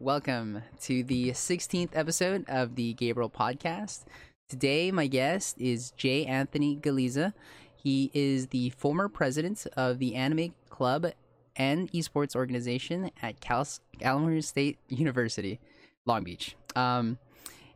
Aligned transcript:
Welcome 0.00 0.62
to 0.82 1.04
the 1.04 1.30
16th 1.30 1.90
episode 1.94 2.44
of 2.48 2.74
the 2.74 2.94
Gabriel 2.94 3.30
Podcast. 3.30 4.02
Today, 4.48 4.90
my 4.90 5.06
guest 5.06 5.56
is 5.56 5.92
J. 5.92 6.26
Anthony 6.26 6.76
Galiza. 6.76 7.32
He 7.76 8.10
is 8.12 8.48
the 8.48 8.70
former 8.70 9.08
president 9.08 9.68
of 9.76 10.00
the 10.00 10.16
Anime 10.16 10.52
Club 10.68 11.12
and 11.54 11.90
esports 11.92 12.34
organization 12.34 13.12
at 13.22 13.40
Cal- 13.40 13.68
California 14.00 14.42
State 14.42 14.78
University, 14.88 15.60
Long 16.06 16.24
Beach, 16.24 16.56
um, 16.74 17.16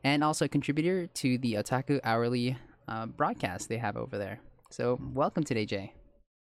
and 0.02 0.24
also 0.24 0.46
a 0.46 0.48
contributor 0.48 1.06
to 1.06 1.38
the 1.38 1.54
Otaku 1.54 2.00
Hourly 2.02 2.58
uh, 2.88 3.06
broadcast 3.06 3.68
they 3.68 3.78
have 3.78 3.96
over 3.96 4.18
there. 4.18 4.40
So, 4.70 4.98
welcome 5.14 5.44
today, 5.44 5.66
Jay. 5.66 5.94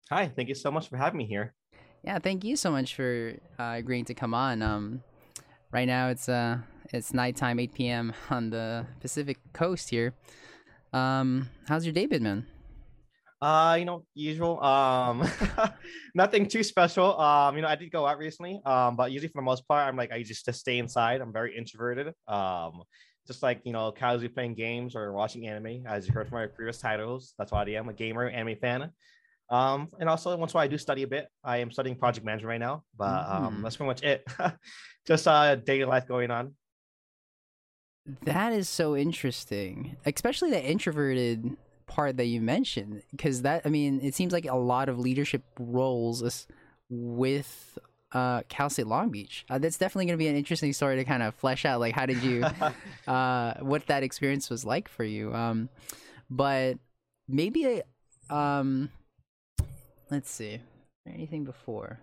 Hi, 0.10 0.32
thank 0.34 0.48
you 0.48 0.56
so 0.56 0.72
much 0.72 0.88
for 0.88 0.96
having 0.96 1.18
me 1.18 1.26
here. 1.26 1.54
Yeah, 2.02 2.20
thank 2.20 2.46
you 2.46 2.56
so 2.56 2.72
much 2.72 2.96
for 2.96 3.34
uh, 3.60 3.74
agreeing 3.76 4.06
to 4.06 4.14
come 4.14 4.34
on. 4.34 4.62
Um, 4.62 5.04
right 5.72 5.88
now 5.88 6.10
it's 6.10 6.30
uh 6.30 6.60
it's 6.94 7.14
nighttime, 7.14 7.60
8 7.60 7.74
p.m. 7.74 8.14
on 8.30 8.50
the 8.50 8.86
Pacific 9.02 9.38
Coast 9.54 9.90
here. 9.90 10.14
Um, 10.94 11.50
how's 11.68 11.86
your 11.86 11.94
day 11.94 12.06
been, 12.06 12.24
man? 12.24 12.48
Uh, 13.42 13.76
you 13.78 13.86
know, 13.86 14.06
usual. 14.14 14.64
Um, 14.64 15.28
nothing 16.16 16.48
too 16.48 16.64
special. 16.64 17.20
Um, 17.20 17.56
you 17.56 17.62
know, 17.62 17.68
I 17.68 17.76
did 17.76 17.92
go 17.92 18.08
out 18.08 18.18
recently. 18.18 18.62
Um, 18.66 18.96
but 18.96 19.12
usually 19.12 19.28
for 19.28 19.42
the 19.42 19.46
most 19.46 19.68
part, 19.68 19.88
I'm 19.88 19.98
like 19.98 20.12
I 20.12 20.24
just 20.24 20.46
to 20.46 20.54
stay 20.54 20.78
inside. 20.78 21.22
I'm 21.22 21.34
very 21.34 21.56
introverted. 21.58 22.14
Um, 22.28 22.84
just 23.28 23.44
like 23.44 23.62
you 23.66 23.74
know, 23.74 23.92
casually 23.92 24.30
playing 24.30 24.54
games 24.54 24.96
or 24.96 25.12
watching 25.12 25.48
anime, 25.48 25.86
as 25.86 26.08
you 26.08 26.14
heard 26.14 26.30
from 26.30 26.40
my 26.40 26.48
previous 26.48 26.80
titles. 26.80 27.34
That's 27.38 27.52
why 27.52 27.64
I 27.64 27.70
am 27.72 27.90
a 27.90 27.94
gamer, 27.94 28.30
anime 28.30 28.56
fan. 28.56 28.92
Um, 29.50 29.90
and 30.00 30.10
also 30.10 30.36
once 30.38 30.54
in 30.54 30.56
a 30.56 30.58
while 30.58 30.66
I 30.66 30.68
do 30.68 30.78
study 30.78 31.04
a 31.04 31.08
bit. 31.08 31.28
I 31.44 31.58
am 31.58 31.72
studying 31.72 31.96
project 31.96 32.26
management 32.26 32.50
right 32.50 32.60
now, 32.60 32.84
but 32.98 33.28
um, 33.30 33.58
Mm. 33.58 33.64
that's 33.64 33.76
pretty 33.78 33.88
much 33.88 34.04
it. 34.04 34.26
just 35.08 35.28
uh, 35.28 35.56
daily 35.56 35.86
life 35.86 36.08
going 36.08 36.32
on. 36.32 36.56
That 38.24 38.54
is 38.54 38.70
so 38.70 38.96
interesting, 38.96 39.98
especially 40.06 40.52
the 40.52 40.64
introverted 40.64 41.58
part 41.88 42.18
that 42.18 42.26
you 42.26 42.40
mentioned, 42.40 43.02
because 43.12 43.42
that 43.44 43.64
I 43.66 43.70
mean, 43.70 44.00
it 44.04 44.14
seems 44.14 44.32
like 44.32 44.46
a 44.46 44.56
lot 44.56 44.90
of 44.90 45.00
leadership 45.00 45.44
roles 45.60 46.48
with 46.90 47.78
uh, 48.12 48.44
Cal 48.48 48.70
State 48.70 48.86
Long 48.88 49.10
Beach. 49.10 49.44
Uh, 49.50 49.58
that's 49.58 49.78
definitely 49.80 50.06
going 50.06 50.18
to 50.18 50.24
be 50.24 50.28
an 50.28 50.36
interesting 50.36 50.72
story 50.72 50.96
to 50.98 51.04
kind 51.04 51.24
of 51.24 51.34
flesh 51.36 51.66
out. 51.66 51.80
Like, 51.80 51.96
how 51.96 52.06
did 52.06 52.22
you, 52.22 52.44
uh, 53.08 53.56
what 53.62 53.88
that 53.88 54.04
experience 54.04 54.50
was 54.52 54.64
like 54.66 54.88
for 54.88 55.04
you? 55.04 55.34
Um, 55.34 55.70
but 56.30 56.78
maybe, 57.28 57.82
um, 58.30 58.90
let's 60.10 60.30
see, 60.30 60.60
anything 61.08 61.44
before. 61.44 62.00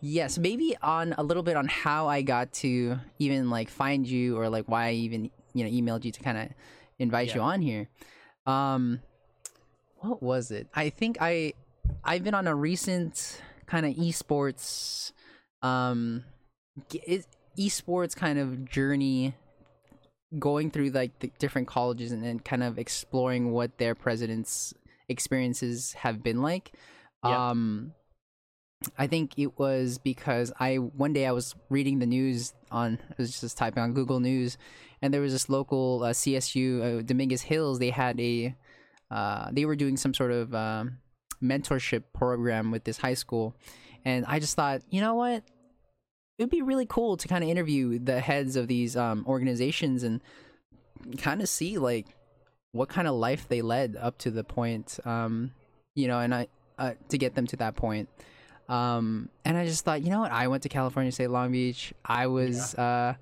Yes, 0.00 0.38
maybe 0.38 0.76
on 0.82 1.14
a 1.16 1.22
little 1.22 1.42
bit 1.42 1.56
on 1.56 1.68
how 1.68 2.08
I 2.08 2.22
got 2.22 2.52
to 2.54 2.98
even 3.18 3.50
like 3.50 3.68
find 3.68 4.06
you 4.06 4.36
or 4.36 4.48
like 4.48 4.66
why 4.66 4.88
I 4.88 4.92
even 4.92 5.30
you 5.54 5.64
know 5.64 5.70
emailed 5.70 6.04
you 6.04 6.12
to 6.12 6.20
kind 6.20 6.38
of 6.38 6.48
invite 6.98 7.34
you 7.34 7.40
on 7.40 7.62
here. 7.62 7.88
Um, 8.46 9.00
what 10.00 10.22
was 10.22 10.50
it? 10.50 10.68
I 10.74 10.90
think 10.90 11.18
I 11.20 11.54
I've 12.04 12.24
been 12.24 12.34
on 12.34 12.46
a 12.46 12.54
recent 12.54 13.40
kind 13.66 13.86
of 13.86 13.94
esports 13.94 15.12
um 15.62 16.24
esports 17.58 18.14
kind 18.14 18.38
of 18.38 18.68
journey 18.70 19.34
going 20.38 20.70
through 20.70 20.90
like 20.90 21.18
the 21.18 21.30
different 21.38 21.66
colleges 21.66 22.12
and 22.12 22.22
then 22.22 22.38
kind 22.38 22.62
of 22.62 22.78
exploring 22.78 23.50
what 23.50 23.78
their 23.78 23.94
presidents 23.94 24.74
experiences 25.08 25.94
have 25.94 26.22
been 26.22 26.42
like 26.42 26.72
Yeah. 27.24 27.50
um 27.50 27.92
I 28.96 29.08
think 29.08 29.38
it 29.38 29.58
was 29.58 29.98
because 29.98 30.52
I 30.60 30.76
one 30.76 31.12
day 31.12 31.26
I 31.26 31.32
was 31.32 31.54
reading 31.68 31.98
the 31.98 32.06
news 32.06 32.54
on 32.70 32.98
I 33.10 33.14
was 33.18 33.40
just 33.40 33.56
typing 33.58 33.82
on 33.82 33.92
Google 33.92 34.20
News, 34.20 34.56
and 35.02 35.12
there 35.12 35.20
was 35.20 35.32
this 35.32 35.48
local 35.48 36.04
uh, 36.04 36.10
CSU 36.10 37.00
uh, 37.00 37.02
Dominguez 37.02 37.42
Hills. 37.42 37.78
They 37.78 37.90
had 37.90 38.20
a 38.20 38.54
uh, 39.10 39.48
they 39.52 39.64
were 39.64 39.76
doing 39.76 39.96
some 39.96 40.14
sort 40.14 40.30
of 40.30 40.54
um, 40.54 40.98
mentorship 41.42 42.04
program 42.12 42.70
with 42.70 42.84
this 42.84 42.98
high 42.98 43.14
school, 43.14 43.54
and 44.04 44.24
I 44.26 44.38
just 44.38 44.54
thought, 44.54 44.82
you 44.90 45.00
know 45.00 45.14
what, 45.14 45.42
it 46.38 46.42
would 46.42 46.50
be 46.50 46.62
really 46.62 46.86
cool 46.86 47.16
to 47.16 47.26
kind 47.26 47.42
of 47.42 47.50
interview 47.50 47.98
the 47.98 48.20
heads 48.20 48.54
of 48.54 48.68
these 48.68 48.96
um, 48.96 49.24
organizations 49.26 50.02
and 50.04 50.22
kind 51.18 51.40
of 51.40 51.48
see 51.48 51.78
like 51.78 52.06
what 52.72 52.88
kind 52.88 53.08
of 53.08 53.14
life 53.14 53.48
they 53.48 53.62
led 53.62 53.96
up 53.96 54.18
to 54.18 54.30
the 54.30 54.44
point, 54.44 55.00
um, 55.04 55.52
you 55.94 56.06
know, 56.06 56.20
and 56.20 56.34
I 56.34 56.46
uh, 56.78 56.92
to 57.08 57.18
get 57.18 57.34
them 57.34 57.46
to 57.48 57.56
that 57.56 57.76
point. 57.76 58.08
Um, 58.68 59.30
and 59.44 59.56
I 59.56 59.64
just 59.64 59.84
thought, 59.84 60.02
you 60.02 60.10
know 60.10 60.20
what? 60.20 60.32
I 60.32 60.48
went 60.48 60.62
to 60.64 60.68
California 60.68 61.10
State 61.10 61.30
Long 61.30 61.52
Beach. 61.52 61.94
I 62.04 62.26
was, 62.26 62.74
uh, 62.74 63.14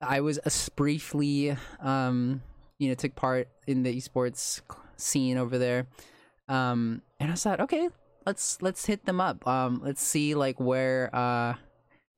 I 0.00 0.20
was 0.20 0.38
a 0.44 0.70
briefly, 0.76 1.56
um, 1.80 2.42
you 2.78 2.88
know, 2.88 2.94
took 2.94 3.14
part 3.14 3.48
in 3.66 3.82
the 3.82 3.94
esports 3.94 4.62
scene 4.96 5.36
over 5.36 5.58
there. 5.58 5.86
Um, 6.48 7.02
and 7.20 7.30
I 7.30 7.34
thought, 7.34 7.60
okay, 7.60 7.88
let's 8.24 8.60
let's 8.62 8.86
hit 8.86 9.04
them 9.04 9.20
up. 9.20 9.46
Um, 9.46 9.80
let's 9.84 10.02
see 10.02 10.34
like 10.34 10.58
where, 10.58 11.14
uh, 11.14 11.54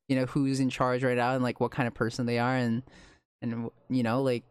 you 0.08 0.16
know, 0.16 0.26
who's 0.26 0.60
in 0.60 0.70
charge 0.70 1.02
right 1.02 1.16
now 1.16 1.34
and 1.34 1.42
like 1.42 1.60
what 1.60 1.70
kind 1.70 1.88
of 1.88 1.94
person 1.94 2.26
they 2.26 2.38
are 2.38 2.54
and 2.54 2.82
and 3.42 3.70
you 3.88 4.02
know 4.02 4.22
like 4.22 4.44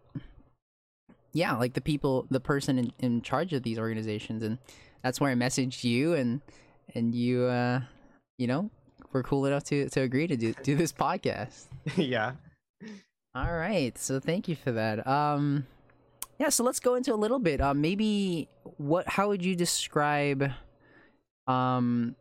yeah 1.34 1.56
like 1.56 1.74
the 1.74 1.82
people 1.82 2.26
the 2.30 2.40
person 2.40 2.80
in, 2.80 2.92
in 3.00 3.22
charge 3.22 3.54
of 3.54 3.64
these 3.64 3.78
organizations 3.78 4.44
and 4.44 4.58
that's 5.08 5.22
where 5.22 5.32
i 5.32 5.36
messaged 5.36 5.86
you 5.86 6.14
and 6.14 6.42
and 6.96 7.16
you 7.16 7.44
uh 7.44 7.80
you 8.38 8.46
know 8.46 8.70
were 9.14 9.24
cool 9.24 9.46
enough 9.46 9.64
to 9.64 9.88
to 9.90 10.02
agree 10.02 10.28
to 10.28 10.36
do 10.36 10.54
do 10.64 10.76
this 10.76 10.92
podcast. 10.92 11.66
Yeah. 11.96 12.34
all 13.34 13.54
right. 13.54 13.98
So 13.98 14.20
thank 14.20 14.50
you 14.50 14.56
for 14.58 14.74
that. 14.74 15.08
Um 15.08 15.66
yeah 16.40 16.50
so 16.50 16.64
let's 16.64 16.82
go 16.82 16.96
into 16.96 17.14
a 17.14 17.16
little 17.16 17.40
bit. 17.40 17.62
Um 17.62 17.80
maybe 17.80 18.50
what 18.78 19.08
how 19.08 19.30
would 19.30 19.44
you 19.44 19.56
describe 19.56 20.52
um 21.48 22.16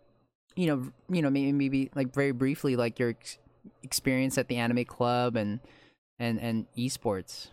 you 0.54 0.66
know 0.68 0.92
you 1.10 1.22
know 1.22 1.30
maybe 1.30 1.52
maybe 1.52 1.90
like 1.94 2.14
very 2.14 2.32
briefly 2.32 2.76
like 2.76 2.98
your 3.00 3.10
ex- 3.10 3.38
experience 3.82 4.38
at 4.38 4.46
the 4.46 4.56
anime 4.56 4.84
club 4.84 5.36
and 5.36 5.58
and 6.20 6.40
and 6.40 6.66
esports 6.78 7.48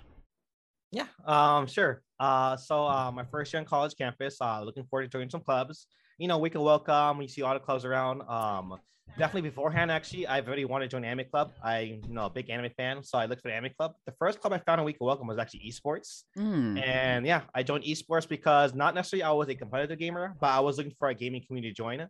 Yeah, 0.93 1.07
um, 1.25 1.65
sure. 1.65 2.03
Uh, 2.19 2.55
so 2.55 2.85
uh, 2.85 3.11
my 3.11 3.23
first 3.25 3.51
year 3.51 3.59
on 3.59 3.65
college 3.65 3.95
campus, 3.97 4.37
uh, 4.39 4.61
looking 4.63 4.85
forward 4.85 5.03
to 5.03 5.09
joining 5.09 5.29
some 5.29 5.41
clubs. 5.41 5.87
You 6.19 6.27
know, 6.27 6.37
we 6.37 6.49
can 6.51 6.61
welcome. 6.61 7.19
You 7.21 7.27
see 7.27 7.41
all 7.41 7.53
the 7.55 7.59
clubs 7.59 7.83
around. 7.83 8.21
Um, 8.29 8.77
definitely 9.17 9.49
beforehand, 9.49 9.91
actually, 9.91 10.27
I've 10.27 10.47
already 10.47 10.65
wanted 10.65 10.85
to 10.85 10.89
join 10.95 11.03
anime 11.03 11.25
club. 11.31 11.51
I, 11.63 11.99
you 12.07 12.13
know, 12.13 12.25
a 12.25 12.29
big 12.29 12.51
anime 12.51 12.71
fan, 12.77 13.03
so 13.03 13.17
I 13.17 13.25
looked 13.25 13.41
for 13.41 13.47
the 13.49 13.55
anime 13.55 13.71
club. 13.75 13.93
The 14.05 14.13
first 14.19 14.39
club 14.39 14.53
I 14.53 14.59
found 14.59 14.79
on 14.81 14.85
Week 14.85 14.97
of 15.01 15.05
Welcome 15.07 15.25
was 15.27 15.39
actually 15.39 15.61
esports, 15.67 16.23
Hmm. 16.35 16.77
and 16.77 17.25
yeah, 17.25 17.41
I 17.55 17.63
joined 17.63 17.85
esports 17.85 18.29
because 18.29 18.75
not 18.75 18.93
necessarily 18.93 19.23
I 19.23 19.31
was 19.31 19.49
a 19.49 19.55
competitive 19.55 19.97
gamer, 19.97 20.35
but 20.39 20.51
I 20.51 20.59
was 20.59 20.77
looking 20.77 20.93
for 20.99 21.09
a 21.09 21.15
gaming 21.15 21.41
community 21.45 21.71
to 21.73 21.75
join. 21.75 22.07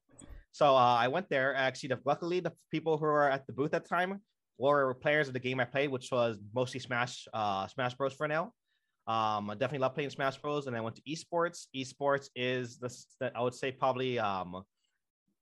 So 0.52 0.76
uh, 0.76 0.98
I 1.00 1.08
went 1.08 1.30
there. 1.30 1.56
Actually, 1.56 1.90
the, 1.90 2.00
luckily, 2.06 2.42
the 2.42 2.52
people 2.70 2.98
who 2.98 3.06
were 3.06 3.30
at 3.30 3.48
the 3.48 3.54
booth 3.54 3.74
at 3.74 3.84
the 3.84 3.90
time 3.90 4.20
were 4.60 4.94
players 4.96 5.28
of 5.30 5.34
the 5.34 5.40
game 5.40 5.60
I 5.62 5.66
played, 5.66 5.90
which 5.90 6.10
was 6.12 6.38
mostly 6.54 6.80
Smash, 6.80 7.28
uh, 7.34 7.66
Smash 7.68 7.96
Bros. 7.96 8.14
for 8.14 8.28
now. 8.28 8.52
Um, 9.08 9.50
I 9.50 9.54
definitely 9.54 9.80
love 9.80 9.94
playing 9.96 10.10
Smash 10.10 10.38
Bros. 10.38 10.68
And 10.68 10.76
I 10.76 10.82
went 10.82 10.96
to 10.96 11.02
esports. 11.04 11.68
Esports 11.76 12.30
is 12.36 12.78
the, 12.78 13.32
I 13.36 13.42
would 13.42 13.54
say 13.54 13.72
probably 13.72 14.20
um 14.20 14.64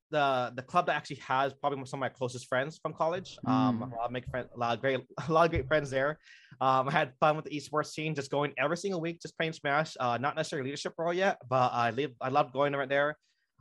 the 0.10 0.52
the 0.56 0.62
club 0.62 0.86
that 0.88 0.96
actually 0.96 1.18
has 1.18 1.54
probably 1.54 1.84
some 1.86 2.00
of 2.00 2.02
my 2.02 2.10
closest 2.10 2.48
friends 2.48 2.78
from 2.82 2.94
college. 2.94 3.38
Um, 3.46 3.80
Mm. 3.80 3.98
lot 3.98 4.12
make 4.12 4.28
friends, 4.30 4.50
a 4.54 4.60
lot 4.60 4.76
of 4.76 4.82
great, 4.82 5.00
a 5.28 5.32
lot 5.32 5.46
of 5.46 5.52
great 5.52 5.68
friends 5.68 5.90
there. 5.90 6.20
Um, 6.60 6.90
I 6.90 6.92
had 6.92 7.14
fun 7.20 7.36
with 7.36 7.46
the 7.46 7.52
esports 7.52 7.88
scene, 7.88 8.14
just 8.14 8.30
going 8.30 8.54
every 8.58 8.78
single 8.78 9.02
week, 9.02 9.22
just 9.22 9.38
playing 9.38 9.54
Smash. 9.54 9.96
Uh, 10.00 10.18
not 10.18 10.36
necessarily 10.36 10.68
leadership 10.68 10.94
role 10.98 11.14
yet, 11.14 11.38
but 11.50 11.72
I 11.74 11.92
live, 11.92 12.12
I 12.22 12.30
love 12.30 12.54
going 12.54 12.74
right 12.74 12.90
there. 12.90 13.18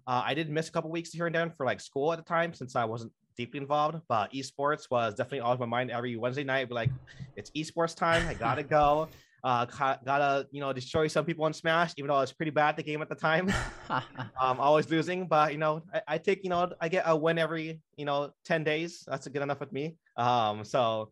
Uh, 0.06 0.22
I 0.24 0.34
did 0.34 0.50
miss 0.50 0.68
a 0.68 0.72
couple 0.72 0.90
weeks 0.90 1.10
here 1.12 1.26
and 1.26 1.34
there 1.34 1.50
for 1.56 1.64
like 1.64 1.80
school 1.80 2.12
at 2.12 2.18
the 2.18 2.24
time 2.24 2.52
since 2.52 2.74
I 2.76 2.84
wasn't 2.84 3.12
deeply 3.36 3.60
involved, 3.60 4.00
but 4.08 4.32
esports 4.32 4.90
was 4.90 5.14
definitely 5.14 5.40
on 5.40 5.58
my 5.58 5.66
mind 5.66 5.90
every 5.90 6.16
Wednesday 6.16 6.44
night. 6.44 6.68
Be 6.68 6.74
like, 6.74 6.90
it's 7.36 7.50
esports 7.52 7.96
time. 7.96 8.26
I 8.28 8.34
gotta 8.34 8.64
go. 8.64 9.08
Uh, 9.42 9.64
gotta 9.64 10.46
you 10.50 10.60
know 10.60 10.72
destroy 10.72 11.06
some 11.08 11.24
people 11.24 11.46
in 11.46 11.52
Smash, 11.52 11.94
even 11.96 12.08
though 12.08 12.16
I 12.16 12.20
was 12.20 12.32
pretty 12.32 12.50
bad 12.50 12.70
at 12.70 12.76
the 12.76 12.82
game 12.82 13.00
at 13.02 13.08
the 13.08 13.14
time. 13.14 13.52
um, 13.90 14.60
always 14.60 14.90
losing, 14.90 15.26
but 15.26 15.52
you 15.52 15.58
know, 15.58 15.82
I, 15.94 16.02
I 16.08 16.18
take 16.18 16.44
you 16.44 16.50
know, 16.50 16.70
I 16.80 16.88
get 16.88 17.04
a 17.06 17.16
win 17.16 17.38
every 17.38 17.80
you 17.96 18.04
know 18.04 18.30
ten 18.44 18.64
days. 18.64 19.04
That's 19.06 19.26
good 19.28 19.42
enough 19.42 19.60
with 19.60 19.72
me. 19.72 19.96
Um, 20.16 20.64
so 20.64 21.10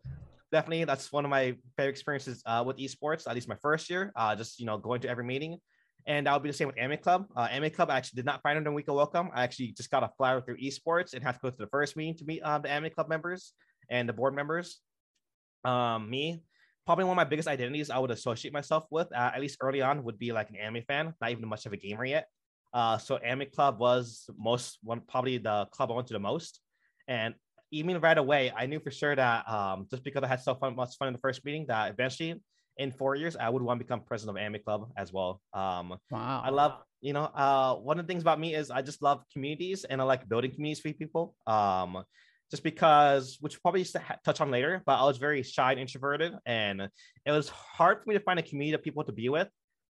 definitely 0.51 0.85
that's 0.85 1.11
one 1.11 1.25
of 1.25 1.31
my 1.31 1.55
favorite 1.77 1.91
experiences 1.91 2.41
uh, 2.45 2.63
with 2.65 2.77
esports. 2.77 3.27
At 3.27 3.35
least 3.35 3.47
my 3.47 3.57
first 3.61 3.89
year, 3.89 4.11
uh, 4.15 4.35
just 4.35 4.59
you 4.59 4.65
know, 4.65 4.77
going 4.77 5.01
to 5.01 5.09
every 5.09 5.23
meeting. 5.23 5.57
And 6.05 6.25
that 6.25 6.33
would 6.33 6.43
be 6.43 6.49
the 6.49 6.53
same 6.53 6.67
with 6.67 6.77
Anime 6.77 6.97
Club. 6.97 7.27
Uh, 7.35 7.47
Anime 7.51 7.69
Club, 7.71 7.89
I 7.91 7.97
actually 7.97 8.17
did 8.17 8.25
not 8.25 8.41
find 8.41 8.57
it 8.57 8.65
in 8.65 8.73
Week 8.73 8.87
of 8.87 8.95
Welcome. 8.95 9.29
I 9.33 9.43
actually 9.43 9.73
just 9.73 9.91
got 9.91 10.03
a 10.03 10.09
flyer 10.17 10.41
through 10.41 10.57
esports 10.57 11.13
and 11.13 11.23
have 11.23 11.35
to 11.35 11.39
go 11.41 11.49
to 11.49 11.57
the 11.57 11.67
first 11.67 11.95
meeting 11.95 12.15
to 12.17 12.25
meet 12.25 12.41
uh, 12.41 12.57
the 12.57 12.69
Anime 12.69 12.91
Club 12.91 13.09
members 13.09 13.53
and 13.89 14.07
the 14.07 14.13
board 14.13 14.33
members. 14.33 14.79
Um, 15.65 16.09
me, 16.09 16.41
probably 16.89 17.05
one 17.05 17.13
of 17.13 17.17
my 17.17 17.23
biggest 17.23 17.47
identities 17.47 17.91
I 17.91 17.99
would 17.99 18.09
associate 18.09 18.51
myself 18.51 18.87
with, 18.89 19.13
uh, 19.13 19.29
at 19.35 19.39
least 19.39 19.59
early 19.61 19.79
on, 19.79 20.03
would 20.05 20.17
be 20.17 20.31
like 20.31 20.49
an 20.49 20.55
anime 20.55 20.81
fan, 20.87 21.13
not 21.21 21.29
even 21.29 21.47
much 21.47 21.67
of 21.67 21.71
a 21.71 21.77
gamer 21.77 22.03
yet. 22.03 22.25
Uh, 22.73 22.97
so 22.97 23.17
Anime 23.17 23.47
Club 23.53 23.77
was 23.77 24.27
most 24.39 24.79
one, 24.81 25.01
probably 25.07 25.37
the 25.37 25.67
club 25.71 25.91
I 25.91 25.93
went 25.93 26.07
to 26.07 26.13
the 26.13 26.19
most. 26.19 26.61
And 27.07 27.35
even 27.69 28.01
right 28.01 28.17
away, 28.17 28.51
I 28.57 28.65
knew 28.65 28.79
for 28.79 28.89
sure 28.89 29.15
that 29.15 29.47
um, 29.47 29.85
just 29.91 30.03
because 30.03 30.23
I 30.23 30.27
had 30.27 30.41
so 30.41 30.55
fun, 30.55 30.75
much 30.75 30.97
fun 30.97 31.09
in 31.09 31.13
the 31.13 31.19
first 31.19 31.45
meeting, 31.45 31.67
that 31.67 31.91
eventually 31.91 32.41
in 32.77 32.91
four 32.91 33.13
years 33.13 33.35
I 33.35 33.49
would 33.49 33.61
want 33.61 33.79
to 33.79 33.85
become 33.85 34.01
president 34.01 34.35
of 34.35 34.41
Anime 34.41 34.63
Club 34.63 34.89
as 34.97 35.13
well. 35.13 35.41
Um, 35.53 35.95
Wow. 36.09 36.41
I 36.43 36.49
love, 36.49 36.81
you 37.01 37.13
know, 37.13 37.25
uh, 37.25 37.75
one 37.75 37.99
of 37.99 38.07
the 38.07 38.11
things 38.11 38.23
about 38.23 38.39
me 38.39 38.55
is 38.55 38.71
I 38.71 38.81
just 38.81 39.03
love 39.03 39.23
communities 39.31 39.83
and 39.83 40.01
I 40.01 40.05
like 40.05 40.27
building 40.27 40.49
communities 40.49 40.79
for 40.79 40.91
people. 40.93 41.35
Um, 41.45 42.03
just 42.51 42.63
because, 42.63 43.37
which 43.41 43.61
probably 43.61 43.81
used 43.81 43.93
to 43.93 43.99
ha- 43.99 44.17
touch 44.25 44.41
on 44.41 44.51
later, 44.51 44.81
but 44.85 44.99
I 44.99 45.05
was 45.05 45.17
very 45.17 45.43
shy 45.43 45.71
and 45.71 45.79
introverted, 45.79 46.33
and 46.45 46.81
it 47.25 47.31
was 47.31 47.49
hard 47.49 48.01
for 48.01 48.09
me 48.09 48.15
to 48.15 48.23
find 48.23 48.39
a 48.39 48.43
community 48.43 48.73
of 48.73 48.83
people 48.83 49.03
to 49.03 49.11
be 49.11 49.29
with. 49.29 49.47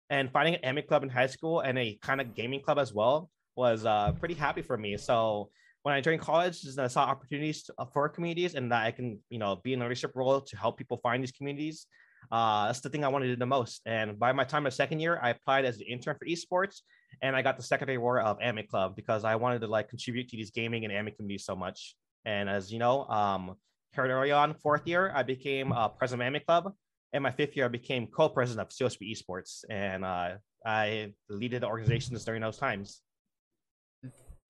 And 0.09 0.31
finding 0.31 0.56
an 0.56 0.63
anime 0.63 0.86
club 0.88 1.04
in 1.04 1.09
high 1.09 1.27
school 1.27 1.59
and 1.59 1.77
a 1.77 2.00
kind 2.01 2.21
of 2.21 2.33
gaming 2.33 2.62
club 2.62 2.80
as 2.80 2.94
well 2.94 3.30
was 3.57 3.86
uh, 3.86 4.13
pretty 4.13 4.36
happy 4.36 4.62
for 4.62 4.77
me. 4.77 4.95
So 4.95 5.50
when 5.83 5.95
I 5.95 6.01
joined 6.01 6.21
college, 6.21 6.65
I 6.80 6.88
saw 6.88 7.04
opportunities 7.04 7.63
to, 7.63 7.74
for 7.94 8.07
communities 8.07 8.56
and 8.56 8.71
that 8.71 8.86
I 8.86 8.92
can, 8.92 9.19
you 9.30 9.38
know, 9.38 9.57
be 9.63 9.74
in 9.74 9.81
a 9.81 9.83
leadership 9.83 10.12
role 10.15 10.39
to 10.39 10.57
help 10.57 10.77
people 10.77 10.98
find 11.04 11.21
these 11.21 11.33
communities. 11.33 11.88
Uh, 12.31 12.68
that's 12.68 12.80
the 12.80 12.89
thing 12.89 13.04
I 13.04 13.09
wanted 13.09 13.27
to 13.27 13.33
do 13.33 13.39
the 13.39 13.45
most. 13.45 13.81
And 13.86 14.18
by 14.18 14.31
my 14.31 14.44
time 14.44 14.65
in 14.65 14.71
second 14.71 15.00
year, 15.01 15.19
I 15.21 15.31
applied 15.31 15.65
as 15.65 15.77
an 15.77 15.88
intern 15.88 16.15
for 16.18 16.25
esports, 16.25 16.81
and 17.21 17.36
I 17.36 17.42
got 17.42 17.57
the 17.57 17.63
secondary 17.63 17.98
award 17.98 18.21
of 18.24 18.38
Anime 18.42 18.65
Club 18.68 18.95
because 18.95 19.24
I 19.24 19.36
wanted 19.36 19.59
to 19.62 19.68
like 19.68 19.89
contribute 19.89 20.30
to 20.30 20.38
these 20.38 20.51
gaming 20.51 20.83
and 20.83 20.94
anime 20.94 21.13
communities 21.15 21.45
so 21.45 21.56
much. 21.56 21.95
And 22.25 22.50
as 22.50 22.72
you 22.72 22.80
know, 22.80 23.06
um, 23.06 23.56
early 23.98 24.31
on, 24.31 24.54
fourth 24.54 24.86
year, 24.86 25.12
I 25.16 25.24
became 25.24 25.72
uh, 25.72 25.90
president 25.90 26.22
of 26.24 26.28
Anime 26.28 26.44
Club. 26.46 26.74
And 27.14 27.24
my 27.24 27.31
fifth 27.31 27.56
year, 27.56 27.66
I 27.66 27.69
became 27.69 28.08
co-president 28.08 28.68
of 28.68 28.69
COSP 28.69 29.16
Esports, 29.16 29.64
and 29.69 30.04
uh, 30.06 30.36
I 30.66 31.14
leaded 31.30 31.64
the 31.64 31.68
organizations 31.68 32.25
during 32.25 32.42
those 32.42 32.58
times. 32.58 33.02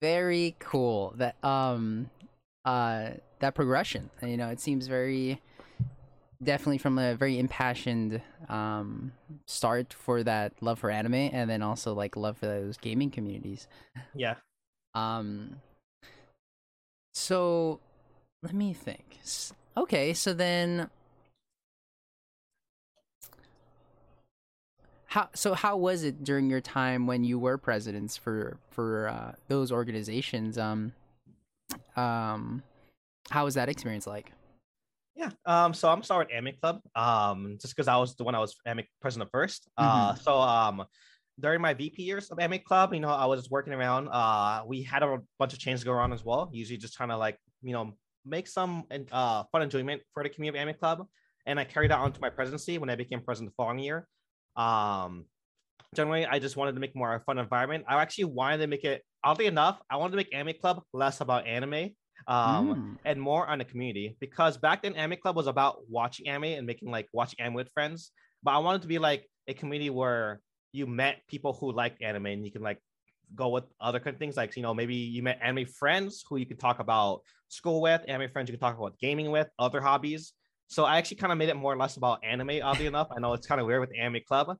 very 0.02 0.56
cool 0.60 1.14
that 1.18 1.44
um 1.44 2.10
uh 2.66 3.10
that 3.40 3.56
progression 3.56 4.10
you 4.22 4.38
know 4.38 4.48
it 4.50 4.60
seems 4.60 4.86
very 4.88 5.42
definitely 6.44 6.78
from 6.78 7.00
a 7.00 7.16
very 7.16 7.40
impassioned 7.40 8.22
um 8.48 9.12
start 9.48 9.94
for 9.94 10.22
that 10.22 10.54
love 10.62 10.78
for 10.78 10.92
anime 10.92 11.16
and 11.16 11.50
then 11.50 11.64
also 11.64 11.96
like 11.96 12.16
love 12.16 12.38
for 12.38 12.46
those 12.46 12.78
gaming 12.78 13.10
communities 13.10 13.68
Yeah. 14.14 14.36
um 14.94 15.60
so 17.18 17.80
let 18.44 18.54
me 18.54 18.74
think 18.74 19.18
okay 19.75 20.14
so 20.14 20.34
then 20.34 20.88
how 25.08 25.28
so 25.34 25.56
how 25.56 25.75
was 25.75 26.04
it 26.04 26.24
during 26.24 26.48
your 26.48 26.62
time 26.62 27.08
when 27.08 27.24
you 27.24 27.40
were 27.40 27.58
presidents 27.58 28.16
for 28.16 28.58
for 28.69 29.08
uh, 29.08 29.31
those 29.48 29.72
organizations 29.72 30.60
um 30.60 30.94
um 31.96 32.62
how 33.31 33.46
was 33.46 33.56
that 33.56 33.68
experience 33.68 34.06
like 34.06 34.31
Yeah. 35.16 35.31
Um, 35.48 35.74
so 35.74 35.90
I'm 35.90 36.04
sorry, 36.04 36.28
Anime 36.31 36.54
Club. 36.62 36.80
Um, 36.96 37.58
just 37.60 37.75
because 37.75 37.88
I 37.88 37.98
was 37.98 38.16
the 38.16 38.24
one 38.24 38.36
I 38.36 38.40
was 38.40 38.56
Anime 38.68 38.86
president 39.02 39.31
first. 39.31 39.68
Uh, 39.75 40.14
so 40.14 40.38
um, 40.38 40.86
during 41.39 41.62
my 41.62 41.74
VP 41.74 42.01
years 42.04 42.30
of 42.31 42.39
Anime 42.39 42.60
Club, 42.60 42.94
you 42.94 43.00
know, 43.00 43.10
I 43.10 43.25
was 43.25 43.50
working 43.50 43.74
around. 43.74 44.07
Uh, 44.10 44.63
we 44.66 44.81
had 44.81 45.04
a 45.04 45.19
bunch 45.38 45.54
of 45.54 45.60
changes 45.60 45.84
go 45.84 45.94
on 45.94 46.12
as 46.13 46.24
well. 46.25 46.50
Usually, 46.51 46.78
just 46.78 46.95
trying 46.95 47.10
to 47.10 47.18
like 47.18 47.38
you 47.62 47.74
know 47.74 47.94
make 48.25 48.48
some 48.48 48.84
uh 49.12 49.44
fun 49.51 49.62
enjoyment 49.62 50.01
for 50.13 50.24
the 50.24 50.30
community 50.30 50.57
of 50.60 50.62
Anime 50.68 50.78
Club, 50.80 51.07
and 51.45 51.60
I 51.60 51.63
carried 51.63 51.92
that 51.92 52.00
on 52.00 52.12
to 52.12 52.22
my 52.22 52.30
presidency 52.30 52.78
when 52.78 52.89
I 52.89 52.95
became 52.95 53.22
president 53.22 53.51
the 53.51 53.56
following 53.56 53.80
year. 53.80 54.07
Um, 54.56 55.25
generally, 55.95 56.25
I 56.25 56.39
just 56.39 56.57
wanted 56.57 56.74
to 56.74 56.80
make 56.80 56.95
more 56.95 57.13
a 57.13 57.19
fun 57.22 57.38
environment. 57.38 57.86
I 57.88 58.01
actually 58.01 58.25
wanted 58.25 58.57
to 58.60 58.68
make 58.68 58.83
it. 58.83 59.04
Oddly 59.24 59.45
enough, 59.45 59.80
I 59.90 59.98
wanted 59.98 60.12
to 60.12 60.18
make 60.18 60.33
Anime 60.33 60.56
Club 60.60 60.81
less 60.94 61.22
about 61.22 61.45
anime. 61.48 61.90
Um, 62.28 62.68
Mm. 62.68 62.98
and 63.06 63.22
more 63.22 63.48
on 63.48 63.60
the 63.60 63.63
community 63.63 64.18
because 64.19 64.57
back 64.57 64.81
then 64.81 64.95
anime 64.95 65.19
club 65.22 65.36
was 65.36 65.45
about 65.45 65.88
watching 65.88 66.28
anime 66.28 66.45
and 66.57 66.66
making 66.66 66.90
like 66.90 67.07
watching 67.13 67.40
anime 67.40 67.54
with 67.54 67.69
friends 67.74 68.12
but 68.44 68.51
i 68.51 68.57
wanted 68.57 68.81
to 68.81 68.88
be 68.88 68.98
like 68.98 69.30
a 69.48 69.54
community 69.54 69.92
where 69.92 70.42
you 70.77 70.88
met 70.88 71.21
people 71.27 71.53
who 71.53 71.71
liked 71.71 72.01
anime 72.01 72.27
and 72.27 72.45
you 72.45 72.51
can 72.51 72.62
like 72.62 72.79
go 73.35 73.50
with 73.50 73.65
other 73.81 74.00
kind 74.00 74.13
of 74.13 74.19
things 74.19 74.38
like 74.38 74.56
you 74.56 74.63
know 74.63 74.74
maybe 74.74 74.95
you 74.95 75.21
met 75.21 75.39
anime 75.41 75.65
friends 75.65 76.24
who 76.29 76.38
you 76.38 76.45
could 76.45 76.59
talk 76.59 76.79
about 76.79 77.21
school 77.50 77.81
with 77.81 78.01
anime 78.07 78.29
friends 78.31 78.47
you 78.47 78.53
could 78.53 78.62
talk 78.62 78.77
about 78.77 78.97
gaming 79.00 79.31
with 79.31 79.50
other 79.59 79.81
hobbies. 79.81 80.33
So 80.69 80.83
i 80.83 80.97
actually 80.97 81.18
kind 81.18 81.31
of 81.31 81.38
made 81.38 81.50
it 81.50 81.56
more 81.56 81.74
or 81.74 81.77
less 81.77 81.97
about 81.97 82.24
anime 82.24 82.59
oddly 82.63 82.85
enough. 82.94 83.07
I 83.15 83.19
know 83.19 83.33
it's 83.33 83.47
kind 83.47 83.59
of 83.59 83.68
weird 83.68 83.81
with 83.81 83.91
anime 83.97 84.21
club 84.27 84.57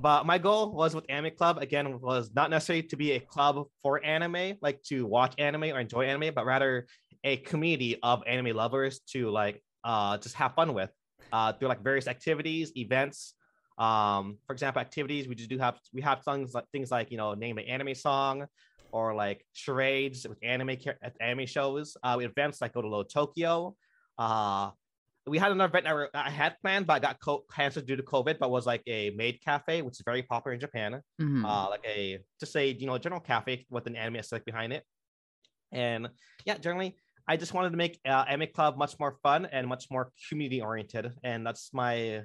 but 0.00 0.26
my 0.26 0.38
goal 0.38 0.72
was 0.72 0.94
with 0.94 1.04
anime 1.08 1.34
club 1.36 1.58
again 1.58 2.00
was 2.00 2.30
not 2.34 2.50
necessarily 2.50 2.82
to 2.82 2.96
be 2.96 3.12
a 3.12 3.20
club 3.20 3.66
for 3.82 4.04
anime 4.04 4.56
like 4.60 4.82
to 4.82 5.06
watch 5.06 5.34
anime 5.38 5.64
or 5.64 5.80
enjoy 5.80 6.02
anime 6.02 6.34
but 6.34 6.44
rather 6.44 6.86
a 7.22 7.36
community 7.38 7.98
of 8.02 8.22
anime 8.26 8.56
lovers 8.56 9.00
to 9.00 9.30
like 9.30 9.62
uh 9.84 10.16
just 10.18 10.34
have 10.34 10.54
fun 10.54 10.74
with 10.74 10.90
uh 11.32 11.52
through 11.52 11.68
like 11.68 11.82
various 11.82 12.08
activities 12.08 12.72
events 12.76 13.34
um 13.78 14.38
for 14.46 14.52
example 14.52 14.80
activities 14.80 15.26
we 15.26 15.34
just 15.34 15.50
do 15.50 15.58
have 15.58 15.80
we 15.92 16.00
have 16.00 16.22
things 16.24 16.54
like 16.54 16.64
things 16.72 16.90
like 16.90 17.10
you 17.10 17.16
know 17.16 17.34
name 17.34 17.58
an 17.58 17.64
anime 17.64 17.94
song 17.94 18.46
or 18.92 19.14
like 19.14 19.44
charades 19.52 20.26
with 20.28 20.38
anime 20.42 20.76
anime 21.20 21.46
shows 21.46 21.96
uh 22.04 22.14
we 22.16 22.24
events 22.24 22.60
like 22.60 22.72
go 22.72 22.82
to 22.82 22.88
Little 22.88 23.04
Tokyo 23.04 23.76
uh 24.18 24.70
we 25.26 25.38
had 25.38 25.52
another 25.52 25.76
event 25.78 26.10
I, 26.14 26.26
I 26.26 26.30
had 26.30 26.56
planned 26.60 26.86
but 26.86 26.94
I 26.94 26.98
got 27.00 27.20
co- 27.20 27.44
canceled 27.50 27.86
due 27.86 27.96
to 27.96 28.02
COVID 28.02 28.38
but 28.38 28.50
was 28.50 28.66
like 28.66 28.82
a 28.86 29.10
maid 29.10 29.40
cafe 29.42 29.82
which 29.82 29.94
is 29.94 30.02
very 30.04 30.22
popular 30.22 30.54
in 30.54 30.60
Japan 30.60 31.02
Mhm. 31.18 31.44
uh, 31.46 31.68
like 31.70 31.84
a 31.86 32.20
just 32.40 32.54
a 32.56 32.72
you 32.72 32.86
know 32.86 32.98
general 32.98 33.20
cafe 33.20 33.66
with 33.70 33.86
an 33.86 33.96
anime 33.96 34.16
aesthetic 34.16 34.44
behind 34.44 34.72
it. 34.72 34.84
And 35.72 36.10
yeah, 36.44 36.58
generally, 36.58 36.96
I 37.26 37.36
just 37.36 37.54
wanted 37.54 37.70
to 37.70 37.76
make 37.76 38.00
uh, 38.06 38.24
anime 38.28 38.48
club 38.54 38.76
much 38.76 38.98
more 38.98 39.18
fun 39.22 39.46
and 39.46 39.66
much 39.66 39.90
more 39.90 40.12
community 40.28 40.60
oriented, 40.62 41.12
and 41.24 41.46
that's 41.46 41.72
my, 41.72 42.24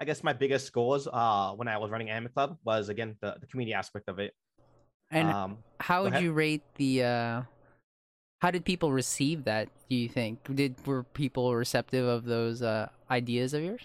I 0.00 0.04
guess 0.04 0.24
my 0.24 0.32
biggest 0.32 0.72
goals 0.72 1.06
uh, 1.12 1.52
when 1.52 1.68
I 1.68 1.76
was 1.76 1.90
running 1.90 2.08
anime 2.08 2.32
club 2.32 2.56
was 2.64 2.88
again 2.88 3.16
the, 3.20 3.36
the 3.38 3.46
community 3.46 3.74
aspect 3.74 4.08
of 4.08 4.18
it. 4.18 4.32
and 5.10 5.28
um, 5.28 5.58
how 5.78 6.02
would 6.04 6.12
ahead. 6.12 6.24
you 6.24 6.32
rate 6.32 6.62
the 6.76 7.02
uh 7.04 7.42
how 8.40 8.50
did 8.50 8.64
people 8.64 8.92
receive 8.92 9.44
that 9.44 9.68
do 9.88 9.96
you 9.96 10.08
think 10.08 10.38
did 10.54 10.74
were 10.86 11.02
people 11.02 11.52
receptive 11.54 12.06
of 12.06 12.24
those 12.24 12.62
uh 12.62 12.88
ideas 13.10 13.52
of 13.52 13.62
yours 13.62 13.84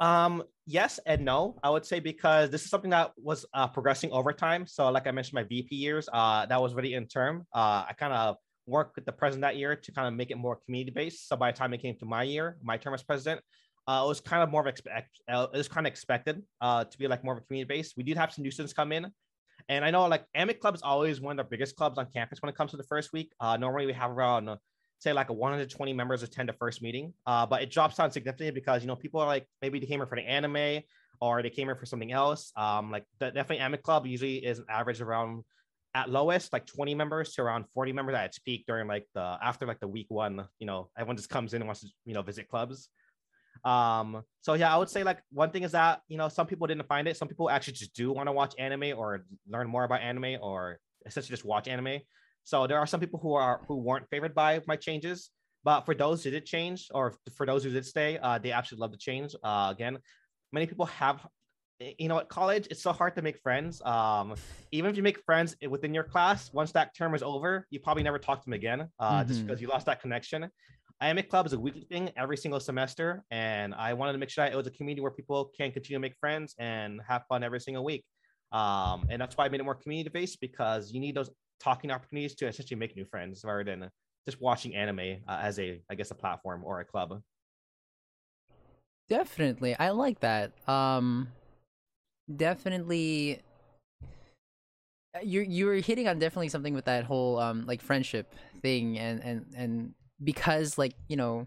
Um, 0.00 0.42
yes 0.66 0.98
and 1.06 1.24
no, 1.24 1.54
I 1.62 1.70
would 1.70 1.86
say 1.86 2.00
because 2.00 2.50
this 2.50 2.62
is 2.64 2.70
something 2.70 2.90
that 2.90 3.12
was 3.16 3.46
uh, 3.54 3.68
progressing 3.68 4.10
over 4.10 4.32
time. 4.32 4.66
So, 4.66 4.90
like 4.90 5.06
I 5.06 5.12
mentioned, 5.12 5.34
my 5.40 5.46
VP 5.46 5.70
years, 5.76 6.08
uh, 6.12 6.46
that 6.50 6.60
was 6.60 6.74
really 6.74 6.94
in 6.98 7.06
term. 7.06 7.46
Uh, 7.54 7.86
I 7.88 7.92
kind 7.96 8.12
of 8.12 8.36
worked 8.66 8.96
with 8.96 9.06
the 9.06 9.12
president 9.12 9.42
that 9.42 9.56
year 9.56 9.76
to 9.76 9.88
kind 9.92 10.08
of 10.08 10.14
make 10.14 10.30
it 10.34 10.38
more 10.46 10.56
community 10.64 10.90
based. 10.90 11.28
So 11.28 11.36
by 11.36 11.52
the 11.52 11.56
time 11.56 11.70
it 11.74 11.80
came 11.84 11.96
to 12.02 12.06
my 12.06 12.24
year, 12.24 12.56
my 12.62 12.76
term 12.76 12.92
as 12.98 13.04
president, 13.04 13.40
uh, 13.86 14.02
it 14.04 14.08
was 14.08 14.20
kind 14.20 14.42
of 14.42 14.50
more 14.50 14.60
of 14.60 14.66
expect. 14.66 15.20
Uh, 15.28 15.46
it 15.52 15.56
was 15.56 15.68
kind 15.68 15.86
of 15.86 15.90
expected 15.90 16.42
uh, 16.60 16.84
to 16.84 16.98
be 16.98 17.06
like 17.06 17.24
more 17.24 17.34
of 17.34 17.42
a 17.42 17.46
community 17.46 17.68
based. 17.68 17.94
We 17.96 18.02
did 18.02 18.16
have 18.16 18.32
some 18.32 18.42
new 18.42 18.50
students 18.50 18.72
come 18.72 18.92
in, 18.92 19.10
and 19.68 19.84
I 19.84 19.90
know 19.90 20.06
like 20.06 20.24
Amic 20.36 20.60
Club 20.60 20.74
is 20.74 20.82
always 20.82 21.20
one 21.20 21.38
of 21.38 21.44
the 21.44 21.50
biggest 21.50 21.76
clubs 21.76 21.98
on 21.98 22.06
campus 22.12 22.40
when 22.42 22.48
it 22.48 22.56
comes 22.56 22.70
to 22.72 22.76
the 22.76 22.84
first 22.84 23.12
week. 23.12 23.32
Uh, 23.40 23.56
normally 23.56 23.86
we 23.86 23.92
have 23.92 24.10
around 24.10 24.50
say 24.98 25.12
like 25.12 25.28
a 25.28 25.32
120 25.32 25.92
members 25.92 26.22
attend 26.22 26.48
the 26.48 26.52
first 26.54 26.82
meeting, 26.82 27.12
uh, 27.26 27.44
but 27.44 27.62
it 27.62 27.70
drops 27.70 27.96
down 27.96 28.10
significantly 28.10 28.50
because 28.50 28.82
you 28.82 28.88
know 28.88 28.96
people 28.96 29.20
are 29.20 29.26
like 29.26 29.46
maybe 29.60 29.78
they 29.78 29.86
came 29.86 29.98
here 29.98 30.06
for 30.06 30.16
the 30.16 30.22
anime 30.22 30.82
or 31.20 31.42
they 31.42 31.50
came 31.50 31.68
here 31.68 31.76
for 31.76 31.86
something 31.86 32.12
else. 32.12 32.52
Um, 32.56 32.90
like 32.90 33.04
the, 33.18 33.30
definitely 33.30 33.64
Amic 33.64 33.82
Club 33.82 34.06
usually 34.06 34.36
is 34.36 34.58
an 34.58 34.66
average 34.68 35.00
around 35.00 35.44
at 35.94 36.10
lowest 36.10 36.52
like 36.52 36.66
20 36.66 36.94
members 36.94 37.34
to 37.34 37.42
around 37.42 37.66
40 37.72 37.92
members 37.92 38.16
at 38.16 38.24
its 38.24 38.38
peak 38.40 38.64
during 38.66 38.88
like 38.88 39.06
the 39.14 39.38
after 39.42 39.66
like 39.66 39.80
the 39.80 39.88
week 39.88 40.06
one. 40.08 40.46
You 40.58 40.66
know 40.66 40.90
everyone 40.96 41.16
just 41.16 41.30
comes 41.30 41.54
in 41.54 41.62
and 41.62 41.68
wants 41.68 41.82
to 41.82 41.88
you 42.04 42.14
know 42.14 42.22
visit 42.22 42.48
clubs. 42.48 42.88
Um, 43.64 44.22
so 44.42 44.54
yeah, 44.54 44.74
I 44.74 44.76
would 44.76 44.90
say 44.90 45.04
like 45.04 45.22
one 45.30 45.50
thing 45.50 45.62
is 45.62 45.72
that 45.72 46.02
you 46.08 46.18
know 46.18 46.28
some 46.28 46.46
people 46.46 46.66
didn't 46.66 46.86
find 46.86 47.08
it. 47.08 47.16
Some 47.16 47.28
people 47.28 47.48
actually 47.48 47.74
just 47.74 47.94
do 47.94 48.12
want 48.12 48.28
to 48.28 48.32
watch 48.32 48.54
anime 48.58 48.92
or 48.96 49.24
learn 49.48 49.68
more 49.68 49.84
about 49.84 50.00
anime 50.02 50.36
or 50.42 50.78
essentially 51.06 51.30
just 51.32 51.44
watch 51.44 51.66
anime. 51.68 52.00
So 52.44 52.66
there 52.66 52.78
are 52.78 52.86
some 52.86 53.00
people 53.00 53.18
who 53.20 53.32
are 53.34 53.62
who 53.66 53.76
weren't 53.76 54.06
favored 54.10 54.34
by 54.34 54.60
my 54.66 54.76
changes, 54.76 55.30
but 55.64 55.82
for 55.82 55.94
those 55.94 56.22
who 56.22 56.30
did 56.30 56.44
change 56.44 56.88
or 56.92 57.14
for 57.36 57.46
those 57.46 57.64
who 57.64 57.70
did 57.70 57.86
stay, 57.86 58.18
uh, 58.18 58.38
they 58.38 58.52
absolutely 58.52 58.82
love 58.82 58.92
the 58.92 58.98
change. 58.98 59.34
Uh, 59.42 59.68
again, 59.74 59.98
many 60.52 60.66
people 60.66 60.84
have, 60.86 61.26
you 61.80 62.08
know, 62.08 62.18
at 62.18 62.28
college 62.28 62.68
it's 62.70 62.82
so 62.82 62.92
hard 62.92 63.14
to 63.16 63.22
make 63.22 63.38
friends. 63.38 63.80
Um, 63.82 64.34
even 64.72 64.90
if 64.90 64.96
you 64.98 65.02
make 65.02 65.20
friends 65.24 65.56
within 65.66 65.94
your 65.94 66.04
class, 66.04 66.52
once 66.52 66.72
that 66.72 66.94
term 66.94 67.14
is 67.14 67.22
over, 67.22 67.66
you 67.70 67.80
probably 67.80 68.02
never 68.02 68.18
talk 68.18 68.40
to 68.40 68.44
them 68.44 68.52
again, 68.52 68.88
uh, 68.98 69.24
just 69.24 69.40
Mhm. 69.40 69.46
because 69.46 69.62
you 69.62 69.68
lost 69.68 69.86
that 69.86 70.02
connection. 70.02 70.50
IMIC 71.02 71.28
Club 71.28 71.46
is 71.46 71.52
a 71.52 71.58
weekly 71.58 71.86
thing 71.90 72.10
every 72.16 72.36
single 72.36 72.60
semester, 72.60 73.24
and 73.30 73.74
I 73.74 73.92
wanted 73.94 74.12
to 74.12 74.18
make 74.18 74.30
sure 74.30 74.44
it 74.44 74.56
was 74.56 74.66
a 74.66 74.70
community 74.70 75.02
where 75.02 75.10
people 75.10 75.50
can 75.56 75.72
continue 75.72 75.96
to 75.96 76.00
make 76.00 76.16
friends 76.18 76.54
and 76.58 77.00
have 77.06 77.24
fun 77.28 77.42
every 77.42 77.60
single 77.60 77.84
week. 77.84 78.04
Um, 78.52 79.06
and 79.10 79.20
that's 79.20 79.36
why 79.36 79.46
I 79.46 79.48
made 79.48 79.60
it 79.60 79.64
more 79.64 79.74
community 79.74 80.10
based 80.10 80.40
because 80.40 80.92
you 80.92 81.00
need 81.00 81.16
those 81.16 81.30
talking 81.60 81.90
opportunities 81.90 82.34
to 82.36 82.46
essentially 82.46 82.78
make 82.78 82.96
new 82.96 83.04
friends 83.04 83.42
rather 83.44 83.64
than 83.64 83.90
just 84.26 84.40
watching 84.40 84.74
anime 84.74 85.18
uh, 85.28 85.38
as 85.42 85.58
a, 85.58 85.80
I 85.90 85.94
guess, 85.94 86.10
a 86.10 86.14
platform 86.14 86.62
or 86.64 86.80
a 86.80 86.84
club. 86.84 87.20
Definitely. 89.08 89.76
I 89.76 89.90
like 89.90 90.20
that. 90.20 90.52
Um 90.68 91.28
definitely 92.34 93.42
you 95.22 95.42
you 95.42 95.66
were 95.66 95.74
hitting 95.74 96.08
on 96.08 96.18
definitely 96.18 96.48
something 96.48 96.72
with 96.72 96.86
that 96.86 97.04
whole 97.04 97.38
um 97.38 97.66
like 97.66 97.82
friendship 97.82 98.32
thing 98.62 98.98
and 98.98 99.22
and 99.22 99.46
and 99.54 99.94
because 100.24 100.78
like 100.78 100.94
you 101.08 101.16
know 101.16 101.46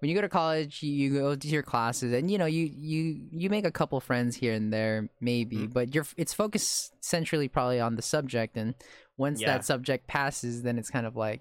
when 0.00 0.08
you 0.10 0.14
go 0.14 0.20
to 0.20 0.28
college 0.28 0.82
you 0.82 1.12
go 1.14 1.34
to 1.34 1.48
your 1.48 1.62
classes 1.62 2.12
and 2.12 2.30
you 2.30 2.38
know 2.38 2.46
you 2.46 2.70
you 2.74 3.20
you 3.30 3.48
make 3.50 3.64
a 3.64 3.70
couple 3.70 3.98
friends 4.00 4.36
here 4.36 4.52
and 4.52 4.72
there 4.72 5.08
maybe 5.20 5.66
Mhm. 5.66 5.72
but 5.72 5.94
you're 5.94 6.06
it's 6.16 6.34
focused 6.34 6.92
centrally 7.02 7.48
probably 7.48 7.80
on 7.80 7.96
the 7.96 8.02
subject 8.02 8.56
and 8.56 8.74
once 9.16 9.40
Yeah. 9.40 9.46
that 9.56 9.64
subject 9.64 10.06
passes 10.06 10.62
then 10.62 10.78
it's 10.78 10.90
kind 10.90 11.06
of 11.06 11.16
like 11.16 11.40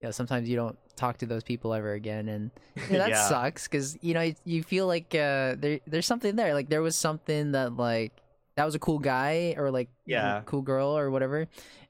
you 0.00 0.06
know 0.08 0.10
sometimes 0.10 0.48
you 0.48 0.56
don't 0.56 0.78
talk 0.96 1.18
to 1.18 1.26
those 1.26 1.42
people 1.44 1.74
ever 1.74 1.92
again 1.92 2.28
and 2.28 2.50
you 2.88 2.92
know, 2.94 2.98
that 3.04 3.10
Yeah. 3.10 3.28
sucks 3.28 3.68
because 3.68 3.98
you 4.00 4.14
know 4.14 4.22
you, 4.22 4.34
you 4.44 4.62
feel 4.62 4.86
like 4.86 5.14
uh 5.14 5.54
there 5.58 5.80
there's 5.86 6.06
something 6.06 6.34
there 6.36 6.54
like 6.54 6.68
there 6.70 6.82
was 6.82 6.96
something 6.96 7.52
that 7.52 7.76
like 7.76 8.12
that 8.56 8.64
was 8.64 8.74
a 8.74 8.78
cool 8.78 8.98
guy 8.98 9.54
or 9.58 9.70
like 9.70 9.88
Yeah. 10.06 10.40
cool 10.46 10.62
girl 10.62 10.96
or 10.96 11.10
whatever 11.10 11.46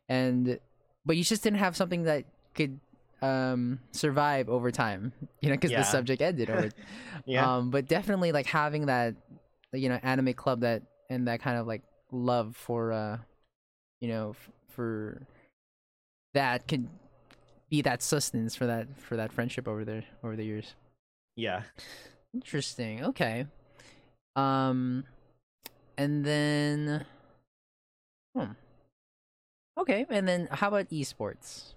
and 0.08 0.58
but 1.04 1.16
you 1.16 1.22
just 1.22 1.44
didn't 1.44 1.60
have 1.60 1.76
something 1.76 2.04
that 2.04 2.24
could 2.54 2.80
um 3.22 3.80
survive 3.92 4.48
over 4.48 4.70
time 4.70 5.12
you 5.40 5.48
know 5.48 5.54
because 5.54 5.70
Yeah. 5.70 5.78
the 5.78 5.84
subject 5.84 6.20
ended 6.22 6.50
or 6.50 6.70
Yeah. 7.26 7.56
um 7.56 7.70
but 7.70 7.86
definitely 7.86 8.30
like 8.32 8.46
having 8.46 8.86
that 8.86 9.14
you 9.72 9.88
know 9.88 9.98
anime 10.02 10.34
club 10.34 10.60
that 10.60 10.82
and 11.08 11.26
that 11.28 11.40
kind 11.40 11.56
of 11.58 11.66
like 11.66 11.82
love 12.12 12.54
for 12.56 12.92
uh 12.92 13.18
you 14.00 14.08
know 14.08 14.30
f- 14.30 14.50
for 14.68 15.22
that 16.34 16.68
could 16.68 16.88
be 17.70 17.82
that 17.82 18.02
sustenance 18.02 18.54
for 18.54 18.66
that 18.66 18.86
for 19.00 19.16
that 19.16 19.32
friendship 19.32 19.66
over 19.66 19.84
there 19.84 20.04
over 20.22 20.36
the 20.36 20.44
years 20.44 20.74
yeah. 21.38 21.64
Interesting. 22.32 23.04
Okay. 23.04 23.46
Um, 24.36 25.04
and 25.98 26.24
then, 26.24 27.04
hmm. 28.34 28.52
Okay, 29.78 30.06
and 30.08 30.26
then 30.26 30.48
how 30.50 30.68
about 30.68 30.88
esports? 30.88 31.74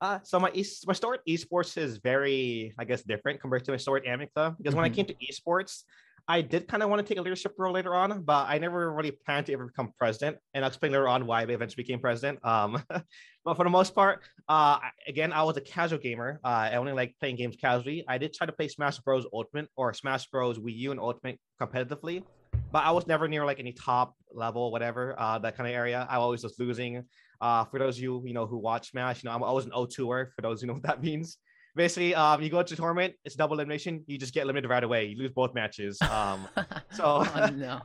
Uh, 0.00 0.20
so 0.22 0.38
my 0.38 0.50
es- 0.54 0.86
my 0.86 0.92
story 0.92 1.18
at 1.18 1.26
esports 1.26 1.76
is 1.76 1.98
very, 1.98 2.72
I 2.78 2.84
guess, 2.84 3.02
different 3.02 3.40
compared 3.40 3.64
to 3.64 3.72
my 3.72 3.76
story 3.76 4.06
at 4.06 4.14
Amica 4.14 4.54
because 4.56 4.74
when 4.74 4.84
I 4.84 4.88
Mhm. 4.90 4.94
came 4.94 5.06
to 5.06 5.14
esports, 5.14 5.82
I 6.30 6.42
did 6.42 6.68
kind 6.68 6.82
of 6.82 6.90
want 6.90 7.04
to 7.04 7.08
take 7.08 7.18
a 7.18 7.22
leadership 7.22 7.54
role 7.56 7.72
later 7.72 7.94
on, 7.94 8.22
but 8.22 8.48
I 8.48 8.58
never 8.58 8.92
really 8.92 9.12
planned 9.12 9.46
to 9.46 9.54
ever 9.54 9.66
become 9.66 9.92
president. 9.98 10.36
And 10.52 10.62
I'll 10.62 10.68
explain 10.68 10.92
later 10.92 11.08
on 11.08 11.26
why 11.26 11.40
I 11.40 11.44
eventually 11.44 11.82
became 11.84 12.00
president. 12.00 12.44
Um, 12.44 12.82
but 13.44 13.54
for 13.56 13.64
the 13.64 13.70
most 13.70 13.94
part, 13.94 14.22
uh, 14.46 14.78
again, 15.06 15.32
I 15.32 15.42
was 15.42 15.56
a 15.56 15.62
casual 15.62 15.98
gamer. 15.98 16.38
Uh, 16.44 16.68
I 16.70 16.76
only 16.76 16.92
like 16.92 17.16
playing 17.18 17.36
games 17.36 17.56
casually. 17.56 18.04
I 18.06 18.18
did 18.18 18.34
try 18.34 18.46
to 18.46 18.52
play 18.52 18.68
Smash 18.68 18.98
Bros. 18.98 19.26
Ultimate 19.32 19.68
or 19.74 19.94
Smash 19.94 20.26
Bros. 20.26 20.58
Wii 20.58 20.76
U 20.76 20.90
and 20.90 21.00
Ultimate 21.00 21.40
competitively, 21.60 22.22
but 22.70 22.84
I 22.84 22.90
was 22.90 23.06
never 23.06 23.26
near 23.26 23.46
like 23.46 23.58
any 23.58 23.72
top 23.72 24.14
level, 24.30 24.70
whatever, 24.70 25.18
uh, 25.18 25.38
that 25.38 25.56
kind 25.56 25.66
of 25.66 25.74
area. 25.74 26.06
I 26.10 26.18
was 26.18 26.24
always 26.24 26.42
was 26.44 26.58
losing. 26.58 27.04
Uh, 27.40 27.64
for 27.64 27.78
those 27.78 27.96
of 27.96 28.02
you 28.02 28.22
you 28.26 28.34
know 28.34 28.46
who 28.46 28.58
watch 28.58 28.90
Smash, 28.90 29.22
you 29.22 29.28
know 29.28 29.34
I'm 29.34 29.42
always 29.42 29.64
an 29.66 29.72
O2er. 29.72 30.32
For 30.34 30.42
those 30.42 30.60
who 30.60 30.66
know 30.66 30.74
what 30.74 30.82
that 30.82 31.02
means, 31.08 31.38
basically, 31.76 32.14
um, 32.14 32.42
you 32.42 32.50
go 32.50 32.62
to 32.62 32.76
tournament, 32.76 33.14
it's 33.24 33.34
double 33.36 33.54
elimination. 33.54 34.04
You 34.06 34.18
just 34.18 34.34
get 34.34 34.42
eliminated 34.42 34.70
right 34.70 34.84
away. 34.84 35.06
You 35.06 35.16
lose 35.18 35.30
both 35.32 35.54
matches. 35.54 36.00
Um, 36.02 36.48
so- 36.92 37.24
oh, 37.26 37.50
no. 37.54 37.80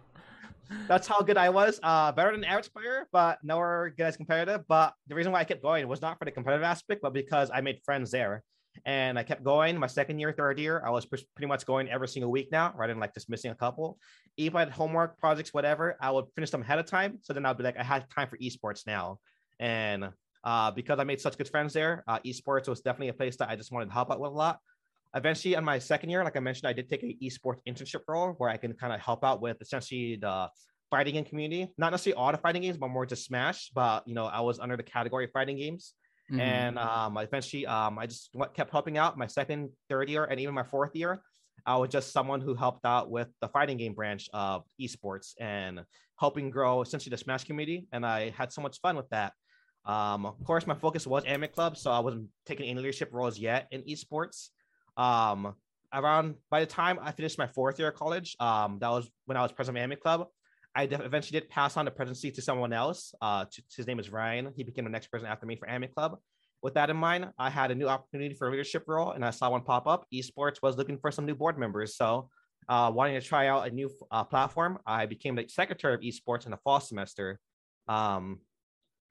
that's 0.87 1.07
how 1.07 1.21
good 1.21 1.37
I 1.37 1.49
was. 1.49 1.79
Uh, 1.83 2.11
better 2.11 2.31
than 2.31 2.43
average 2.43 2.71
player, 2.73 3.07
but 3.11 3.37
nowhere 3.43 3.93
good 3.95 4.07
as 4.07 4.17
competitive. 4.17 4.65
But 4.67 4.93
the 5.07 5.15
reason 5.15 5.31
why 5.31 5.41
I 5.41 5.43
kept 5.43 5.61
going 5.61 5.87
was 5.87 6.01
not 6.01 6.17
for 6.17 6.25
the 6.25 6.31
competitive 6.31 6.63
aspect, 6.63 7.01
but 7.01 7.13
because 7.13 7.51
I 7.53 7.61
made 7.61 7.79
friends 7.85 8.11
there. 8.11 8.43
And 8.85 9.19
I 9.19 9.23
kept 9.23 9.43
going. 9.43 9.77
My 9.77 9.85
second 9.85 10.17
year, 10.17 10.31
third 10.33 10.57
year, 10.57 10.81
I 10.83 10.89
was 10.89 11.05
pretty 11.05 11.45
much 11.45 11.63
going 11.63 11.89
every 11.89 12.07
single 12.07 12.31
week 12.31 12.49
now, 12.51 12.73
rather 12.75 12.91
than 12.91 12.99
like 12.99 13.13
just 13.13 13.29
missing 13.29 13.51
a 13.51 13.55
couple. 13.55 13.99
Even 14.37 14.57
I 14.57 14.59
had 14.61 14.69
homework, 14.71 15.19
projects, 15.19 15.53
whatever, 15.53 15.95
I 16.01 16.09
would 16.09 16.25
finish 16.33 16.49
them 16.49 16.63
ahead 16.63 16.79
of 16.79 16.87
time. 16.87 17.19
So 17.21 17.33
then 17.33 17.45
I'd 17.45 17.55
be 17.55 17.63
like, 17.63 17.77
I 17.77 17.83
had 17.83 18.09
time 18.09 18.29
for 18.29 18.37
esports 18.39 18.87
now. 18.87 19.19
And 19.63 20.09
uh, 20.43 20.71
because 20.71 20.99
I 20.99 21.05
made 21.05 21.21
such 21.21 21.37
good 21.37 21.47
friends 21.47 21.71
there, 21.73 22.03
uh, 22.07 22.19
esports 22.25 22.67
was 22.67 22.81
definitely 22.81 23.07
a 23.07 23.13
place 23.13 23.37
that 23.37 23.49
I 23.49 23.55
just 23.55 23.71
wanted 23.71 23.85
to 23.87 23.93
help 23.93 24.11
out 24.11 24.19
with 24.19 24.31
a 24.31 24.33
lot. 24.33 24.59
Eventually, 25.15 25.53
in 25.53 25.63
my 25.63 25.79
second 25.79 26.09
year, 26.09 26.21
like 26.23 26.35
I 26.35 26.41
mentioned, 26.41 26.67
I 26.67 26.73
did 26.73 26.89
take 26.89 27.03
an 27.03 27.15
esports 27.23 27.59
internship 27.65 28.01
role 28.07 28.33
where 28.39 28.49
I 28.49 28.57
can 28.57 28.73
kind 28.73 28.91
of 28.91 28.99
help 28.99 29.23
out 29.23 29.41
with 29.41 29.57
essentially 29.61 30.17
the 30.17 30.49
fighting 30.91 31.13
game 31.13 31.23
community. 31.23 31.71
Not 31.77 31.91
necessarily 31.91 32.17
all 32.19 32.31
the 32.31 32.37
fighting 32.39 32.63
games, 32.63 32.77
but 32.77 32.89
more 32.89 33.05
just 33.05 33.23
Smash. 33.25 33.69
But 33.73 34.05
you 34.05 34.15
know, 34.15 34.25
I 34.25 34.41
was 34.41 34.59
under 34.59 34.75
the 34.75 34.83
category 34.83 35.25
of 35.25 35.31
fighting 35.31 35.57
games, 35.57 35.93
Mhm. 36.31 36.39
and 36.41 36.79
um, 36.79 37.17
eventually, 37.17 37.65
um, 37.65 37.97
I 37.97 38.07
just 38.07 38.35
kept 38.53 38.71
helping 38.71 38.97
out. 38.97 39.17
My 39.17 39.27
second, 39.27 39.69
third 39.87 40.09
year, 40.09 40.25
and 40.25 40.39
even 40.39 40.53
my 40.53 40.63
fourth 40.63 40.95
year, 40.95 41.21
I 41.65 41.77
was 41.77 41.89
just 41.89 42.11
someone 42.11 42.41
who 42.41 42.53
helped 42.55 42.85
out 42.85 43.09
with 43.09 43.29
the 43.39 43.47
fighting 43.47 43.77
game 43.77 43.93
branch 43.93 44.29
of 44.33 44.63
esports 44.81 45.35
and 45.39 45.85
helping 46.19 46.49
grow 46.49 46.81
essentially 46.81 47.11
the 47.11 47.17
Smash 47.17 47.43
community. 47.45 47.87
And 47.93 48.05
I 48.05 48.31
had 48.31 48.51
so 48.51 48.61
much 48.61 48.79
fun 48.81 48.97
with 48.97 49.09
that. 49.09 49.33
Um, 49.85 50.25
of 50.25 50.43
course, 50.45 50.65
my 50.65 50.75
focus 50.75 51.05
was 51.05 51.25
Anime 51.25 51.49
Club, 51.49 51.77
so 51.77 51.91
I 51.91 51.99
wasn't 51.99 52.29
taking 52.45 52.67
any 52.67 52.79
leadership 52.79 53.09
roles 53.11 53.37
yet 53.37 53.67
in 53.71 53.81
esports. 53.83 54.49
Um, 54.95 55.55
around 55.93 56.35
by 56.49 56.61
the 56.61 56.65
time 56.65 56.99
I 57.01 57.11
finished 57.11 57.37
my 57.37 57.47
fourth 57.47 57.79
year 57.79 57.89
of 57.89 57.95
college, 57.95 58.35
um, 58.39 58.79
that 58.79 58.89
was 58.89 59.09
when 59.25 59.37
I 59.37 59.41
was 59.41 59.51
president 59.51 59.79
of 59.79 59.83
Anime 59.83 59.99
Club. 60.01 60.27
I 60.75 60.85
def- 60.85 61.01
eventually 61.01 61.39
did 61.39 61.49
pass 61.49 61.77
on 61.77 61.85
the 61.85 61.91
presidency 61.91 62.31
to 62.31 62.41
someone 62.41 62.73
else. 62.73 63.13
Uh, 63.21 63.45
his 63.75 63.85
name 63.85 63.99
is 63.99 64.09
Ryan. 64.09 64.53
He 64.55 64.63
became 64.63 64.85
the 64.85 64.89
next 64.89 65.07
president 65.07 65.31
after 65.31 65.45
me 65.45 65.55
for 65.55 65.67
Anime 65.67 65.89
Club. 65.89 66.17
With 66.61 66.75
that 66.75 66.89
in 66.89 66.95
mind, 66.95 67.29
I 67.37 67.49
had 67.49 67.71
a 67.71 67.75
new 67.75 67.89
opportunity 67.89 68.33
for 68.33 68.47
a 68.47 68.51
leadership 68.51 68.85
role, 68.87 69.11
and 69.11 69.23
I 69.23 69.31
saw 69.31 69.49
one 69.49 69.61
pop 69.61 69.85
up. 69.85 70.05
Esports 70.13 70.61
was 70.61 70.77
looking 70.77 70.97
for 70.97 71.11
some 71.11 71.25
new 71.25 71.35
board 71.35 71.59
members, 71.59 71.95
so 71.97 72.29
uh, 72.69 72.91
wanting 72.93 73.19
to 73.19 73.25
try 73.25 73.47
out 73.47 73.67
a 73.67 73.71
new 73.71 73.89
uh, 74.11 74.23
platform, 74.23 74.79
I 74.85 75.05
became 75.05 75.35
the 75.35 75.47
secretary 75.47 75.93
of 75.93 76.01
esports 76.01 76.45
in 76.45 76.51
the 76.51 76.57
fall 76.57 76.79
semester. 76.79 77.39
Um, 77.87 78.39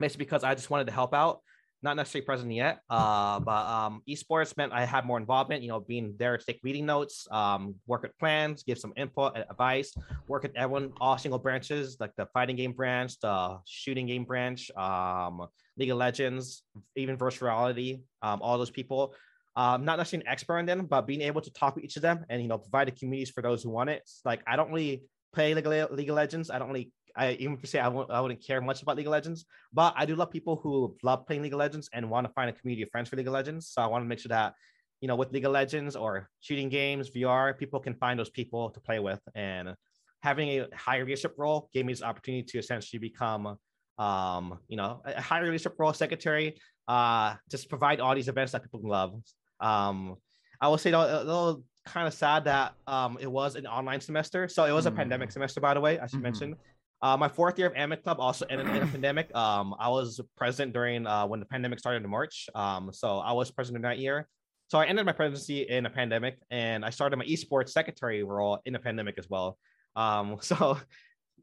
basically 0.02 0.26
because 0.26 0.44
I 0.44 0.54
just 0.54 0.68
wanted 0.68 0.86
to 0.88 0.92
help 0.92 1.14
out. 1.14 1.40
Not 1.84 1.96
necessarily 1.96 2.24
present 2.24 2.52
yet, 2.52 2.78
uh, 2.88 3.40
but 3.40 3.66
um, 3.66 4.02
esports 4.08 4.56
meant 4.56 4.72
I 4.72 4.84
had 4.84 5.04
more 5.04 5.18
involvement. 5.18 5.62
You 5.64 5.68
know, 5.68 5.80
being 5.80 6.14
there 6.16 6.38
to 6.38 6.44
take 6.44 6.62
meeting 6.62 6.86
notes, 6.86 7.26
um, 7.32 7.74
work 7.88 8.02
with 8.02 8.16
plans, 8.18 8.62
give 8.62 8.78
some 8.78 8.92
input, 8.96 9.32
and 9.34 9.44
advice, 9.50 9.92
work 10.28 10.44
with 10.44 10.52
everyone, 10.54 10.92
all 11.00 11.18
single 11.18 11.40
branches 11.40 11.96
like 11.98 12.12
the 12.16 12.26
fighting 12.26 12.54
game 12.54 12.72
branch, 12.72 13.18
the 13.18 13.58
shooting 13.66 14.06
game 14.06 14.24
branch, 14.24 14.70
um, 14.76 15.44
League 15.76 15.90
of 15.90 15.98
Legends, 15.98 16.62
even 16.94 17.16
virtual 17.16 17.48
reality, 17.48 18.02
um, 18.22 18.40
all 18.42 18.58
those 18.58 18.70
people. 18.70 19.14
Um, 19.56 19.84
not 19.84 19.98
necessarily 19.98 20.24
an 20.26 20.32
expert 20.32 20.58
in 20.58 20.66
them, 20.66 20.86
but 20.86 21.06
being 21.06 21.22
able 21.22 21.40
to 21.40 21.52
talk 21.52 21.74
with 21.74 21.84
each 21.84 21.96
of 21.96 22.02
them 22.02 22.24
and 22.28 22.40
you 22.40 22.48
know 22.48 22.58
provide 22.58 22.86
the 22.86 22.92
communities 22.92 23.30
for 23.30 23.42
those 23.42 23.62
who 23.64 23.70
want 23.70 23.90
it. 23.90 24.02
It's 24.02 24.20
like 24.24 24.40
I 24.46 24.54
don't 24.54 24.70
really 24.70 25.02
play 25.32 25.54
League 25.54 25.66
of 25.66 26.16
Legends. 26.16 26.50
I 26.50 26.58
don't 26.58 26.68
really 26.68 26.92
I 27.16 27.32
even 27.32 27.62
say 27.64 27.78
I 27.78 27.88
won't, 27.88 28.10
I 28.10 28.20
wouldn't 28.20 28.44
care 28.44 28.60
much 28.60 28.82
about 28.82 28.96
League 28.96 29.06
of 29.06 29.12
Legends, 29.12 29.44
but 29.72 29.94
I 29.96 30.06
do 30.06 30.14
love 30.16 30.30
people 30.30 30.56
who 30.56 30.96
love 31.02 31.26
playing 31.26 31.42
League 31.42 31.52
of 31.52 31.58
Legends 31.58 31.88
and 31.92 32.08
want 32.10 32.26
to 32.26 32.32
find 32.32 32.48
a 32.50 32.52
community 32.52 32.82
of 32.82 32.90
friends 32.90 33.08
for 33.08 33.16
League 33.16 33.26
of 33.26 33.32
Legends. 33.32 33.68
So 33.68 33.82
I 33.82 33.86
want 33.86 34.02
to 34.04 34.08
make 34.08 34.18
sure 34.18 34.30
that, 34.30 34.54
you 35.00 35.08
know, 35.08 35.16
with 35.16 35.32
League 35.32 35.44
of 35.44 35.52
Legends 35.52 35.96
or 35.96 36.28
shooting 36.40 36.68
games, 36.68 37.10
VR, 37.10 37.58
people 37.58 37.80
can 37.80 37.94
find 37.94 38.18
those 38.18 38.30
people 38.30 38.70
to 38.70 38.80
play 38.80 38.98
with. 38.98 39.20
And 39.34 39.74
having 40.22 40.48
a 40.48 40.68
higher 40.74 41.04
leadership 41.04 41.34
role 41.36 41.68
gave 41.72 41.84
me 41.86 41.92
this 41.92 42.02
opportunity 42.02 42.44
to 42.44 42.58
essentially 42.58 42.98
become, 43.00 43.56
um, 43.98 44.58
you 44.68 44.76
know, 44.76 45.02
a 45.04 45.20
higher 45.20 45.44
leadership 45.44 45.74
role 45.78 45.92
secretary, 45.92 46.60
uh, 46.88 47.34
just 47.50 47.68
provide 47.68 48.00
all 48.00 48.14
these 48.14 48.28
events 48.28 48.52
that 48.52 48.62
people 48.62 48.80
love. 48.84 49.14
Um, 49.60 50.16
I 50.60 50.68
will 50.68 50.78
say 50.78 50.92
though, 50.92 51.00
a 51.00 51.24
little 51.24 51.64
kind 51.84 52.06
of 52.06 52.14
sad 52.14 52.44
that 52.44 52.74
um, 52.86 53.18
it 53.20 53.30
was 53.30 53.56
an 53.56 53.66
online 53.66 54.00
semester. 54.00 54.46
So 54.46 54.64
it 54.64 54.72
was 54.72 54.86
a 54.86 54.92
Mm. 54.92 54.96
pandemic 54.96 55.32
semester, 55.32 55.60
by 55.60 55.74
the 55.74 55.80
way, 55.80 55.98
I 55.98 56.06
should 56.06 56.20
Mhm. 56.20 56.22
mention. 56.22 56.56
Uh, 57.02 57.16
my 57.16 57.26
fourth 57.26 57.58
year 57.58 57.66
of 57.66 57.74
Amic 57.74 58.04
Club 58.04 58.18
also 58.20 58.46
ended 58.48 58.68
in 58.68 58.82
a 58.82 58.86
pandemic. 58.86 59.34
Um, 59.34 59.74
I 59.78 59.88
was 59.88 60.20
president 60.36 60.72
during 60.72 61.04
uh, 61.04 61.26
when 61.26 61.40
the 61.40 61.46
pandemic 61.46 61.80
started 61.80 62.04
in 62.04 62.10
March. 62.10 62.48
Um, 62.54 62.90
so 62.92 63.18
I 63.18 63.32
was 63.32 63.50
president 63.50 63.82
that 63.82 63.98
year. 63.98 64.28
So 64.68 64.78
I 64.78 64.86
ended 64.86 65.04
my 65.04 65.12
presidency 65.12 65.62
in 65.62 65.84
a 65.84 65.90
pandemic, 65.90 66.38
and 66.50 66.84
I 66.84 66.90
started 66.90 67.16
my 67.16 67.24
esports 67.24 67.70
secretary 67.70 68.22
role 68.22 68.60
in 68.64 68.76
a 68.76 68.78
pandemic 68.78 69.16
as 69.18 69.28
well. 69.28 69.58
Um, 69.96 70.38
so 70.40 70.78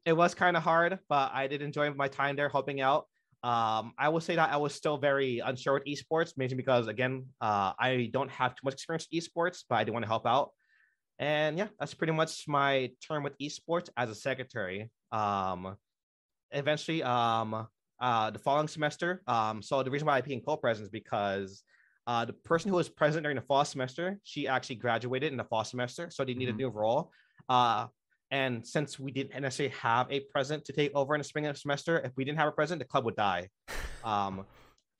it 0.05 0.13
was 0.13 0.33
kind 0.33 0.55
of 0.55 0.63
hard, 0.63 0.97
but 1.09 1.31
I 1.33 1.47
did 1.47 1.61
enjoy 1.61 1.93
my 1.93 2.07
time 2.07 2.37
there 2.37 2.49
helping 2.49 2.79
out. 2.79 3.05
Um, 3.43 3.93
I 3.97 4.09
will 4.09 4.21
say 4.21 4.35
that 4.35 4.51
I 4.51 4.57
was 4.57 4.73
still 4.73 4.97
very 4.97 5.39
unsure 5.39 5.73
with 5.73 5.85
esports, 5.85 6.33
mainly 6.37 6.55
because 6.55 6.87
again, 6.87 7.25
uh, 7.41 7.73
I 7.77 8.09
don't 8.13 8.31
have 8.31 8.55
too 8.55 8.61
much 8.63 8.73
experience 8.75 9.07
with 9.11 9.23
esports, 9.23 9.63
but 9.69 9.75
I 9.75 9.83
do 9.83 9.91
want 9.91 10.03
to 10.03 10.09
help 10.09 10.25
out. 10.25 10.51
And 11.19 11.57
yeah, 11.57 11.67
that's 11.79 11.93
pretty 11.93 12.13
much 12.13 12.47
my 12.47 12.91
term 13.05 13.23
with 13.23 13.37
esports 13.39 13.89
as 13.97 14.09
a 14.09 14.15
secretary. 14.15 14.89
Um, 15.11 15.75
eventually, 16.51 17.03
um, 17.03 17.67
uh, 17.99 18.29
the 18.31 18.39
following 18.39 18.67
semester. 18.67 19.21
Um, 19.27 19.61
so 19.61 19.83
the 19.83 19.91
reason 19.91 20.05
why 20.07 20.17
I 20.17 20.21
became 20.21 20.41
co-president 20.41 20.85
is 20.87 20.89
because 20.91 21.63
uh, 22.07 22.25
the 22.25 22.33
person 22.33 22.69
who 22.69 22.75
was 22.77 22.89
president 22.89 23.23
during 23.23 23.35
the 23.35 23.41
fall 23.41 23.65
semester, 23.65 24.19
she 24.23 24.47
actually 24.47 24.77
graduated 24.77 25.31
in 25.31 25.37
the 25.37 25.43
fall 25.43 25.63
semester, 25.63 26.09
so 26.09 26.23
they 26.23 26.33
need 26.33 26.47
Mhm. 26.47 26.53
a 26.53 26.57
new 26.57 26.69
role. 26.69 27.11
Uh, 27.47 27.87
and 28.31 28.65
since 28.65 28.99
we 28.99 29.11
didn't 29.11 29.39
necessarily 29.41 29.75
have 29.75 30.11
a 30.11 30.21
president 30.31 30.65
to 30.65 30.73
take 30.73 30.91
over 30.95 31.13
in 31.15 31.19
the 31.19 31.23
spring 31.25 31.51
semester, 31.55 31.99
if 31.99 32.11
we 32.15 32.23
didn't 32.23 32.37
have 32.39 32.47
a 32.47 32.51
president, 32.51 32.79
the 32.79 32.87
club 32.87 33.05
would 33.05 33.15
die. 33.15 33.49
Um, 34.03 34.45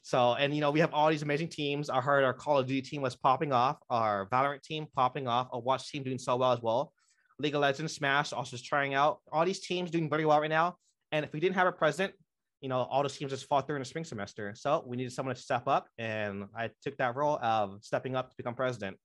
so, 0.02 0.34
and 0.34 0.54
you 0.54 0.60
know, 0.62 0.72
we 0.72 0.82
have 0.82 0.94
all 0.94 1.10
these 1.10 1.22
amazing 1.22 1.48
teams. 1.50 1.90
I 1.90 2.02
heard 2.02 2.24
our 2.24 2.34
Call 2.34 2.58
of 2.58 2.68
Duty 2.68 2.82
team 2.82 3.02
was 3.02 3.16
popping 3.16 3.54
off, 3.54 3.78
our 3.90 4.28
Valorant 4.28 4.62
team 4.62 4.88
popping 4.94 5.28
off, 5.28 5.48
our 5.54 5.62
Watch 5.62 5.90
team 5.90 6.04
doing 6.04 6.18
so 6.18 6.36
well 6.36 6.52
as 6.52 6.62
well. 6.62 6.92
League 7.40 7.56
of 7.56 7.62
Legends, 7.62 7.94
Smash 7.94 8.34
also 8.34 8.56
is 8.56 8.62
trying 8.62 8.94
out. 8.94 9.20
All 9.32 9.46
these 9.46 9.60
teams 9.60 9.90
doing 9.90 10.10
very 10.10 10.26
well 10.26 10.40
right 10.40 10.50
now. 10.50 10.76
And 11.12 11.26
if 11.26 11.34
we 11.34 11.40
didn't 11.40 11.56
have 11.56 11.68
a 11.68 11.72
president, 11.72 12.14
you 12.62 12.70
know, 12.70 12.80
all 12.80 13.02
those 13.02 13.18
teams 13.18 13.32
just 13.32 13.48
fought 13.48 13.66
through 13.66 13.78
in 13.78 13.82
the 13.82 13.86
spring 13.86 14.04
semester. 14.04 14.54
So 14.56 14.84
we 14.86 14.98
needed 14.98 15.14
someone 15.14 15.34
to 15.34 15.42
step 15.42 15.64
up, 15.68 15.88
and 15.98 16.46
I 16.56 16.70
took 16.84 16.98
that 16.98 17.16
role 17.16 17.40
of 17.42 17.80
stepping 17.82 18.16
up 18.16 18.30
to 18.30 18.36
become 18.38 18.54
president. 18.54 18.98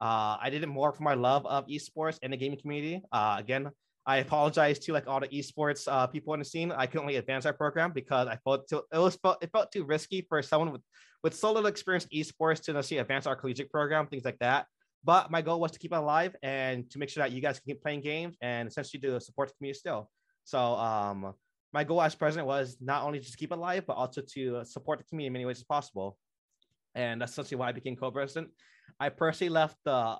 Uh, 0.00 0.36
I 0.40 0.50
did 0.50 0.62
it 0.62 0.66
more 0.66 0.92
for 0.92 1.04
my 1.04 1.14
love 1.14 1.46
of 1.46 1.66
esports 1.68 2.18
and 2.22 2.32
the 2.32 2.36
gaming 2.36 2.58
community. 2.58 3.02
Uh, 3.12 3.36
again, 3.38 3.70
I 4.04 4.18
apologize 4.18 4.78
to 4.80 4.92
like 4.92 5.06
all 5.08 5.20
the 5.20 5.28
esports 5.28 5.88
uh, 5.90 6.06
people 6.06 6.34
in 6.34 6.40
the 6.40 6.44
scene. 6.44 6.70
I 6.72 6.86
couldn't 6.86 7.06
really 7.06 7.18
advance 7.18 7.46
our 7.46 7.52
program 7.52 7.92
because 7.92 8.28
I 8.28 8.36
felt 8.44 8.68
too, 8.68 8.82
it 8.92 8.98
was 8.98 9.16
felt, 9.16 9.42
it 9.42 9.50
felt 9.52 9.72
too 9.72 9.84
risky 9.84 10.26
for 10.28 10.42
someone 10.42 10.72
with 10.72 10.82
with 11.22 11.34
so 11.34 11.52
little 11.52 11.66
experience 11.66 12.06
esports 12.14 12.62
to 12.64 12.82
see 12.82 12.98
advance 12.98 13.26
our 13.26 13.34
collegiate 13.34 13.72
program, 13.72 14.06
things 14.06 14.24
like 14.24 14.38
that. 14.38 14.66
But 15.06 15.30
my 15.30 15.40
goal 15.40 15.60
was 15.60 15.70
to 15.70 15.78
keep 15.78 15.92
it 15.92 15.96
alive 15.96 16.34
and 16.42 16.90
to 16.90 16.98
make 16.98 17.08
sure 17.08 17.22
that 17.22 17.30
you 17.30 17.40
guys 17.40 17.60
can 17.60 17.66
keep 17.72 17.80
playing 17.80 18.00
games 18.00 18.36
and 18.42 18.68
essentially 18.68 19.00
to 19.02 19.20
support 19.20 19.48
the 19.48 19.54
community 19.54 19.78
still. 19.78 20.10
So 20.42 20.58
um, 20.58 21.32
my 21.72 21.84
goal 21.84 22.02
as 22.02 22.16
president 22.16 22.48
was 22.48 22.76
not 22.80 23.04
only 23.04 23.20
just 23.20 23.38
keep 23.38 23.52
it 23.52 23.58
alive, 23.58 23.84
but 23.86 23.94
also 23.94 24.20
to 24.34 24.64
support 24.64 24.98
the 24.98 25.04
community 25.04 25.28
in 25.28 25.32
many 25.32 25.44
ways 25.44 25.58
as 25.58 25.64
possible. 25.64 26.18
And 26.96 27.20
that's 27.20 27.32
essentially 27.32 27.56
why 27.56 27.68
I 27.68 27.72
became 27.72 27.94
co-president. 27.94 28.48
I 28.98 29.10
personally 29.10 29.50
left 29.50 29.76
the 29.84 30.18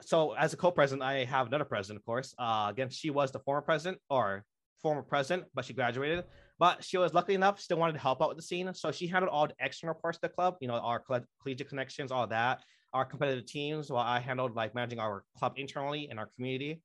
so 0.00 0.32
as 0.32 0.52
a 0.52 0.56
co-president, 0.56 1.02
I 1.02 1.24
have 1.24 1.46
another 1.46 1.64
president, 1.64 2.00
of 2.00 2.06
course. 2.06 2.34
Uh, 2.38 2.68
again, 2.70 2.90
she 2.90 3.10
was 3.10 3.32
the 3.32 3.38
former 3.38 3.62
president 3.62 3.98
or 4.08 4.44
former 4.82 5.02
president, 5.02 5.44
but 5.54 5.64
she 5.64 5.72
graduated. 5.72 6.24
But 6.58 6.84
she 6.84 6.98
was 6.98 7.12
lucky 7.14 7.34
enough, 7.34 7.60
still 7.60 7.78
wanted 7.78 7.94
to 7.94 7.98
help 7.98 8.22
out 8.22 8.28
with 8.28 8.38
the 8.38 8.42
scene. 8.42 8.72
So 8.74 8.92
she 8.92 9.06
handled 9.06 9.32
all 9.32 9.46
the 9.46 9.54
external 9.60 9.94
parts 9.94 10.18
of 10.18 10.22
the 10.22 10.28
club, 10.30 10.56
you 10.60 10.68
know, 10.68 10.74
our 10.74 11.02
collegiate 11.42 11.68
connections, 11.68 12.12
all 12.12 12.26
that, 12.28 12.62
our 12.94 13.04
competitive 13.04 13.46
teams, 13.46 13.90
while 13.90 14.04
I 14.04 14.20
handled 14.20 14.54
like 14.54 14.74
managing 14.74 15.00
our 15.00 15.24
club 15.36 15.54
internally 15.56 16.08
and 16.10 16.18
our 16.18 16.30
community. 16.36 16.80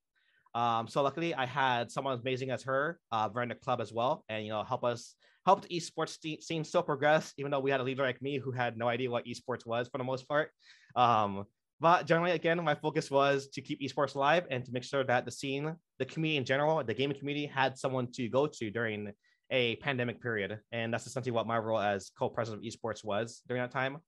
Um, 0.56 0.88
so 0.88 1.04
luckily 1.04 1.36
I 1.36 1.46
had 1.46 1.92
someone 1.92 2.16
as 2.16 2.22
amazing 2.22 2.50
as 2.50 2.64
her 2.64 3.00
uh, 3.12 3.30
run 3.32 3.50
the 3.50 3.56
club 3.56 3.80
as 3.80 3.94
well, 3.94 4.26
and 4.28 4.44
you 4.44 4.52
know, 4.52 4.64
help 4.64 4.84
us 4.84 5.16
help 5.46 5.62
the 5.62 5.70
esports 5.70 6.18
scene 6.44 6.64
still 6.64 6.84
progress, 6.84 7.34
even 7.38 7.52
though 7.52 7.60
we 7.60 7.72
had 7.72 7.80
a 7.80 7.84
leader 7.84 8.04
like 8.04 8.22
me 8.22 8.38
who 8.38 8.52
had 8.52 8.78
no 8.78 8.88
idea 8.88 9.10
what 9.10 9.26
esports 9.26 9.66
was 9.66 9.88
for 9.88 9.98
the 9.98 10.04
most 10.04 10.28
part. 10.28 10.52
Um, 10.96 11.46
but 11.80 12.06
generally, 12.06 12.32
again, 12.32 12.62
my 12.64 12.76
focus 12.76 13.10
was 13.10 13.48
to 13.54 13.62
keep 13.62 13.80
esports 13.82 14.16
alive 14.16 14.46
and 14.52 14.66
to 14.66 14.72
make 14.72 14.84
sure 14.84 15.04
that 15.06 15.24
the 15.26 15.32
scene, 15.32 15.76
the 15.98 16.06
community 16.06 16.38
in 16.38 16.46
general, 16.46 16.84
the 16.84 16.94
gaming 16.94 17.18
community 17.18 17.46
had 17.46 17.78
someone 17.78 18.12
to 18.14 18.28
go 18.28 18.48
to 18.48 18.70
during 18.70 19.14
a 19.50 19.78
pandemic 19.78 20.22
period. 20.22 20.60
And 20.72 20.94
that's 20.94 21.08
essentially 21.08 21.32
what 21.32 21.48
my 21.48 21.58
role 21.58 21.80
as 21.80 22.12
co-president 22.18 22.66
of 22.66 22.72
esports 22.72 23.04
was 23.04 23.42
during 23.48 23.64
that 23.64 23.72
time. 23.72 24.00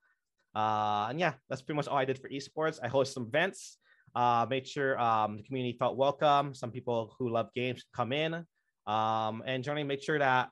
Uh, 0.55 1.07
and 1.09 1.19
yeah, 1.19 1.33
that's 1.49 1.61
pretty 1.61 1.77
much 1.77 1.87
all 1.87 1.97
I 1.97 2.05
did 2.05 2.19
for 2.19 2.29
esports. 2.29 2.79
I 2.83 2.89
hosted 2.89 3.13
some 3.13 3.27
events, 3.27 3.77
uh, 4.15 4.45
made 4.49 4.67
sure 4.67 4.99
um, 4.99 5.37
the 5.37 5.43
community 5.43 5.77
felt 5.77 5.95
welcome. 5.97 6.53
Some 6.53 6.71
people 6.71 7.15
who 7.17 7.29
love 7.29 7.47
games 7.55 7.83
come 7.95 8.11
in, 8.11 8.45
um, 8.87 9.43
and 9.45 9.63
generally 9.63 9.83
make 9.83 10.03
sure 10.03 10.19
that 10.19 10.49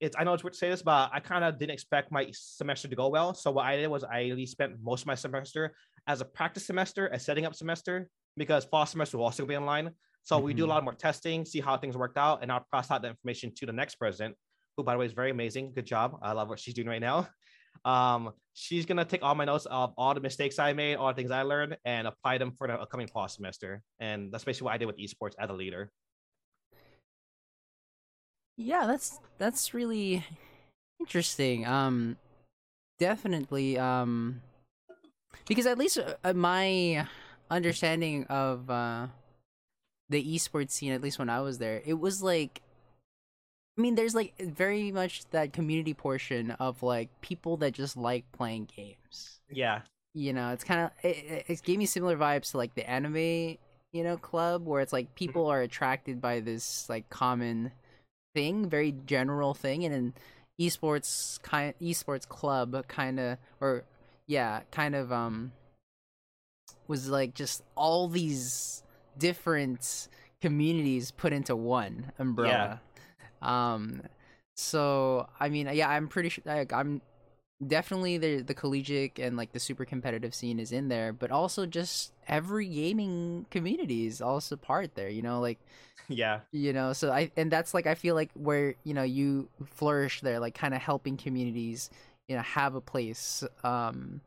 it's 0.00 0.16
I 0.18 0.24
know 0.24 0.34
it's 0.34 0.44
weird 0.44 0.52
to 0.52 0.58
say 0.58 0.68
this, 0.68 0.82
but 0.82 1.10
I 1.12 1.20
kind 1.20 1.44
of 1.44 1.58
didn't 1.58 1.72
expect 1.72 2.12
my 2.12 2.28
semester 2.32 2.88
to 2.88 2.96
go 2.96 3.08
well. 3.08 3.32
So 3.34 3.50
what 3.50 3.64
I 3.64 3.76
did 3.76 3.88
was 3.88 4.04
I 4.04 4.28
at 4.28 4.36
least 4.36 4.52
spent 4.52 4.74
most 4.82 5.02
of 5.02 5.06
my 5.06 5.14
semester 5.14 5.74
as 6.06 6.20
a 6.20 6.24
practice 6.24 6.66
semester, 6.66 7.06
a 7.08 7.18
setting 7.18 7.46
up 7.46 7.54
semester, 7.54 8.08
because 8.36 8.64
fall 8.64 8.84
semester 8.86 9.16
will 9.16 9.24
also 9.24 9.46
be 9.46 9.56
online. 9.56 9.90
So 10.22 10.36
mm-hmm. 10.36 10.46
we 10.46 10.54
do 10.54 10.64
a 10.64 10.66
mm-hmm. 10.66 10.74
lot 10.74 10.84
more 10.84 10.94
testing, 10.94 11.44
see 11.44 11.60
how 11.60 11.76
things 11.78 11.96
worked 11.96 12.18
out, 12.18 12.42
and 12.42 12.52
I'll 12.52 12.66
pass 12.72 12.90
out 12.90 13.02
the 13.02 13.08
information 13.08 13.52
to 13.56 13.66
the 13.66 13.72
next 13.72 13.94
president, 13.94 14.34
who 14.76 14.84
by 14.84 14.92
the 14.92 14.98
way 14.98 15.06
is 15.06 15.12
very 15.12 15.30
amazing. 15.30 15.72
Good 15.74 15.86
job. 15.86 16.18
I 16.22 16.32
love 16.32 16.48
what 16.48 16.58
she's 16.58 16.74
doing 16.74 16.88
right 16.88 17.00
now. 17.00 17.28
Um, 17.84 18.32
she's 18.54 18.86
gonna 18.86 19.04
take 19.04 19.22
all 19.22 19.34
my 19.34 19.44
notes 19.44 19.66
of 19.66 19.92
all 19.96 20.14
the 20.14 20.20
mistakes 20.20 20.58
I 20.58 20.72
made, 20.72 20.96
all 20.96 21.08
the 21.08 21.14
things 21.14 21.30
I 21.30 21.42
learned, 21.42 21.76
and 21.84 22.06
apply 22.06 22.38
them 22.38 22.52
for 22.52 22.66
the 22.66 22.74
upcoming 22.74 23.06
fall 23.06 23.28
semester. 23.28 23.82
And 24.00 24.32
that's 24.32 24.44
basically 24.44 24.66
what 24.66 24.74
I 24.74 24.78
did 24.78 24.86
with 24.86 24.98
esports 24.98 25.34
as 25.38 25.50
a 25.50 25.52
leader. 25.52 25.90
Yeah, 28.56 28.86
that's 28.86 29.20
that's 29.38 29.74
really 29.74 30.24
interesting. 30.98 31.66
Um, 31.66 32.16
definitely. 32.98 33.78
Um, 33.78 34.40
because 35.46 35.66
at 35.66 35.78
least 35.78 35.98
uh, 35.98 36.32
my 36.32 37.06
understanding 37.50 38.24
of 38.24 38.68
uh 38.70 39.06
the 40.08 40.24
esports 40.34 40.70
scene, 40.70 40.92
at 40.92 41.02
least 41.02 41.18
when 41.18 41.28
I 41.28 41.40
was 41.40 41.58
there, 41.58 41.82
it 41.84 41.94
was 41.94 42.22
like. 42.22 42.62
I 43.76 43.80
mean, 43.80 43.94
there's 43.94 44.14
like 44.14 44.34
very 44.38 44.90
much 44.90 45.28
that 45.30 45.52
community 45.52 45.92
portion 45.92 46.52
of 46.52 46.82
like 46.82 47.10
people 47.20 47.58
that 47.58 47.72
just 47.72 47.96
like 47.96 48.24
playing 48.32 48.68
games. 48.74 49.40
Yeah. 49.50 49.82
You 50.14 50.32
know, 50.32 50.50
it's 50.50 50.64
kind 50.64 50.80
of 50.80 50.90
it, 51.02 51.44
it 51.46 51.62
gave 51.62 51.78
me 51.78 51.84
similar 51.84 52.16
vibes 52.16 52.52
to 52.52 52.56
like 52.56 52.74
the 52.74 52.88
anime, 52.88 53.58
you 53.92 54.02
know, 54.02 54.16
club 54.16 54.66
where 54.66 54.80
it's 54.80 54.92
like 54.92 55.14
people 55.14 55.42
mm-hmm. 55.42 55.52
are 55.52 55.60
attracted 55.60 56.22
by 56.22 56.40
this 56.40 56.88
like 56.88 57.10
common 57.10 57.70
thing, 58.34 58.68
very 58.70 58.94
general 59.04 59.52
thing, 59.52 59.84
and 59.84 59.94
then 59.94 60.14
esports 60.58 61.40
kind 61.42 61.74
esports 61.82 62.26
club 62.26 62.82
kind 62.88 63.20
of 63.20 63.36
or 63.60 63.84
yeah, 64.26 64.60
kind 64.70 64.94
of 64.94 65.12
um 65.12 65.52
was 66.88 67.08
like 67.10 67.34
just 67.34 67.62
all 67.74 68.08
these 68.08 68.82
different 69.18 70.08
communities 70.40 71.10
put 71.10 71.34
into 71.34 71.54
one 71.54 72.12
umbrella. 72.18 72.52
Yeah. 72.52 72.78
Um 73.46 74.02
so 74.56 75.28
I 75.40 75.48
mean, 75.50 75.68
yeah, 75.72 75.88
I'm 75.90 76.08
pretty 76.08 76.30
sure 76.30 76.44
like, 76.46 76.72
I'm 76.72 77.02
definitely 77.66 78.18
the 78.18 78.42
the 78.42 78.54
collegiate 78.54 79.18
and 79.18 79.36
like 79.36 79.52
the 79.52 79.60
super 79.60 79.84
competitive 79.84 80.34
scene 80.34 80.58
is 80.60 80.72
in 80.72 80.88
there, 80.88 81.12
but 81.12 81.30
also 81.30 81.66
just 81.66 82.12
every 82.28 82.68
gaming 82.68 83.46
community 83.50 84.06
is 84.06 84.20
also 84.22 84.56
part 84.56 84.94
there, 84.96 85.08
you 85.08 85.22
know, 85.22 85.40
like 85.40 85.58
yeah. 86.08 86.40
you 86.52 86.72
know 86.72 86.92
so 86.92 87.10
i 87.12 87.30
and 87.36 87.50
that's 87.50 87.74
like 87.74 87.86
i 87.86 87.94
feel 87.94 88.14
like 88.14 88.30
where 88.34 88.74
you 88.84 88.94
know 88.94 89.02
you 89.02 89.48
flourish 89.66 90.20
there 90.20 90.38
like 90.40 90.54
kind 90.54 90.74
of 90.74 90.80
helping 90.80 91.16
communities 91.16 91.90
you 92.28 92.36
know 92.36 92.42
have 92.42 92.74
a 92.74 92.80
place 92.80 93.44
um 93.64 94.20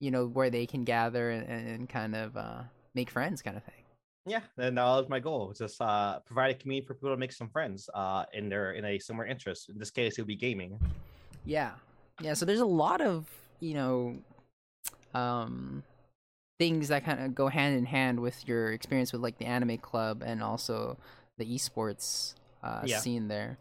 you 0.00 0.10
know 0.10 0.26
where 0.26 0.50
they 0.50 0.66
can 0.66 0.84
gather 0.84 1.30
and, 1.30 1.48
and 1.48 1.88
kind 1.88 2.14
of 2.14 2.36
uh 2.36 2.62
make 2.94 3.10
friends 3.10 3.42
kind 3.42 3.56
of 3.56 3.64
thing 3.64 3.81
yeah 4.26 4.40
and 4.58 4.78
that 4.78 4.84
was 4.84 5.08
my 5.08 5.18
goal 5.18 5.52
just 5.56 5.80
uh 5.80 6.20
provide 6.20 6.50
a 6.50 6.54
community 6.54 6.86
for 6.86 6.94
people 6.94 7.10
to 7.10 7.16
make 7.16 7.32
some 7.32 7.48
friends 7.48 7.90
uh 7.94 8.24
in 8.32 8.48
their 8.48 8.72
in 8.72 8.84
a 8.84 8.98
similar 8.98 9.26
interest 9.26 9.68
in 9.68 9.78
this 9.78 9.90
case 9.90 10.18
it 10.18 10.22
would 10.22 10.28
be 10.28 10.36
gaming 10.36 10.78
yeah 11.44 11.72
yeah 12.20 12.32
so 12.32 12.44
there's 12.44 12.60
a 12.60 12.64
lot 12.64 13.00
of 13.00 13.26
you 13.60 13.74
know 13.74 14.16
um 15.14 15.82
things 16.58 16.88
that 16.88 17.04
kind 17.04 17.20
of 17.20 17.34
go 17.34 17.48
hand 17.48 17.76
in 17.76 17.84
hand 17.84 18.20
with 18.20 18.46
your 18.46 18.72
experience 18.72 19.12
with 19.12 19.20
like 19.20 19.38
the 19.38 19.44
anime 19.44 19.78
club 19.78 20.22
and 20.24 20.42
also 20.42 20.96
the 21.38 21.44
esports 21.44 22.34
uh, 22.62 22.82
yeah. 22.84 22.98
scene 22.98 23.28
there. 23.28 23.58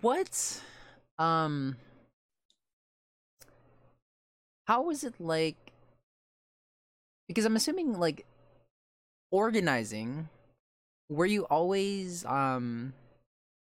What, 0.00 0.62
um, 1.18 1.76
how 4.66 4.82
was 4.82 5.04
it 5.04 5.14
like? 5.18 5.56
Because 7.26 7.44
I'm 7.44 7.56
assuming 7.56 7.98
like 7.98 8.24
organizing. 9.30 10.28
Were 11.08 11.26
you 11.26 11.44
always 11.44 12.24
um? 12.24 12.92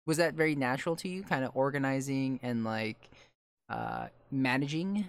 Was 0.06 0.18
that 0.18 0.34
very 0.34 0.54
natural 0.54 0.94
to 0.96 1.08
you, 1.08 1.22
kind 1.22 1.44
of 1.44 1.50
organizing 1.54 2.38
and 2.42 2.64
like 2.64 3.10
uh 3.68 4.06
managing, 4.30 5.06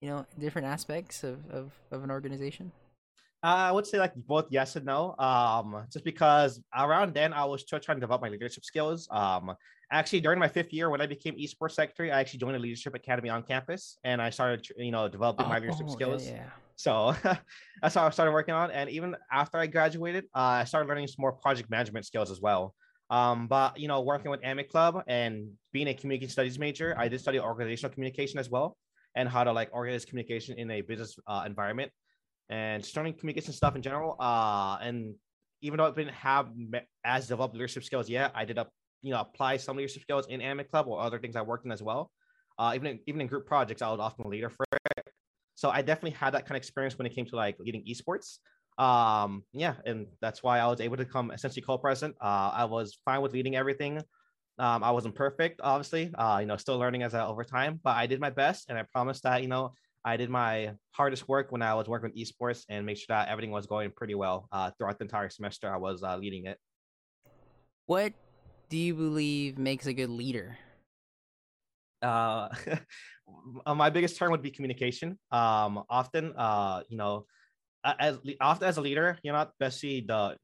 you 0.00 0.08
know, 0.08 0.26
different 0.38 0.68
aspects 0.68 1.24
of 1.24 1.38
of, 1.50 1.72
of 1.90 2.04
an 2.04 2.10
organization? 2.10 2.72
Uh, 3.42 3.68
I 3.68 3.72
would 3.72 3.86
say 3.86 3.98
like 3.98 4.14
both 4.14 4.46
yes 4.50 4.76
and 4.76 4.86
no. 4.86 5.14
Um, 5.18 5.86
just 5.92 6.04
because 6.04 6.60
around 6.76 7.14
then 7.14 7.32
I 7.32 7.44
was 7.44 7.62
still 7.62 7.78
trying 7.78 7.98
to 7.98 8.00
develop 8.00 8.22
my 8.22 8.28
leadership 8.28 8.64
skills. 8.64 9.06
Um, 9.10 9.54
actually 9.90 10.20
during 10.20 10.38
my 10.38 10.48
fifth 10.48 10.72
year 10.72 10.90
when 10.90 11.00
I 11.00 11.06
became 11.06 11.36
esports 11.36 11.72
secretary, 11.72 12.10
I 12.10 12.20
actually 12.20 12.40
joined 12.40 12.56
a 12.56 12.58
leadership 12.58 12.94
academy 12.94 13.28
on 13.28 13.42
campus, 13.42 13.98
and 14.04 14.20
I 14.22 14.30
started 14.30 14.66
you 14.76 14.90
know 14.90 15.08
developing 15.08 15.46
oh, 15.46 15.50
my 15.50 15.58
leadership 15.58 15.90
skills. 15.90 16.26
Yeah. 16.26 16.44
So 16.76 17.14
that's 17.82 17.94
how 17.94 18.06
I 18.06 18.10
started 18.10 18.32
working 18.32 18.54
on. 18.54 18.70
And 18.70 18.88
even 18.90 19.16
after 19.32 19.58
I 19.58 19.66
graduated, 19.66 20.24
uh, 20.34 20.60
I 20.60 20.64
started 20.64 20.88
learning 20.88 21.08
some 21.08 21.16
more 21.18 21.32
project 21.32 21.70
management 21.70 22.06
skills 22.06 22.30
as 22.30 22.40
well. 22.40 22.74
Um, 23.08 23.46
but 23.46 23.78
you 23.78 23.88
know, 23.88 24.02
working 24.02 24.30
with 24.30 24.42
Amic 24.42 24.68
Club 24.68 25.02
and 25.06 25.48
being 25.72 25.88
a 25.88 25.94
communication 25.94 26.32
studies 26.32 26.58
major, 26.58 26.94
I 26.98 27.08
did 27.08 27.20
study 27.20 27.38
organizational 27.38 27.94
communication 27.94 28.38
as 28.38 28.50
well, 28.50 28.76
and 29.14 29.28
how 29.28 29.44
to 29.44 29.52
like 29.52 29.70
organize 29.72 30.04
communication 30.04 30.58
in 30.58 30.70
a 30.70 30.80
business 30.80 31.16
uh, 31.26 31.44
environment 31.46 31.92
and 32.48 32.84
starting 32.84 33.14
communication 33.14 33.52
stuff 33.52 33.76
in 33.76 33.82
general. 33.82 34.16
Uh, 34.20 34.78
and 34.80 35.14
even 35.62 35.78
though 35.78 35.86
I 35.86 35.90
didn't 35.92 36.14
have 36.14 36.48
as 37.04 37.28
developed 37.28 37.54
leadership 37.54 37.84
skills 37.84 38.08
yet, 38.08 38.32
I 38.34 38.44
did 38.44 38.58
up, 38.58 38.70
you 39.02 39.12
know, 39.12 39.20
apply 39.20 39.56
some 39.56 39.76
leadership 39.76 40.02
skills 40.02 40.26
in 40.26 40.40
Amic 40.40 40.70
Club 40.70 40.86
or 40.88 41.00
other 41.00 41.18
things 41.18 41.36
I 41.36 41.42
worked 41.42 41.64
in 41.64 41.72
as 41.72 41.82
well. 41.82 42.10
Uh, 42.58 42.72
even 42.74 42.86
in, 42.86 43.00
even 43.06 43.20
in 43.20 43.26
group 43.26 43.46
projects, 43.46 43.82
I 43.82 43.90
was 43.90 44.00
often 44.00 44.26
a 44.26 44.28
leader 44.28 44.50
for. 44.50 44.65
So 45.66 45.72
I 45.72 45.82
definitely 45.82 46.16
had 46.16 46.32
that 46.34 46.46
kind 46.46 46.52
of 46.52 46.58
experience 46.58 46.96
when 46.96 47.06
it 47.08 47.14
came 47.16 47.26
to 47.26 47.34
like 47.34 47.56
leading 47.58 47.84
esports. 47.86 48.38
Um, 48.80 49.42
yeah, 49.52 49.74
and 49.84 50.06
that's 50.20 50.40
why 50.40 50.60
I 50.60 50.68
was 50.68 50.80
able 50.80 50.96
to 50.96 51.04
come 51.04 51.32
essentially 51.32 51.62
co-president. 51.62 52.14
Uh, 52.20 52.52
I 52.54 52.66
was 52.66 52.96
fine 53.04 53.20
with 53.20 53.32
leading 53.32 53.56
everything. 53.56 54.00
Um, 54.60 54.84
I 54.84 54.92
wasn't 54.92 55.16
perfect, 55.16 55.60
obviously. 55.64 56.12
Uh, 56.14 56.38
you 56.38 56.46
know, 56.46 56.56
still 56.56 56.78
learning 56.78 57.02
as 57.02 57.14
I 57.14 57.26
over 57.26 57.42
time, 57.42 57.80
but 57.82 57.96
I 57.96 58.06
did 58.06 58.20
my 58.20 58.30
best, 58.30 58.70
and 58.70 58.78
I 58.78 58.84
promised 58.84 59.24
that 59.24 59.42
you 59.42 59.48
know 59.48 59.72
I 60.04 60.16
did 60.16 60.30
my 60.30 60.74
hardest 60.92 61.28
work 61.28 61.50
when 61.50 61.62
I 61.62 61.74
was 61.74 61.88
working 61.88 62.12
with 62.14 62.16
esports 62.16 62.64
and 62.68 62.86
make 62.86 62.98
sure 62.98 63.06
that 63.08 63.26
everything 63.26 63.50
was 63.50 63.66
going 63.66 63.90
pretty 63.90 64.14
well 64.14 64.46
uh, 64.52 64.70
throughout 64.78 64.98
the 64.98 65.04
entire 65.04 65.30
semester. 65.30 65.74
I 65.74 65.78
was 65.78 66.04
uh, 66.04 66.16
leading 66.16 66.46
it. 66.46 66.58
What 67.86 68.12
do 68.68 68.76
you 68.76 68.94
believe 68.94 69.58
makes 69.58 69.86
a 69.86 69.92
good 69.92 70.10
leader? 70.10 70.58
Uh, 73.66 73.74
my 73.74 73.90
biggest 73.90 74.16
term 74.16 74.30
would 74.30 74.42
be 74.42 74.52
communication. 74.52 75.18
Um, 75.32 75.82
often, 75.90 76.32
uh, 76.36 76.82
you 76.88 76.96
know, 76.96 77.26
as 77.84 78.18
often 78.40 78.68
as 78.68 78.76
a 78.76 78.80
leader, 78.80 79.18
you're 79.22 79.34
not 79.34 79.50
especially 79.50 80.04
the 80.06 80.36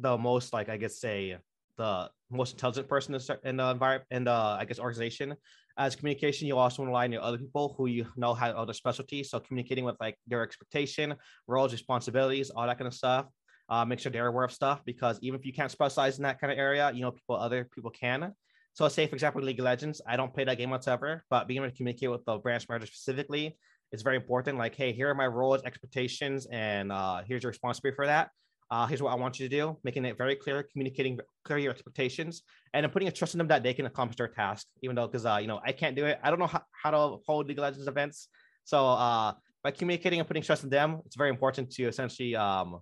the 0.00 0.18
most 0.18 0.52
like 0.52 0.68
I 0.68 0.76
guess 0.76 0.98
say 0.98 1.36
the 1.76 2.10
most 2.30 2.52
intelligent 2.52 2.88
person 2.88 3.14
in 3.44 3.56
the 3.56 3.70
environment 3.70 4.04
in 4.10 4.24
the 4.24 4.32
I 4.32 4.64
guess 4.66 4.78
organization. 4.78 5.36
As 5.76 5.96
communication, 5.96 6.46
you 6.46 6.56
also 6.56 6.82
want 6.82 6.88
to 6.88 6.90
rely 6.90 7.04
on 7.04 7.12
your 7.12 7.22
other 7.22 7.38
people 7.38 7.74
who 7.76 7.86
you 7.86 8.06
know 8.16 8.34
have 8.34 8.54
other 8.56 8.72
specialties. 8.72 9.30
So 9.30 9.40
communicating 9.40 9.84
with 9.84 9.96
like 10.00 10.16
their 10.26 10.42
expectation, 10.42 11.14
roles, 11.46 11.72
responsibilities, 11.72 12.50
all 12.50 12.66
that 12.66 12.78
kind 12.78 12.88
of 12.88 12.94
stuff. 12.94 13.26
Uh, 13.68 13.84
make 13.84 13.98
sure 13.98 14.12
they're 14.12 14.26
aware 14.26 14.44
of 14.44 14.52
stuff 14.52 14.82
because 14.84 15.18
even 15.22 15.38
if 15.38 15.46
you 15.46 15.52
can't 15.52 15.70
specialize 15.70 16.18
in 16.18 16.24
that 16.24 16.40
kind 16.40 16.52
of 16.52 16.58
area, 16.58 16.92
you 16.94 17.00
know 17.00 17.10
people 17.10 17.36
other 17.36 17.68
people 17.74 17.90
can. 17.90 18.34
So 18.74 18.88
say 18.88 19.06
for 19.06 19.14
example, 19.14 19.40
League 19.40 19.60
of 19.60 19.64
Legends, 19.64 20.00
I 20.06 20.16
don't 20.16 20.34
play 20.34 20.44
that 20.44 20.58
game 20.58 20.70
whatsoever, 20.70 21.24
but 21.30 21.46
being 21.46 21.58
able 21.58 21.70
to 21.70 21.76
communicate 21.76 22.10
with 22.10 22.24
the 22.24 22.38
branch 22.38 22.68
manager 22.68 22.86
specifically 22.86 23.56
is 23.92 24.02
very 24.02 24.16
important. 24.16 24.58
Like, 24.58 24.74
hey, 24.74 24.92
here 24.92 25.08
are 25.08 25.14
my 25.14 25.28
roles, 25.28 25.62
expectations, 25.62 26.46
and 26.50 26.90
uh, 26.90 27.22
here's 27.26 27.44
your 27.44 27.50
responsibility 27.50 27.94
for 27.94 28.06
that. 28.06 28.30
Uh, 28.70 28.86
here's 28.86 29.00
what 29.00 29.12
I 29.12 29.14
want 29.14 29.38
you 29.38 29.48
to 29.48 29.56
do, 29.56 29.76
making 29.84 30.04
it 30.04 30.18
very 30.18 30.34
clear, 30.34 30.64
communicating 30.64 31.20
clear 31.44 31.58
your 31.58 31.70
expectations, 31.70 32.42
and 32.72 32.82
then 32.82 32.90
putting 32.90 33.06
a 33.06 33.12
trust 33.12 33.34
in 33.34 33.38
them 33.38 33.46
that 33.46 33.62
they 33.62 33.74
can 33.74 33.86
accomplish 33.86 34.16
their 34.16 34.26
task, 34.26 34.66
even 34.82 34.96
though 34.96 35.06
because 35.06 35.24
uh, 35.24 35.38
you 35.40 35.46
know 35.46 35.60
I 35.64 35.70
can't 35.70 35.94
do 35.94 36.06
it. 36.06 36.18
I 36.22 36.30
don't 36.30 36.40
know 36.40 36.48
how, 36.48 36.62
how 36.82 36.90
to 36.90 37.18
hold 37.24 37.46
League 37.46 37.58
of 37.58 37.62
Legends 37.62 37.86
events, 37.86 38.28
so 38.64 38.88
uh, 38.88 39.34
by 39.62 39.70
communicating 39.70 40.18
and 40.18 40.26
putting 40.26 40.42
trust 40.42 40.64
in 40.64 40.70
them, 40.70 41.00
it's 41.06 41.14
very 41.14 41.30
important 41.30 41.70
to 41.72 41.84
essentially 41.84 42.34
um, 42.34 42.80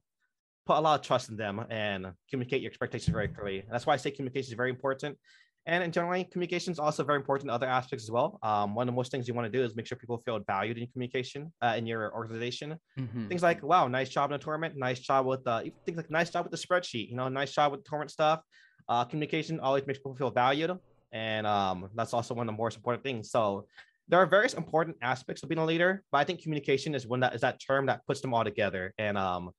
put 0.67 0.77
a 0.77 0.81
lot 0.81 0.99
of 0.99 1.07
trust 1.07 1.29
in 1.29 1.37
them 1.37 1.65
and 1.69 2.07
communicate 2.31 2.63
your 2.63 2.71
expectations 2.71 3.13
very 3.13 3.29
clearly. 3.29 3.61
And 3.61 3.71
that's 3.71 3.85
why 3.85 3.95
I 3.95 3.97
say 3.97 4.11
communication 4.11 4.53
is 4.53 4.57
very 4.57 4.71
important. 4.71 5.19
And 5.65 5.93
generally, 5.93 6.25
communication 6.25 6.73
is 6.73 6.81
also 6.81 7.05
very 7.05 7.19
important 7.19 7.49
in 7.49 7.55
other 7.55 7.69
aspects 7.69 8.05
as 8.05 8.11
well. 8.11 8.41
Um, 8.43 8.75
one 8.75 8.89
of 8.89 8.93
the 8.93 8.97
most 8.97 9.13
things 9.13 9.29
you 9.29 9.35
want 9.35 9.51
to 9.51 9.59
do 9.59 9.65
is 9.65 9.77
make 9.77 9.87
sure 9.87 9.97
people 9.97 10.21
feel 10.25 10.41
valued 10.41 10.77
in 10.77 10.89
communication 10.89 11.53
uh, 11.63 11.75
in 11.77 11.87
your 11.87 12.13
organization. 12.15 12.77
Mm-hmm. 12.99 13.29
Things 13.29 13.45
like, 13.45 13.63
wow, 13.63 13.87
nice 13.87 14.09
job 14.09 14.33
in 14.33 14.39
the 14.39 14.43
tournament, 14.43 14.75
nice 14.77 14.99
job 14.99 15.25
with 15.25 15.47
uh, 15.47 15.63
things 15.87 15.97
like 15.97 16.11
nice 16.11 16.31
job 16.31 16.45
with 16.45 16.51
the 16.51 16.67
spreadsheet, 16.67 17.09
you 17.09 17.15
know, 17.15 17.29
nice 17.29 17.53
job 17.53 17.71
with 17.71 17.85
the 17.85 17.89
tournament 17.89 18.11
stuff. 18.11 18.41
Uh, 18.89 19.05
communication 19.05 19.61
always 19.61 19.87
makes 19.87 20.01
people 20.01 20.17
feel 20.17 20.31
valued, 20.31 20.77
and 21.13 21.47
um, 21.47 21.89
that's 21.95 22.13
also 22.13 22.35
one 22.35 22.49
of 22.49 22.55
the 22.55 22.61
most 22.61 22.77
important 22.77 23.05
things. 23.05 23.31
So 23.31 23.67
there 24.09 24.19
are 24.19 24.27
various 24.27 24.55
important 24.55 24.97
aspects 25.01 25.45
of 25.45 25.49
being 25.49 25.61
a 25.61 25.65
leader, 25.65 26.03
but 26.11 26.19
I 26.19 26.25
think 26.25 26.43
communication 26.43 26.93
is 26.93 27.07
one 27.07 27.21
that 27.21 27.37
is 27.37 27.43
that 27.43 27.61
term 27.65 27.87
that 27.87 28.05
puts 28.05 28.21
them 28.21 28.35
all 28.35 28.43
together. 28.43 28.93
And 28.99 29.17
um, 29.17 29.53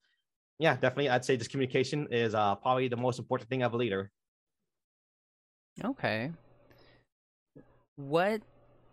yeah, 0.59 0.73
definitely, 0.73 1.09
I'd 1.09 1.23
say 1.23 1.37
this 1.37 1.47
communication 1.47 2.07
is 2.11 2.35
uh, 2.35 2.55
probably 2.55 2.89
the 2.89 2.97
most 2.97 3.19
important 3.19 3.49
thing 3.49 3.63
of 3.63 3.73
a 3.73 3.77
leader. 3.77 4.11
Okay. 5.81 6.31
What 7.95 8.41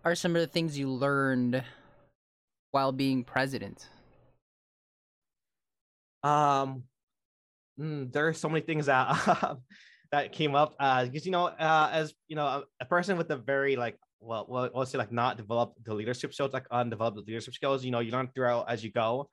are 0.05 0.15
some 0.15 0.35
of 0.37 0.41
the 0.41 0.47
things 0.47 0.79
you 0.79 0.89
learned 0.89 1.63
while 2.71 2.93
being 2.93 3.25
president? 3.25 3.89
Um, 6.23 6.85
mm, 7.79 8.13
there 8.13 8.29
are 8.29 8.35
so 8.35 8.49
many 8.49 8.61
things 8.61 8.87
that 8.87 9.59
that 10.13 10.33
came 10.33 10.55
up. 10.55 10.75
Uh, 10.79 11.07
because 11.07 11.27
you 11.27 11.33
know, 11.33 11.47
uh, 11.47 11.91
as 11.93 12.15
you 12.29 12.37
know, 12.37 12.47
a, 12.47 12.65
a 12.81 12.85
person 12.85 13.17
with 13.17 13.31
a 13.31 13.37
very 13.37 13.77
like 13.77 13.97
well, 14.21 14.47
well, 14.49 14.71
let's 14.75 14.91
say 14.91 14.99
like 14.99 15.13
not 15.13 15.37
developed 15.37 15.83
the 15.85 15.95
leadership 15.95 16.35
skills, 16.35 16.53
like 16.53 16.67
undeveloped 16.71 17.19
leadership 17.27 17.55
skills. 17.55 17.85
You 17.85 17.91
know, 17.91 18.01
you 18.01 18.13
learn 18.13 18.29
throughout 18.35 18.69
as 18.69 18.85
you 18.85 18.93
go. 18.93 19.29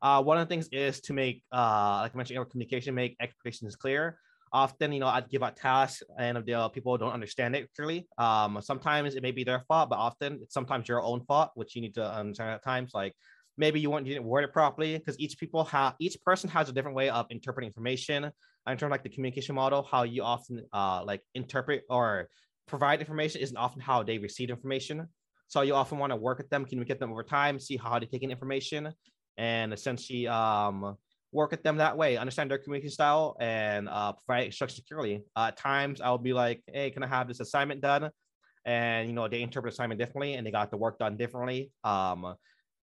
Uh, 0.00 0.20
one 0.20 0.36
of 0.36 0.48
the 0.48 0.52
things 0.52 0.68
is 0.72 1.00
to 1.00 1.12
make, 1.12 1.44
uh, 1.52 2.00
like 2.02 2.12
I 2.12 2.16
mentioned, 2.16 2.50
communication, 2.50 2.92
make 2.92 3.16
expectations 3.20 3.76
clear 3.76 4.18
often 4.52 4.92
you 4.92 5.00
know 5.00 5.06
i'd 5.06 5.28
give 5.30 5.42
out 5.42 5.56
tasks 5.56 6.02
and 6.18 6.36
if 6.36 6.44
the 6.44 6.68
people 6.70 6.96
don't 6.98 7.12
understand 7.12 7.56
it 7.56 7.70
clearly. 7.74 8.06
Um 8.18 8.58
sometimes 8.60 9.14
it 9.14 9.22
may 9.22 9.32
be 9.32 9.44
their 9.44 9.60
fault 9.68 9.90
but 9.90 9.96
often 9.96 10.40
it's 10.42 10.54
sometimes 10.54 10.88
your 10.88 11.02
own 11.02 11.24
fault 11.24 11.50
which 11.54 11.74
you 11.74 11.82
need 11.82 11.94
to 11.94 12.04
understand 12.04 12.50
at 12.50 12.64
times. 12.64 12.92
Like 12.94 13.14
maybe 13.56 13.80
you 13.80 13.90
want 13.90 14.06
you 14.06 14.14
didn't 14.14 14.26
word 14.26 14.44
it 14.44 14.52
properly 14.52 14.96
because 14.98 15.18
each 15.18 15.38
people 15.38 15.64
have 15.64 15.94
each 16.00 16.16
person 16.22 16.48
has 16.50 16.68
a 16.68 16.72
different 16.72 16.96
way 16.96 17.08
of 17.10 17.26
interpreting 17.30 17.68
information 17.68 18.24
in 18.24 18.30
terms 18.66 18.82
of 18.82 18.90
like 18.90 19.02
the 19.02 19.08
communication 19.08 19.54
model 19.54 19.82
how 19.90 20.02
you 20.02 20.22
often 20.22 20.62
uh 20.72 21.02
like 21.04 21.22
interpret 21.34 21.82
or 21.88 22.28
provide 22.66 23.00
information 23.00 23.40
isn't 23.40 23.56
often 23.56 23.80
how 23.80 24.02
they 24.02 24.18
receive 24.18 24.50
information. 24.50 25.06
So 25.48 25.60
you 25.62 25.74
often 25.74 25.98
want 25.98 26.12
to 26.12 26.16
work 26.16 26.38
with 26.38 26.48
them 26.48 26.64
communicate 26.64 27.00
them 27.00 27.10
over 27.10 27.22
time 27.22 27.58
see 27.58 27.76
how 27.76 27.98
they 27.98 28.06
take 28.06 28.22
in 28.22 28.30
information. 28.30 28.92
And 29.36 29.72
essentially 29.72 30.28
um 30.28 30.96
work 31.32 31.50
with 31.50 31.62
them 31.62 31.78
that 31.78 31.96
way, 31.96 32.16
understand 32.16 32.50
their 32.50 32.58
communication 32.58 32.92
style, 32.92 33.36
and 33.40 33.88
uh, 33.88 34.12
provide 34.12 34.46
instruction 34.46 34.76
securely. 34.76 35.24
Uh, 35.34 35.46
at 35.48 35.56
times, 35.56 36.00
I'll 36.00 36.18
be 36.18 36.32
like, 36.32 36.62
"Hey, 36.66 36.90
can 36.90 37.02
I 37.02 37.06
have 37.06 37.26
this 37.28 37.40
assignment 37.40 37.80
done?" 37.80 38.10
And 38.64 39.08
you 39.08 39.14
know, 39.14 39.26
they 39.28 39.42
interpret 39.42 39.72
assignment 39.72 39.98
differently, 39.98 40.34
and 40.34 40.46
they 40.46 40.50
got 40.50 40.70
the 40.70 40.76
work 40.76 40.98
done 40.98 41.16
differently. 41.16 41.72
Um, 41.82 42.34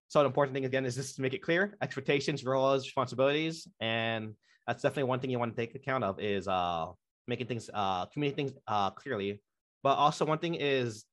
so 0.08 0.20
the 0.20 0.26
important 0.26 0.54
thing 0.54 0.64
again 0.64 0.84
is 0.84 0.96
just 0.96 1.16
to 1.16 1.22
make 1.22 1.34
it 1.34 1.42
clear: 1.42 1.76
expectations, 1.80 2.44
roles, 2.44 2.84
responsibilities, 2.84 3.68
and 3.80 4.34
that's 4.66 4.82
definitely 4.82 5.04
one 5.04 5.20
thing 5.20 5.30
you 5.30 5.38
want 5.38 5.56
to 5.56 5.60
take 5.60 5.74
account 5.74 6.04
of 6.04 6.20
is 6.20 6.48
uh, 6.48 6.86
making 7.26 7.46
things, 7.46 7.70
uh, 7.72 8.06
communicating 8.06 8.48
things 8.48 8.58
uh, 8.66 8.90
clearly. 8.90 9.40
But 9.82 9.94
also, 9.94 10.26
one 10.26 10.38
thing 10.38 10.56
is 10.56 11.06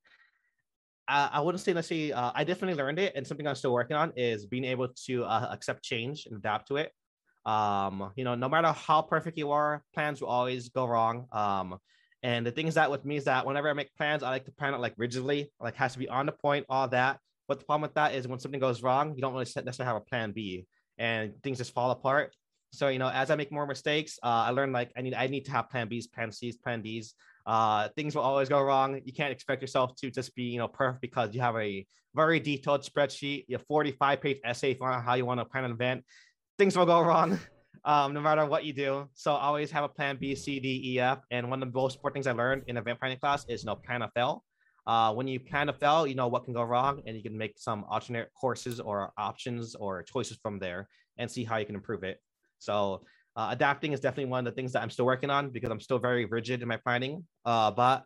I, 1.07 1.29
I 1.33 1.39
wouldn't 1.39 1.61
say 1.61 1.73
necessarily. 1.73 2.13
Uh, 2.13 2.31
I 2.35 2.43
definitely 2.43 2.75
learned 2.81 2.99
it, 2.99 3.13
and 3.15 3.25
something 3.25 3.47
I'm 3.47 3.55
still 3.55 3.73
working 3.73 3.95
on 3.95 4.11
is 4.15 4.45
being 4.45 4.65
able 4.65 4.89
to 5.05 5.23
uh, 5.23 5.49
accept 5.51 5.83
change 5.83 6.25
and 6.25 6.35
adapt 6.35 6.67
to 6.69 6.77
it. 6.77 6.91
Um, 7.47 8.11
you 8.17 8.25
know, 8.25 8.35
no 8.35 8.49
matter 8.49 8.73
how 8.73 9.01
perfect 9.01 9.37
you 9.37 9.51
are, 9.51 9.81
plans 9.93 10.19
will 10.19 10.27
always 10.27 10.67
go 10.67 10.85
wrong. 10.85 11.27
Um, 11.31 11.77
and 12.21 12.45
the 12.45 12.51
thing 12.51 12.67
is 12.67 12.73
that 12.73 12.91
with 12.91 13.05
me 13.05 13.15
is 13.15 13.23
that 13.23 13.45
whenever 13.45 13.69
I 13.69 13.73
make 13.73 13.95
plans, 13.95 14.21
I 14.21 14.29
like 14.29 14.45
to 14.45 14.51
plan 14.51 14.73
it 14.73 14.81
like 14.81 14.93
rigidly, 14.97 15.51
like 15.61 15.75
has 15.75 15.93
to 15.93 15.99
be 15.99 16.09
on 16.09 16.25
the 16.25 16.33
point, 16.33 16.65
all 16.67 16.89
that. 16.89 17.19
But 17.47 17.59
the 17.59 17.65
problem 17.65 17.83
with 17.83 17.93
that 17.93 18.13
is 18.13 18.27
when 18.27 18.39
something 18.39 18.59
goes 18.59 18.83
wrong, 18.83 19.15
you 19.15 19.21
don't 19.21 19.31
really 19.31 19.45
necessarily 19.45 19.85
have 19.85 19.95
a 19.95 20.01
plan 20.01 20.33
B, 20.33 20.65
and 20.97 21.41
things 21.41 21.59
just 21.59 21.73
fall 21.73 21.91
apart. 21.91 22.35
So 22.73 22.89
you 22.89 22.99
know, 22.99 23.07
as 23.07 23.31
I 23.31 23.35
make 23.35 23.49
more 23.49 23.65
mistakes, 23.65 24.19
uh, 24.21 24.43
I 24.47 24.49
learned 24.49 24.73
like 24.73 24.91
I 24.97 25.01
need 25.01 25.13
I 25.13 25.27
need 25.27 25.45
to 25.45 25.51
have 25.51 25.69
plan 25.69 25.87
Bs, 25.87 26.11
plan 26.11 26.33
Cs, 26.33 26.57
plan 26.57 26.81
Ds. 26.81 27.13
Uh, 27.45 27.87
things 27.95 28.13
will 28.13 28.23
always 28.23 28.49
go 28.49 28.61
wrong. 28.61 28.99
You 29.05 29.13
can't 29.13 29.31
expect 29.31 29.61
yourself 29.61 29.95
to 30.01 30.11
just 30.11 30.35
be 30.35 30.43
you 30.43 30.57
know 30.57 30.67
perfect 30.67 31.01
because 31.01 31.33
you 31.33 31.39
have 31.39 31.55
a 31.55 31.85
very 32.13 32.39
detailed 32.41 32.81
spreadsheet, 32.81 33.45
a 33.53 33.59
45 33.59 34.19
page 34.19 34.39
essay 34.43 34.75
on 34.81 35.01
how 35.01 35.13
you 35.13 35.25
want 35.25 35.39
to 35.39 35.45
plan 35.45 35.63
an 35.63 35.71
event 35.71 36.03
things 36.57 36.77
will 36.77 36.85
go 36.85 37.01
wrong 37.01 37.39
um, 37.85 38.13
no 38.13 38.21
matter 38.21 38.45
what 38.45 38.65
you 38.65 38.73
do. 38.73 39.07
So 39.13 39.31
always 39.31 39.71
have 39.71 39.83
a 39.83 39.89
plan 39.89 40.17
B, 40.19 40.35
C, 40.35 40.59
D, 40.59 40.81
E, 40.93 40.99
F. 40.99 41.19
And 41.31 41.49
one 41.49 41.61
of 41.61 41.71
the 41.71 41.79
most 41.79 41.95
important 41.95 42.15
things 42.15 42.27
I 42.27 42.31
learned 42.33 42.63
in 42.67 42.77
event 42.77 42.99
planning 42.99 43.19
class 43.19 43.45
is 43.47 43.63
you 43.63 43.67
know 43.67 43.75
plan 43.75 44.01
to 44.01 44.09
fail. 44.09 44.43
Uh, 44.85 45.13
when 45.13 45.27
you 45.27 45.39
plan 45.39 45.67
to 45.67 45.73
fail, 45.73 46.07
you 46.07 46.15
know 46.15 46.27
what 46.27 46.45
can 46.45 46.53
go 46.53 46.63
wrong, 46.63 47.01
and 47.05 47.15
you 47.15 47.21
can 47.21 47.37
make 47.37 47.59
some 47.59 47.83
alternate 47.89 48.29
courses 48.39 48.79
or 48.79 49.11
options 49.17 49.75
or 49.75 50.03
choices 50.03 50.37
from 50.41 50.59
there 50.59 50.87
and 51.17 51.29
see 51.29 51.43
how 51.43 51.57
you 51.57 51.65
can 51.65 51.75
improve 51.75 52.03
it. 52.03 52.21
So 52.59 53.03
uh, 53.35 53.49
adapting 53.51 53.91
is 53.91 53.99
definitely 53.99 54.31
one 54.31 54.47
of 54.47 54.53
the 54.53 54.55
things 54.55 54.71
that 54.73 54.81
I'm 54.81 54.89
still 54.89 55.05
working 55.05 55.29
on 55.29 55.49
because 55.49 55.69
I'm 55.69 55.79
still 55.79 55.99
very 55.99 56.25
rigid 56.25 56.61
in 56.61 56.67
my 56.67 56.77
planning. 56.77 57.25
Uh, 57.45 57.71
but 57.71 58.03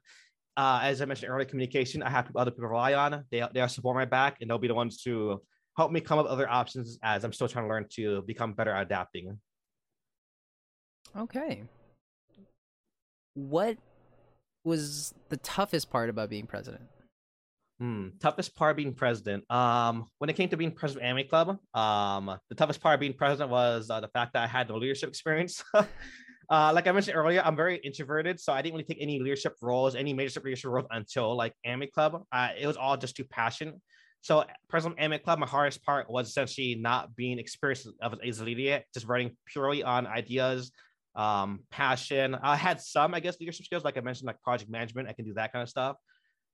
uh, 0.57 0.79
as 0.83 1.01
I 1.01 1.05
mentioned 1.05 1.31
earlier, 1.31 1.45
communication, 1.45 2.03
I 2.03 2.09
have 2.09 2.29
other 2.35 2.51
people 2.51 2.67
rely 2.67 2.93
on. 2.93 3.23
They, 3.31 3.43
they 3.53 3.65
support 3.67 3.95
my 3.95 4.05
back 4.05 4.37
and 4.41 4.49
they'll 4.49 4.57
be 4.57 4.67
the 4.67 4.75
ones 4.75 5.01
to 5.03 5.41
help 5.77 5.91
me 5.91 6.01
come 6.01 6.19
up 6.19 6.25
with 6.25 6.31
other 6.31 6.49
options 6.49 6.97
as 7.03 7.23
I'm 7.23 7.33
still 7.33 7.47
trying 7.47 7.65
to 7.65 7.69
learn 7.69 7.85
to 7.91 8.21
become 8.23 8.53
better 8.53 8.71
at 8.71 8.83
adapting. 8.83 9.39
Okay. 11.17 11.63
What 13.33 13.77
was 14.63 15.13
the 15.29 15.37
toughest 15.37 15.89
part 15.89 16.09
about 16.09 16.29
being 16.29 16.45
president? 16.45 16.83
Hmm, 17.79 18.09
toughest 18.19 18.55
part 18.55 18.77
being 18.77 18.93
president. 18.93 19.49
Um, 19.51 20.05
when 20.19 20.29
it 20.29 20.35
came 20.35 20.49
to 20.49 20.57
being 20.57 20.71
president 20.71 21.03
of 21.03 21.17
Anime 21.17 21.27
Club, 21.27 21.57
um, 21.73 22.37
the 22.49 22.55
toughest 22.55 22.79
part 22.79 22.93
of 22.93 22.99
being 22.99 23.13
president 23.13 23.49
was 23.49 23.89
uh, 23.89 23.99
the 23.99 24.07
fact 24.09 24.33
that 24.33 24.43
I 24.43 24.47
had 24.47 24.69
no 24.69 24.77
leadership 24.77 25.09
experience. 25.09 25.63
uh, 25.73 26.71
like 26.75 26.85
I 26.85 26.91
mentioned 26.91 27.17
earlier, 27.17 27.41
I'm 27.43 27.55
very 27.55 27.77
introverted, 27.77 28.39
so 28.39 28.53
I 28.53 28.61
didn't 28.61 28.75
really 28.75 28.83
take 28.83 29.01
any 29.01 29.19
leadership 29.19 29.55
roles, 29.63 29.95
any 29.95 30.13
major 30.13 30.39
leadership 30.41 30.69
roles 30.69 30.85
until 30.91 31.35
like 31.35 31.53
Anime 31.65 31.87
Club. 31.91 32.23
Uh, 32.31 32.49
it 32.59 32.67
was 32.67 32.77
all 32.77 32.97
just 32.97 33.15
too 33.15 33.23
passion. 33.23 33.81
So, 34.21 34.45
President 34.69 34.99
Anime 34.99 35.19
Club, 35.19 35.39
my 35.39 35.47
hardest 35.47 35.83
part 35.83 36.09
was 36.09 36.29
essentially 36.29 36.75
not 36.75 37.15
being 37.15 37.39
experienced 37.39 37.87
as 38.23 38.39
a 38.39 38.43
leader 38.43 38.83
just 38.93 39.07
running 39.07 39.35
purely 39.47 39.83
on 39.83 40.05
ideas, 40.05 40.71
um, 41.15 41.61
passion. 41.71 42.35
I 42.35 42.55
had 42.55 42.79
some, 42.79 43.15
I 43.15 43.19
guess, 43.19 43.39
leadership 43.39 43.65
skills, 43.65 43.83
like 43.83 43.97
I 43.97 44.01
mentioned, 44.01 44.27
like 44.27 44.39
project 44.41 44.69
management. 44.69 45.09
I 45.09 45.13
can 45.13 45.25
do 45.25 45.33
that 45.33 45.51
kind 45.51 45.63
of 45.63 45.69
stuff. 45.69 45.97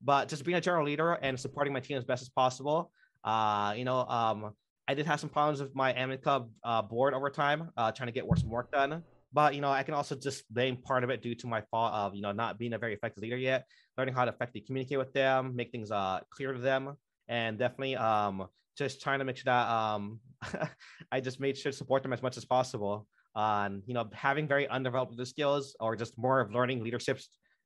But 0.02 0.30
just 0.30 0.46
being 0.46 0.58
a 0.58 0.62
general 0.62 0.86
leader 0.86 1.14
and 1.14 1.38
supporting 1.38 1.74
my 1.74 1.82
team 1.82 1.98
as 1.98 2.06
best 2.06 2.22
as 2.22 2.30
possible. 2.30 2.92
Uh, 3.24 3.74
you 3.76 3.84
know, 3.84 4.00
um, 4.08 4.54
I 4.88 4.94
did 4.94 5.06
have 5.06 5.20
some 5.20 5.30
problems 5.30 5.60
with 5.60 5.76
my 5.76 5.92
Anime 5.92 6.20
Club 6.20 6.50
uh, 6.64 6.82
board 6.82 7.14
over 7.14 7.30
time, 7.30 7.72
uh, 7.76 7.92
trying 7.92 8.08
to 8.08 8.14
get 8.14 8.24
some 8.38 8.50
work 8.50 8.72
done. 8.72 9.04
But 9.34 9.56
you 9.56 9.60
know, 9.62 9.70
I 9.70 9.84
can 9.84 9.94
also 9.94 10.16
just 10.16 10.52
blame 10.54 10.78
part 10.78 11.04
of 11.04 11.10
it 11.10 11.22
due 11.22 11.36
to 11.36 11.48
my 11.48 11.62
fault 11.70 11.94
of 11.94 12.16
you 12.16 12.22
know 12.22 12.32
not 12.32 12.58
being 12.58 12.72
a 12.72 12.78
very 12.78 12.94
effective 12.94 13.22
leader 13.22 13.36
yet, 13.36 13.66
learning 13.98 14.14
how 14.14 14.24
to 14.24 14.32
effectively 14.32 14.62
communicate 14.62 14.98
with 14.98 15.12
them, 15.12 15.54
make 15.54 15.70
things 15.72 15.92
uh 15.92 16.22
clear 16.32 16.54
to 16.54 16.60
them 16.60 16.96
and 17.28 17.58
definitely 17.60 17.96
um 17.96 18.48
just 18.78 19.02
trying 19.02 19.20
to 19.20 19.26
make 19.26 19.38
sure 19.38 19.46
that 19.46 19.68
um 19.70 20.22
I 21.12 21.20
just 21.22 21.40
made 21.40 21.58
sure 21.58 21.72
to 21.72 21.78
support 21.78 22.04
them 22.04 22.14
as 22.14 22.22
much 22.22 22.38
as 22.38 22.46
possible 22.46 23.08
on 23.36 23.84
you 23.86 23.94
know 23.94 24.10
having 24.14 24.48
very 24.48 24.68
undeveloped 24.68 25.16
skills 25.28 25.76
or 25.80 25.96
just 25.96 26.18
more 26.18 26.40
of 26.42 26.52
learning 26.52 26.84
leadership 26.84 27.20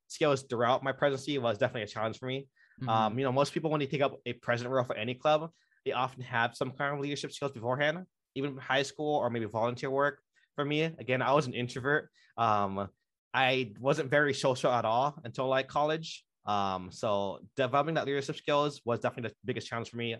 skills 0.08 0.44
throughout 0.44 0.82
my 0.82 0.92
presidency 0.92 1.38
was 1.38 1.58
definitely 1.58 1.82
a 1.82 1.86
challenge 1.86 2.18
for 2.18 2.26
me. 2.26 2.48
Mhm. 2.78 3.02
Um, 3.02 3.18
you 3.18 3.24
know, 3.24 3.32
most 3.32 3.52
people 3.54 3.70
when 3.70 3.80
they 3.80 3.86
take 3.86 4.02
up 4.02 4.20
a 4.26 4.32
president 4.34 4.74
role 4.74 4.84
for 4.84 4.96
any 4.96 5.14
club, 5.14 5.50
they 5.84 5.92
often 5.92 6.22
have 6.22 6.56
some 6.56 6.72
kind 6.72 6.94
of 6.94 7.00
leadership 7.00 7.32
skills 7.32 7.52
beforehand, 7.52 8.06
even 8.34 8.56
high 8.58 8.82
school 8.82 9.16
or 9.16 9.30
maybe 9.30 9.46
volunteer 9.46 9.90
work. 9.90 10.22
For 10.56 10.64
me, 10.64 10.82
again, 10.82 11.22
I 11.22 11.32
was 11.32 11.46
an 11.46 11.54
introvert. 11.54 12.10
Um, 12.36 12.90
I 13.32 13.72
wasn't 13.78 14.10
very 14.10 14.34
social 14.34 14.70
at 14.70 14.84
all 14.84 15.18
until 15.24 15.48
like 15.48 15.68
college. 15.68 16.24
Um, 16.46 16.90
so 16.90 17.40
developing 17.56 17.94
that 17.94 18.06
leadership 18.06 18.36
skills 18.36 18.80
was 18.84 19.00
definitely 19.00 19.30
the 19.30 19.36
biggest 19.44 19.68
challenge 19.68 19.90
for 19.90 19.96
me 19.96 20.16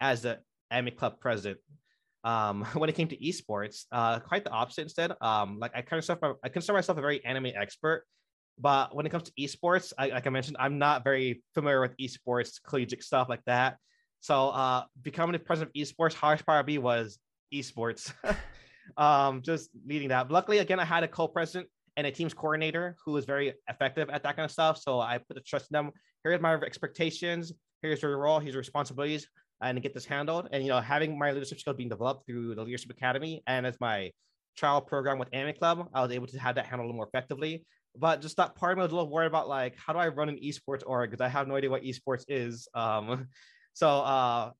as 0.00 0.22
the 0.22 0.38
anime 0.70 0.94
club 0.94 1.20
president. 1.20 1.58
Um, 2.24 2.64
when 2.74 2.88
it 2.88 2.94
came 2.94 3.08
to 3.08 3.16
esports, 3.16 3.84
uh, 3.92 4.20
quite 4.20 4.44
the 4.44 4.50
opposite 4.50 4.82
instead. 4.82 5.12
Um, 5.20 5.58
like 5.58 5.72
I 5.74 5.82
kind 5.82 6.02
consider 6.02 6.34
I 6.42 6.48
consider 6.48 6.74
myself 6.74 6.98
a 6.98 7.00
very 7.00 7.24
anime 7.24 7.52
expert, 7.54 8.04
but 8.58 8.94
when 8.94 9.06
it 9.06 9.10
comes 9.10 9.24
to 9.24 9.32
esports, 9.38 9.92
I, 9.98 10.08
like 10.08 10.26
I 10.26 10.30
mentioned, 10.30 10.56
I'm 10.58 10.78
not 10.78 11.04
very 11.04 11.42
familiar 11.54 11.80
with 11.80 11.96
esports, 11.98 12.60
collegiate 12.66 13.02
stuff 13.02 13.28
like 13.28 13.44
that. 13.46 13.76
So 14.20 14.48
uh, 14.48 14.84
becoming 15.02 15.34
the 15.34 15.38
president 15.38 15.76
of 15.76 15.80
esports, 15.80 16.14
hardest 16.14 16.46
part 16.46 16.60
of 16.60 16.66
me 16.66 16.78
was 16.78 17.18
esports. 17.54 18.12
um, 18.96 19.42
just 19.42 19.70
leading 19.86 20.08
that. 20.08 20.28
But 20.28 20.34
luckily, 20.34 20.58
again, 20.58 20.80
I 20.80 20.84
had 20.84 21.04
a 21.04 21.08
co-president 21.08 21.68
and 21.96 22.06
a 22.06 22.10
team's 22.10 22.34
coordinator 22.34 22.96
who 23.04 23.16
is 23.16 23.24
very 23.24 23.54
effective 23.68 24.10
at 24.10 24.22
that 24.22 24.36
kind 24.36 24.44
of 24.44 24.50
stuff. 24.50 24.78
So 24.78 25.00
I 25.00 25.18
put 25.18 25.34
the 25.34 25.40
trust 25.40 25.70
in 25.70 25.74
them. 25.74 25.92
Here's 26.24 26.40
my 26.40 26.54
expectations. 26.54 27.52
Here's 27.82 28.02
your 28.02 28.18
role. 28.18 28.38
Here's 28.38 28.54
your 28.54 28.60
responsibilities, 28.60 29.28
and 29.62 29.80
get 29.82 29.94
this 29.94 30.04
handled. 30.04 30.48
And 30.52 30.62
you 30.62 30.68
know, 30.68 30.80
having 30.80 31.18
my 31.18 31.32
leadership 31.32 31.60
skills 31.60 31.76
being 31.76 31.88
developed 31.88 32.26
through 32.26 32.54
the 32.54 32.62
Leadership 32.62 32.90
Academy 32.90 33.42
and 33.46 33.66
as 33.66 33.78
my 33.80 34.10
trial 34.56 34.80
program 34.80 35.18
with 35.18 35.28
Anime 35.32 35.54
Club, 35.54 35.88
I 35.94 36.02
was 36.02 36.10
able 36.12 36.26
to 36.28 36.38
have 36.38 36.54
that 36.56 36.66
handled 36.66 36.94
more 36.94 37.06
effectively. 37.06 37.64
But 37.98 38.20
just 38.20 38.36
that 38.36 38.54
part 38.54 38.72
of 38.72 38.78
me 38.78 38.82
was 38.82 38.92
a 38.92 38.96
little 38.96 39.10
worried 39.10 39.26
about 39.26 39.48
like 39.48 39.74
how 39.76 39.92
do 39.92 39.98
I 39.98 40.08
run 40.08 40.28
an 40.28 40.38
esports 40.42 40.82
org 40.86 41.10
because 41.10 41.22
I 41.22 41.28
have 41.28 41.48
no 41.48 41.56
idea 41.56 41.70
what 41.70 41.82
esports 41.82 42.24
is. 42.28 42.68
Um, 42.74 43.28
so 43.72 43.88
uh, 43.88 44.50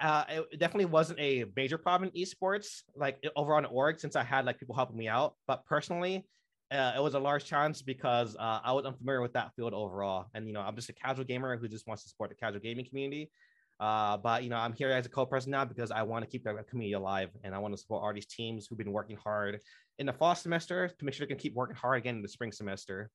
uh, 0.00 0.24
it 0.28 0.58
definitely 0.58 0.86
wasn't 0.86 1.18
a 1.20 1.44
major 1.56 1.78
problem 1.78 2.10
in 2.12 2.22
esports, 2.22 2.82
like 2.96 3.22
over 3.36 3.54
on 3.54 3.64
org, 3.66 4.00
since 4.00 4.16
I 4.16 4.22
had 4.22 4.44
like 4.44 4.58
people 4.58 4.74
helping 4.74 4.96
me 4.96 5.08
out. 5.08 5.34
But 5.46 5.64
personally, 5.66 6.26
uh, 6.72 6.94
it 6.96 7.02
was 7.02 7.14
a 7.14 7.18
large 7.18 7.44
challenge 7.44 7.84
because 7.84 8.36
uh, 8.36 8.60
I 8.64 8.72
was 8.72 8.84
unfamiliar 8.84 9.20
with 9.20 9.34
that 9.34 9.54
field 9.54 9.74
overall. 9.74 10.26
And 10.34 10.46
you 10.46 10.52
know, 10.52 10.60
I'm 10.60 10.74
just 10.74 10.88
a 10.88 10.92
casual 10.92 11.24
gamer 11.24 11.56
who 11.56 11.68
just 11.68 11.86
wants 11.86 12.02
to 12.04 12.08
support 12.08 12.30
the 12.30 12.36
casual 12.36 12.60
gaming 12.60 12.86
community. 12.86 13.30
Uh, 13.78 14.16
but 14.16 14.44
you 14.44 14.50
know, 14.50 14.56
I'm 14.56 14.72
here 14.72 14.90
as 14.90 15.06
a 15.06 15.08
co-president 15.08 15.52
now 15.52 15.64
because 15.64 15.90
I 15.90 16.02
want 16.02 16.24
to 16.24 16.30
keep 16.30 16.44
the 16.44 16.64
community 16.68 16.94
alive 16.94 17.30
and 17.42 17.54
I 17.54 17.58
want 17.58 17.74
to 17.74 17.78
support 17.78 18.02
all 18.02 18.12
these 18.14 18.26
teams 18.26 18.66
who've 18.66 18.78
been 18.78 18.92
working 18.92 19.16
hard 19.16 19.60
in 19.98 20.06
the 20.06 20.12
fall 20.12 20.34
semester 20.34 20.88
to 20.88 21.04
make 21.04 21.14
sure 21.14 21.26
they 21.26 21.30
can 21.30 21.38
keep 21.38 21.54
working 21.54 21.76
hard 21.76 21.98
again 21.98 22.16
in 22.16 22.22
the 22.22 22.28
spring 22.28 22.52
semester. 22.52 23.10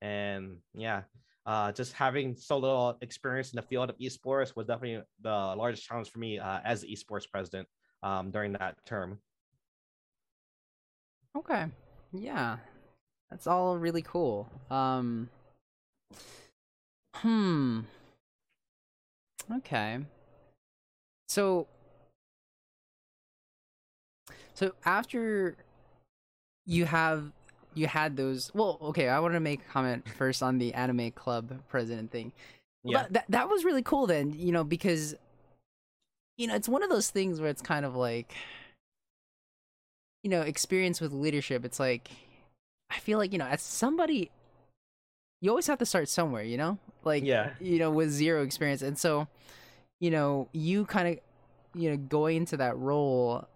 And 0.00 0.58
yeah, 0.74 1.02
uh, 1.44 1.72
just 1.72 1.92
having 1.92 2.36
so 2.36 2.56
little 2.58 2.98
experience 3.02 3.52
in 3.52 3.56
the 3.56 3.62
field 3.62 3.90
of 3.90 3.98
esports 3.98 4.54
was 4.54 4.66
definitely 4.66 5.02
the 5.22 5.30
largest 5.30 5.86
challenge 5.86 6.10
for 6.10 6.18
me 6.18 6.38
uh, 6.38 6.60
as 6.64 6.82
the 6.82 6.88
esports 6.88 7.28
president 7.30 7.66
um, 8.02 8.30
during 8.30 8.52
that 8.52 8.76
term. 8.86 9.18
Okay. 11.36 11.66
Yeah. 12.12 12.58
That's 13.32 13.46
all 13.46 13.78
really 13.78 14.02
cool. 14.02 14.46
Um 14.70 15.30
Hmm. 17.16 17.80
Okay. 19.50 20.00
So 21.28 21.66
So 24.52 24.74
after 24.84 25.56
you 26.66 26.84
have 26.84 27.32
you 27.72 27.86
had 27.86 28.18
those 28.18 28.50
well, 28.52 28.76
okay, 28.82 29.08
I 29.08 29.18
want 29.18 29.32
to 29.32 29.40
make 29.40 29.60
a 29.62 29.72
comment 29.72 30.06
first 30.18 30.42
on 30.42 30.58
the 30.58 30.74
anime 30.74 31.10
club 31.12 31.58
president 31.70 32.10
thing. 32.10 32.32
Yeah. 32.84 33.04
But 33.04 33.12
that 33.14 33.24
that 33.30 33.48
was 33.48 33.64
really 33.64 33.82
cool 33.82 34.06
then, 34.06 34.34
you 34.34 34.52
know, 34.52 34.62
because 34.62 35.14
you 36.36 36.48
know, 36.48 36.54
it's 36.54 36.68
one 36.68 36.82
of 36.82 36.90
those 36.90 37.08
things 37.08 37.40
where 37.40 37.48
it's 37.48 37.62
kind 37.62 37.86
of 37.86 37.96
like 37.96 38.34
you 40.22 40.28
know, 40.28 40.42
experience 40.42 41.00
with 41.00 41.12
leadership, 41.14 41.64
it's 41.64 41.80
like 41.80 42.10
I 42.92 42.98
feel 42.98 43.18
like, 43.18 43.32
you 43.32 43.38
know, 43.38 43.46
as 43.46 43.62
somebody 43.62 44.30
you 45.40 45.50
always 45.50 45.66
have 45.66 45.78
to 45.78 45.86
start 45.86 46.08
somewhere, 46.08 46.44
you 46.44 46.56
know? 46.56 46.78
Like 47.04 47.24
Yeah. 47.24 47.50
you 47.60 47.78
know, 47.78 47.90
with 47.90 48.10
zero 48.10 48.42
experience. 48.42 48.82
And 48.82 48.96
so, 48.96 49.26
you 49.98 50.10
know, 50.10 50.48
you 50.52 50.84
kind 50.86 51.08
of 51.08 51.18
you 51.74 51.90
know, 51.90 51.96
going 51.96 52.36
into 52.36 52.56
that 52.58 52.76
role 52.76 53.48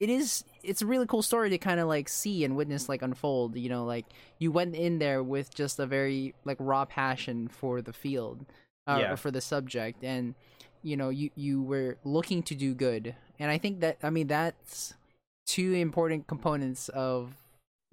it 0.00 0.08
is 0.10 0.44
it's 0.62 0.82
a 0.82 0.86
really 0.86 1.06
cool 1.06 1.22
story 1.22 1.50
to 1.50 1.58
kind 1.58 1.78
of 1.80 1.86
like 1.88 2.08
see 2.08 2.44
and 2.44 2.56
witness 2.56 2.88
like 2.88 3.00
unfold 3.00 3.56
you 3.56 3.68
know 3.68 3.84
like 3.84 4.04
you 4.40 4.50
went 4.50 4.74
in 4.74 4.98
there 4.98 5.22
with 5.22 5.54
just 5.54 5.78
a 5.78 5.86
very 5.86 6.34
like 6.44 6.56
raw 6.60 6.84
passion 6.84 7.46
for 7.48 7.80
the 7.80 7.92
field 7.92 8.44
uh, 8.88 8.98
Yeah. 9.00 9.12
or 9.12 9.16
for 9.16 9.30
the 9.30 9.40
subject 9.40 10.02
and 10.02 10.34
you 10.82 10.96
know 10.96 11.10
you 11.10 11.30
you 11.36 11.62
were 11.62 11.96
looking 12.04 12.42
to 12.42 12.54
do 12.56 12.74
good 12.74 13.14
and 13.38 13.50
i 13.52 13.56
think 13.56 13.80
that 13.80 13.98
i 14.02 14.10
mean 14.10 14.26
that's 14.26 14.94
two 15.46 15.72
important 15.72 16.26
components 16.26 16.88
of 16.90 17.34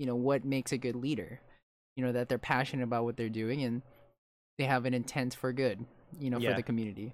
you 0.01 0.07
know 0.07 0.15
what 0.15 0.43
makes 0.43 0.71
a 0.71 0.79
good 0.79 0.95
leader 0.95 1.39
you 1.95 2.03
know 2.03 2.11
that 2.11 2.27
they're 2.27 2.39
passionate 2.55 2.83
about 2.83 3.03
what 3.03 3.15
they're 3.17 3.29
doing 3.43 3.61
and 3.61 3.83
they 4.57 4.63
have 4.65 4.85
an 4.85 4.95
intent 4.95 5.35
for 5.35 5.53
good 5.53 5.85
you 6.19 6.31
know 6.31 6.39
Yeah. 6.39 6.49
for 6.49 6.55
the 6.55 6.63
community 6.63 7.13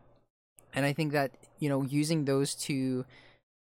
and 0.74 0.86
i 0.86 0.94
think 0.94 1.12
that 1.12 1.32
you 1.60 1.68
know 1.68 1.84
using 1.84 2.24
those 2.24 2.56
two 2.56 3.04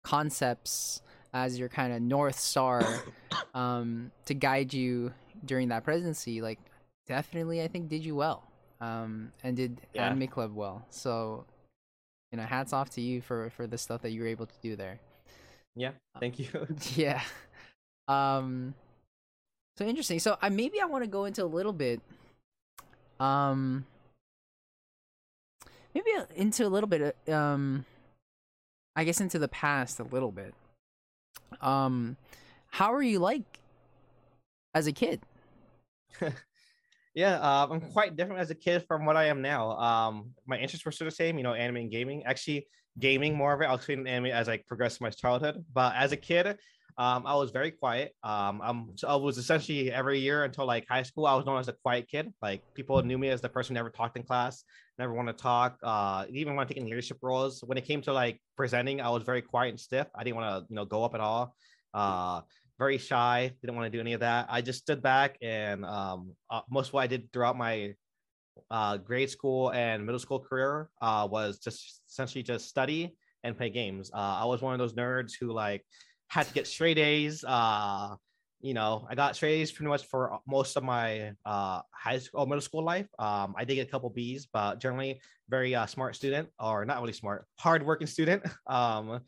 concepts 0.04 1.02
as 1.34 1.58
your 1.58 1.70
kind 1.70 1.94
of 1.94 2.02
north 2.02 2.38
star 2.38 3.02
um 3.54 4.12
to 4.26 4.34
guide 4.34 4.74
you 4.74 5.14
during 5.46 5.70
that 5.70 5.84
presidency 5.86 6.42
like 6.42 6.60
definitely 7.08 7.62
i 7.62 7.68
think 7.70 7.88
did 7.88 8.04
you 8.04 8.16
well 8.16 8.44
um 8.82 9.32
and 9.44 9.56
did 9.56 9.80
Yeah. 9.94 10.08
anime 10.08 10.28
club 10.28 10.54
well 10.54 10.86
so 10.90 11.46
you 12.34 12.38
know 12.38 12.44
hats 12.44 12.74
off 12.74 12.90
to 12.92 13.02
you 13.02 13.22
for 13.22 13.50
for 13.52 13.68
the 13.68 13.78
stuff 13.78 14.02
that 14.02 14.12
you 14.12 14.20
were 14.22 14.28
able 14.28 14.48
to 14.48 14.56
do 14.62 14.76
there 14.76 15.00
Yeah. 15.76 15.92
Thank 16.20 16.40
you. 16.40 16.48
yeah 16.96 17.22
um 18.10 18.74
so 19.78 19.86
interesting 19.86 20.20
so 20.20 20.38
i 20.42 20.50
maybe 20.50 20.82
i 20.82 20.86
want 20.86 21.04
to 21.04 21.10
go 21.10 21.26
into 21.26 21.44
a 21.44 21.46
little 21.46 21.74
bit 21.74 22.02
um 23.20 23.86
maybe 25.94 26.10
into 26.36 26.66
a 26.66 26.70
little 26.70 26.88
bit 26.88 27.16
uh, 27.28 27.34
um 27.34 27.86
i 28.96 29.04
guess 29.04 29.22
into 29.22 29.40
the 29.40 29.48
past 29.48 30.00
a 30.00 30.04
little 30.04 30.32
bit 30.32 30.54
um 31.62 32.18
how 32.70 32.94
are 32.94 33.04
you 33.04 33.20
like 33.20 33.60
as 34.74 34.88
a 34.88 34.92
kid 34.92 35.22
Yeah, 37.16 37.36
uh, 37.36 37.68
I'm 37.70 37.82
quite 37.92 38.16
different 38.16 38.42
as 38.42 38.50
a 38.50 38.56
kid 38.56 38.86
from 38.88 39.06
what 39.06 39.16
I 39.16 39.26
am 39.26 39.42
now. 39.42 39.72
Um, 39.78 40.32
my 40.48 40.58
interests 40.58 40.84
were 40.84 40.92
still 40.92 41.06
the 41.06 41.12
same, 41.12 41.38
you 41.38 41.44
know, 41.44 41.54
anime 41.54 41.78
and 41.78 41.92
gaming. 41.92 42.24
Actually, 42.26 42.68
gaming 43.00 43.36
more 43.36 43.54
of 43.54 43.62
it. 43.62 43.66
I'll 43.66 43.76
explain 43.76 44.08
anime 44.08 44.32
as 44.32 44.50
I 44.50 44.58
progress 44.68 45.00
my 45.00 45.12
childhood. 45.12 45.64
But 45.74 45.94
as 45.96 46.12
a 46.12 46.18
kid, 46.18 46.58
um, 46.98 47.26
I 47.26 47.36
was 47.36 47.52
very 47.52 47.72
quiet. 47.72 48.16
Um, 48.24 48.62
I'm, 48.64 48.98
so 48.98 49.08
I 49.08 49.16
was 49.16 49.38
essentially 49.38 49.92
every 49.92 50.20
year 50.20 50.44
until 50.44 50.66
like 50.66 50.88
high 50.88 51.04
school, 51.04 51.26
I 51.26 51.36
was 51.36 51.46
known 51.46 51.60
as 51.60 51.68
a 51.68 51.74
quiet 51.74 52.08
kid. 52.10 52.34
Like 52.42 52.62
people 52.74 53.02
knew 53.04 53.18
me 53.18 53.30
as 53.30 53.42
the 53.42 53.50
person 53.50 53.76
who 53.76 53.80
never 53.80 53.90
talked 53.90 54.18
in 54.18 54.24
class, 54.24 54.64
never 55.00 55.14
want 55.14 55.28
to 55.28 55.34
talk. 55.34 55.78
Uh, 55.82 56.26
even 56.30 56.56
when 56.56 56.68
taking 56.68 56.86
leadership 56.86 57.18
roles, 57.22 57.64
when 57.64 57.78
it 57.78 57.86
came 57.86 58.02
to 58.04 58.14
like 58.14 58.40
presenting, 58.56 59.02
I 59.02 59.10
was 59.10 59.24
very 59.24 59.42
quiet 59.42 59.70
and 59.70 59.80
stiff. 59.80 60.08
I 60.16 60.24
didn't 60.24 60.38
want 60.38 60.66
to, 60.66 60.68
you 60.70 60.76
know, 60.76 60.86
go 60.86 61.04
up 61.04 61.16
at 61.16 61.22
all. 61.22 61.56
Uh, 61.94 62.42
very 62.78 62.98
shy, 62.98 63.52
didn't 63.62 63.76
want 63.76 63.92
to 63.92 63.96
do 63.96 64.02
any 64.02 64.14
of 64.14 64.22
that. 64.22 64.48
I 64.50 64.62
just 64.62 64.80
stood 64.80 65.02
back 65.02 65.38
and 65.42 65.86
um, 65.86 66.36
uh, 66.50 66.62
most 66.70 66.90
of 66.90 66.94
what 66.94 67.04
I 67.04 67.08
did 67.08 67.32
throughout 67.32 67.58
my 67.58 67.94
uh, 68.70 68.98
grade 68.98 69.30
school 69.30 69.72
and 69.72 70.06
middle 70.06 70.20
school 70.20 70.40
career 70.40 70.90
uh, 71.02 71.28
was 71.30 71.60
just 71.60 72.02
essentially 72.10 72.44
just 72.44 72.68
study 72.68 73.16
and 73.44 73.58
play 73.58 73.70
games. 73.70 74.12
Uh, 74.14 74.40
I 74.42 74.46
was 74.46 74.62
one 74.62 74.74
of 74.74 74.80
those 74.80 74.94
nerds 74.94 75.34
who 75.40 75.52
like 75.52 75.86
had 76.34 76.48
to 76.48 76.54
get 76.54 76.66
straight 76.66 76.98
A's. 76.98 77.44
Uh, 77.48 78.16
you 78.60 78.74
know, 78.74 79.06
I 79.08 79.14
got 79.14 79.36
straight 79.36 79.62
A's 79.62 79.72
pretty 79.72 79.90
much 79.90 80.06
for 80.08 80.40
most 80.48 80.76
of 80.76 80.84
my 80.84 81.34
uh, 81.46 81.82
high 81.92 82.18
school 82.18 82.48
middle 82.48 82.62
school 82.62 82.84
life. 82.84 83.08
Um, 83.20 83.54
I 83.56 83.66
did 83.66 83.76
get 83.76 83.88
a 83.88 83.92
couple 83.92 84.10
B's, 84.10 84.48
but 84.52 84.80
generally 84.80 85.22
very 85.48 85.76
uh, 85.76 85.86
smart 85.86 86.16
student, 86.16 86.50
or 86.60 86.86
not 86.86 87.02
really 87.02 87.14
smart, 87.14 87.46
hardworking 87.60 88.08
student. 88.08 88.42
um, 88.68 89.20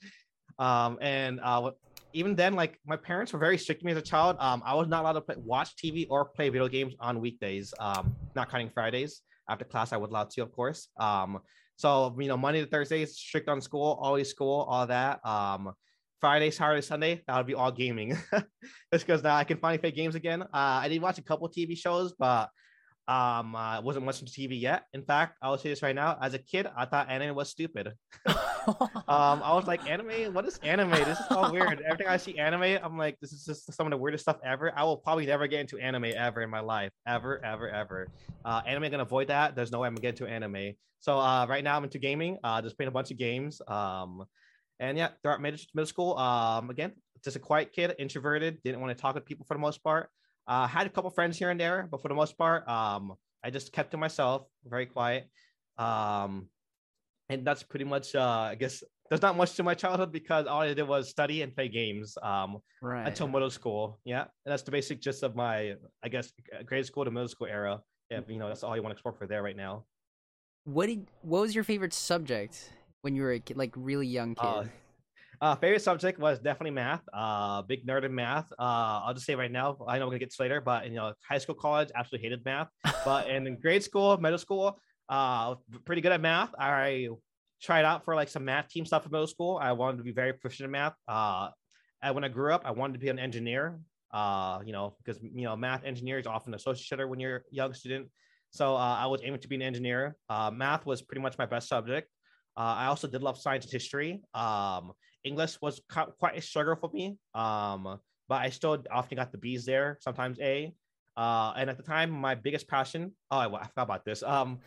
um, 0.57 0.97
and 0.99 1.39
uh, 1.43 1.71
even 2.13 2.35
then, 2.35 2.53
like 2.55 2.79
my 2.87 2.95
parents 2.95 3.33
were 3.33 3.39
very 3.39 3.59
strict 3.59 3.81
to 3.81 3.85
me 3.85 3.91
as 3.91 3.99
a 3.99 4.01
child. 4.01 4.37
Um, 4.39 4.63
I 4.65 4.73
was 4.73 4.87
not 4.87 5.03
allowed 5.03 5.13
to 5.13 5.21
play, 5.21 5.35
watch 5.37 5.75
TV 5.75 6.07
or 6.09 6.25
play 6.25 6.49
video 6.49 6.67
games 6.67 6.95
on 6.99 7.19
weekdays. 7.19 7.71
Um, 7.79 8.15
not 8.35 8.49
counting 8.49 8.71
Fridays. 8.73 9.21
After 9.47 9.63
class, 9.63 9.93
I 9.93 9.97
was 9.97 10.09
allowed 10.09 10.31
to, 10.31 10.41
of 10.41 10.51
course. 10.51 10.87
Um, 10.97 11.39
so 11.75 12.15
you 12.17 12.29
know, 12.29 12.37
Monday 12.37 12.61
to 12.61 12.67
Thursdays, 12.67 13.15
strict 13.15 13.47
on 13.47 13.61
school, 13.61 13.99
always 14.01 14.27
school, 14.27 14.65
all 14.67 14.87
that. 14.87 15.23
Um, 15.23 15.73
Friday, 16.25 16.49
Saturday, 16.49 16.81
Sunday, 16.81 17.21
that 17.27 17.37
would 17.37 17.45
be 17.45 17.53
all 17.53 17.71
gaming. 17.71 18.17
Just 18.91 19.05
because 19.05 19.21
now 19.21 19.35
I 19.35 19.43
can 19.43 19.59
finally 19.59 19.77
play 19.77 19.91
games 19.91 20.15
again. 20.15 20.41
Uh, 20.41 20.47
I 20.51 20.89
did 20.89 20.99
watch 20.99 21.19
a 21.19 21.21
couple 21.21 21.47
TV 21.47 21.77
shows, 21.77 22.13
but 22.17 22.49
um, 23.07 23.55
I 23.55 23.77
wasn't 23.83 24.07
watching 24.07 24.27
TV 24.27 24.59
yet. 24.59 24.85
In 24.95 25.03
fact, 25.03 25.37
I 25.39 25.51
will 25.51 25.59
say 25.59 25.69
this 25.69 25.83
right 25.83 25.93
now: 25.93 26.17
as 26.19 26.33
a 26.33 26.39
kid, 26.39 26.67
I 26.75 26.85
thought 26.85 27.11
anime 27.11 27.35
was 27.35 27.49
stupid. 27.49 27.93
Um, 29.07 29.43
I 29.43 29.53
was 29.53 29.67
like, 29.67 29.87
anime? 29.87 30.33
What 30.33 30.47
is 30.47 30.57
anime? 30.63 30.89
This 30.89 31.19
is 31.19 31.27
all 31.29 31.51
weird. 31.53 31.83
Every 31.87 32.03
time 32.03 32.13
I 32.13 32.17
see 32.17 32.39
anime, 32.39 32.79
I'm 32.83 32.97
like, 32.97 33.15
this 33.21 33.31
is 33.31 33.45
just 33.45 33.71
some 33.71 33.85
of 33.85 33.91
the 33.91 33.97
weirdest 33.97 34.23
stuff 34.23 34.37
ever. 34.43 34.73
I 34.75 34.83
will 34.83 34.97
probably 34.97 35.27
never 35.27 35.45
get 35.45 35.59
into 35.59 35.77
anime 35.77 36.05
ever 36.05 36.41
in 36.41 36.49
my 36.49 36.61
life, 36.61 36.91
ever, 37.05 37.45
ever, 37.45 37.69
ever. 37.69 38.07
Uh, 38.43 38.63
anime 38.65 38.89
gonna 38.89 39.03
avoid 39.03 39.27
that. 39.27 39.55
There's 39.55 39.71
no 39.71 39.81
way 39.81 39.87
I'm 39.87 39.93
gonna 39.93 40.01
get 40.01 40.19
into 40.19 40.25
anime. 40.25 40.73
So 40.99 41.19
uh, 41.19 41.45
right 41.47 41.63
now 41.63 41.77
I'm 41.77 41.83
into 41.83 41.99
gaming. 41.99 42.39
Uh, 42.43 42.59
just 42.63 42.75
playing 42.75 42.87
a 42.87 42.91
bunch 42.91 43.11
of 43.11 43.19
games. 43.19 43.61
Um, 43.67 44.25
and 44.79 44.97
yeah, 44.97 45.09
throughout 45.21 45.41
middle, 45.41 45.59
middle 45.73 45.87
school, 45.87 46.17
um, 46.17 46.69
again, 46.69 46.91
just 47.23 47.35
a 47.35 47.39
quiet 47.39 47.73
kid, 47.73 47.95
introverted, 47.97 48.61
didn't 48.63 48.81
want 48.81 48.95
to 48.95 49.01
talk 49.01 49.15
with 49.15 49.25
people 49.25 49.45
for 49.47 49.55
the 49.55 49.59
most 49.59 49.83
part. 49.83 50.09
Uh, 50.47 50.67
had 50.67 50.85
a 50.85 50.89
couple 50.89 51.09
friends 51.09 51.37
here 51.37 51.49
and 51.49 51.59
there, 51.59 51.87
but 51.89 52.01
for 52.01 52.07
the 52.07 52.13
most 52.13 52.37
part, 52.37 52.67
um, 52.67 53.13
I 53.43 53.49
just 53.49 53.71
kept 53.71 53.91
to 53.91 53.97
myself, 53.97 54.47
very 54.65 54.85
quiet. 54.85 55.27
Um, 55.77 56.49
and 57.29 57.45
that's 57.45 57.63
pretty 57.63 57.85
much, 57.85 58.13
uh, 58.15 58.49
I 58.51 58.55
guess, 58.55 58.83
there's 59.09 59.21
not 59.21 59.37
much 59.37 59.53
to 59.55 59.63
my 59.63 59.73
childhood 59.73 60.11
because 60.11 60.47
all 60.47 60.61
I 60.61 60.73
did 60.73 60.87
was 60.87 61.09
study 61.09 61.41
and 61.41 61.53
play 61.53 61.67
games 61.67 62.17
um, 62.21 62.57
right. 62.81 63.07
until 63.07 63.27
middle 63.27 63.49
school. 63.49 63.99
Yeah, 64.03 64.21
and 64.21 64.51
that's 64.51 64.63
the 64.63 64.71
basic 64.71 65.01
gist 65.01 65.23
of 65.23 65.35
my, 65.35 65.75
I 66.03 66.09
guess, 66.09 66.31
grade 66.65 66.85
school 66.85 67.05
to 67.05 67.11
middle 67.11 67.27
school 67.27 67.47
era. 67.47 67.81
Yeah, 68.09 68.21
you 68.27 68.37
know, 68.37 68.47
that's 68.47 68.63
all 68.63 68.75
you 68.75 68.83
want 68.83 68.91
to 68.91 68.95
explore 68.95 69.13
for 69.13 69.27
there 69.27 69.43
right 69.43 69.55
now. 69.55 69.85
What 70.65 70.87
did? 70.87 71.07
What 71.21 71.41
was 71.41 71.55
your 71.55 71.63
favorite 71.63 71.93
subject 71.93 72.71
when 73.05 73.15
you 73.15 73.21
were 73.21 73.33
a 73.33 73.39
kid, 73.39 73.55
like 73.55 73.71
really 73.75 74.07
young 74.07 74.33
kid? 74.33 74.43
Uh, 74.43 74.63
uh, 75.39 75.55
favorite 75.55 75.81
subject 75.81 76.19
was 76.19 76.39
definitely 76.39 76.71
math. 76.71 77.03
Uh, 77.13 77.61
big 77.61 77.85
nerd 77.85 78.03
in 78.03 78.13
math. 78.13 78.51
Uh, 78.53 79.05
I'll 79.05 79.13
just 79.13 79.27
say 79.27 79.35
right 79.35 79.51
now, 79.51 79.77
I 79.87 79.99
know 79.99 80.05
we're 80.05 80.11
gonna 80.11 80.19
get 80.19 80.31
to 80.31 80.41
later, 80.41 80.59
but 80.59 80.87
you 80.87 80.95
know, 80.95 81.13
high 81.29 81.37
school, 81.37 81.53
college, 81.53 81.89
absolutely 81.95 82.25
hated 82.25 82.43
math. 82.43 82.67
But 83.05 83.29
in 83.29 83.59
grade 83.61 83.83
school, 83.83 84.17
middle 84.17 84.39
school, 84.39 84.79
uh, 85.07 85.55
pretty 85.85 86.01
good 86.01 86.13
at 86.13 86.19
math. 86.19 86.49
I 86.57 87.09
tried 87.61 87.85
out 87.85 88.03
for 88.03 88.15
like 88.15 88.27
some 88.27 88.43
math 88.43 88.69
team 88.69 88.87
stuff 88.87 89.05
in 89.05 89.11
middle 89.11 89.27
school. 89.27 89.59
I 89.61 89.71
wanted 89.73 89.97
to 89.97 90.03
be 90.03 90.11
very 90.11 90.33
proficient 90.33 90.65
in 90.65 90.71
math. 90.71 90.95
Uh, 91.07 91.49
and 92.01 92.15
when 92.15 92.23
I 92.23 92.29
grew 92.29 92.53
up, 92.53 92.63
I 92.65 92.71
wanted 92.71 92.93
to 92.93 92.99
be 92.99 93.09
an 93.09 93.19
engineer. 93.19 93.79
Uh, 94.11 94.61
you 94.65 94.71
know, 94.71 94.95
because 95.03 95.21
you 95.21 95.43
know, 95.43 95.55
math 95.55 95.83
engineer 95.83 96.17
is 96.17 96.25
often 96.25 96.55
associated 96.55 97.07
when 97.07 97.19
you're 97.19 97.37
a 97.37 97.41
young 97.51 97.73
student. 97.73 98.07
So 98.49 98.73
uh, 98.73 98.97
I 98.99 99.05
was 99.05 99.21
aiming 99.23 99.41
to 99.41 99.47
be 99.47 99.55
an 99.55 99.61
engineer. 99.61 100.15
Uh, 100.27 100.49
math 100.49 100.87
was 100.87 101.03
pretty 101.03 101.21
much 101.21 101.37
my 101.37 101.45
best 101.45 101.67
subject. 101.67 102.09
Uh, 102.57 102.75
I 102.77 102.85
also 102.85 103.07
did 103.07 103.21
love 103.21 103.37
science 103.37 103.65
and 103.65 103.71
history. 103.71 104.21
Um, 104.33 104.93
English 105.23 105.59
was 105.61 105.81
quite 105.89 106.37
a 106.37 106.41
struggle 106.41 106.75
for 106.75 106.89
me, 106.93 107.17
um, 107.33 107.99
but 108.29 108.41
I 108.41 108.49
still 108.49 108.83
often 108.91 109.17
got 109.17 109.31
the 109.31 109.37
B's 109.37 109.65
there, 109.65 109.97
sometimes 109.99 110.39
A. 110.39 110.73
Uh, 111.17 111.53
and 111.57 111.69
at 111.69 111.77
the 111.77 111.83
time, 111.83 112.11
my 112.11 112.35
biggest 112.35 112.67
passion, 112.67 113.13
oh, 113.31 113.37
I, 113.37 113.45
I 113.45 113.67
forgot 113.67 113.83
about 113.83 114.05
this. 114.05 114.21
Um, 114.23 114.59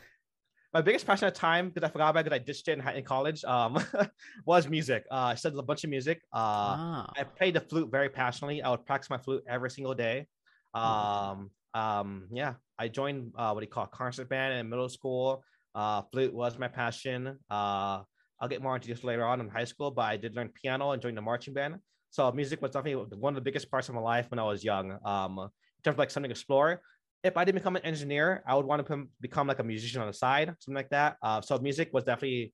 my 0.75 0.83
biggest 0.83 1.07
passion 1.07 1.27
at 1.29 1.35
the 1.35 1.41
time, 1.41 1.71
because 1.71 1.89
I 1.89 1.91
forgot 1.91 2.11
about 2.11 2.27
it, 2.27 2.33
I 2.33 2.39
ditched 2.39 2.69
it 2.69 2.79
in, 2.79 2.89
in 2.89 3.05
college, 3.05 3.45
um, 3.45 3.83
was 4.45 4.69
music. 4.69 5.05
Uh, 5.11 5.33
I 5.33 5.35
studied 5.35 5.59
a 5.59 5.63
bunch 5.63 5.85
of 5.85 5.91
music. 5.91 6.21
Uh, 6.33 6.37
ah. 6.37 7.13
I 7.17 7.25
played 7.25 7.55
the 7.55 7.61
flute 7.61 7.91
very 7.91 8.09
passionately. 8.11 8.63
I 8.63 8.71
would 8.71 8.85
practice 8.85 9.09
my 9.09 9.19
flute 9.19 9.45
every 9.49 9.71
single 9.71 9.95
day. 9.95 10.27
Um, 10.75 11.51
um, 11.75 12.29
yeah, 12.31 12.55
I 12.79 12.89
joined 12.89 13.33
uh, 13.37 13.53
what 13.53 13.61
do 13.61 13.65
you 13.65 13.71
call 13.71 13.85
it, 13.85 13.91
concert 13.93 14.29
band 14.29 14.59
in 14.59 14.69
middle 14.69 14.89
school. 14.89 15.43
Uh, 15.79 16.03
flute 16.11 16.35
was 16.35 16.59
my 16.59 16.67
passion. 16.67 17.39
Uh, 17.49 18.03
I'll 18.41 18.49
get 18.49 18.61
more 18.61 18.75
into 18.75 18.89
this 18.89 19.05
later 19.05 19.25
on 19.25 19.41
in 19.41 19.49
high 19.49 19.65
school, 19.65 19.93
but 19.93 20.03
I 20.03 20.17
did 20.17 20.35
learn 20.35 20.49
piano 20.49 20.91
and 20.91 21.01
join 21.01 21.15
the 21.15 21.23
marching 21.23 21.55
band. 21.55 21.77
So 22.11 22.33
music 22.33 22.61
was 22.61 22.73
definitely 22.73 23.17
one 23.17 23.33
of 23.33 23.37
the 23.37 23.49
biggest 23.49 23.71
parts 23.71 23.89
of 23.89 23.95
my 23.95 24.01
life 24.01 24.27
when 24.31 24.41
I 24.41 24.43
was 24.43 24.65
young. 24.65 24.99
Um, 25.05 25.39
in 25.39 25.83
terms 25.85 25.95
of 25.95 25.99
like 25.99 26.11
something 26.11 26.31
to 26.31 26.33
explore. 26.33 26.83
If 27.23 27.37
I 27.37 27.45
didn't 27.45 27.59
become 27.61 27.77
an 27.77 27.85
engineer, 27.85 28.43
I 28.45 28.57
would 28.57 28.67
want 28.67 28.85
to 28.85 29.07
become 29.21 29.47
like 29.47 29.61
a 29.61 29.65
musician 29.65 30.01
on 30.01 30.09
the 30.09 30.13
side, 30.13 30.49
something 30.59 30.75
like 30.75 30.91
that. 30.91 31.17
Uh, 31.23 31.41
so 31.41 31.57
music 31.59 31.91
was 31.93 32.03
definitely 32.03 32.53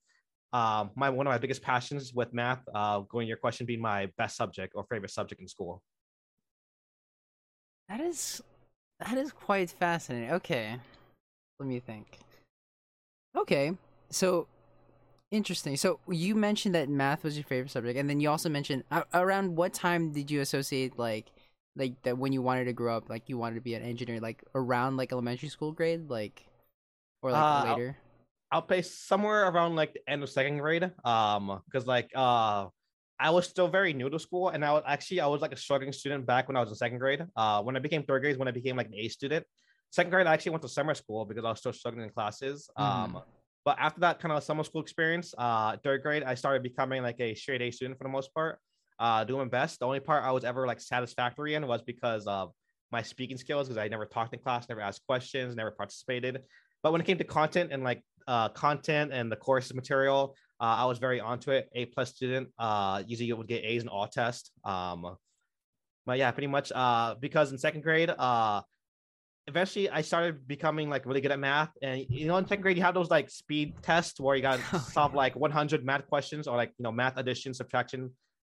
um, 0.52 0.90
my 0.94 1.08
one 1.08 1.26
of 1.26 1.30
my 1.30 1.38
biggest 1.38 1.62
passions 1.62 2.12
with 2.14 2.32
math. 2.34 2.60
Uh, 2.74 3.00
going 3.00 3.26
your 3.26 3.38
question 3.38 3.64
being 3.64 3.80
my 3.80 4.10
best 4.18 4.36
subject 4.36 4.74
or 4.76 4.84
favorite 4.90 5.10
subject 5.10 5.40
in 5.40 5.48
school. 5.48 5.82
That 7.88 8.00
is 8.00 8.42
that 9.00 9.16
is 9.16 9.32
quite 9.32 9.70
fascinating. 9.70 10.30
Okay, 10.32 10.76
let 11.58 11.68
me 11.68 11.80
think. 11.80 12.23
Okay, 13.36 13.72
so 14.10 14.46
interesting. 15.30 15.76
So 15.76 15.98
you 16.08 16.34
mentioned 16.34 16.74
that 16.74 16.88
math 16.88 17.24
was 17.24 17.36
your 17.36 17.44
favorite 17.44 17.70
subject, 17.70 17.98
and 17.98 18.08
then 18.08 18.20
you 18.20 18.30
also 18.30 18.48
mentioned 18.48 18.84
uh, 18.90 19.02
around 19.12 19.56
what 19.56 19.74
time 19.74 20.12
did 20.12 20.30
you 20.30 20.40
associate 20.40 20.98
like 20.98 21.26
like 21.76 22.00
that 22.02 22.16
when 22.18 22.32
you 22.32 22.42
wanted 22.42 22.66
to 22.66 22.72
grow 22.72 22.96
up, 22.96 23.10
like 23.10 23.28
you 23.28 23.36
wanted 23.36 23.56
to 23.56 23.60
be 23.60 23.74
an 23.74 23.82
engineer, 23.82 24.20
like 24.20 24.44
around 24.54 24.96
like 24.96 25.12
elementary 25.12 25.48
school 25.48 25.72
grade, 25.72 26.08
like 26.08 26.44
or 27.22 27.32
like 27.32 27.42
uh, 27.42 27.64
later? 27.64 27.96
I'll, 28.52 28.58
I'll 28.58 28.62
play 28.62 28.82
somewhere 28.82 29.48
around 29.48 29.74
like 29.74 29.94
the 29.94 30.08
end 30.08 30.22
of 30.22 30.30
second 30.30 30.58
grade. 30.58 30.90
Um, 31.04 31.60
because 31.66 31.86
like 31.86 32.10
uh 32.14 32.68
I 33.18 33.30
was 33.30 33.48
still 33.48 33.68
very 33.68 33.92
new 33.92 34.10
to 34.10 34.18
school, 34.18 34.50
and 34.50 34.64
I 34.64 34.72
was 34.72 34.82
actually 34.86 35.20
I 35.20 35.26
was 35.26 35.40
like 35.40 35.52
a 35.52 35.56
struggling 35.56 35.92
student 35.92 36.26
back 36.26 36.46
when 36.48 36.56
I 36.56 36.60
was 36.60 36.68
in 36.70 36.76
second 36.76 36.98
grade. 36.98 37.24
Uh, 37.34 37.62
when 37.62 37.76
I 37.76 37.80
became 37.80 38.04
third 38.04 38.22
grade, 38.22 38.36
when 38.36 38.48
I 38.48 38.52
became 38.52 38.76
like 38.76 38.86
an 38.86 38.94
A 38.94 39.08
student. 39.08 39.44
Second 39.94 40.10
grade, 40.10 40.26
I 40.26 40.34
actually 40.34 40.50
went 40.50 40.62
to 40.62 40.68
summer 40.68 40.92
school 40.92 41.24
because 41.24 41.44
I 41.44 41.50
was 41.50 41.60
still 41.60 41.72
struggling 41.72 42.02
in 42.02 42.10
classes. 42.10 42.68
Mm-hmm. 42.76 43.14
Um, 43.16 43.22
but 43.64 43.76
after 43.78 44.00
that 44.00 44.18
kind 44.18 44.32
of 44.32 44.42
summer 44.42 44.64
school 44.64 44.80
experience, 44.80 45.32
uh, 45.38 45.76
third 45.84 46.02
grade, 46.02 46.24
I 46.24 46.34
started 46.34 46.64
becoming 46.64 47.00
like 47.04 47.20
a 47.20 47.32
straight 47.36 47.62
A 47.62 47.70
student 47.70 47.96
for 47.96 48.02
the 48.02 48.10
most 48.10 48.34
part, 48.34 48.58
uh, 48.98 49.22
doing 49.22 49.48
best. 49.48 49.78
The 49.78 49.86
only 49.86 50.00
part 50.00 50.24
I 50.24 50.32
was 50.32 50.42
ever 50.42 50.66
like 50.66 50.80
satisfactory 50.80 51.54
in 51.54 51.64
was 51.68 51.80
because 51.82 52.26
of 52.26 52.50
my 52.90 53.02
speaking 53.02 53.36
skills, 53.36 53.68
because 53.68 53.78
I 53.78 53.86
never 53.86 54.04
talked 54.04 54.34
in 54.34 54.40
class, 54.40 54.68
never 54.68 54.80
asked 54.80 55.06
questions, 55.06 55.54
never 55.54 55.70
participated. 55.70 56.42
But 56.82 56.90
when 56.90 57.00
it 57.00 57.04
came 57.04 57.18
to 57.18 57.24
content 57.24 57.70
and 57.70 57.84
like 57.84 58.02
uh, 58.26 58.48
content 58.48 59.12
and 59.12 59.30
the 59.30 59.36
course 59.36 59.72
material, 59.72 60.34
uh, 60.60 60.74
I 60.82 60.86
was 60.86 60.98
very 60.98 61.20
onto 61.20 61.52
it. 61.52 61.68
A 61.72 61.86
plus 61.86 62.10
student. 62.10 62.48
Uh, 62.58 63.04
usually 63.06 63.28
you 63.28 63.36
would 63.36 63.46
get 63.46 63.64
A's 63.64 63.82
in 63.82 63.88
all 63.88 64.08
tests. 64.08 64.50
Um, 64.64 65.16
but 66.04 66.18
yeah, 66.18 66.32
pretty 66.32 66.48
much. 66.48 66.72
Uh, 66.74 67.14
because 67.20 67.52
in 67.52 67.58
second 67.58 67.82
grade, 67.82 68.10
uh, 68.10 68.62
eventually 69.46 69.90
I 69.90 70.00
started 70.00 70.46
becoming 70.46 70.88
like 70.88 71.06
really 71.06 71.20
good 71.20 71.32
at 71.32 71.38
math. 71.38 71.70
And 71.82 72.04
you 72.08 72.26
know, 72.26 72.36
in 72.36 72.46
second 72.46 72.62
grade, 72.62 72.76
you 72.76 72.82
have 72.82 72.94
those 72.94 73.10
like 73.10 73.30
speed 73.30 73.74
tests 73.82 74.18
where 74.18 74.36
you 74.36 74.42
got 74.42 74.60
to 74.70 74.80
solve 74.92 75.14
like 75.14 75.36
100 75.36 75.84
math 75.84 76.06
questions 76.06 76.46
or 76.46 76.56
like 76.56 76.72
you 76.78 76.82
know 76.82 76.92
math 76.92 77.16
addition, 77.16 77.52
subtraction 77.54 78.10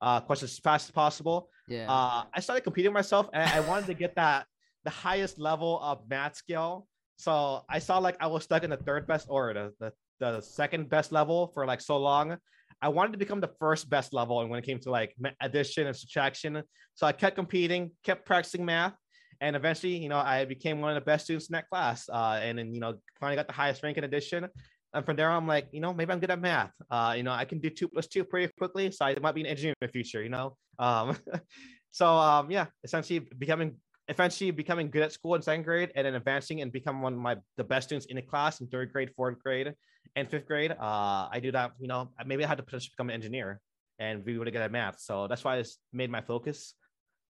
uh, 0.02 0.22
questions 0.22 0.52
as 0.52 0.60
fast 0.60 0.88
as 0.88 0.92
possible. 0.92 1.50
Yeah. 1.68 1.92
Uh, 1.92 2.24
I 2.34 2.40
started 2.40 2.62
competing 2.62 2.94
myself, 2.94 3.30
and 3.34 3.50
I 3.50 3.62
wanted 3.62 3.88
to 3.88 3.94
get 3.94 4.16
that 4.22 4.46
the 4.84 4.92
highest 4.92 5.40
level 5.40 5.80
of 5.82 6.08
math 6.08 6.36
skill. 6.36 6.88
So 7.18 7.64
I 7.70 7.80
saw 7.80 7.98
like 7.98 8.18
I 8.20 8.28
was 8.28 8.44
stuck 8.44 8.64
in 8.64 8.70
the 8.70 8.78
third 8.78 9.08
best 9.08 9.28
or 9.30 9.54
the, 9.54 9.74
the 9.80 9.94
the 10.20 10.42
second 10.42 10.90
best 10.90 11.12
level 11.12 11.48
for 11.54 11.66
like 11.66 11.82
so 11.82 11.98
long. 11.98 12.38
I 12.82 12.90
wanted 12.90 13.14
to 13.14 13.18
become 13.18 13.40
the 13.40 13.52
first 13.60 13.90
best 13.90 14.14
level, 14.14 14.42
and 14.42 14.50
when 14.50 14.60
it 14.60 14.66
came 14.66 14.80
to 14.80 14.92
like 14.92 15.16
addition 15.42 15.88
and 15.88 15.96
subtraction, 15.96 16.62
so 16.94 17.08
I 17.08 17.14
kept 17.14 17.36
competing, 17.36 17.92
kept 18.04 18.26
practicing 18.26 18.66
math, 18.66 18.94
and 19.42 19.56
eventually, 19.56 19.98
you 19.98 20.10
know, 20.10 20.18
I 20.18 20.46
became 20.46 20.82
one 20.82 20.92
of 20.92 20.96
the 20.96 21.06
best 21.06 21.26
students 21.26 21.48
in 21.50 21.54
that 21.54 21.70
class, 21.70 22.10
uh, 22.10 22.40
and 22.42 22.58
then 22.58 22.74
you 22.74 22.80
know, 22.80 22.96
finally 23.20 23.36
got 23.36 23.48
the 23.48 23.54
highest 23.54 23.84
rank 23.84 23.98
in 23.98 24.04
addition. 24.04 24.48
And 24.94 25.06
from 25.06 25.18
there, 25.18 25.30
I'm 25.30 25.46
like, 25.46 25.68
you 25.72 25.82
know, 25.82 25.94
maybe 25.94 26.14
I'm 26.14 26.20
good 26.20 26.32
at 26.32 26.40
math. 26.40 26.72
Uh, 26.90 27.14
you 27.18 27.24
know, 27.24 27.32
I 27.32 27.44
can 27.44 27.60
do 27.60 27.70
two 27.70 27.90
plus 27.90 28.08
two 28.08 28.24
pretty 28.24 28.52
quickly, 28.58 28.92
so 28.92 29.06
I 29.06 29.16
might 29.20 29.36
be 29.36 29.42
an 29.42 29.48
engineer 29.48 29.74
in 29.82 29.88
the 29.88 29.92
future. 29.92 30.24
You 30.24 30.30
know, 30.30 30.56
um, 30.80 31.18
so 31.92 32.08
um, 32.08 32.50
yeah, 32.50 32.68
essentially 32.84 33.20
becoming 33.20 33.76
eventually 34.08 34.52
becoming 34.52 34.90
good 34.90 35.02
at 35.02 35.12
school 35.12 35.36
in 35.36 35.42
second 35.42 35.64
grade 35.64 35.92
and 35.96 36.06
then 36.06 36.16
advancing 36.16 36.62
and 36.62 36.72
become 36.72 37.02
one 37.02 37.14
of 37.14 37.20
my 37.20 37.36
the 37.58 37.64
best 37.64 37.88
students 37.88 38.06
in 38.06 38.16
the 38.16 38.22
class 38.22 38.62
in 38.62 38.68
third 38.68 38.94
grade, 38.94 39.10
fourth 39.16 39.40
grade, 39.40 39.74
and 40.16 40.30
fifth 40.30 40.46
grade. 40.46 40.72
Uh, 40.72 41.28
I 41.32 41.40
do 41.42 41.52
that, 41.52 41.72
you 41.80 41.88
know, 41.88 42.10
maybe 42.26 42.46
I 42.46 42.48
had 42.48 42.58
to 42.58 42.64
potentially 42.64 42.92
become 42.96 43.10
an 43.10 43.16
engineer 43.16 43.60
and 44.00 44.24
be 44.24 44.34
able 44.36 44.46
to 44.46 44.52
get 44.52 44.62
at 44.62 44.72
math. 44.72 45.00
So 45.00 45.28
that's 45.28 45.44
why 45.44 45.58
I 45.58 45.64
made 45.94 46.10
my 46.10 46.22
focus 46.22 46.74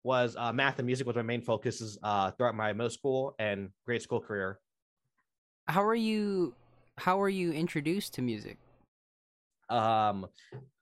was 0.06 0.36
uh, 0.38 0.54
math 0.54 0.78
and 0.78 0.86
music 0.86 1.08
was 1.08 1.16
my 1.16 1.24
main 1.24 1.42
focuses 1.42 1.98
uh, 2.04 2.32
throughout 2.32 2.56
my 2.56 2.72
middle 2.72 2.92
school 2.92 3.36
and 3.40 3.70
grade 3.86 4.02
school 4.02 4.22
career. 4.22 4.60
How 5.68 5.84
are 5.84 5.96
you? 5.96 6.54
How 6.98 7.18
were 7.18 7.30
you 7.30 7.52
introduced 7.52 8.14
to 8.14 8.22
music? 8.22 8.58
Um, 9.70 10.28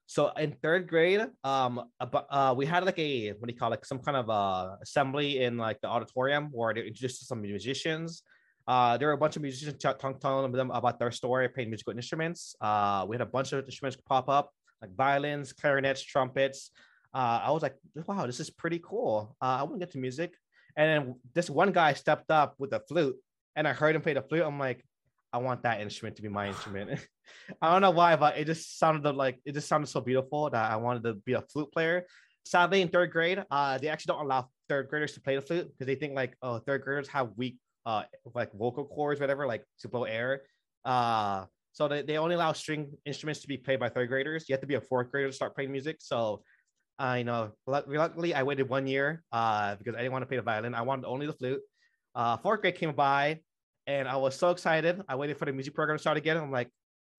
so 0.06 0.28
in 0.36 0.52
third 0.62 0.86
grade, 0.86 1.22
um, 1.42 1.88
uh, 2.00 2.54
we 2.56 2.66
had 2.66 2.84
like 2.84 2.98
a 2.98 3.30
what 3.32 3.48
do 3.48 3.54
you 3.54 3.58
call 3.58 3.68
it, 3.68 3.76
like 3.76 3.86
some 3.86 3.98
kind 3.98 4.16
of 4.16 4.28
uh 4.28 4.76
assembly 4.82 5.42
in 5.42 5.56
like 5.56 5.80
the 5.80 5.88
auditorium 5.88 6.50
where 6.52 6.74
they 6.74 6.82
introduced 6.82 7.26
some 7.26 7.40
musicians. 7.40 8.22
Uh, 8.68 8.96
there 8.98 9.08
were 9.08 9.14
a 9.14 9.18
bunch 9.18 9.36
of 9.36 9.42
musicians 9.42 9.76
talking 9.82 10.14
telling 10.20 10.52
them 10.52 10.70
about 10.70 10.98
their 10.98 11.10
story, 11.10 11.48
playing 11.48 11.70
musical 11.70 11.94
instruments. 11.94 12.54
Uh, 12.60 13.04
we 13.08 13.14
had 13.14 13.22
a 13.22 13.26
bunch 13.26 13.52
of 13.52 13.64
instruments 13.64 13.96
pop 14.06 14.28
up, 14.28 14.52
like 14.82 14.94
violins, 14.94 15.52
clarinets, 15.52 16.02
trumpets. 16.02 16.70
Uh, 17.14 17.42
I 17.44 17.50
was 17.52 17.62
like, 17.62 17.76
wow, 18.06 18.26
this 18.26 18.40
is 18.40 18.50
pretty 18.50 18.80
cool. 18.82 19.36
Uh, 19.40 19.58
I 19.60 19.62
want 19.62 19.74
to 19.74 19.78
get 19.78 19.92
to 19.92 19.98
music. 19.98 20.34
And 20.76 21.06
then 21.06 21.14
this 21.34 21.48
one 21.48 21.70
guy 21.70 21.92
stepped 21.92 22.30
up 22.30 22.56
with 22.58 22.72
a 22.72 22.80
flute, 22.80 23.16
and 23.54 23.68
I 23.68 23.72
heard 23.72 23.94
him 23.94 24.02
play 24.02 24.14
the 24.14 24.22
flute. 24.22 24.42
I'm 24.44 24.58
like, 24.58 24.84
I 25.32 25.38
want 25.38 25.62
that 25.62 25.80
instrument 25.80 26.16
to 26.16 26.22
be 26.22 26.28
my 26.28 26.48
instrument. 26.48 26.98
I 27.62 27.72
don't 27.72 27.82
know 27.82 27.92
why, 27.92 28.16
but 28.16 28.36
it 28.36 28.46
just 28.46 28.78
sounded 28.78 29.14
like 29.14 29.40
it 29.44 29.52
just 29.52 29.68
sounded 29.68 29.86
so 29.86 30.00
beautiful 30.00 30.50
that 30.50 30.70
I 30.70 30.76
wanted 30.76 31.04
to 31.04 31.14
be 31.14 31.34
a 31.34 31.42
flute 31.42 31.72
player. 31.72 32.06
Sadly, 32.44 32.82
in 32.82 32.88
third 32.88 33.10
grade, 33.12 33.44
uh, 33.50 33.78
they 33.78 33.88
actually 33.88 34.14
don't 34.14 34.24
allow 34.24 34.48
third 34.68 34.88
graders 34.88 35.12
to 35.14 35.20
play 35.20 35.36
the 35.36 35.42
flute 35.42 35.68
because 35.70 35.86
they 35.86 35.94
think 35.94 36.14
like, 36.14 36.36
oh, 36.42 36.58
third 36.58 36.82
graders 36.82 37.08
have 37.08 37.30
weak, 37.36 37.56
uh, 37.86 38.02
like 38.34 38.52
vocal 38.52 38.84
cords, 38.84 39.20
whatever, 39.20 39.46
like 39.46 39.64
to 39.80 39.88
blow 39.88 40.04
air. 40.04 40.42
Uh, 40.84 41.46
So 41.72 41.88
they, 41.88 42.02
they 42.02 42.18
only 42.18 42.36
allow 42.36 42.52
string 42.52 42.92
instruments 43.04 43.40
to 43.42 43.48
be 43.48 43.56
played 43.56 43.80
by 43.80 43.88
third 43.88 44.08
graders. 44.08 44.48
You 44.48 44.52
have 44.54 44.60
to 44.60 44.66
be 44.66 44.76
a 44.76 44.80
fourth 44.80 45.10
grader 45.10 45.26
to 45.26 45.34
start 45.34 45.54
playing 45.56 45.72
music. 45.72 45.96
So 45.98 46.44
I 46.98 47.22
know 47.22 47.52
reluctantly 47.66 48.34
I 48.34 48.42
waited 48.42 48.68
one 48.68 48.86
year 48.86 49.24
uh, 49.32 49.74
because 49.76 49.94
I 49.94 49.98
didn't 49.98 50.12
want 50.12 50.22
to 50.22 50.26
play 50.26 50.36
the 50.36 50.42
violin. 50.42 50.74
I 50.74 50.82
wanted 50.82 51.06
only 51.06 51.26
the 51.26 51.32
flute. 51.32 51.60
Uh, 52.14 52.36
fourth 52.36 52.60
grade 52.60 52.76
came 52.76 52.92
by 52.92 53.40
and 53.86 54.08
I 54.08 54.16
was 54.16 54.36
so 54.36 54.50
excited. 54.50 55.02
I 55.08 55.16
waited 55.16 55.36
for 55.36 55.44
the 55.44 55.52
music 55.52 55.74
program 55.74 55.98
to 55.98 56.00
start 56.00 56.16
again. 56.16 56.36
I'm 56.36 56.50
like, 56.50 56.70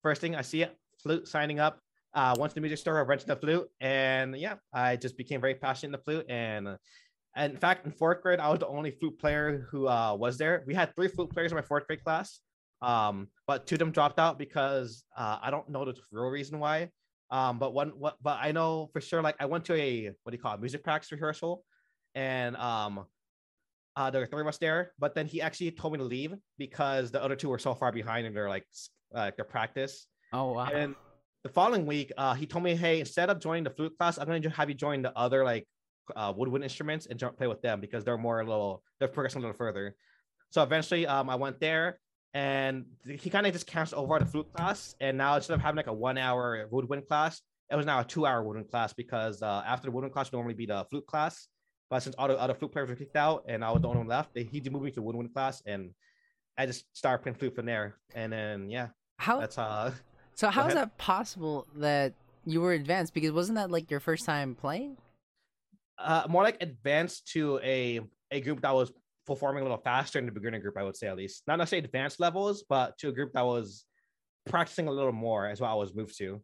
first 0.02 0.20
thing 0.20 0.34
I 0.34 0.42
see 0.42 0.62
it, 0.62 0.76
flute 1.02 1.28
signing 1.28 1.60
up. 1.60 1.80
Uh, 2.14 2.34
to 2.34 2.54
the 2.54 2.60
music 2.62 2.78
store, 2.78 2.98
I 2.98 3.02
rented 3.02 3.28
the 3.28 3.36
flute, 3.36 3.68
and 3.78 4.34
yeah, 4.38 4.54
I 4.72 4.96
just 4.96 5.18
became 5.18 5.38
very 5.38 5.54
passionate 5.54 5.88
in 5.88 5.92
the 5.92 5.98
flute. 5.98 6.24
And, 6.30 6.78
and 7.36 7.52
in 7.52 7.58
fact, 7.58 7.84
in 7.84 7.92
fourth 7.92 8.22
grade, 8.22 8.40
I 8.40 8.48
was 8.48 8.58
the 8.58 8.66
only 8.68 8.90
flute 8.90 9.18
player 9.18 9.68
who 9.70 9.86
uh, 9.86 10.14
was 10.14 10.38
there. 10.38 10.64
We 10.66 10.74
had 10.74 10.94
three 10.96 11.08
flute 11.08 11.28
players 11.28 11.52
in 11.52 11.56
my 11.56 11.62
fourth 11.62 11.86
grade 11.86 12.02
class, 12.02 12.40
um, 12.80 13.28
but 13.46 13.66
two 13.66 13.74
of 13.74 13.80
them 13.80 13.90
dropped 13.90 14.18
out 14.18 14.38
because 14.38 15.04
uh, 15.14 15.38
I 15.42 15.50
don't 15.50 15.68
know 15.68 15.84
the 15.84 15.94
real 16.10 16.30
reason 16.30 16.58
why. 16.58 16.88
Um, 17.30 17.58
but 17.58 17.74
one, 17.74 17.90
what, 17.90 18.16
but 18.22 18.38
I 18.40 18.52
know 18.52 18.88
for 18.92 19.00
sure. 19.00 19.22
Like 19.22 19.36
I 19.40 19.46
went 19.46 19.64
to 19.66 19.74
a 19.74 20.10
what 20.22 20.30
do 20.30 20.36
you 20.36 20.42
call 20.42 20.54
it, 20.54 20.60
music 20.60 20.84
practice 20.84 21.10
rehearsal, 21.10 21.64
and 22.14 22.56
um, 22.56 23.04
uh, 23.96 24.10
there 24.10 24.20
were 24.20 24.26
three 24.26 24.42
of 24.42 24.46
us 24.46 24.58
there. 24.58 24.92
But 24.98 25.14
then 25.14 25.26
he 25.26 25.42
actually 25.42 25.70
told 25.72 25.92
me 25.94 25.98
to 25.98 26.04
leave 26.04 26.34
because 26.58 27.10
the 27.10 27.22
other 27.22 27.34
two 27.34 27.48
were 27.48 27.58
so 27.58 27.74
far 27.74 27.90
behind 27.92 28.26
in 28.26 28.34
their 28.34 28.48
like 28.48 28.64
uh, 29.14 29.32
their 29.36 29.44
practice. 29.44 30.06
Oh 30.32 30.52
wow! 30.52 30.70
And 30.72 30.94
the 31.42 31.48
following 31.48 31.86
week, 31.86 32.12
uh, 32.16 32.34
he 32.34 32.46
told 32.46 32.64
me, 32.64 32.76
"Hey, 32.76 33.00
instead 33.00 33.30
of 33.30 33.40
joining 33.40 33.64
the 33.64 33.70
flute 33.70 33.96
class, 33.98 34.18
I'm 34.18 34.26
going 34.26 34.42
to 34.42 34.50
have 34.50 34.68
you 34.68 34.74
join 34.74 35.02
the 35.02 35.16
other 35.16 35.44
like 35.44 35.66
uh, 36.14 36.32
woodwind 36.36 36.62
instruments 36.62 37.06
and 37.06 37.18
play 37.36 37.48
with 37.48 37.62
them 37.62 37.80
because 37.80 38.04
they're 38.04 38.18
more 38.18 38.40
a 38.40 38.44
little 38.44 38.82
they're 38.98 39.08
progressing 39.08 39.40
a 39.40 39.42
little 39.42 39.56
further." 39.56 39.96
So 40.50 40.62
eventually, 40.62 41.06
um, 41.06 41.28
I 41.28 41.34
went 41.34 41.58
there, 41.58 41.98
and 42.36 42.84
he 43.18 43.30
kind 43.30 43.46
of 43.46 43.54
just 43.54 43.66
canceled 43.66 44.04
over 44.04 44.18
the 44.18 44.26
flute 44.26 44.52
class, 44.52 44.94
and 45.00 45.16
now 45.16 45.36
instead 45.36 45.54
of 45.54 45.62
having 45.62 45.78
like 45.78 45.86
a 45.86 45.92
one-hour 45.92 46.68
woodwind 46.70 47.08
class, 47.08 47.40
it 47.70 47.76
was 47.76 47.86
now 47.86 48.00
a 48.00 48.04
two-hour 48.04 48.42
woodwind 48.42 48.70
class 48.70 48.92
because 48.92 49.40
uh, 49.40 49.62
after 49.66 49.86
the 49.86 49.90
woodwind 49.90 50.12
class 50.12 50.30
would 50.30 50.36
normally 50.36 50.52
be 50.52 50.66
the 50.66 50.84
flute 50.90 51.06
class, 51.06 51.48
but 51.88 52.00
since 52.00 52.14
all 52.16 52.28
the 52.28 52.38
other 52.38 52.52
flute 52.52 52.72
players 52.72 52.90
were 52.90 52.94
kicked 52.94 53.16
out 53.16 53.44
and 53.48 53.64
I 53.64 53.70
was 53.70 53.80
the 53.80 53.88
only 53.88 54.00
one 54.00 54.08
left, 54.08 54.34
they, 54.34 54.42
he 54.42 54.60
moved 54.68 54.84
me 54.84 54.90
to 54.90 55.00
woodwind 55.00 55.32
class, 55.32 55.62
and 55.64 55.92
I 56.58 56.66
just 56.66 56.84
started 56.92 57.22
playing 57.22 57.36
flute 57.36 57.54
from 57.54 57.64
there. 57.64 57.96
And 58.14 58.30
then 58.30 58.68
yeah, 58.68 58.88
how 59.16 59.40
that's 59.40 59.56
uh 59.56 59.92
so 60.34 60.50
how 60.50 60.66
is 60.66 60.74
that 60.74 60.98
possible 60.98 61.66
that 61.76 62.12
you 62.44 62.60
were 62.60 62.74
advanced? 62.74 63.14
Because 63.14 63.32
wasn't 63.32 63.56
that 63.56 63.70
like 63.70 63.90
your 63.90 64.00
first 64.00 64.26
time 64.26 64.54
playing? 64.54 64.98
Uh, 65.96 66.24
more 66.28 66.42
like 66.42 66.58
advanced 66.60 67.28
to 67.28 67.58
a 67.62 68.00
a 68.30 68.42
group 68.42 68.60
that 68.60 68.74
was 68.74 68.92
performing 69.26 69.60
a 69.60 69.64
little 69.64 69.82
faster 69.82 70.18
in 70.18 70.26
the 70.26 70.32
beginner 70.32 70.58
group, 70.58 70.76
I 70.78 70.82
would 70.82 70.96
say 70.96 71.08
at 71.08 71.16
least. 71.16 71.42
Not 71.46 71.58
necessarily 71.58 71.84
advanced 71.84 72.20
levels, 72.20 72.64
but 72.68 72.96
to 72.98 73.08
a 73.08 73.12
group 73.12 73.32
that 73.32 73.44
was 73.44 73.84
practicing 74.46 74.88
a 74.88 74.92
little 74.92 75.12
more 75.12 75.46
as 75.46 75.60
what 75.60 75.70
I 75.70 75.74
was 75.74 75.94
moved 75.94 76.16
to. 76.18 76.40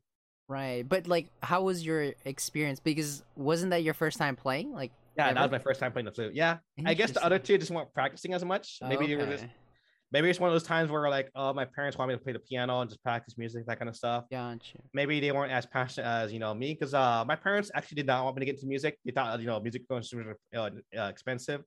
Right, 0.48 0.86
but 0.86 1.06
like, 1.06 1.28
how 1.42 1.62
was 1.62 1.84
your 1.84 2.12
experience? 2.24 2.80
Because 2.80 3.22
wasn't 3.36 3.70
that 3.70 3.82
your 3.82 3.94
first 3.94 4.18
time 4.18 4.36
playing? 4.36 4.72
Like, 4.72 4.92
yeah, 5.16 5.26
ever? 5.26 5.34
that 5.34 5.42
was 5.42 5.50
my 5.52 5.58
first 5.58 5.80
time 5.80 5.92
playing 5.92 6.06
the 6.06 6.12
flute. 6.12 6.34
Yeah, 6.34 6.58
I 6.84 6.94
guess 6.94 7.12
the 7.12 7.24
other 7.24 7.38
two 7.38 7.56
just 7.58 7.70
weren't 7.70 7.92
practicing 7.94 8.34
as 8.34 8.44
much. 8.44 8.78
Maybe 8.82 9.04
okay. 9.04 9.06
they 9.06 9.16
were 9.16 9.26
just 9.26 9.44
maybe 10.12 10.28
it's 10.28 10.38
one 10.38 10.48
of 10.48 10.54
those 10.54 10.62
times 10.62 10.90
where 10.90 11.08
like, 11.08 11.30
oh, 11.34 11.52
my 11.52 11.64
parents 11.64 11.96
want 11.96 12.10
me 12.10 12.14
to 12.14 12.22
play 12.22 12.32
the 12.32 12.38
piano 12.38 12.80
and 12.80 12.90
just 12.90 13.02
practice 13.02 13.36
music, 13.38 13.66
that 13.66 13.78
kind 13.78 13.88
of 13.88 13.96
stuff. 13.96 14.24
Gotcha. 14.30 14.78
Maybe 14.92 15.18
they 15.20 15.32
weren't 15.32 15.52
as 15.52 15.66
passionate 15.66 16.06
as 16.06 16.32
you 16.32 16.38
know 16.38 16.54
me, 16.54 16.74
because 16.74 16.94
uh, 16.94 17.24
my 17.26 17.36
parents 17.36 17.70
actually 17.74 17.96
did 17.96 18.06
not 18.06 18.24
want 18.24 18.36
me 18.36 18.40
to 18.40 18.46
get 18.46 18.56
into 18.56 18.66
music. 18.66 18.98
They 19.04 19.12
thought 19.12 19.40
you 19.40 19.46
know 19.46 19.58
music 19.58 19.82
was 19.88 20.12
uh, 20.54 20.70
uh, 20.96 21.02
expensive. 21.04 21.62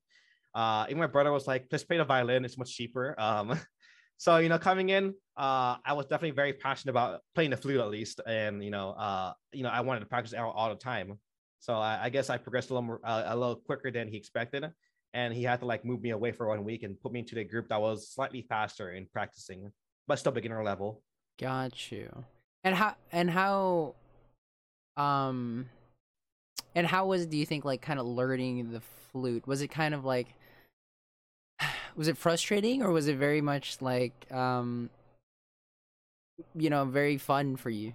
Uh, 0.56 0.86
even 0.88 1.00
my 1.00 1.08
brother 1.08 1.32
was 1.32 1.46
like, 1.46 1.70
just 1.70 1.88
play 1.88 1.98
the 1.98 2.06
violin; 2.06 2.46
it's 2.46 2.58
much 2.58 2.74
cheaper. 2.74 3.14
Um, 3.20 3.60
so 4.18 4.38
you 4.38 4.50
know, 4.50 4.58
coming 4.58 4.90
in, 4.90 5.14
uh, 5.38 5.76
I 5.86 5.94
was 5.94 6.06
definitely 6.06 6.32
very 6.32 6.54
passionate 6.54 6.92
about 6.92 7.22
playing 7.36 7.52
the 7.52 7.58
flute 7.58 7.82
at 7.82 7.90
least, 7.90 8.22
and 8.26 8.64
you 8.64 8.72
know, 8.72 8.92
uh, 8.92 9.34
you 9.52 9.62
know, 9.62 9.70
I 9.70 9.82
wanted 9.82 10.00
to 10.00 10.06
practice 10.08 10.34
all, 10.34 10.52
all 10.52 10.70
the 10.70 10.76
time. 10.76 11.20
So 11.60 11.74
I, 11.76 12.04
I, 12.04 12.10
guess 12.10 12.30
I 12.30 12.38
progressed 12.38 12.70
a 12.70 12.74
little 12.74 12.86
more, 12.86 13.02
uh, 13.04 13.24
a 13.26 13.36
little 13.36 13.56
quicker 13.56 13.90
than 13.90 14.08
he 14.08 14.18
expected 14.18 14.72
and 15.16 15.34
he 15.34 15.44
had 15.44 15.62
to 15.62 15.66
like 15.66 15.86
move 15.86 16.02
me 16.02 16.10
away 16.10 16.34
for 16.34 16.48
one 16.48 16.66
week 16.66 16.84
and 16.84 17.00
put 17.02 17.14
me 17.14 17.22
into 17.22 17.36
the 17.36 17.44
group 17.44 17.70
that 17.70 17.80
was 17.80 18.10
slightly 18.10 18.42
faster 18.42 18.92
in 18.92 19.08
practicing, 19.12 19.72
but 20.08 20.20
still 20.20 20.34
beginner 20.34 20.62
level. 20.62 21.02
Got 21.40 21.90
you. 21.90 22.26
And 22.66 22.76
how 22.76 22.96
and 23.14 23.32
how 23.32 23.96
um 24.98 25.70
and 26.76 26.86
how 26.86 27.06
was 27.08 27.26
do 27.28 27.38
you 27.38 27.46
think 27.46 27.64
like 27.64 27.82
kind 27.82 27.98
of 27.98 28.06
learning 28.06 28.74
the 28.74 28.82
flute? 29.14 29.48
Was 29.48 29.62
it 29.62 29.70
kind 29.70 29.94
of 29.94 30.04
like 30.04 30.36
was 31.96 32.08
it 32.08 32.18
frustrating 32.18 32.84
or 32.84 32.92
was 32.92 33.08
it 33.08 33.18
very 33.18 33.42
much 33.42 33.82
like 33.82 34.32
um 34.32 34.90
you 36.56 36.70
know 36.70 36.86
very 36.86 37.18
fun 37.18 37.56
for 37.56 37.70
you? 37.70 37.94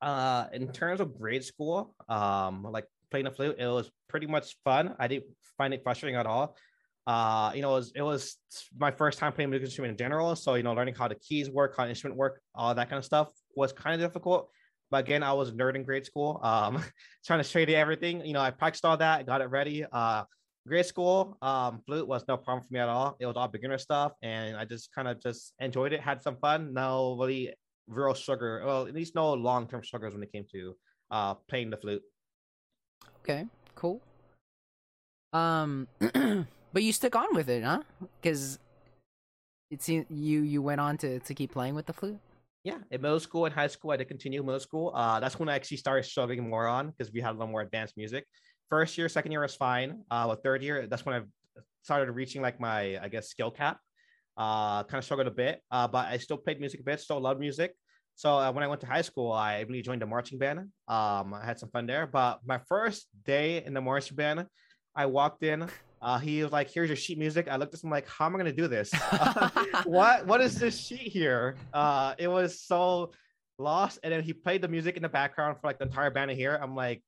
Uh 0.00 0.46
in 0.52 0.72
terms 0.72 1.00
of 1.00 1.18
grade 1.18 1.44
school, 1.44 1.94
um 2.08 2.64
like 2.64 2.86
playing 3.10 3.24
the 3.24 3.30
flute, 3.30 3.56
it 3.58 3.66
was 3.66 3.90
pretty 4.08 4.26
much 4.26 4.56
fun. 4.64 4.94
I 4.98 5.08
didn't 5.08 5.26
find 5.58 5.74
it 5.74 5.82
frustrating 5.82 6.16
at 6.16 6.26
all. 6.26 6.56
Uh, 7.06 7.50
you 7.54 7.62
know, 7.62 7.70
it 7.70 7.78
was, 7.78 7.92
it 7.96 8.02
was 8.02 8.36
my 8.78 8.90
first 8.90 9.18
time 9.18 9.32
playing 9.32 9.50
music 9.50 9.66
instrument 9.66 9.92
in 9.92 9.96
general. 9.96 10.36
So, 10.36 10.54
you 10.54 10.62
know, 10.62 10.72
learning 10.74 10.94
how 10.94 11.08
the 11.08 11.16
keys 11.16 11.50
work, 11.50 11.74
how 11.76 11.86
instrument 11.86 12.16
work, 12.16 12.40
all 12.54 12.74
that 12.74 12.88
kind 12.88 12.98
of 12.98 13.04
stuff 13.04 13.30
was 13.56 13.72
kind 13.72 14.00
of 14.00 14.08
difficult. 14.08 14.50
But 14.90 15.04
again, 15.04 15.22
I 15.22 15.32
was 15.32 15.48
a 15.48 15.52
nerd 15.52 15.76
in 15.76 15.82
grade 15.82 16.04
school, 16.04 16.40
um, 16.42 16.82
trying 17.26 17.40
to 17.40 17.44
study 17.44 17.74
everything. 17.74 18.24
You 18.24 18.32
know, 18.32 18.40
I 18.40 18.50
practiced 18.50 18.84
all 18.84 18.96
that, 18.96 19.26
got 19.26 19.40
it 19.40 19.46
ready. 19.46 19.84
Uh, 19.90 20.24
grade 20.70 20.86
school, 20.86 21.36
um, 21.42 21.82
flute 21.84 22.06
was 22.06 22.24
no 22.28 22.36
problem 22.36 22.64
for 22.66 22.72
me 22.72 22.80
at 22.80 22.88
all. 22.88 23.16
It 23.18 23.26
was 23.26 23.36
all 23.36 23.48
beginner 23.48 23.76
stuff, 23.76 24.12
and 24.22 24.56
I 24.56 24.64
just 24.64 24.94
kind 24.94 25.08
of 25.08 25.20
just 25.20 25.52
enjoyed 25.58 25.92
it, 25.92 26.00
had 26.00 26.22
some 26.22 26.36
fun. 26.36 26.72
No 26.72 27.16
really 27.18 27.52
real 27.88 28.14
sugar, 28.14 28.62
well, 28.64 28.86
at 28.86 28.94
least 28.94 29.14
no 29.14 29.34
long 29.34 29.66
term 29.66 29.82
struggles 29.84 30.14
when 30.14 30.22
it 30.22 30.32
came 30.32 30.46
to 30.52 30.74
uh, 31.10 31.34
playing 31.48 31.70
the 31.70 31.76
flute. 31.76 32.02
Okay, 33.22 33.46
cool. 33.74 34.00
Um, 35.32 35.88
but 36.72 36.82
you 36.82 36.92
stuck 36.92 37.16
on 37.16 37.34
with 37.34 37.48
it, 37.48 37.64
huh? 37.64 37.82
Because 38.20 38.58
it 39.70 39.82
seemed 39.82 40.06
you 40.08 40.42
you 40.42 40.62
went 40.62 40.80
on 40.80 40.96
to 40.98 41.18
to 41.18 41.34
keep 41.34 41.52
playing 41.52 41.74
with 41.74 41.86
the 41.86 41.92
flute. 41.92 42.18
Yeah, 42.62 42.76
in 42.90 43.00
middle 43.00 43.20
school 43.20 43.46
and 43.46 43.54
high 43.54 43.68
school, 43.68 43.90
I 43.90 43.96
did 43.96 44.08
continue 44.08 44.42
middle 44.42 44.60
school. 44.60 44.92
Uh, 44.94 45.18
that's 45.18 45.38
when 45.38 45.48
I 45.48 45.54
actually 45.56 45.78
started 45.78 46.04
struggling 46.04 46.48
more 46.48 46.68
on 46.68 46.90
because 46.90 47.10
we 47.12 47.20
had 47.20 47.30
a 47.30 47.32
little 47.32 47.48
more 47.48 47.62
advanced 47.62 47.96
music. 47.96 48.26
First 48.70 48.96
year, 48.96 49.08
second 49.08 49.32
year 49.32 49.42
was 49.42 49.54
fine. 49.54 50.04
Uh, 50.10 50.34
third 50.36 50.62
year, 50.62 50.86
that's 50.86 51.04
when 51.04 51.14
I 51.14 51.22
started 51.82 52.10
reaching 52.12 52.40
like 52.40 52.60
my 52.60 52.98
I 53.02 53.08
guess 53.08 53.28
skill 53.28 53.50
cap. 53.50 53.78
Uh, 54.36 54.84
kind 54.84 54.98
of 54.98 55.04
struggled 55.04 55.26
a 55.26 55.30
bit, 55.30 55.60
uh, 55.70 55.86
but 55.86 56.06
I 56.06 56.16
still 56.16 56.38
played 56.38 56.60
music 56.60 56.80
a 56.80 56.82
bit, 56.84 57.00
still 57.00 57.20
loved 57.20 57.40
music. 57.40 57.74
So 58.14 58.38
uh, 58.38 58.52
when 58.52 58.62
I 58.62 58.68
went 58.68 58.80
to 58.82 58.86
high 58.86 59.02
school, 59.02 59.32
I 59.32 59.60
really 59.60 59.82
joined 59.82 60.02
the 60.02 60.06
marching 60.06 60.38
band. 60.38 60.60
Um, 60.88 61.34
I 61.34 61.42
had 61.44 61.58
some 61.58 61.68
fun 61.70 61.86
there. 61.86 62.06
But 62.06 62.40
my 62.46 62.58
first 62.68 63.08
day 63.24 63.64
in 63.64 63.74
the 63.74 63.80
marching 63.80 64.16
band, 64.16 64.46
I 64.94 65.06
walked 65.06 65.42
in. 65.42 65.66
Uh, 66.00 66.18
he 66.18 66.42
was 66.42 66.52
like, 66.52 66.70
"Here's 66.70 66.88
your 66.88 66.96
sheet 66.96 67.18
music." 67.18 67.48
I 67.48 67.56
looked 67.56 67.74
at 67.74 67.82
him 67.82 67.90
like, 67.90 68.08
"How 68.08 68.26
am 68.26 68.34
I 68.34 68.38
gonna 68.38 68.52
do 68.52 68.68
this? 68.68 68.92
what 69.84 70.26
What 70.26 70.40
is 70.40 70.58
this 70.58 70.78
sheet 70.78 71.12
here?" 71.12 71.56
Uh, 71.72 72.14
it 72.18 72.28
was 72.28 72.60
so 72.60 73.12
lost. 73.58 73.98
And 74.02 74.12
then 74.12 74.22
he 74.22 74.32
played 74.32 74.62
the 74.62 74.68
music 74.68 74.96
in 74.96 75.02
the 75.02 75.08
background 75.08 75.56
for 75.60 75.66
like 75.66 75.78
the 75.78 75.84
entire 75.84 76.10
band 76.10 76.30
to 76.30 76.34
hear. 76.34 76.58
I'm 76.60 76.74
like, 76.74 77.02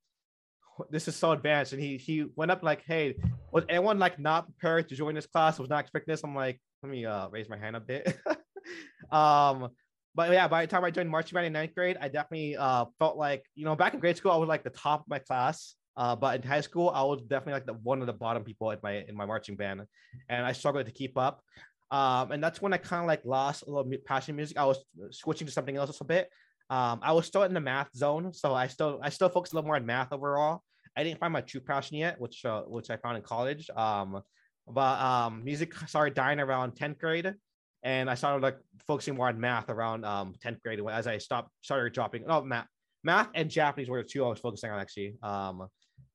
"This 0.91 1.09
is 1.09 1.17
so 1.17 1.33
advanced." 1.33 1.73
And 1.73 1.83
he 1.83 1.97
he 1.97 2.27
went 2.37 2.51
up 2.51 2.63
like, 2.63 2.83
"Hey, 2.85 3.15
was 3.53 3.65
anyone 3.69 3.99
like 3.99 4.19
not 4.19 4.47
prepared 4.47 4.89
to 4.89 4.97
join 4.97 5.15
this 5.15 5.27
class? 5.27 5.59
Was 5.59 5.71
not 5.71 5.81
expecting 5.81 6.13
this?" 6.13 6.23
I'm 6.25 6.35
like, 6.35 6.61
"Let 6.83 6.93
me 6.93 7.07
uh 7.07 7.29
raise 7.29 7.49
my 7.49 7.59
hand 7.59 7.77
a 7.77 7.81
bit." 7.81 8.19
um 9.13 9.71
but 10.15 10.31
yeah, 10.31 10.47
by 10.49 10.67
the 10.67 10.71
time 10.71 10.85
I 10.85 10.91
joined 10.91 11.09
marching 11.09 11.35
band 11.35 11.47
in 11.47 11.53
ninth 11.53 11.75
grade, 11.75 11.97
I 12.01 12.09
definitely 12.09 12.57
uh, 12.57 12.87
felt 12.99 13.17
like 13.17 13.45
you 13.55 13.65
know 13.65 13.75
back 13.75 13.95
in 13.95 14.01
grade 14.01 14.17
school 14.17 14.33
I 14.33 14.37
was 14.37 14.49
like 14.49 14.65
the 14.65 14.71
top 14.71 15.01
of 15.01 15.09
my 15.09 15.19
class, 15.19 15.75
uh, 15.97 16.15
but 16.17 16.37
in 16.37 16.43
high 16.47 16.61
school 16.61 16.91
I 16.91 17.03
was 17.03 17.23
definitely 17.23 17.55
like 17.55 17.67
the 17.67 17.75
one 17.75 18.01
of 18.01 18.07
the 18.07 18.13
bottom 18.13 18.45
people 18.45 18.71
in 18.71 18.79
my 18.83 19.05
in 19.09 19.17
my 19.17 19.25
marching 19.25 19.57
band, 19.57 19.83
and 20.29 20.45
I 20.45 20.53
struggled 20.53 20.87
to 20.87 20.93
keep 20.93 21.17
up. 21.17 21.43
Um, 21.91 22.33
and 22.33 22.43
that's 22.43 22.63
when 22.63 22.73
I 22.73 22.79
kind 22.79 23.03
of 23.03 23.07
like 23.07 23.23
lost 23.25 23.65
a 23.67 23.71
little 23.71 23.91
passion 24.07 24.37
music. 24.37 24.59
I 24.59 24.65
was 24.65 24.83
switching 25.11 25.47
to 25.47 25.53
something 25.53 25.77
else 25.77 26.01
a 26.01 26.05
bit. 26.05 26.29
Um, 26.73 27.01
I 27.03 27.13
was 27.13 27.27
still 27.27 27.43
in 27.43 27.53
the 27.53 27.61
math 27.61 27.95
zone, 27.95 28.33
so 28.33 28.55
I 28.55 28.67
still 28.67 28.99
I 29.03 29.11
still 29.11 29.29
focused 29.29 29.53
a 29.53 29.57
little 29.57 29.67
more 29.67 29.77
on 29.77 29.85
math 29.85 30.13
overall. 30.13 30.63
I 30.97 31.05
didn't 31.05 31.21
find 31.21 31.33
my 31.33 31.43
true 31.43 31.61
passion 31.61 31.97
yet, 31.99 32.21
which 32.21 32.45
uh, 32.45 32.63
which 32.63 32.89
I 32.91 32.97
found 32.97 33.17
in 33.19 33.23
college. 33.23 33.69
Um, 33.77 34.23
but 34.67 35.01
um, 35.01 35.45
music 35.45 35.75
started 35.87 36.15
dying 36.15 36.41
around 36.41 36.77
tenth 36.77 36.99
grade 36.99 37.35
and 37.83 38.09
I 38.09 38.15
started 38.15 38.43
like 38.43 38.59
focusing 38.87 39.15
more 39.17 39.29
on 39.29 39.41
math 39.41 39.69
around 39.69 40.05
um 40.05 40.35
10th 40.45 40.61
grade 40.63 40.81
as 40.91 41.07
I 41.07 41.19
stopped 41.19 41.51
started 41.63 41.93
dropping 41.93 42.25
oh 42.29 42.43
math 42.43 42.67
math 43.03 43.29
and 43.35 43.51
Japanese 43.51 43.89
were 43.89 44.03
the 44.03 44.09
two 44.09 44.25
I 44.25 44.29
was 44.29 44.39
focusing 44.39 44.71
on 44.71 44.79
actually 44.79 45.17
um 45.23 45.67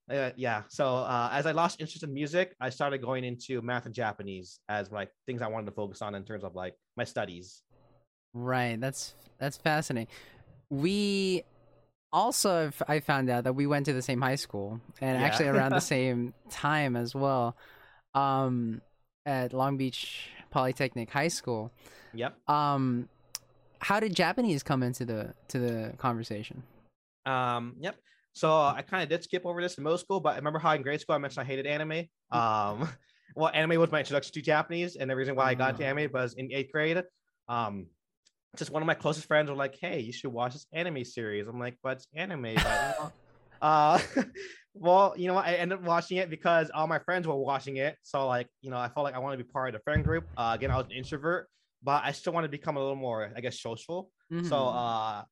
uh, 0.09 0.31
yeah 0.37 0.63
so 0.69 0.97
uh, 0.97 1.29
as 1.33 1.45
I 1.45 1.51
lost 1.51 1.81
interest 1.81 2.03
in 2.03 2.13
music 2.13 2.55
I 2.61 2.69
started 2.69 3.01
going 3.01 3.25
into 3.25 3.61
math 3.61 3.85
and 3.85 3.93
Japanese 3.93 4.59
as 4.69 4.91
like 4.91 5.09
things 5.25 5.41
I 5.41 5.47
wanted 5.47 5.65
to 5.65 5.73
focus 5.73 6.01
on 6.01 6.15
in 6.15 6.23
terms 6.23 6.43
of 6.43 6.55
like 6.55 6.75
my 6.95 7.03
studies 7.03 7.61
right 8.33 8.79
that's 8.79 9.15
that's 9.37 9.57
fascinating 9.57 10.07
we 10.69 11.43
also 12.11 12.71
I 12.87 12.99
found 12.99 13.29
out 13.29 13.43
that 13.43 13.53
we 13.53 13.67
went 13.67 13.85
to 13.85 13.93
the 13.93 14.01
same 14.01 14.21
high 14.21 14.35
school 14.35 14.79
and 15.01 15.19
yeah. 15.19 15.25
actually 15.25 15.47
around 15.47 15.71
the 15.71 15.79
same 15.95 16.33
time 16.49 16.95
as 16.95 17.13
well 17.13 17.57
um 18.15 18.81
at 19.25 19.53
Long 19.53 19.77
Beach 19.77 20.29
Polytechnic 20.49 21.09
High 21.09 21.27
School. 21.27 21.71
Yep. 22.13 22.49
Um, 22.49 23.09
how 23.79 23.99
did 23.99 24.15
Japanese 24.15 24.63
come 24.63 24.81
into 24.81 25.05
the 25.05 25.33
to 25.49 25.59
the 25.59 25.93
conversation? 25.97 26.63
Um, 27.25 27.75
yep. 27.79 27.95
So 28.33 28.51
I 28.51 28.83
kind 28.87 29.03
of 29.03 29.09
did 29.09 29.23
skip 29.23 29.45
over 29.45 29.61
this 29.61 29.77
in 29.77 29.83
middle 29.83 29.97
school, 29.97 30.19
but 30.19 30.33
I 30.33 30.35
remember 30.37 30.59
how 30.59 30.71
in 30.73 30.81
grade 30.81 31.01
school 31.01 31.15
I 31.15 31.19
mentioned 31.19 31.43
I 31.43 31.47
hated 31.47 31.65
anime. 31.65 32.07
Um, 32.31 32.87
well, 33.35 33.51
anime 33.53 33.79
was 33.79 33.91
my 33.91 33.99
introduction 33.99 34.33
to 34.33 34.41
Japanese, 34.41 34.95
and 34.95 35.09
the 35.09 35.15
reason 35.15 35.35
why 35.35 35.49
I 35.49 35.53
got 35.55 35.71
into 35.71 35.83
Ah. 35.83 35.89
anime 35.89 36.11
was 36.11 36.33
in 36.35 36.51
eighth 36.51 36.71
grade. 36.71 37.03
Um, 37.49 37.87
just 38.55 38.71
one 38.71 38.81
of 38.81 38.87
my 38.87 38.93
closest 38.93 39.27
friends 39.27 39.49
were 39.49 39.55
like, 39.55 39.75
"Hey, 39.79 39.99
you 39.99 40.11
should 40.13 40.31
watch 40.31 40.53
this 40.53 40.65
anime 40.71 41.03
series." 41.03 41.47
I'm 41.47 41.59
like, 41.59 41.77
"But 41.83 41.97
it's 41.97 42.07
anime." 42.13 42.41
But, 42.43 42.55
you 42.55 42.59
know, 42.61 43.11
uh, 43.61 43.99
well, 44.73 45.13
you 45.17 45.27
know, 45.27 45.33
what? 45.35 45.45
I 45.45 45.55
ended 45.55 45.79
up 45.79 45.83
watching 45.83 46.17
it 46.17 46.29
because 46.29 46.69
all 46.73 46.87
my 46.87 46.99
friends 46.99 47.27
were 47.27 47.35
watching 47.35 47.77
it. 47.77 47.97
So, 48.03 48.27
like, 48.27 48.47
you 48.61 48.69
know, 48.71 48.77
I 48.77 48.89
felt 48.89 49.03
like 49.03 49.15
I 49.15 49.19
wanted 49.19 49.37
to 49.37 49.43
be 49.43 49.49
part 49.51 49.69
of 49.73 49.79
the 49.79 49.83
friend 49.83 50.03
group. 50.03 50.25
Uh, 50.37 50.53
again, 50.55 50.71
I 50.71 50.77
was 50.77 50.85
an 50.85 50.91
introvert, 50.93 51.49
but 51.83 52.03
I 52.03 52.11
still 52.11 52.33
wanted 52.33 52.47
to 52.47 52.51
become 52.51 52.77
a 52.77 52.79
little 52.79 52.95
more, 52.95 53.31
I 53.35 53.41
guess, 53.41 53.59
social. 53.59 54.11
So 54.41 54.55
Mhm. 54.55 54.75
uh 54.75 55.23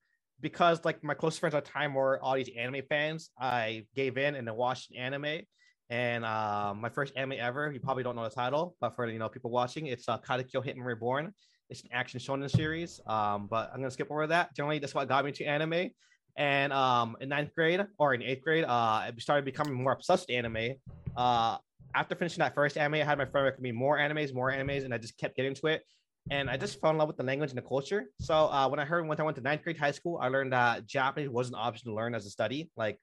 because 0.41 0.83
like 0.83 1.01
my 1.03 1.13
close 1.13 1.37
friends 1.37 1.55
at 1.55 1.63
the 1.63 1.71
time 1.71 1.93
were 1.93 2.21
all 2.21 2.35
these 2.35 2.49
anime 2.57 2.83
fans, 2.89 3.29
I 3.39 3.85
gave 3.95 4.17
in 4.17 4.35
and 4.35 4.45
then 4.47 4.55
watched 4.55 4.91
anime. 4.95 5.41
And 5.89 6.25
uh, 6.25 6.73
my 6.75 6.89
first 6.89 7.13
anime 7.15 7.37
ever, 7.39 7.71
you 7.71 7.79
probably 7.79 8.03
don't 8.03 8.15
know 8.15 8.23
the 8.23 8.35
title, 8.35 8.75
but 8.81 8.95
for 8.95 9.07
you 9.07 9.19
know 9.19 9.29
people 9.29 9.51
watching, 9.51 9.85
it's 9.87 10.09
uh, 10.09 10.17
Katekyo 10.19 10.65
Hitman 10.65 10.83
Reborn. 10.83 11.33
It's 11.69 11.81
an 11.81 11.89
action 11.91 12.19
shonen 12.19 12.49
series. 12.49 12.99
Um, 13.07 13.47
but 13.47 13.69
I'm 13.73 13.79
gonna 13.79 13.91
skip 13.91 14.11
over 14.11 14.27
that. 14.27 14.55
Generally, 14.55 14.79
that's 14.79 14.93
what 14.93 15.07
got 15.07 15.25
me 15.25 15.29
into 15.29 15.47
anime. 15.47 15.89
And 16.37 16.73
um, 16.73 17.15
in 17.21 17.29
ninth 17.29 17.53
grade 17.55 17.81
or 17.97 18.13
in 18.13 18.21
eighth 18.21 18.43
grade, 18.43 18.65
uh, 18.65 18.67
I 18.67 19.11
started 19.19 19.45
becoming 19.45 19.73
more 19.73 19.93
obsessed 19.93 20.27
with 20.27 20.35
anime. 20.35 20.75
Uh, 21.15 21.57
after 21.95 22.13
finishing 22.15 22.39
that 22.39 22.53
first 22.53 22.77
anime, 22.77 22.95
I 22.95 23.03
had 23.05 23.17
my 23.17 23.25
friend 23.25 23.45
recommend 23.45 23.63
me 23.63 23.71
more 23.71 23.97
animes, 23.97 24.33
more 24.33 24.51
animes, 24.51 24.83
and 24.83 24.93
I 24.93 24.97
just 24.97 25.17
kept 25.17 25.37
getting 25.37 25.51
into 25.51 25.67
it 25.67 25.83
and 26.31 26.49
I 26.49 26.57
just 26.57 26.81
fell 26.81 26.89
in 26.89 26.97
love 26.97 27.07
with 27.07 27.17
the 27.17 27.23
language 27.23 27.51
and 27.51 27.57
the 27.57 27.61
culture. 27.63 28.05
So 28.19 28.33
uh, 28.33 28.67
when 28.67 28.79
I 28.79 28.85
heard 28.85 29.07
when 29.07 29.19
I 29.19 29.23
went 29.23 29.37
to 29.37 29.43
ninth 29.43 29.63
grade 29.63 29.77
high 29.77 29.91
school, 29.91 30.17
I 30.21 30.29
learned 30.29 30.53
that 30.53 30.87
Japanese 30.87 31.29
was 31.29 31.49
an 31.49 31.55
option 31.55 31.89
to 31.89 31.95
learn 31.95 32.15
as 32.15 32.25
a 32.25 32.29
study. 32.29 32.71
Like 32.75 32.99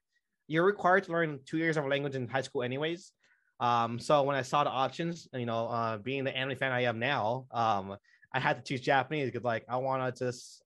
you're 0.47 0.65
required 0.65 1.05
to 1.05 1.11
learn 1.11 1.39
two 1.45 1.57
years 1.57 1.77
of 1.77 1.85
a 1.85 1.87
language 1.87 2.15
in 2.15 2.27
high 2.27 2.41
school, 2.41 2.63
anyways. 2.63 3.11
Um, 3.59 3.97
so 3.97 4.23
when 4.23 4.35
I 4.35 4.41
saw 4.41 4.65
the 4.65 4.69
options, 4.69 5.27
you 5.33 5.45
know, 5.45 5.67
uh, 5.67 5.97
being 5.97 6.25
the 6.25 6.35
anime 6.35 6.57
fan 6.57 6.73
I 6.73 6.83
am 6.83 6.99
now, 6.99 7.45
um, 7.51 7.95
I 8.33 8.39
had 8.39 8.57
to 8.57 8.63
choose 8.63 8.81
Japanese 8.81 9.31
because 9.31 9.43
like 9.43 9.65
I 9.69 9.77
want 9.77 10.15
to 10.15 10.25
just 10.25 10.63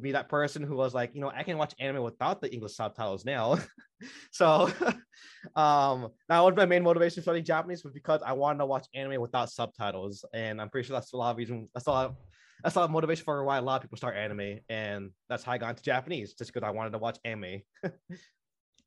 be 0.00 0.12
that 0.12 0.28
person 0.28 0.62
who 0.62 0.76
was 0.76 0.94
like, 0.94 1.14
you 1.14 1.20
know, 1.20 1.32
I 1.34 1.42
can 1.42 1.58
watch 1.58 1.74
anime 1.78 2.02
without 2.02 2.40
the 2.40 2.52
English 2.52 2.74
subtitles 2.74 3.24
now. 3.24 3.58
so 4.30 4.70
um 5.56 6.08
that 6.28 6.40
was 6.40 6.54
my 6.56 6.66
main 6.66 6.82
motivation 6.82 7.16
for 7.16 7.22
studying 7.22 7.44
Japanese 7.44 7.84
was 7.84 7.92
because 7.92 8.20
I 8.22 8.32
wanted 8.32 8.58
to 8.58 8.66
watch 8.66 8.86
anime 8.94 9.20
without 9.20 9.50
subtitles. 9.50 10.24
And 10.34 10.60
I'm 10.60 10.68
pretty 10.68 10.86
sure 10.86 10.94
that's 10.94 11.12
a 11.12 11.16
lot 11.16 11.30
of 11.30 11.36
reason 11.36 11.68
that's 11.74 11.86
a 11.86 11.90
lot 11.90 12.06
of 12.06 12.16
that's 12.62 12.74
a 12.74 12.80
lot 12.80 12.86
of 12.86 12.90
motivation 12.90 13.24
for 13.24 13.44
why 13.44 13.58
a 13.58 13.62
lot 13.62 13.76
of 13.76 13.82
people 13.82 13.98
start 13.98 14.16
anime. 14.16 14.60
And 14.68 15.10
that's 15.28 15.44
how 15.44 15.52
I 15.52 15.58
got 15.58 15.70
into 15.70 15.82
Japanese, 15.82 16.34
just 16.34 16.52
because 16.52 16.66
I 16.66 16.70
wanted 16.70 16.90
to 16.90 16.98
watch 16.98 17.18
anime. 17.24 17.60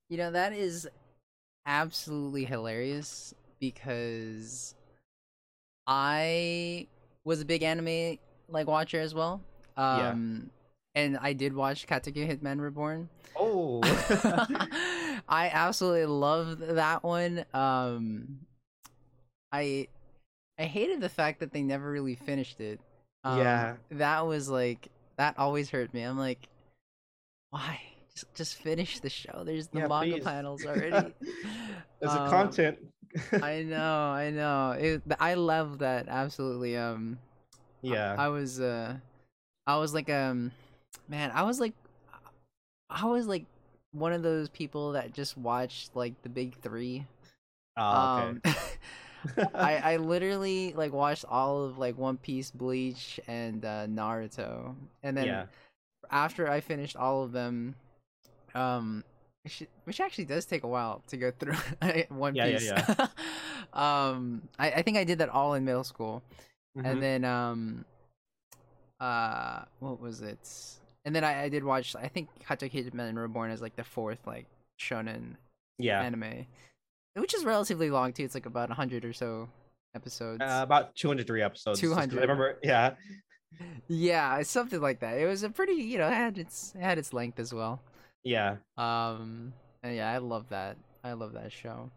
You 0.09 0.17
know, 0.17 0.32
that 0.32 0.53
is 0.53 0.89
absolutely 1.67 2.43
hilarious 2.43 3.36
because 3.59 4.74
I 5.86 6.88
was 7.26 7.41
a 7.41 7.45
big 7.45 7.63
anime 7.63 8.17
like 8.47 8.67
watcher 8.67 8.99
as 8.99 9.13
well. 9.13 9.41
Yeah. 9.78 10.09
Um 10.11 10.49
and 10.95 11.17
I 11.22 11.34
did 11.34 11.53
watch 11.53 11.86
Katekyo 11.88 12.28
Hitman 12.28 12.59
Reborn. 12.59 13.09
Oh 13.36 13.82
I 15.30 15.49
absolutely 15.53 16.05
love 16.05 16.59
that 16.59 17.03
one. 17.03 17.45
Um 17.53 18.39
I 19.51 19.88
I 20.57 20.63
hated 20.65 21.01
the 21.01 21.09
fact 21.09 21.39
that 21.39 21.51
they 21.53 21.63
never 21.63 21.89
really 21.89 22.15
finished 22.15 22.59
it. 22.59 22.80
Um, 23.24 23.38
Yeah. 23.39 23.76
That 23.91 24.26
was 24.28 24.49
like 24.49 24.89
that 25.17 25.36
always 25.38 25.70
hurt 25.70 25.93
me. 25.93 26.01
I'm 26.03 26.17
like 26.17 26.47
why? 27.51 27.80
Just 28.13 28.34
just 28.36 28.55
finish 28.55 28.99
the 28.99 29.09
show. 29.09 29.43
There's 29.45 29.67
the 29.67 29.80
Yeah, 29.80 29.88
manga 29.88 30.15
please. 30.15 30.24
panels 30.24 30.65
already. 30.67 31.13
There's 31.99 32.13
a 32.13 32.22
Um, 32.22 32.30
content. 32.30 32.78
I 33.41 33.64
know, 33.68 34.12
I 34.12 34.30
know. 34.32 34.72
It, 34.72 35.01
I 35.20 35.34
love 35.36 35.80
that 35.80 36.07
absolutely. 36.07 36.78
Um, 36.78 37.20
yeah. 37.82 38.16
I, 38.18 38.28
was, 38.30 38.60
uh, 38.60 38.95
I 39.66 39.78
was 39.78 39.93
like, 39.93 40.10
um, 40.10 40.51
man, 41.07 41.32
I 41.34 41.43
was 41.43 41.60
like, 41.60 41.74
I 42.89 43.05
was 43.05 43.28
like 43.28 43.45
one 43.91 44.14
of 44.14 44.24
those 44.24 44.49
people 44.49 44.93
that 44.93 45.14
just 45.14 45.38
watched 45.38 45.95
like 45.95 46.22
the 46.22 46.30
big 46.30 46.55
three. 46.62 47.05
oh, 47.78 47.84
Um, 47.84 48.41
I 49.53 49.93
I 49.93 49.97
literally 49.97 50.74
like 50.74 50.93
watched 50.93 51.26
all 51.28 51.66
of 51.66 51.78
like 51.78 51.97
One 51.97 52.18
Piece, 52.18 52.51
Bleach, 52.51 53.20
and 53.28 53.64
uh, 53.66 53.86
Naruto, 53.88 54.76
and 55.03 55.18
then 55.18 55.26
yeah. 55.26 55.45
after 56.10 56.49
I 56.49 56.62
finished 56.62 56.95
all 56.95 57.24
of 57.24 57.32
them, 57.32 57.76
um, 58.55 59.03
which, 59.43 59.63
which 59.85 59.99
actually 59.99 60.25
does 60.25 60.45
take 60.45 60.63
a 60.63 60.67
while 60.67 61.01
to 61.07 61.17
go 61.17 61.31
through 61.31 61.53
One 62.09 62.35
Yeah, 62.35 62.45
yeah, 62.47 62.81
Piece. 62.81 63.07
um, 63.73 64.43
I, 64.57 64.71
I 64.71 64.81
think 64.81 64.97
I 64.97 65.03
did 65.03 65.19
that 65.19 65.29
all 65.29 65.53
in 65.53 65.65
middle 65.65 65.83
school, 65.83 66.21
Mhm. 66.77 66.85
and 66.85 67.01
then 67.03 67.25
um, 67.25 67.85
uh, 68.99 69.63
what 69.79 69.99
was 69.99 70.21
it? 70.21 70.39
And 71.05 71.15
then 71.15 71.23
I, 71.23 71.43
I 71.43 71.49
did 71.49 71.63
watch. 71.63 71.95
I 71.95 72.07
think 72.07 72.29
Katekyo 72.47 72.91
Hitman 72.91 73.17
Reborn 73.17 73.51
is 73.51 73.61
like 73.61 73.75
the 73.75 73.83
fourth 73.83 74.19
like 74.27 74.45
shonen 74.79 75.35
yeah. 75.77 76.01
anime, 76.01 76.45
which 77.15 77.33
is 77.33 77.45
relatively 77.45 77.89
long 77.89 78.13
too. 78.13 78.23
It's 78.23 78.35
like 78.35 78.45
about 78.45 78.69
hundred 78.69 79.05
or 79.05 79.13
so 79.13 79.49
episodes. 79.95 80.41
Uh, 80.41 80.59
about 80.61 80.95
203 80.95 81.41
episodes. 81.41 81.79
200. 81.79 82.19
I 82.19 82.21
remember, 82.21 82.59
yeah. 82.61 82.93
yeah, 83.87 84.41
something 84.43 84.81
like 84.81 84.99
that. 84.99 85.17
It 85.17 85.25
was 85.25 85.43
a 85.43 85.49
pretty, 85.49 85.73
you 85.73 85.97
know, 85.97 86.07
it 86.07 86.13
had 86.13 86.37
its 86.37 86.73
it 86.75 86.81
had 86.81 86.97
its 86.97 87.13
length 87.13 87.39
as 87.39 87.53
well. 87.53 87.81
Yeah. 88.24 88.57
Um, 88.78 89.53
and 89.84 89.95
yeah, 89.95 90.11
I 90.11 90.17
love 90.17 90.49
that. 90.49 90.78
I 91.03 91.13
love 91.13 91.34
that 91.34 91.51
show. 91.51 91.89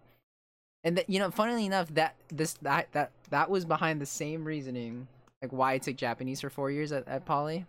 And 0.85 0.97
that 0.99 1.09
you 1.09 1.19
know, 1.19 1.31
funnily 1.31 1.67
enough, 1.67 1.93
that 1.95 2.17
this 2.29 2.55
that 2.63 2.89
that 2.93 3.13
that 3.31 3.51
was 3.51 3.65
behind 3.65 4.01
the 4.01 4.07
same 4.07 4.45
reasoning, 4.45 5.07
like 5.41 5.53
why 5.53 5.75
I 5.75 5.79
took 5.79 5.97
Japanese 5.97 6.41
for 6.41 6.51
four 6.51 6.71
years 6.71 6.91
at, 6.93 7.07
at 7.07 7.25
Poly, 7.25 7.67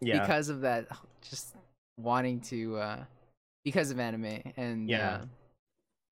Yeah. 0.00 0.20
because 0.20 0.48
of 0.48 0.62
that, 0.62 0.86
just 1.28 1.54
wanting 1.98 2.40
to, 2.40 2.76
uh 2.76 3.04
because 3.64 3.90
of 3.90 3.98
anime 3.98 4.42
and 4.56 4.88
Yeah. 4.88 5.14
uh, 5.14 5.24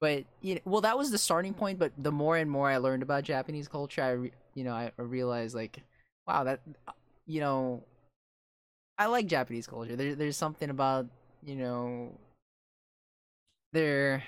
but 0.01 0.25
you 0.41 0.57
know, 0.57 0.61
well, 0.65 0.81
that 0.83 0.97
was 0.99 1.11
the 1.11 1.19
starting 1.19 1.55
point. 1.55 1.79
But 1.79 1.93
the 1.97 2.13
more 2.13 2.37
and 2.37 2.51
more 2.51 2.69
I 2.69 2.79
learned 2.79 3.03
about 3.03 3.25
Japanese 3.25 3.69
culture, 3.69 4.03
I 4.03 4.11
re- 4.11 4.33
you 4.55 4.65
know 4.65 4.73
I, 4.75 4.91
I 4.99 5.03
realized 5.03 5.55
like, 5.55 5.81
wow, 6.27 6.45
that 6.45 6.61
you 7.27 7.41
know, 7.41 7.83
I 8.99 9.07
like 9.07 9.27
Japanese 9.27 9.67
culture. 9.67 9.97
There, 9.97 10.15
there's 10.15 10.37
something 10.37 10.69
about 10.71 11.07
you 11.45 11.57
know 11.57 12.13
their 13.73 14.23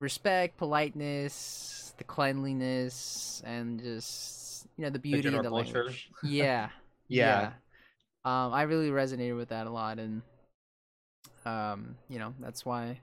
respect, 0.00 0.56
politeness, 0.56 1.94
the 1.98 2.04
cleanliness, 2.04 3.42
and 3.44 3.80
just 3.82 4.66
you 4.76 4.84
know 4.84 4.90
the 4.90 4.98
beauty 4.98 5.28
of 5.34 5.42
the 5.42 5.50
culture. 5.50 5.84
language. 5.84 6.10
Yeah, 6.24 6.68
Yeah. 7.08 7.52
Um, 8.24 8.52
I 8.52 8.62
really 8.62 8.90
resonated 8.90 9.36
with 9.36 9.48
that 9.48 9.66
a 9.66 9.70
lot, 9.70 9.98
and 9.98 10.22
um, 11.44 11.96
you 12.08 12.18
know 12.18 12.34
that's 12.38 12.64
why 12.64 13.00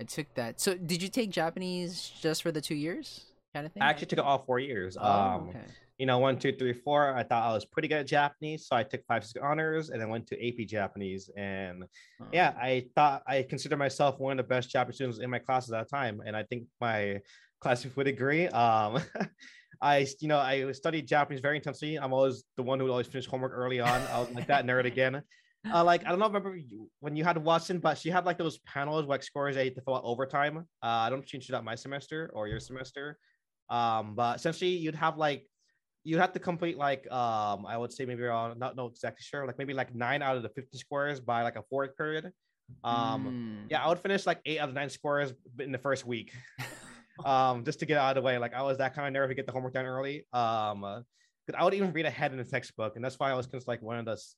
I 0.00 0.04
took 0.04 0.32
that. 0.34 0.60
So, 0.60 0.74
did 0.74 1.02
you 1.02 1.08
take 1.08 1.30
Japanese 1.30 2.12
just 2.20 2.42
for 2.42 2.52
the 2.52 2.60
two 2.60 2.76
years, 2.76 3.24
kind 3.52 3.66
of 3.66 3.72
thing? 3.72 3.82
I 3.82 3.90
actually 3.90 4.06
took 4.06 4.20
it 4.20 4.24
all 4.24 4.38
four 4.38 4.60
years. 4.60 4.96
Oh, 4.96 5.04
um, 5.04 5.48
okay. 5.48 5.64
You 6.00 6.06
know, 6.06 6.18
one, 6.18 6.38
two, 6.38 6.50
three, 6.52 6.72
four. 6.72 7.14
I 7.14 7.22
thought 7.22 7.42
I 7.50 7.52
was 7.52 7.66
pretty 7.66 7.86
good 7.86 7.98
at 7.98 8.06
Japanese, 8.06 8.66
so 8.66 8.74
I 8.74 8.82
took 8.82 9.04
five, 9.06 9.22
six 9.22 9.38
honors, 9.44 9.90
and 9.90 10.00
then 10.00 10.08
went 10.08 10.26
to 10.28 10.34
AP 10.48 10.66
Japanese. 10.66 11.28
And 11.36 11.84
Oh. 12.20 12.26
yeah, 12.32 12.54
I 12.58 12.86
thought 12.96 13.22
I 13.26 13.42
consider 13.42 13.76
myself 13.76 14.18
one 14.18 14.32
of 14.32 14.38
the 14.38 14.48
best 14.48 14.70
Japanese 14.70 14.96
students 14.96 15.18
in 15.20 15.28
my 15.28 15.38
classes 15.38 15.72
at 15.72 15.80
that 15.88 15.94
time, 15.94 16.22
and 16.24 16.34
I 16.34 16.42
think 16.44 16.64
my 16.80 17.20
classmates 17.60 17.94
would 17.96 18.06
agree. 18.06 18.48
Um, 18.48 18.98
I, 19.82 20.06
you 20.20 20.28
know, 20.28 20.38
I 20.38 20.72
studied 20.72 21.06
Japanese 21.06 21.40
very 21.40 21.56
intensely. 21.56 21.96
I'm 21.96 22.12
always 22.14 22.44
the 22.56 22.62
one 22.62 22.78
who 22.78 22.86
would 22.86 22.90
always 22.92 23.06
finish 23.06 23.26
homework 23.26 23.52
early 23.54 23.80
on. 23.80 24.00
I 24.12 24.20
was 24.20 24.30
like 24.30 24.46
that 24.46 24.64
nerd 24.66 24.86
again. 24.86 25.22
Uh, 25.70 25.84
like 25.84 26.06
I 26.06 26.08
don't 26.08 26.18
know, 26.18 26.26
remember 26.26 26.56
you, 26.56 26.88
when 27.00 27.14
you 27.14 27.24
had 27.24 27.36
Watson, 27.36 27.78
but 27.78 27.98
she 27.98 28.08
had 28.08 28.24
like 28.24 28.38
those 28.38 28.58
panels 28.60 29.04
like 29.04 29.22
scores 29.22 29.56
you 29.56 29.64
had 29.64 29.74
to 29.74 29.82
fill 29.82 29.96
out 29.96 30.04
overtime. 30.04 30.56
Uh, 30.82 30.86
I 31.06 31.10
don't 31.10 31.26
change 31.26 31.46
that 31.48 31.62
my 31.64 31.74
semester 31.74 32.30
or 32.32 32.48
your 32.48 32.60
semester. 32.60 33.18
Um, 33.68 34.14
but 34.14 34.36
essentially 34.36 34.70
you'd 34.70 34.94
have 34.94 35.18
like 35.18 35.46
you 36.04 36.18
have 36.18 36.32
to 36.32 36.38
complete 36.40 36.76
like 36.78 37.10
um 37.10 37.66
I 37.66 37.76
would 37.76 37.92
say 37.92 38.06
maybe 38.06 38.22
around 38.22 38.58
not 38.58 38.76
know 38.76 38.86
exactly 38.86 39.22
sure 39.22 39.46
like 39.46 39.58
maybe 39.58 39.74
like 39.74 39.94
nine 39.94 40.22
out 40.22 40.36
of 40.36 40.42
the 40.42 40.48
50 40.48 40.78
squares 40.78 41.20
by 41.20 41.42
like 41.42 41.56
a 41.56 41.62
fourth 41.62 41.96
period. 41.96 42.32
Um 42.84 43.26
Mm. 43.26 43.66
yeah, 43.70 43.84
I 43.84 43.88
would 43.88 43.98
finish 44.00 44.26
like 44.26 44.40
eight 44.46 44.58
out 44.58 44.68
of 44.70 44.74
nine 44.74 44.90
squares 44.90 45.32
in 45.58 45.72
the 45.72 45.78
first 45.78 46.04
week. 46.06 46.32
um 47.24 47.64
just 47.64 47.80
to 47.80 47.86
get 47.86 47.98
out 47.98 48.16
of 48.16 48.22
the 48.22 48.26
way. 48.26 48.38
Like 48.38 48.54
I 48.54 48.62
was 48.62 48.78
that 48.78 48.94
kind 48.94 49.14
of 49.14 49.22
nerd 49.22 49.28
to 49.28 49.34
get 49.34 49.46
the 49.46 49.52
homework 49.52 49.74
done 49.74 49.86
early. 49.86 50.26
Um 50.32 50.84
uh, 50.84 51.02
'cause 51.46 51.54
I 51.56 51.64
would 51.64 51.74
even 51.74 51.92
read 51.92 52.06
ahead 52.06 52.32
in 52.32 52.38
the 52.38 52.44
textbook, 52.44 52.96
and 52.96 53.04
that's 53.04 53.18
why 53.18 53.30
I 53.30 53.34
was 53.34 53.46
just 53.46 53.68
like 53.68 53.82
one 53.82 53.98
of 53.98 54.04
the 54.04 54.12
s- 54.12 54.36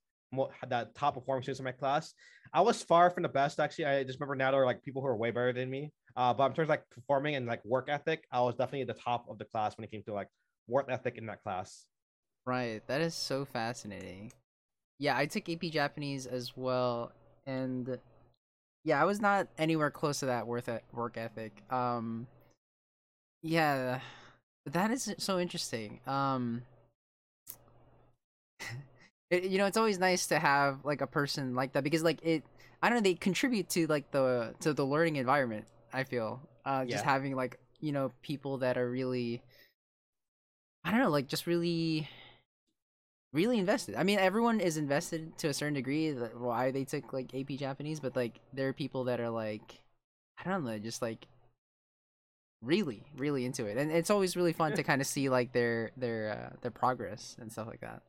that 0.69 0.95
top 0.95 1.15
performing 1.15 1.43
students 1.43 1.61
in 1.61 1.65
my 1.65 1.73
class. 1.73 2.15
I 2.55 2.63
was 2.63 2.83
far 2.83 3.11
from 3.11 3.23
the 3.23 3.29
best 3.29 3.61
actually. 3.61 3.85
I 3.87 4.05
just 4.05 4.19
remember 4.19 4.35
now 4.37 4.51
there 4.51 4.63
are 4.63 4.67
like 4.67 4.83
people 4.83 5.03
who 5.03 5.09
are 5.09 5.17
way 5.17 5.31
better 5.31 5.53
than 5.53 5.69
me. 5.71 5.93
Uh, 6.17 6.33
but 6.35 6.47
in 6.47 6.53
terms 6.55 6.67
of 6.67 6.71
like 6.71 6.89
performing 6.91 7.35
and 7.35 7.47
like 7.47 7.63
work 7.65 7.89
ethic, 7.89 8.27
I 8.31 8.41
was 8.41 8.55
definitely 8.55 8.83
at 8.83 8.89
the 8.89 8.95
top 9.03 9.27
of 9.29 9.39
the 9.39 9.45
class 9.45 9.77
when 9.77 9.85
it 9.85 9.91
came 9.91 10.03
to 10.05 10.15
like 10.15 10.29
work 10.69 10.87
ethic 10.89 11.17
in 11.19 11.27
that 11.27 11.43
class. 11.43 11.87
Right. 12.47 12.83
That 12.89 13.01
is 13.01 13.15
so 13.15 13.45
fascinating. 13.45 14.33
yeah, 14.99 15.17
I 15.17 15.27
took 15.27 15.49
AP 15.49 15.63
Japanese 15.73 16.27
as 16.27 16.57
well, 16.57 17.13
and 17.47 17.99
yeah, 18.85 19.01
I 19.01 19.05
was 19.05 19.21
not 19.21 19.49
anywhere 19.59 19.91
close 19.91 20.21
to 20.21 20.27
that 20.27 20.47
worth 20.47 20.69
work 20.93 21.17
ethic. 21.17 21.63
Um, 21.71 22.27
yeah, 23.43 24.01
that 24.67 24.91
is 24.91 25.13
so 25.19 25.39
interesting. 25.41 26.01
Um, 26.07 26.63
it, 29.31 29.45
you 29.45 29.59
know, 29.59 29.67
it's 29.67 29.77
always 29.77 29.99
nice 29.99 30.27
to 30.29 30.39
have 30.39 30.85
like 30.85 31.01
a 31.01 31.07
person 31.07 31.55
like 31.55 31.73
that 31.73 31.85
because 31.85 32.03
like 32.03 32.21
it, 32.23 32.45
I 32.83 32.89
don't 32.89 32.99
know, 32.99 33.03
they 33.03 33.15
contribute 33.15 33.69
to 33.71 33.87
like 33.87 34.11
the 34.11 34.55
to 34.61 34.73
the 34.73 34.85
learning 34.85 35.17
environment. 35.17 35.67
I 35.93 36.05
feel 36.05 36.41
uh, 36.65 36.85
just 36.85 37.05
Yeah. 37.05 37.05
having 37.05 37.35
like 37.37 37.59
you 37.81 37.93
know 37.93 38.13
people 38.23 38.59
that 38.59 38.79
are 38.79 38.89
really, 38.91 39.43
I 40.85 40.91
don't 40.91 41.01
know, 41.01 41.11
like 41.11 41.29
just 41.29 41.47
really 41.47 42.09
really 43.33 43.59
invested. 43.59 43.95
I 43.95 44.03
mean, 44.03 44.19
everyone 44.19 44.61
is 44.61 44.77
invested 44.77 45.37
to 45.39 45.49
a 45.49 45.55
certain 45.55 45.75
degree. 45.75 46.13
Why 46.13 46.71
they 46.71 46.85
took 46.85 47.13
like 47.13 47.35
AP 47.35 47.59
Japanese, 47.59 48.01
but 48.01 48.15
like 48.15 48.41
there 48.53 48.69
are 48.69 48.73
people 48.73 49.05
that 49.05 49.21
are 49.21 49.31
like, 49.31 49.81
I 50.39 50.49
don't 50.49 50.65
know, 50.65 50.79
just 50.79 51.03
like 51.03 51.27
really, 52.61 53.03
really 53.17 53.45
into 53.45 53.67
it, 53.67 53.77
and 53.77 53.91
it's 53.91 54.11
always 54.11 54.37
really 54.37 54.53
fun 54.53 54.75
to 54.75 54.83
kind 54.83 55.01
of 55.01 55.07
see 55.07 55.29
like 55.29 55.53
their 55.53 55.91
their 55.97 56.53
uh, 56.53 56.57
their 56.63 56.71
progress 56.71 57.37
and 57.41 57.51
stuff 57.51 57.67
like 57.67 57.81
that. 57.81 58.03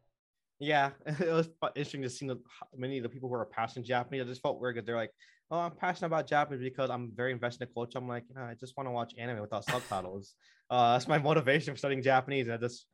Yeah, 0.60 0.92
it 1.06 1.32
was 1.32 1.50
interesting 1.76 2.04
to 2.04 2.10
see 2.10 2.28
the, 2.28 2.40
how 2.60 2.68
many 2.78 2.98
of 2.98 3.04
the 3.04 3.10
people 3.10 3.30
who 3.30 3.36
are 3.36 3.46
passing 3.46 3.84
Japanese. 3.84 4.24
I 4.24 4.26
just 4.26 4.42
felt 4.42 4.60
weird 4.62 4.76
because 4.76 4.86
they're 4.86 4.96
like, 4.96 5.12
"Oh, 5.54 5.60
I'm 5.60 5.72
passionate 5.72 6.08
about 6.08 6.26
Japanese 6.26 6.64
because 6.64 6.90
I'm 6.90 7.12
very 7.16 7.32
invested 7.32 7.62
in 7.62 7.68
the 7.70 7.74
culture." 7.76 8.00
I'm 8.00 8.08
like, 8.08 8.24
"No, 8.36 8.42
I 8.42 8.56
just 8.60 8.76
want 8.76 8.88
to 8.88 8.92
watch 8.92 9.14
anime 9.20 9.40
without 9.40 9.64
subtitles. 9.64 10.34
Uh, 10.68 10.94
that's 10.94 11.08
my 11.08 11.20
motivation 11.30 11.76
for 11.76 11.78
studying 11.78 12.02
Japanese." 12.02 12.48
And 12.48 12.56
I 12.56 12.58
just, 12.58 12.88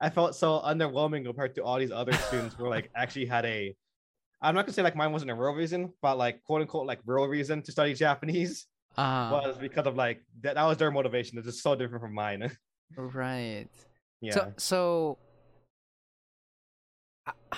I 0.00 0.08
felt 0.08 0.34
so 0.34 0.60
underwhelming 0.64 1.26
compared 1.26 1.54
to 1.56 1.62
all 1.62 1.78
these 1.78 1.90
other 1.92 2.14
students 2.14 2.54
who 2.54 2.68
like 2.68 2.90
actually 2.96 3.26
had 3.26 3.44
a. 3.44 3.76
I'm 4.40 4.54
not 4.54 4.64
gonna 4.64 4.72
say 4.72 4.82
like 4.82 4.96
mine 4.96 5.12
wasn't 5.12 5.30
a 5.30 5.34
real 5.34 5.52
reason, 5.52 5.92
but 6.00 6.16
like 6.16 6.42
quote 6.44 6.62
unquote 6.62 6.86
like 6.86 7.00
real 7.04 7.26
reason 7.26 7.62
to 7.62 7.72
study 7.72 7.92
Japanese 7.92 8.66
Uh, 8.96 9.28
was 9.44 9.58
because 9.58 9.86
of 9.86 9.94
like 9.96 10.22
that. 10.40 10.54
That 10.54 10.64
was 10.64 10.78
their 10.78 10.90
motivation. 10.90 11.36
It's 11.36 11.46
just 11.46 11.62
so 11.62 11.74
different 11.74 12.00
from 12.00 12.14
mine. 12.14 12.50
right. 12.96 13.68
yeah. 14.22 14.32
So 14.32 14.52
so. 14.56 15.18
uh, 17.26 17.32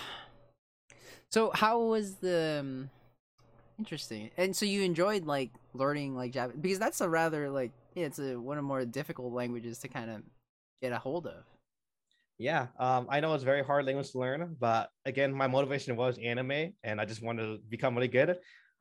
So 1.31 1.51
how 1.53 1.79
was 1.81 2.15
the 2.15 2.61
um, 2.61 2.91
interesting? 3.79 4.31
And 4.37 4.55
so 4.55 4.67
you 4.67 4.83
enjoyed 4.83 5.25
like 5.25 5.51
learning 5.75 6.17
like 6.17 6.33
Japanese 6.33 6.61
because 6.61 6.79
that's 6.79 7.01
a 7.01 7.09
rather 7.09 7.51
like 7.51 7.73
yeah, 7.95 8.07
it's 8.07 8.19
a 8.19 8.39
one 8.39 8.59
of 8.59 8.65
the 8.65 8.69
more 8.69 8.85
difficult 8.85 9.33
languages 9.33 9.79
to 9.79 9.89
kind 9.89 10.11
of 10.11 10.23
get 10.83 10.93
a 10.93 10.99
hold 10.99 11.27
of. 11.27 11.45
Yeah, 12.39 12.69
um, 12.79 13.09
I 13.11 13.19
know 13.19 13.35
it's 13.35 13.43
very 13.43 13.65
hard 13.65 13.85
language 13.85 14.13
to 14.13 14.19
learn, 14.19 14.55
but 14.61 14.91
again, 15.05 15.33
my 15.33 15.49
motivation 15.49 15.97
was 15.97 16.19
anime, 16.19 16.73
and 16.85 17.01
I 17.01 17.05
just 17.05 17.21
wanted 17.21 17.43
to 17.43 17.59
become 17.69 17.97
really 17.97 18.09
good. 18.09 18.39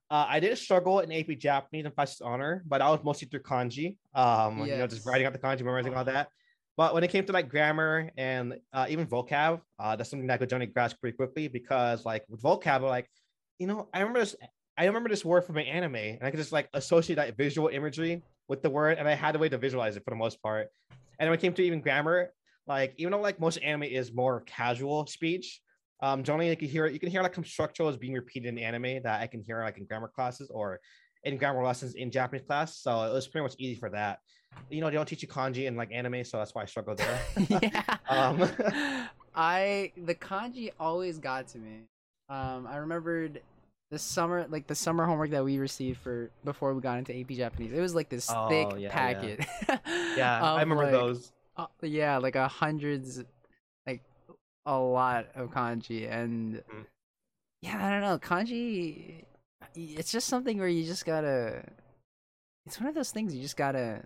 Uh, 0.09 0.25
I 0.29 0.39
did 0.39 0.55
struggle 0.57 0.99
in 0.99 1.11
AP 1.11 1.37
Japanese 1.39 1.85
and 1.85 1.93
Fastest 1.95 2.21
Honor, 2.21 2.63
but 2.67 2.81
I 2.81 2.89
was 2.91 2.99
mostly 3.03 3.27
through 3.27 3.41
kanji. 3.41 3.97
Um, 4.13 4.59
you 4.59 4.77
know, 4.77 4.87
just 4.87 5.05
writing 5.05 5.25
out 5.25 5.33
the 5.33 5.39
kanji, 5.39 5.61
memorizing 5.61 5.95
all 5.95 6.05
that. 6.05 6.29
But 6.77 6.93
when 6.93 7.03
it 7.03 7.09
came 7.09 7.25
to 7.25 7.33
like 7.33 7.49
grammar 7.49 8.11
and 8.15 8.53
uh, 8.71 8.85
even 8.87 9.07
vocab, 9.07 9.61
uh, 9.79 9.95
that's 9.95 10.11
something 10.11 10.27
that 10.27 10.35
I 10.35 10.37
could 10.37 10.49
generally 10.49 10.71
grasp 10.71 11.01
pretty 11.01 11.17
quickly 11.17 11.47
because 11.47 12.05
like 12.05 12.23
with 12.29 12.41
vocab, 12.41 12.81
like, 12.81 13.09
you 13.57 13.65
know, 13.65 13.89
I 13.91 13.99
remember 13.99 14.19
this. 14.19 14.35
I 14.77 14.85
remember 14.85 15.09
this 15.09 15.25
word 15.25 15.43
from 15.43 15.57
an 15.57 15.65
anime, 15.65 15.95
and 15.95 16.23
I 16.23 16.29
could 16.29 16.39
just 16.39 16.51
like 16.51 16.69
associate 16.73 17.15
that 17.15 17.35
visual 17.35 17.67
imagery 17.67 18.21
with 18.47 18.61
the 18.61 18.69
word, 18.69 18.97
and 18.99 19.07
I 19.07 19.15
had 19.15 19.35
a 19.35 19.39
way 19.39 19.49
to 19.49 19.57
visualize 19.57 19.97
it 19.97 20.03
for 20.03 20.11
the 20.11 20.17
most 20.17 20.41
part. 20.41 20.67
And 21.19 21.29
when 21.29 21.37
it 21.37 21.41
came 21.41 21.53
to 21.53 21.63
even 21.63 21.81
grammar, 21.81 22.31
like 22.67 22.93
even 22.97 23.11
though 23.11 23.21
like 23.21 23.39
most 23.39 23.57
anime 23.57 23.83
is 23.83 24.13
more 24.13 24.41
casual 24.41 25.07
speech, 25.07 25.61
um, 26.01 26.23
generally 26.23 26.49
you 26.49 26.55
can 26.55 26.67
hear 26.67 26.85
you 26.85 26.99
can 26.99 27.09
hear 27.09 27.23
like 27.23 27.33
some 27.33 27.43
structurals 27.43 27.99
being 27.99 28.13
repeated 28.13 28.49
in 28.49 28.59
anime 28.59 29.01
that 29.03 29.21
I 29.21 29.27
can 29.27 29.41
hear 29.41 29.63
like 29.63 29.77
in 29.77 29.85
grammar 29.85 30.11
classes 30.13 30.51
or 30.53 30.79
in 31.23 31.37
grammar 31.37 31.63
lessons 31.63 31.95
in 31.95 32.11
Japanese 32.11 32.45
class. 32.45 32.77
So 32.77 33.01
it 33.03 33.13
was 33.13 33.27
pretty 33.27 33.43
much 33.43 33.55
easy 33.57 33.75
for 33.75 33.89
that. 33.89 34.19
You 34.69 34.81
know, 34.81 34.89
they 34.89 34.95
don't 34.95 35.07
teach 35.07 35.23
you 35.23 35.27
kanji 35.27 35.65
in 35.65 35.75
like 35.75 35.91
anime, 35.91 36.23
so 36.23 36.37
that's 36.37 36.53
why 36.53 36.61
I 36.61 36.65
struggle 36.65 36.95
there. 36.95 37.19
yeah. 37.49 37.83
Um, 38.09 38.49
I 39.35 39.91
the 39.97 40.15
kanji 40.15 40.71
always 40.79 41.19
got 41.19 41.47
to 41.49 41.57
me. 41.57 41.81
Um, 42.29 42.65
I 42.67 42.77
remembered 42.77 43.41
the 43.89 43.99
summer, 43.99 44.45
like 44.49 44.67
the 44.67 44.75
summer 44.75 45.05
homework 45.05 45.31
that 45.31 45.43
we 45.45 45.57
received 45.57 45.99
for 46.01 46.29
before 46.43 46.73
we 46.73 46.81
got 46.81 46.97
into 46.97 47.17
AP 47.17 47.29
Japanese. 47.29 47.71
It 47.71 47.79
was 47.79 47.95
like 47.95 48.09
this 48.09 48.29
Oh, 48.29 48.49
thick 48.49 48.67
yeah, 48.73 48.77
yeah. 48.77 48.89
packet. 48.91 49.45
yeah, 50.17 50.43
I 50.43 50.59
remember 50.61 50.83
like, 50.83 50.91
those. 50.91 51.31
uh, 51.55 51.67
yeah, 51.81 52.17
like 52.17 52.35
a 52.35 52.47
hundreds, 52.47 53.23
like 53.85 54.01
a 54.65 54.77
lot 54.77 55.27
of 55.35 55.51
kanji, 55.51 56.11
and 56.11 56.55
Mm. 56.69 56.85
yeah, 57.61 57.85
I 57.85 57.89
don't 57.91 58.01
know, 58.01 58.17
kanji. 58.19 59.23
It's 59.75 60.11
just 60.11 60.27
something 60.27 60.57
where 60.57 60.67
you 60.67 60.83
just 60.85 61.05
gotta. 61.05 61.63
It's 62.65 62.79
one 62.79 62.89
of 62.89 62.95
those 62.95 63.11
things 63.11 63.33
you 63.33 63.41
just 63.41 63.55
gotta 63.57 64.03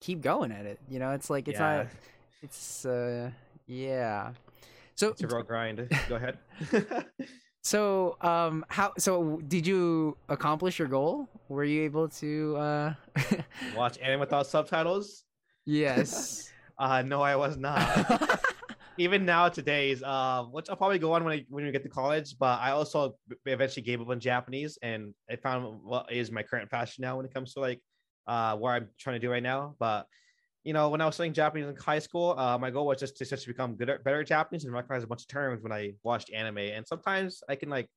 keep 0.00 0.22
going 0.22 0.52
at 0.52 0.64
it. 0.64 0.80
You 0.88 0.98
know, 0.98 1.10
it's 1.10 1.28
like 1.28 1.48
it's 1.48 1.58
yeah, 1.58 1.76
not. 1.76 1.86
It's 2.42 2.86
uh, 2.86 3.30
yeah. 3.66 4.32
So 4.94 5.10
it's 5.10 5.22
a 5.22 5.26
real 5.26 5.42
grind. 5.42 5.86
Go 6.08 6.16
ahead. 6.16 6.38
so 7.62 8.16
um 8.20 8.64
how 8.68 8.92
so 8.98 9.40
did 9.48 9.66
you 9.66 10.16
accomplish 10.28 10.78
your 10.78 10.88
goal? 10.88 11.28
Were 11.48 11.64
you 11.64 11.82
able 11.82 12.08
to 12.08 12.56
uh 12.56 12.94
Watch 13.76 13.98
anime 13.98 14.20
without 14.20 14.46
subtitles. 14.46 15.24
yes. 15.64 16.50
Uh, 16.80 17.02
no, 17.02 17.20
I 17.20 17.34
was 17.34 17.56
not. 17.56 18.40
even 18.98 19.24
now 19.24 19.48
today's 19.48 20.02
uh 20.02 20.44
which 20.50 20.68
i'll 20.68 20.76
probably 20.76 20.98
go 20.98 21.12
on 21.12 21.24
when 21.24 21.32
i 21.32 21.44
when 21.48 21.64
we 21.64 21.70
get 21.70 21.82
to 21.82 21.88
college 21.88 22.36
but 22.38 22.60
i 22.60 22.70
also 22.70 23.14
eventually 23.46 23.82
gave 23.82 24.00
up 24.00 24.08
on 24.08 24.18
japanese 24.20 24.76
and 24.82 25.14
i 25.30 25.36
found 25.36 25.80
what 25.82 26.12
is 26.12 26.30
my 26.30 26.42
current 26.42 26.68
passion 26.70 27.02
now 27.02 27.16
when 27.16 27.24
it 27.24 27.32
comes 27.32 27.54
to 27.54 27.60
like 27.60 27.80
uh 28.26 28.56
what 28.56 28.70
i'm 28.70 28.88
trying 28.98 29.14
to 29.14 29.20
do 29.24 29.30
right 29.30 29.42
now 29.42 29.74
but 29.78 30.06
you 30.64 30.72
know 30.72 30.88
when 30.88 31.00
i 31.00 31.06
was 31.06 31.14
studying 31.14 31.32
japanese 31.32 31.68
in 31.68 31.76
high 31.76 31.98
school 31.98 32.34
uh 32.38 32.58
my 32.58 32.70
goal 32.70 32.86
was 32.86 32.98
just 32.98 33.16
to 33.16 33.24
just 33.24 33.46
become 33.46 33.74
good 33.74 33.88
at 33.88 34.04
better 34.04 34.20
at 34.20 34.26
japanese 34.26 34.64
and 34.64 34.72
recognize 34.72 35.02
a 35.02 35.06
bunch 35.06 35.22
of 35.22 35.28
terms 35.28 35.62
when 35.62 35.72
i 35.72 35.92
watched 36.02 36.32
anime 36.32 36.58
and 36.58 36.86
sometimes 36.86 37.42
i 37.48 37.54
can 37.54 37.68
like 37.68 37.88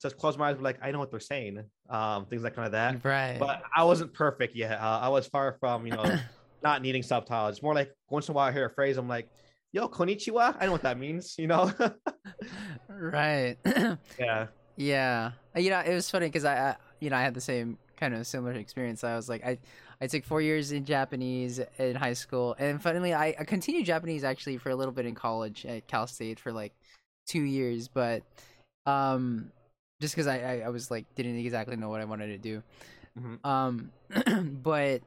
just 0.00 0.16
close 0.16 0.38
my 0.38 0.48
eyes 0.48 0.52
and 0.52 0.58
be 0.58 0.64
like 0.64 0.78
i 0.82 0.90
know 0.90 0.98
what 0.98 1.10
they're 1.10 1.20
saying 1.20 1.62
um 1.90 2.26
things 2.26 2.42
like 2.42 2.54
kind 2.54 2.66
of 2.66 2.72
that 2.72 3.04
right. 3.04 3.38
but 3.38 3.62
i 3.74 3.82
wasn't 3.82 4.12
perfect 4.12 4.54
yet 4.54 4.78
uh, 4.80 5.00
i 5.02 5.08
was 5.08 5.26
far 5.26 5.56
from 5.60 5.86
you 5.86 5.92
know 5.92 6.18
not 6.62 6.82
needing 6.82 7.02
subtitles 7.02 7.56
it's 7.56 7.62
more 7.62 7.74
like 7.74 7.92
once 8.10 8.28
in 8.28 8.32
a 8.32 8.34
while 8.34 8.48
i 8.48 8.52
hear 8.52 8.66
a 8.66 8.74
phrase 8.74 8.96
i'm 8.96 9.08
like 9.08 9.28
yo 9.72 9.88
konnichiwa 9.88 10.56
i 10.60 10.66
know 10.66 10.72
what 10.72 10.82
that 10.82 10.98
means 10.98 11.36
you 11.38 11.46
know 11.46 11.72
right. 12.88 13.56
yeah 14.18 14.46
yeah. 14.78 15.32
You 15.56 15.70
know, 15.70 15.80
it 15.80 15.92
was 15.92 16.08
funny 16.08 16.26
because 16.26 16.44
I, 16.44 16.70
I, 16.70 16.76
you 17.00 17.10
know, 17.10 17.16
I 17.16 17.22
had 17.22 17.34
the 17.34 17.40
same 17.40 17.78
kind 17.96 18.14
of 18.14 18.26
similar 18.26 18.52
experience. 18.52 19.02
I 19.02 19.16
was 19.16 19.28
like, 19.28 19.44
I, 19.44 19.58
I 20.00 20.06
took 20.06 20.24
four 20.24 20.40
years 20.40 20.72
in 20.72 20.84
Japanese 20.84 21.60
in 21.78 21.96
high 21.96 22.12
school, 22.12 22.54
and 22.58 22.80
finally, 22.82 23.12
I, 23.12 23.34
I 23.38 23.44
continued 23.44 23.84
Japanese 23.86 24.24
actually 24.24 24.58
for 24.58 24.70
a 24.70 24.76
little 24.76 24.92
bit 24.92 25.06
in 25.06 25.14
college 25.14 25.66
at 25.66 25.86
Cal 25.88 26.06
State 26.06 26.38
for 26.38 26.52
like 26.52 26.72
two 27.26 27.42
years, 27.42 27.88
but, 27.88 28.22
um, 28.86 29.50
just 30.00 30.14
because 30.14 30.26
I, 30.26 30.38
I, 30.38 30.58
I 30.66 30.68
was 30.68 30.90
like 30.90 31.12
didn't 31.14 31.36
exactly 31.38 31.76
know 31.76 31.88
what 31.88 32.00
I 32.00 32.04
wanted 32.04 32.28
to 32.28 32.38
do. 32.38 32.62
Mhm. 33.18 33.44
Um, 33.44 33.90
but 34.62 35.02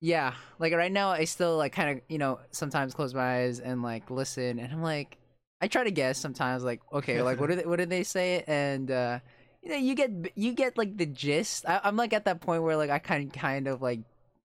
yeah, 0.00 0.34
like 0.58 0.72
right 0.72 0.90
now, 0.90 1.10
I 1.10 1.24
still 1.24 1.56
like 1.56 1.72
kind 1.72 1.90
of 1.96 2.04
you 2.08 2.18
know 2.18 2.40
sometimes 2.50 2.92
close 2.92 3.14
my 3.14 3.42
eyes 3.42 3.60
and 3.60 3.82
like 3.82 4.10
listen, 4.10 4.58
and 4.58 4.72
I'm 4.72 4.82
like, 4.82 5.16
I 5.60 5.68
try 5.68 5.84
to 5.84 5.92
guess 5.92 6.18
sometimes, 6.18 6.64
like 6.64 6.80
okay, 6.92 7.22
like 7.22 7.38
what 7.38 7.50
did 7.50 7.58
they, 7.60 7.64
what 7.66 7.76
did 7.76 7.88
they 7.88 8.02
say, 8.02 8.42
and 8.48 8.90
uh, 8.90 9.20
you 9.62 9.70
know 9.70 9.76
you 9.76 9.94
get 9.94 10.10
you 10.36 10.52
get 10.52 10.76
like 10.76 10.96
the 10.96 11.06
gist. 11.06 11.66
I, 11.68 11.80
I'm 11.84 11.96
like 11.96 12.12
at 12.12 12.24
that 12.24 12.40
point 12.40 12.62
where 12.62 12.76
like 12.76 12.90
I 12.90 12.98
kind 12.98 13.32
kind 13.32 13.68
of 13.68 13.80
like 13.82 14.00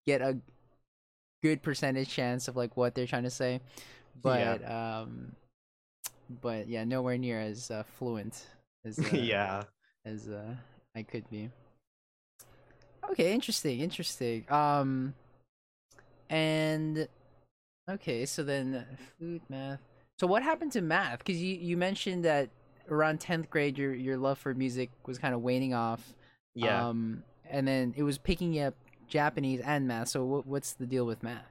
get 0.05 0.21
a 0.21 0.37
good 1.43 1.61
percentage 1.61 2.09
chance 2.09 2.47
of 2.47 2.55
like 2.55 2.75
what 2.77 2.95
they're 2.95 3.07
trying 3.07 3.23
to 3.23 3.29
say, 3.29 3.59
Yeah. 4.23 4.57
but 4.61 4.71
um, 4.71 5.35
but 6.41 6.67
yeah, 6.67 6.83
nowhere 6.83 7.17
near 7.17 7.39
as 7.39 7.71
uh, 7.71 7.83
fluent 7.97 8.45
as 8.85 8.99
uh, 9.13 9.15
yeah 9.15 9.63
as 10.05 10.27
uh, 10.29 10.55
I 10.95 11.03
could 11.03 11.29
be. 11.29 11.49
Okay, 13.11 13.33
interesting, 13.33 13.79
interesting. 13.79 14.45
Um, 14.51 15.13
and 16.29 17.07
okay, 17.89 18.25
so 18.25 18.43
then 18.43 18.85
food, 19.17 19.41
math. 19.49 19.79
So 20.19 20.27
what 20.27 20.43
happened 20.43 20.73
to 20.73 20.81
math? 20.81 21.19
Because 21.19 21.41
you 21.41 21.55
you 21.55 21.77
mentioned 21.77 22.25
that 22.25 22.49
around 22.89 23.19
tenth 23.19 23.49
grade, 23.49 23.77
your 23.77 23.93
your 23.93 24.17
love 24.17 24.37
for 24.37 24.53
music 24.53 24.89
was 25.05 25.17
kind 25.17 25.33
of 25.33 25.41
waning 25.41 25.73
off. 25.73 26.13
yeah 26.55 26.87
Um, 26.87 27.23
and 27.49 27.67
then 27.67 27.93
it 27.95 28.03
was 28.03 28.17
picking 28.17 28.59
up 28.59 28.75
Japanese 29.07 29.61
and 29.61 29.87
math. 29.87 30.09
So 30.09 30.23
what 30.25 30.45
what's 30.45 30.73
the 30.73 30.85
deal 30.85 31.05
with 31.05 31.23
math? 31.23 31.45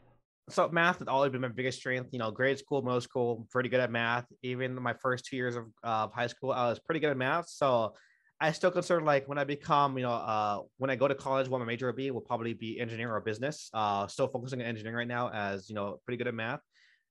so 0.48 0.68
math 0.68 1.00
has 1.00 1.08
always 1.08 1.32
been 1.32 1.40
my 1.40 1.48
biggest 1.48 1.78
strength 1.78 2.10
you 2.12 2.18
know 2.18 2.30
grade 2.30 2.58
school 2.58 2.82
middle 2.82 3.00
school 3.00 3.46
pretty 3.50 3.68
good 3.68 3.80
at 3.80 3.90
math 3.90 4.26
even 4.42 4.80
my 4.80 4.92
first 4.94 5.24
two 5.24 5.36
years 5.36 5.56
of 5.56 5.64
uh, 5.82 6.06
high 6.08 6.26
school 6.26 6.52
i 6.52 6.68
was 6.68 6.78
pretty 6.78 7.00
good 7.00 7.10
at 7.10 7.16
math 7.16 7.48
so 7.48 7.92
i 8.40 8.52
still 8.52 8.70
consider 8.70 9.00
like 9.00 9.26
when 9.28 9.38
i 9.38 9.44
become 9.44 9.96
you 9.96 10.04
know 10.04 10.12
uh, 10.12 10.60
when 10.78 10.90
i 10.90 10.96
go 10.96 11.08
to 11.08 11.14
college 11.14 11.48
what 11.48 11.58
my 11.58 11.64
major 11.64 11.86
will 11.86 11.94
be 11.94 12.10
will 12.10 12.20
probably 12.20 12.54
be 12.54 12.78
engineering 12.78 13.12
or 13.12 13.20
business 13.20 13.70
uh, 13.74 14.06
still 14.06 14.28
focusing 14.28 14.60
on 14.60 14.66
engineering 14.66 14.96
right 14.96 15.08
now 15.08 15.30
as 15.30 15.68
you 15.68 15.74
know 15.74 15.98
pretty 16.04 16.16
good 16.16 16.28
at 16.28 16.34
math 16.34 16.60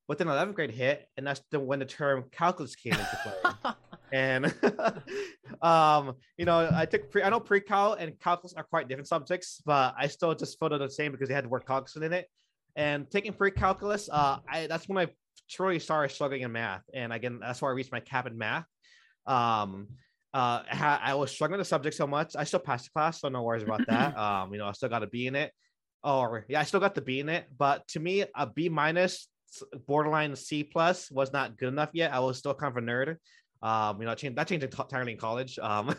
But 0.08 0.18
then 0.18 0.28
11th 0.28 0.54
grade 0.54 0.72
hit, 0.72 1.08
and 1.18 1.26
that's 1.26 1.42
the, 1.52 1.60
when 1.60 1.80
the 1.80 1.86
term 1.86 2.26
calculus 2.32 2.76
came 2.76 2.94
into 2.94 3.20
play. 3.24 3.72
and 4.12 4.46
um, 5.62 6.14
you 6.38 6.46
know, 6.46 6.70
I 6.74 6.86
took 6.86 7.10
pre. 7.12 7.24
I 7.24 7.30
know 7.30 7.40
pre-cal 7.40 7.94
and 7.94 8.20
calculus 8.20 8.54
are 8.54 8.64
quite 8.64 8.88
different 8.88 9.08
subjects, 9.08 9.62
but 9.66 9.96
I 9.98 10.08
still 10.08 10.36
just 10.36 10.60
felt 10.60 10.74
it 10.74 10.80
the 10.80 10.90
same 10.90 11.12
because 11.12 11.28
they 11.28 11.34
had 11.34 11.46
the 11.46 11.50
word 11.50 11.66
calculus 11.66 11.96
in 11.96 12.14
it. 12.14 12.30
And 12.76 13.10
taking 13.10 13.34
pre-calculus, 13.34 14.10
uh, 14.12 14.38
I 14.48 14.68
that's 14.68 14.88
when 14.88 14.98
I 14.98 15.12
truly 15.50 15.80
started 15.80 16.14
struggling 16.14 16.42
in 16.42 16.52
math, 16.52 16.84
and 16.94 17.12
again, 17.12 17.40
that's 17.42 17.62
where 17.62 17.72
I 17.72 17.74
reached 17.74 17.92
my 17.92 18.00
cap 18.00 18.28
in 18.28 18.38
math. 18.38 18.66
Um, 19.26 19.88
uh, 20.36 20.64
I 20.70 21.14
was 21.14 21.32
struggling 21.32 21.60
with 21.60 21.66
the 21.66 21.70
subject 21.70 21.96
so 21.96 22.06
much. 22.06 22.36
I 22.36 22.44
still 22.44 22.60
passed 22.60 22.86
the 22.86 22.92
class, 22.92 23.22
so 23.22 23.30
no 23.30 23.44
worries 23.44 23.64
about 23.64 23.86
that. 23.88 24.18
um, 24.18 24.52
you 24.52 24.60
know, 24.60 24.68
I 24.68 24.74
still 24.74 24.90
got 24.90 25.02
a 25.02 25.08
B 25.08 25.28
in 25.28 25.36
it. 25.36 25.54
Or 26.04 26.46
yeah, 26.50 26.60
I 26.60 26.64
still 26.64 26.82
got 26.82 26.94
the 26.94 27.02
B 27.02 27.22
in 27.22 27.30
it. 27.30 27.46
But 27.58 27.88
to 27.90 28.02
me, 28.02 28.26
a 28.36 28.46
B 28.46 28.68
minus, 28.68 29.30
borderline 29.88 30.36
C 30.36 30.64
plus, 30.64 31.10
was 31.12 31.32
not 31.34 31.58
good 31.58 31.70
enough 31.70 31.90
yet. 31.94 32.14
I 32.14 32.20
was 32.20 32.38
still 32.38 32.54
kind 32.54 32.76
of 32.76 32.84
a 32.84 32.86
nerd. 32.86 33.18
Um, 33.62 34.00
you 34.00 34.06
know, 34.06 34.14
changed, 34.16 34.38
that 34.38 34.48
changed 34.48 34.64
entirely 34.64 35.14
in 35.14 35.18
college. 35.18 35.58
Um, 35.60 35.96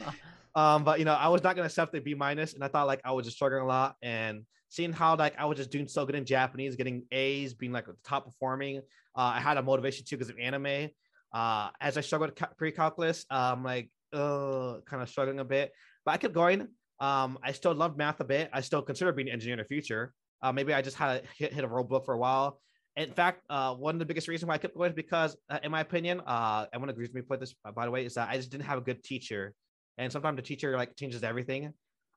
um, 0.54 0.84
but 0.84 0.98
you 0.98 1.04
know, 1.04 1.14
I 1.14 1.28
was 1.28 1.42
not 1.42 1.56
gonna 1.56 1.66
accept 1.66 1.92
the 1.92 2.00
B 2.00 2.14
minus, 2.14 2.54
and 2.54 2.62
I 2.62 2.68
thought 2.68 2.86
like 2.86 3.00
I 3.04 3.12
was 3.12 3.24
just 3.24 3.36
struggling 3.36 3.62
a 3.62 3.66
lot. 3.66 3.96
And 4.02 4.42
seeing 4.68 4.92
how 4.92 5.16
like 5.16 5.34
I 5.38 5.46
was 5.46 5.58
just 5.58 5.70
doing 5.70 5.88
so 5.88 6.04
good 6.06 6.14
in 6.14 6.24
Japanese, 6.24 6.76
getting 6.76 7.04
A's, 7.10 7.54
being 7.54 7.72
like 7.72 7.86
top 8.04 8.26
performing, 8.26 8.78
uh, 9.16 9.32
I 9.34 9.40
had 9.40 9.56
a 9.56 9.62
motivation 9.62 10.04
too 10.06 10.16
because 10.16 10.30
of 10.30 10.38
anime. 10.38 10.90
Uh, 11.32 11.68
as 11.80 11.98
I 11.98 12.00
struggled 12.00 12.30
with 12.30 12.56
pre-calculus, 12.56 13.26
I'm 13.30 13.62
like, 13.62 13.90
uh, 14.12 14.76
kind 14.86 15.02
of 15.02 15.08
struggling 15.08 15.40
a 15.40 15.44
bit, 15.44 15.72
but 16.04 16.12
I 16.12 16.16
kept 16.16 16.34
going. 16.34 16.68
Um, 17.00 17.38
I 17.42 17.52
still 17.52 17.74
love 17.74 17.96
math 17.96 18.20
a 18.20 18.24
bit. 18.24 18.50
I 18.52 18.60
still 18.60 18.82
consider 18.82 19.12
being 19.12 19.28
an 19.28 19.34
engineer 19.34 19.54
in 19.54 19.58
the 19.58 19.64
future. 19.64 20.12
Uh, 20.42 20.52
maybe 20.52 20.72
I 20.72 20.82
just 20.82 20.96
had 20.96 21.24
hit, 21.36 21.52
hit 21.52 21.64
a 21.64 21.68
roadblock 21.68 22.04
for 22.04 22.14
a 22.14 22.18
while. 22.18 22.60
In 22.98 23.12
fact, 23.12 23.44
uh, 23.48 23.74
one 23.74 23.94
of 23.94 24.00
the 24.00 24.04
biggest 24.04 24.26
reasons 24.26 24.48
why 24.48 24.54
I 24.54 24.58
kept 24.58 24.76
going 24.76 24.90
is 24.90 24.96
because, 24.96 25.36
uh, 25.48 25.60
in 25.62 25.70
my 25.70 25.80
opinion, 25.80 26.20
uh, 26.26 26.66
everyone 26.72 26.90
agrees 26.90 27.10
with 27.10 27.14
me. 27.14 27.22
Put 27.22 27.38
this 27.38 27.54
uh, 27.64 27.70
by 27.70 27.84
the 27.84 27.92
way, 27.92 28.04
is 28.04 28.14
that 28.14 28.28
I 28.28 28.36
just 28.36 28.50
didn't 28.50 28.64
have 28.64 28.78
a 28.78 28.80
good 28.80 29.04
teacher, 29.04 29.54
and 29.98 30.10
sometimes 30.10 30.34
the 30.34 30.42
teacher 30.42 30.76
like 30.76 30.96
changes 30.96 31.22
everything. 31.22 31.72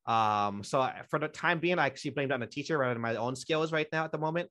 Um, 0.07 0.63
so 0.63 0.89
for 1.11 1.19
the 1.19 1.27
time 1.27 1.59
being, 1.59 1.77
I 1.77 1.85
actually 1.85 2.11
blamed 2.11 2.31
on 2.31 2.39
the 2.39 2.47
teacher 2.47 2.79
rather 2.79 2.95
than 2.95 3.01
my 3.01 3.15
own 3.15 3.35
skills 3.35 3.71
right 3.71 3.87
now 3.93 4.05
at 4.05 4.11
the 4.11 4.17
moment. 4.17 4.49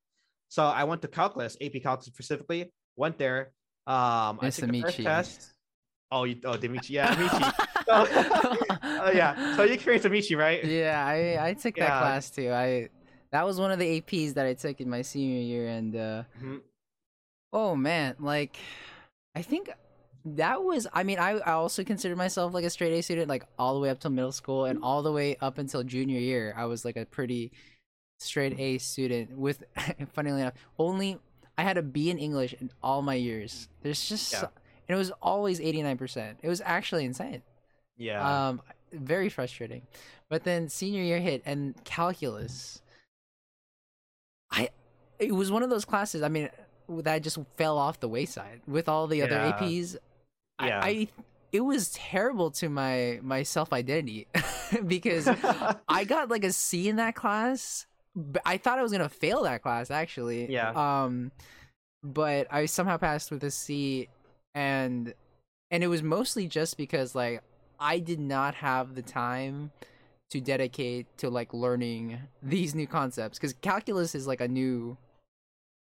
So 0.48 0.64
I 0.64 0.84
went 0.84 1.02
to 1.02 1.08
calculus, 1.08 1.56
AP 1.60 1.82
calculus 1.82 2.06
specifically. 2.06 2.72
Went 2.94 3.18
there. 3.18 3.50
Um, 3.88 4.38
nice 4.40 4.58
I 4.58 4.66
took 4.66 4.72
the 4.72 4.82
first 4.82 4.98
you. 4.98 5.04
test. 5.04 5.52
Oh, 6.12 6.24
you, 6.24 6.36
oh, 6.44 6.56
Dimitri, 6.56 6.94
yeah, 6.94 7.14
Dimitri. 7.14 7.38
so, 7.86 7.92
uh, 7.92 9.10
yeah, 9.14 9.56
so 9.56 9.64
you 9.64 9.74
experienced 9.74 10.04
Dimitri, 10.04 10.36
right? 10.36 10.64
Yeah, 10.64 11.04
I 11.04 11.48
I 11.48 11.54
took 11.54 11.74
that 11.74 11.82
yeah. 11.82 11.98
class 11.98 12.30
too. 12.30 12.50
I 12.52 12.88
that 13.32 13.46
was 13.46 13.60
one 13.60 13.70
of 13.70 13.78
the 13.78 14.00
APs 14.00 14.34
that 14.34 14.46
I 14.46 14.54
took 14.54 14.80
in 14.80 14.90
my 14.90 15.02
senior 15.02 15.40
year, 15.40 15.68
and 15.68 15.94
uh, 15.94 16.22
mm-hmm. 16.38 16.56
oh 17.52 17.76
man, 17.76 18.16
like 18.18 18.56
I 19.34 19.42
think 19.42 19.70
that 20.24 20.62
was. 20.62 20.86
I 20.92 21.02
mean, 21.02 21.18
I 21.18 21.38
I 21.38 21.52
also 21.52 21.84
consider 21.84 22.16
myself 22.16 22.54
like 22.54 22.64
a 22.64 22.70
straight 22.70 22.92
A 22.92 23.02
student, 23.02 23.28
like 23.28 23.44
all 23.58 23.74
the 23.74 23.80
way 23.80 23.90
up 23.90 24.00
till 24.00 24.10
middle 24.10 24.32
school, 24.32 24.64
and 24.64 24.82
all 24.82 25.02
the 25.02 25.12
way 25.12 25.36
up 25.40 25.58
until 25.58 25.82
junior 25.82 26.20
year. 26.20 26.54
I 26.56 26.64
was 26.66 26.84
like 26.84 26.96
a 26.96 27.06
pretty 27.06 27.52
straight 28.20 28.58
A 28.58 28.78
student 28.78 29.36
with, 29.36 29.64
funnily 30.12 30.42
enough, 30.42 30.54
only 30.78 31.18
I 31.58 31.62
had 31.62 31.76
a 31.76 31.82
B 31.82 32.10
in 32.10 32.18
English 32.18 32.54
in 32.60 32.70
all 32.82 33.02
my 33.02 33.14
years. 33.14 33.68
There's 33.82 34.08
just, 34.08 34.32
yeah. 34.32 34.40
and 34.88 34.94
it 34.94 34.96
was 34.96 35.10
always 35.22 35.60
89%. 35.60 36.36
It 36.42 36.48
was 36.48 36.62
actually 36.64 37.04
insane. 37.04 37.42
Yeah. 37.96 38.48
Um, 38.48 38.62
very 38.92 39.28
frustrating. 39.28 39.82
But 40.28 40.44
then 40.44 40.68
senior 40.68 41.02
year 41.02 41.18
hit 41.18 41.42
and 41.44 41.74
calculus. 41.84 42.80
I, 44.50 44.70
it 45.18 45.32
was 45.32 45.50
one 45.50 45.62
of 45.62 45.70
those 45.70 45.84
classes. 45.84 46.22
I 46.22 46.28
mean, 46.28 46.48
that 46.88 47.22
just 47.22 47.38
fell 47.56 47.78
off 47.78 48.00
the 48.00 48.08
wayside 48.08 48.60
with 48.66 48.88
all 48.88 49.06
the 49.06 49.22
other 49.22 49.36
yeah. 49.36 49.52
APs. 49.52 49.96
Yeah. 50.62 50.80
I, 50.82 50.88
I 50.88 51.08
it 51.52 51.60
was 51.60 51.90
terrible 51.90 52.50
to 52.52 52.68
my 52.68 53.18
my 53.22 53.42
self 53.42 53.72
identity 53.72 54.28
because 54.86 55.28
I 55.88 56.04
got 56.04 56.30
like 56.30 56.44
a 56.44 56.52
C 56.52 56.88
in 56.88 56.96
that 56.96 57.14
class 57.14 57.86
I 58.44 58.56
thought 58.56 58.78
I 58.78 58.82
was 58.82 58.92
gonna 58.92 59.08
fail 59.08 59.42
that 59.44 59.62
class 59.62 59.90
actually. 59.90 60.50
Yeah. 60.50 60.70
Um, 60.70 61.32
but 62.02 62.46
I 62.50 62.66
somehow 62.66 62.96
passed 62.96 63.30
with 63.30 63.44
a 63.44 63.50
C, 63.50 64.08
and 64.54 65.14
and 65.70 65.84
it 65.84 65.86
was 65.86 66.02
mostly 66.02 66.48
just 66.48 66.76
because 66.76 67.14
like 67.14 67.42
I 67.78 67.98
did 67.98 68.20
not 68.20 68.54
have 68.56 68.94
the 68.94 69.02
time 69.02 69.70
to 70.30 70.40
dedicate 70.40 71.06
to 71.18 71.28
like 71.30 71.52
learning 71.52 72.18
these 72.42 72.74
new 72.74 72.86
concepts 72.86 73.38
because 73.38 73.52
calculus 73.54 74.14
is 74.14 74.26
like 74.26 74.40
a 74.40 74.48
new 74.48 74.96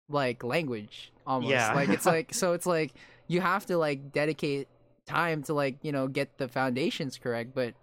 like 0.07 0.43
language 0.43 1.11
almost 1.25 1.51
yeah. 1.51 1.73
like 1.73 1.89
it's 1.89 2.05
like 2.05 2.33
so 2.33 2.53
it's 2.53 2.65
like 2.65 2.93
you 3.27 3.41
have 3.41 3.65
to 3.65 3.77
like 3.77 4.11
dedicate 4.11 4.67
time 5.07 5.41
to 5.43 5.53
like 5.53 5.77
you 5.81 5.91
know 5.91 6.07
get 6.07 6.37
the 6.37 6.47
foundations 6.47 7.17
correct 7.17 7.53
but 7.55 7.73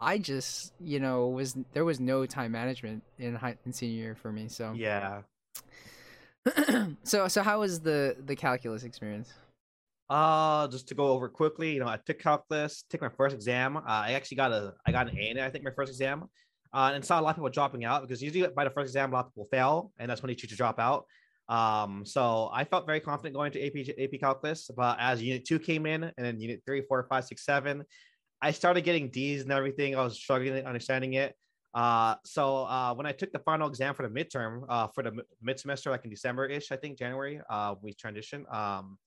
I 0.00 0.18
just, 0.18 0.72
you 0.80 1.00
know, 1.00 1.28
was 1.28 1.56
there 1.72 1.84
was 1.84 1.98
no 1.98 2.24
time 2.24 2.52
management 2.52 3.02
in 3.18 3.34
high, 3.34 3.56
in 3.66 3.72
senior 3.72 3.96
year 3.96 4.14
for 4.14 4.30
me. 4.30 4.48
So 4.48 4.72
yeah. 4.74 5.22
so 7.02 7.28
so 7.28 7.42
how 7.42 7.60
was 7.60 7.80
the 7.80 8.16
the 8.24 8.36
calculus 8.36 8.84
experience? 8.84 9.32
Uh, 10.10 10.66
just 10.68 10.88
to 10.88 10.94
go 10.94 11.08
over 11.08 11.28
quickly, 11.28 11.72
you 11.72 11.80
know, 11.80 11.88
I 11.88 11.98
took 11.98 12.18
calculus, 12.18 12.84
took 12.88 13.02
my 13.02 13.10
first 13.10 13.34
exam. 13.34 13.76
Uh, 13.76 13.82
I 13.86 14.12
actually 14.12 14.38
got 14.38 14.52
a 14.52 14.74
I 14.86 14.92
got 14.92 15.08
an 15.08 15.18
A 15.18 15.30
in 15.30 15.36
it. 15.36 15.42
I 15.42 15.50
think 15.50 15.64
my 15.64 15.70
first 15.70 15.90
exam. 15.90 16.24
Uh, 16.72 16.92
and 16.94 17.04
saw 17.04 17.18
a 17.18 17.22
lot 17.22 17.30
of 17.30 17.36
people 17.36 17.48
dropping 17.48 17.84
out 17.84 18.02
because 18.02 18.22
usually 18.22 18.46
by 18.48 18.64
the 18.64 18.70
first 18.70 18.88
exam, 18.88 19.10
a 19.10 19.14
lot 19.14 19.26
of 19.26 19.32
people 19.32 19.48
fail, 19.50 19.92
and 19.98 20.10
that's 20.10 20.22
when 20.22 20.28
you 20.28 20.34
choose 20.34 20.50
to 20.50 20.56
drop 20.56 20.78
out. 20.78 21.06
Um, 21.48 22.04
so 22.04 22.50
I 22.52 22.64
felt 22.64 22.86
very 22.86 23.00
confident 23.00 23.34
going 23.34 23.52
to 23.52 23.66
AP 23.66 23.88
AP 23.98 24.20
calculus, 24.20 24.70
but 24.74 24.98
as 25.00 25.22
unit 25.22 25.46
two 25.46 25.58
came 25.58 25.86
in, 25.86 26.04
and 26.04 26.14
then 26.16 26.40
unit 26.40 26.62
three, 26.66 26.82
four, 26.82 27.06
five, 27.08 27.24
six, 27.24 27.44
seven, 27.44 27.84
I 28.40 28.50
started 28.50 28.82
getting 28.82 29.10
D's 29.10 29.42
and 29.42 29.52
everything. 29.52 29.96
I 29.96 30.04
was 30.04 30.16
struggling 30.16 30.64
understanding 30.66 31.14
it. 31.14 31.34
Uh, 31.74 32.16
so 32.24 32.64
uh, 32.64 32.94
when 32.94 33.06
I 33.06 33.12
took 33.12 33.32
the 33.32 33.38
final 33.40 33.68
exam 33.68 33.94
for 33.94 34.06
the 34.06 34.08
midterm, 34.08 34.64
uh, 34.68 34.88
for 34.88 35.02
the 35.02 35.22
mid 35.42 35.58
semester, 35.58 35.90
like 35.90 36.04
in 36.04 36.10
December 36.10 36.46
ish, 36.46 36.70
I 36.72 36.76
think 36.76 36.98
January, 36.98 37.40
uh, 37.48 37.74
we 37.82 37.94
transitioned. 37.94 38.52
Um, 38.54 38.98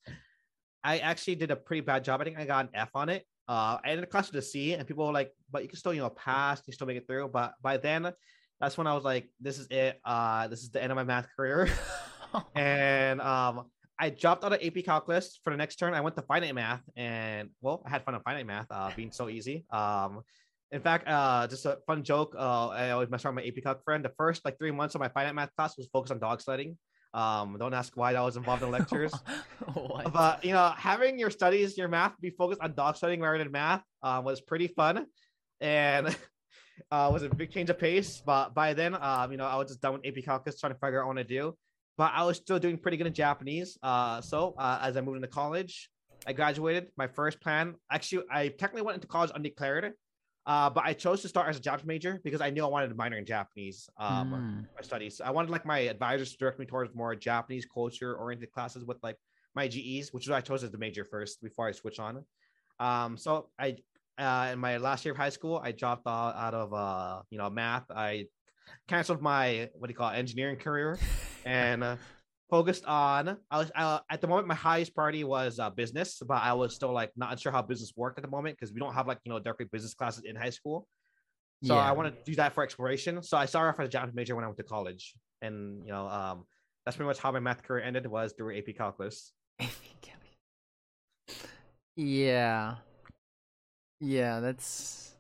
I 0.84 1.00
actually 1.00 1.36
did 1.36 1.52
a 1.52 1.56
pretty 1.56 1.82
bad 1.82 2.04
job. 2.04 2.22
I 2.22 2.24
think 2.24 2.38
I 2.38 2.46
got 2.46 2.66
an 2.66 2.72
F 2.74 2.90
on 2.96 3.10
it. 3.10 3.26
Uh, 3.48 3.78
I 3.84 3.90
ended 3.90 4.04
the 4.04 4.08
class 4.08 4.32
with 4.32 4.44
a 4.44 4.46
C, 4.46 4.74
and 4.74 4.88
people 4.88 5.06
were 5.06 5.14
like, 5.14 5.32
"But 5.52 5.64
you 5.64 5.70
can 5.70 5.78
still, 5.78 5.94
you 5.94 6.02
know, 6.02 6.10
pass. 6.10 6.62
You 6.66 6.74
still 6.74 6.88
make 6.88 6.98
it 6.98 7.08
through." 7.08 7.30
But 7.30 7.54
by 7.62 7.78
then, 7.78 8.12
that's 8.60 8.78
when 8.78 8.88
I 8.88 8.94
was 8.94 9.04
like, 9.04 9.30
"This 9.40 9.60
is 9.60 9.68
it. 9.70 10.00
Uh, 10.06 10.48
this 10.48 10.64
is 10.64 10.70
the 10.70 10.82
end 10.82 10.92
of 10.92 10.96
my 10.96 11.04
math 11.04 11.28
career." 11.36 11.70
and 12.56 13.22
um, 13.22 13.70
I 14.00 14.10
dropped 14.10 14.44
out 14.44 14.54
of 14.54 14.60
AP 14.64 14.84
Calculus 14.86 15.40
for 15.44 15.52
the 15.52 15.58
next 15.58 15.76
turn. 15.76 15.94
I 15.94 16.02
went 16.02 16.16
to 16.16 16.22
finite 16.24 16.56
math, 16.56 16.82
and 16.96 17.50
well, 17.62 17.84
I 17.86 17.90
had 17.90 18.04
fun 18.04 18.16
on 18.16 18.22
finite 18.24 18.48
math, 18.48 18.68
uh, 18.72 18.92
being 18.96 19.12
so 19.12 19.30
easy. 19.30 19.66
Um, 19.70 20.22
in 20.72 20.82
fact, 20.82 21.08
uh, 21.08 21.48
just 21.48 21.66
a 21.66 21.78
fun 21.86 22.04
joke. 22.04 22.34
Uh, 22.38 22.70
I 22.70 22.92
always 22.92 23.10
mess 23.10 23.26
around 23.26 23.36
with 23.36 23.44
my 23.44 23.48
AP 23.50 23.64
Calc 23.64 23.84
friend. 23.84 24.04
The 24.04 24.12
first 24.18 24.46
like 24.46 24.58
three 24.58 24.72
months 24.72 24.96
of 24.96 25.02
my 25.02 25.10
finite 25.10 25.36
math 25.36 25.54
class 25.56 25.78
was 25.78 25.88
focused 25.92 26.12
on 26.12 26.20
dog 26.20 26.42
sledding. 26.42 26.78
Um, 27.14 27.58
don't 27.60 27.74
ask 27.74 27.96
why 27.96 28.14
that 28.14 28.22
was 28.22 28.38
involved 28.38 28.64
in 28.64 28.72
lectures. 28.78 29.14
but 30.14 30.44
you 30.44 30.54
know, 30.54 30.74
having 30.78 31.20
your 31.20 31.30
studies, 31.30 31.78
your 31.78 31.88
math 31.88 32.20
be 32.20 32.30
focused 32.30 32.62
on 32.62 32.74
dog 32.74 32.98
sledding 32.98 33.22
rather 33.22 33.38
than 33.38 33.52
math 33.52 33.84
uh, 34.04 34.22
was 34.24 34.42
pretty 34.42 34.68
fun, 34.68 35.06
and 35.60 36.08
uh, 36.92 37.10
was 37.12 37.24
a 37.24 37.30
big 37.30 37.52
change 37.52 37.70
of 37.70 37.80
pace. 37.80 38.22
But 38.26 38.54
by 38.54 38.74
then, 38.74 38.96
um, 39.00 39.32
you 39.32 39.38
know, 39.38 39.46
I 39.46 39.56
was 39.56 39.68
just 39.68 39.82
done 39.82 39.94
with 39.94 40.06
AP 40.06 40.24
Calculus, 40.24 40.60
trying 40.60 40.74
to 40.74 40.80
figure 40.80 41.02
out 41.02 41.08
what 41.08 41.18
to 41.18 41.24
do 41.24 41.56
but 41.98 42.14
I 42.16 42.24
was 42.24 42.38
still 42.38 42.58
doing 42.58 42.80
pretty 42.80 42.98
good 42.98 43.06
in 43.06 43.14
Japanese. 43.14 43.78
Uh, 43.84 44.22
so 44.22 44.56
uh, 44.58 44.80
as 44.82 44.98
I 44.98 45.02
moved 45.02 45.18
into 45.18 45.28
college, 45.28 45.90
I 46.26 46.34
graduated. 46.34 46.88
My 46.98 47.08
first 47.08 47.40
plan, 47.42 47.76
actually, 47.92 48.24
I 48.32 48.48
technically 48.48 48.82
went 48.84 48.96
into 48.96 49.08
college 49.08 49.32
undeclared, 49.36 49.94
uh, 50.46 50.70
but 50.70 50.84
I 50.84 50.94
chose 50.94 51.22
to 51.22 51.28
start 51.28 51.50
as 51.50 51.58
a 51.58 51.60
Japanese 51.60 51.88
major 51.88 52.22
because 52.24 52.42
I 52.42 52.50
knew 52.50 52.64
I 52.64 52.68
wanted 52.68 52.90
to 52.90 52.96
minor 52.96 53.18
in 53.18 53.26
Japanese 53.26 53.90
um, 53.98 54.32
mm. 54.32 54.76
my 54.76 54.82
studies. 54.82 55.22
I 55.24 55.32
wanted 55.32 55.52
like 55.52 55.66
my 55.66 55.80
advisors 55.80 56.32
to 56.32 56.38
direct 56.38 56.60
me 56.60 56.66
towards 56.66 56.96
more 56.96 57.16
Japanese 57.16 57.66
culture 57.66 58.16
oriented 58.16 58.52
classes 58.52 58.84
with 58.84 58.98
like 59.04 59.18
my 59.54 59.68
GEs, 59.68 60.14
which 60.14 60.26
is 60.26 60.30
why 60.30 60.38
I 60.38 60.42
chose 60.42 60.64
as 60.64 60.72
the 60.72 60.78
major 60.78 61.06
first 61.06 61.42
before 61.42 61.68
I 61.68 61.72
switch 61.72 62.00
on. 62.00 62.24
Um, 62.80 63.18
so 63.18 63.50
I 63.60 63.78
uh, 64.18 64.50
in 64.54 64.60
my 64.60 64.78
last 64.78 65.06
year 65.06 65.14
of 65.14 65.18
high 65.18 65.30
school, 65.30 65.62
I 65.64 65.72
dropped 65.72 66.08
out, 66.08 66.36
out 66.36 66.54
of 66.54 66.74
uh, 66.74 67.22
you 67.30 67.38
know 67.38 67.50
math. 67.50 67.90
I 67.92 68.26
canceled 68.88 69.22
my 69.22 69.70
what 69.76 69.88
do 69.88 69.92
you 69.92 69.98
call 69.98 70.10
it, 70.10 70.18
engineering 70.18 70.58
career 70.58 70.98
and 71.46 71.84
uh, 71.84 71.96
focused 72.52 72.86
on 72.86 73.38
I 73.50 73.58
was 73.58 73.72
uh, 73.74 74.00
at 74.10 74.20
the 74.20 74.28
moment 74.28 74.48
my 74.48 74.56
highest 74.56 74.94
priority 74.94 75.24
was 75.24 75.58
uh, 75.58 75.70
business, 75.70 76.22
but 76.28 76.44
I 76.44 76.54
was 76.54 76.76
still 76.76 76.92
like 76.92 77.12
not 77.16 77.40
sure 77.40 77.52
how 77.52 77.62
business 77.62 77.94
worked 77.96 78.20
at 78.20 78.24
the 78.24 78.30
moment 78.30 78.58
because 78.60 78.74
we 78.74 78.80
don't 78.80 78.94
have 78.94 79.08
like 79.08 79.20
you 79.24 79.32
know 79.32 79.40
directly 79.40 79.66
business 79.72 79.94
classes 79.94 80.24
in 80.26 80.36
high 80.36 80.52
school. 80.52 80.88
So 81.64 81.76
yeah. 81.76 81.82
I 81.82 81.92
want 81.94 82.14
to 82.14 82.32
do 82.32 82.36
that 82.36 82.54
for 82.54 82.64
exploration. 82.64 83.24
So 83.24 83.38
I 83.38 83.46
started 83.46 83.70
off 83.70 83.80
as 83.80 83.88
a 83.88 83.90
Japanese 83.90 84.16
major 84.16 84.36
when 84.36 84.44
I 84.44 84.48
went 84.48 84.58
to 84.58 84.64
college, 84.64 85.14
and 85.42 85.82
you 85.86 85.92
know 85.92 86.08
um, 86.08 86.46
that's 86.86 86.98
pretty 86.98 87.08
much 87.08 87.20
how 87.20 87.32
my 87.32 87.40
math 87.40 87.64
career 87.64 87.84
ended 87.84 88.06
was 88.06 88.34
through 88.38 88.58
AP 88.58 88.76
calculus. 88.76 89.32
yeah, 91.96 92.76
yeah, 94.02 94.40
that's 94.42 95.16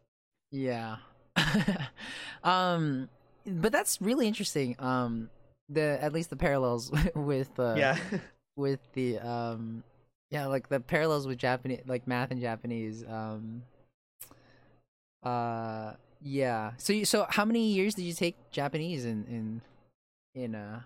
yeah. 0.52 0.98
um, 2.44 3.08
but 3.46 3.72
that's 3.72 4.02
really 4.02 4.28
interesting. 4.28 4.76
Um, 4.80 5.30
the 5.72 5.98
at 6.02 6.14
least 6.14 6.30
the 6.30 6.36
parallels 6.36 6.92
with 7.16 7.60
uh 7.60 7.76
yeah. 7.78 7.98
with 8.56 8.80
the 8.94 9.20
um 9.20 9.84
yeah 10.30 10.46
like 10.46 10.70
the 10.70 10.80
parallels 10.80 11.28
with 11.28 11.38
Japanese 11.38 11.82
like 11.88 12.08
math 12.08 12.32
and 12.32 12.42
Japanese 12.42 13.04
um 13.08 13.64
uh 15.24 15.94
yeah 16.22 16.72
so 16.78 16.94
you 16.94 17.06
so 17.06 17.26
how 17.30 17.46
many 17.46 17.72
years 17.72 17.96
did 17.96 18.04
you 18.04 18.14
take 18.14 18.36
Japanese 18.52 19.06
in 19.06 19.26
in 19.26 19.62
in 20.36 20.56
uh 20.56 20.82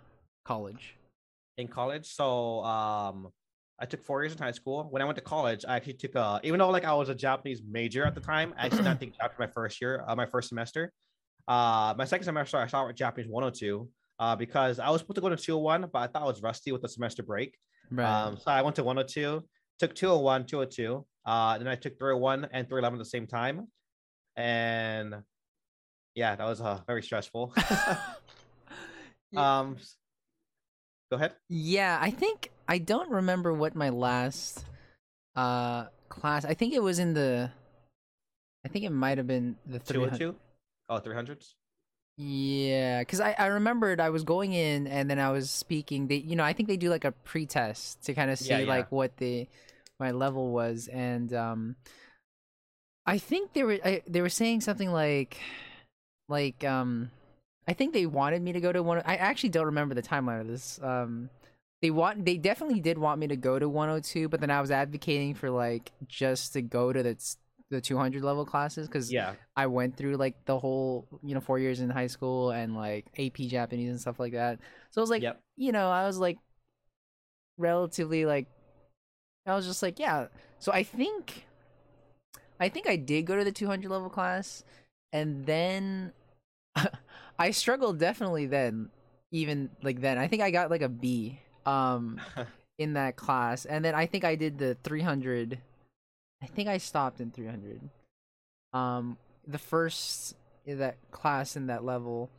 college 0.46 0.96
in 1.58 1.68
college. 1.68 2.08
So 2.14 2.64
um 2.64 3.30
I 3.80 3.86
took 3.86 4.04
four 4.04 4.24
years 4.24 4.32
in 4.32 4.38
high 4.38 4.52
school. 4.52 4.88
When 4.90 5.02
I 5.02 5.06
went 5.06 5.18
to 5.18 5.24
college, 5.24 5.66
I 5.68 5.76
actually 5.76 5.94
took 5.94 6.16
a 6.16 6.40
even 6.44 6.60
though 6.60 6.70
like 6.70 6.86
I 6.86 6.94
was 6.94 7.10
a 7.10 7.16
Japanese 7.16 7.62
major 7.70 8.06
at 8.06 8.16
the 8.16 8.22
time, 8.22 8.54
I 8.58 8.66
actually 8.66 8.84
didn't 8.84 9.00
take 9.02 9.18
Japanese 9.18 9.40
my 9.40 9.48
first 9.48 9.82
year, 9.82 10.04
uh, 10.08 10.16
my 10.16 10.26
first 10.26 10.50
semester. 10.50 10.92
Uh 11.48 11.94
my 11.98 12.06
second 12.06 12.26
semester 12.26 12.58
I 12.58 12.68
started 12.68 12.88
with 12.88 12.96
Japanese 12.96 13.30
102 13.30 13.88
uh 14.20 14.36
because 14.36 14.80
I 14.80 14.90
was 14.90 15.02
supposed 15.02 15.16
to 15.16 15.22
go 15.22 15.30
to 15.30 15.38
201, 15.38 15.90
but 15.92 16.00
I 16.00 16.08
thought 16.08 16.24
I 16.24 16.26
was 16.26 16.42
rusty 16.42 16.72
with 16.72 16.82
the 16.82 16.90
semester 16.90 17.24
break. 17.24 17.58
right 17.92 18.28
Um 18.28 18.38
so 18.38 18.52
I 18.52 18.62
went 18.62 18.76
to 18.78 18.84
102, 18.84 19.44
took 19.80 19.96
201, 19.96 20.46
202, 20.46 21.06
uh 21.26 21.58
then 21.58 21.68
I 21.68 21.76
took 21.76 21.98
301 22.00 22.48
and 22.52 22.68
311 22.68 23.00
at 23.00 23.00
the 23.00 23.10
same 23.10 23.28
time. 23.28 23.68
And 24.36 25.24
yeah, 26.16 26.36
that 26.36 26.46
was 26.46 26.62
uh 26.62 26.82
very 26.88 27.04
stressful. 27.04 27.54
Yeah. 27.56 27.98
um 29.38 29.78
go 31.12 31.18
ahead. 31.18 31.34
Yeah, 31.50 31.98
I 32.02 32.12
think 32.12 32.52
I 32.68 32.78
don't 32.78 33.10
remember 33.10 33.54
what 33.54 33.76
my 33.76 33.90
last 33.90 34.64
uh 35.36 35.86
class. 36.10 36.46
I 36.46 36.54
think 36.54 36.74
it 36.74 36.82
was 36.82 37.00
in 37.00 37.14
the 37.14 37.52
I 38.66 38.68
think 38.68 38.86
it 38.86 38.92
might 38.92 39.18
have 39.20 39.28
been 39.28 39.58
the 39.68 39.80
300. 39.80 40.18
202? 40.18 40.36
Oh, 40.90 41.00
300s? 41.00 41.54
Yeah, 42.18 43.04
cuz 43.04 43.20
I 43.20 43.36
I 43.38 43.48
remembered 43.48 44.00
I 44.00 44.10
was 44.10 44.24
going 44.24 44.54
in 44.54 44.88
and 44.88 45.10
then 45.10 45.20
I 45.20 45.32
was 45.32 45.50
speaking. 45.52 46.08
They 46.08 46.16
you 46.18 46.36
know, 46.36 46.44
I 46.46 46.54
think 46.54 46.70
they 46.70 46.78
do 46.78 46.90
like 46.90 47.04
a 47.04 47.12
pre-test 47.12 48.04
to 48.04 48.14
kind 48.14 48.32
of 48.32 48.40
see 48.40 48.50
Yeah, 48.50 48.60
yeah. 48.60 48.68
like 48.70 48.92
what 48.92 49.18
the 49.18 49.48
my 50.00 50.12
level 50.12 50.52
was 50.52 50.88
and 50.88 51.34
um 51.34 51.76
I 53.06 53.18
think 53.18 53.54
they 53.54 53.64
were 53.64 53.80
I, 53.84 54.02
they 54.08 54.22
were 54.22 54.30
saying 54.30 54.62
something 54.62 54.92
like 54.92 55.38
like 56.30 56.64
um 56.64 57.12
I 57.68 57.74
think 57.74 57.94
they 57.94 58.06
wanted 58.06 58.42
me 58.42 58.54
to 58.54 58.62
go 58.62 58.72
to 58.72 58.84
one 58.84 59.02
I 59.06 59.18
actually 59.18 59.50
don't 59.50 59.68
remember 59.68 59.96
the 59.96 60.02
timeline 60.04 60.42
of 60.42 60.48
this. 60.48 60.80
Um 60.82 61.30
they 61.82 61.92
want 61.92 62.26
they 62.26 62.38
definitely 62.38 62.80
did 62.80 62.98
want 62.98 63.20
me 63.20 63.28
to 63.28 63.36
go 63.38 63.60
to 63.60 63.70
102, 63.70 64.30
but 64.30 64.40
then 64.42 64.52
I 64.52 64.62
was 64.62 64.72
advocating 64.72 65.36
for 65.36 65.50
like 65.50 65.92
just 66.08 66.54
to 66.54 66.62
go 66.62 66.94
to 66.94 67.04
the 67.04 67.18
the 67.72 67.82
200 67.82 68.24
level 68.24 68.46
classes 68.46 68.88
cuz 68.88 69.12
Yeah. 69.12 69.36
I 69.56 69.68
went 69.68 69.98
through 69.98 70.18
like 70.18 70.36
the 70.46 70.58
whole, 70.60 71.08
you 71.24 71.34
know, 71.34 71.42
4 71.42 71.60
years 71.60 71.80
in 71.80 71.90
high 71.90 72.08
school 72.08 72.52
and 72.52 72.76
like 72.76 73.06
AP 73.18 73.48
Japanese 73.48 73.90
and 73.90 74.00
stuff 74.00 74.20
like 74.20 74.34
that. 74.34 74.60
So 74.92 75.02
I 75.02 75.04
was 75.04 75.10
like, 75.10 75.24
Yep. 75.24 75.42
you 75.58 75.72
know, 75.72 75.90
I 75.90 76.06
was 76.06 76.18
like 76.20 76.38
relatively 77.58 78.26
like 78.26 78.48
I 79.46 79.56
was 79.56 79.66
just 79.66 79.84
like, 79.84 80.00
yeah. 80.00 80.28
So 80.60 80.72
I 80.72 80.84
think 80.84 81.46
I 82.60 82.70
think 82.70 82.88
I 82.88 82.96
did 82.96 83.26
go 83.26 83.36
to 83.36 83.44
the 83.44 83.52
200 83.52 83.90
level 83.90 84.10
class 84.10 84.64
and 85.14 85.46
then 85.46 86.14
I 87.40 87.52
struggled 87.52 88.00
definitely 88.00 88.46
then 88.46 88.90
even 89.32 89.70
like 89.84 90.02
then. 90.02 90.18
I 90.18 90.28
think 90.28 90.42
I 90.42 90.52
got 90.52 90.70
like 90.70 90.82
a 90.82 90.90
B 90.90 91.40
um 91.66 92.20
in 92.78 92.94
that 92.94 93.16
class 93.16 93.66
and 93.66 93.84
then 93.84 93.96
I 93.96 94.06
think 94.06 94.24
I 94.24 94.36
did 94.36 94.58
the 94.58 94.76
300 94.84 95.60
I 96.42 96.48
think 96.48 96.70
I 96.70 96.78
stopped 96.78 97.20
in 97.22 97.32
300 97.32 97.82
um 98.74 99.18
the 99.48 99.58
first 99.58 100.36
that 100.68 100.98
class 101.12 101.56
in 101.56 101.68
that 101.68 101.84
level 101.86 102.30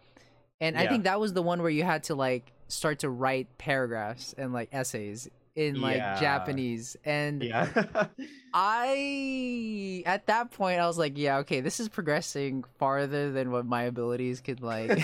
and 0.61 0.77
I 0.79 0.87
think 0.87 1.05
that 1.05 1.21
was 1.21 1.33
the 1.35 1.43
one 1.43 1.61
where 1.61 1.71
you 1.71 1.83
had 1.85 2.05
to 2.05 2.15
like 2.15 2.53
start 2.69 3.01
to 3.01 3.11
write 3.11 3.47
paragraphs 3.59 4.35
and 4.37 4.53
like 4.53 4.69
essays 4.73 5.29
in 5.55 5.81
like 5.81 5.97
Yeah. 5.97 6.21
Japanese 6.21 6.97
and 7.05 7.43
yeah. 7.43 8.07
I 8.55 10.03
at 10.07 10.27
that 10.27 10.51
point 10.51 10.81
I 10.81 10.87
was 10.87 10.99
like, 10.99 11.17
yeah, 11.17 11.39
okay, 11.39 11.61
this 11.61 11.79
is 11.81 11.89
progressing 11.89 12.65
farther 12.79 13.31
than 13.33 13.51
what 13.51 13.65
my 13.67 13.85
abilities 13.85 14.41
could 14.41 14.61
like 14.61 14.91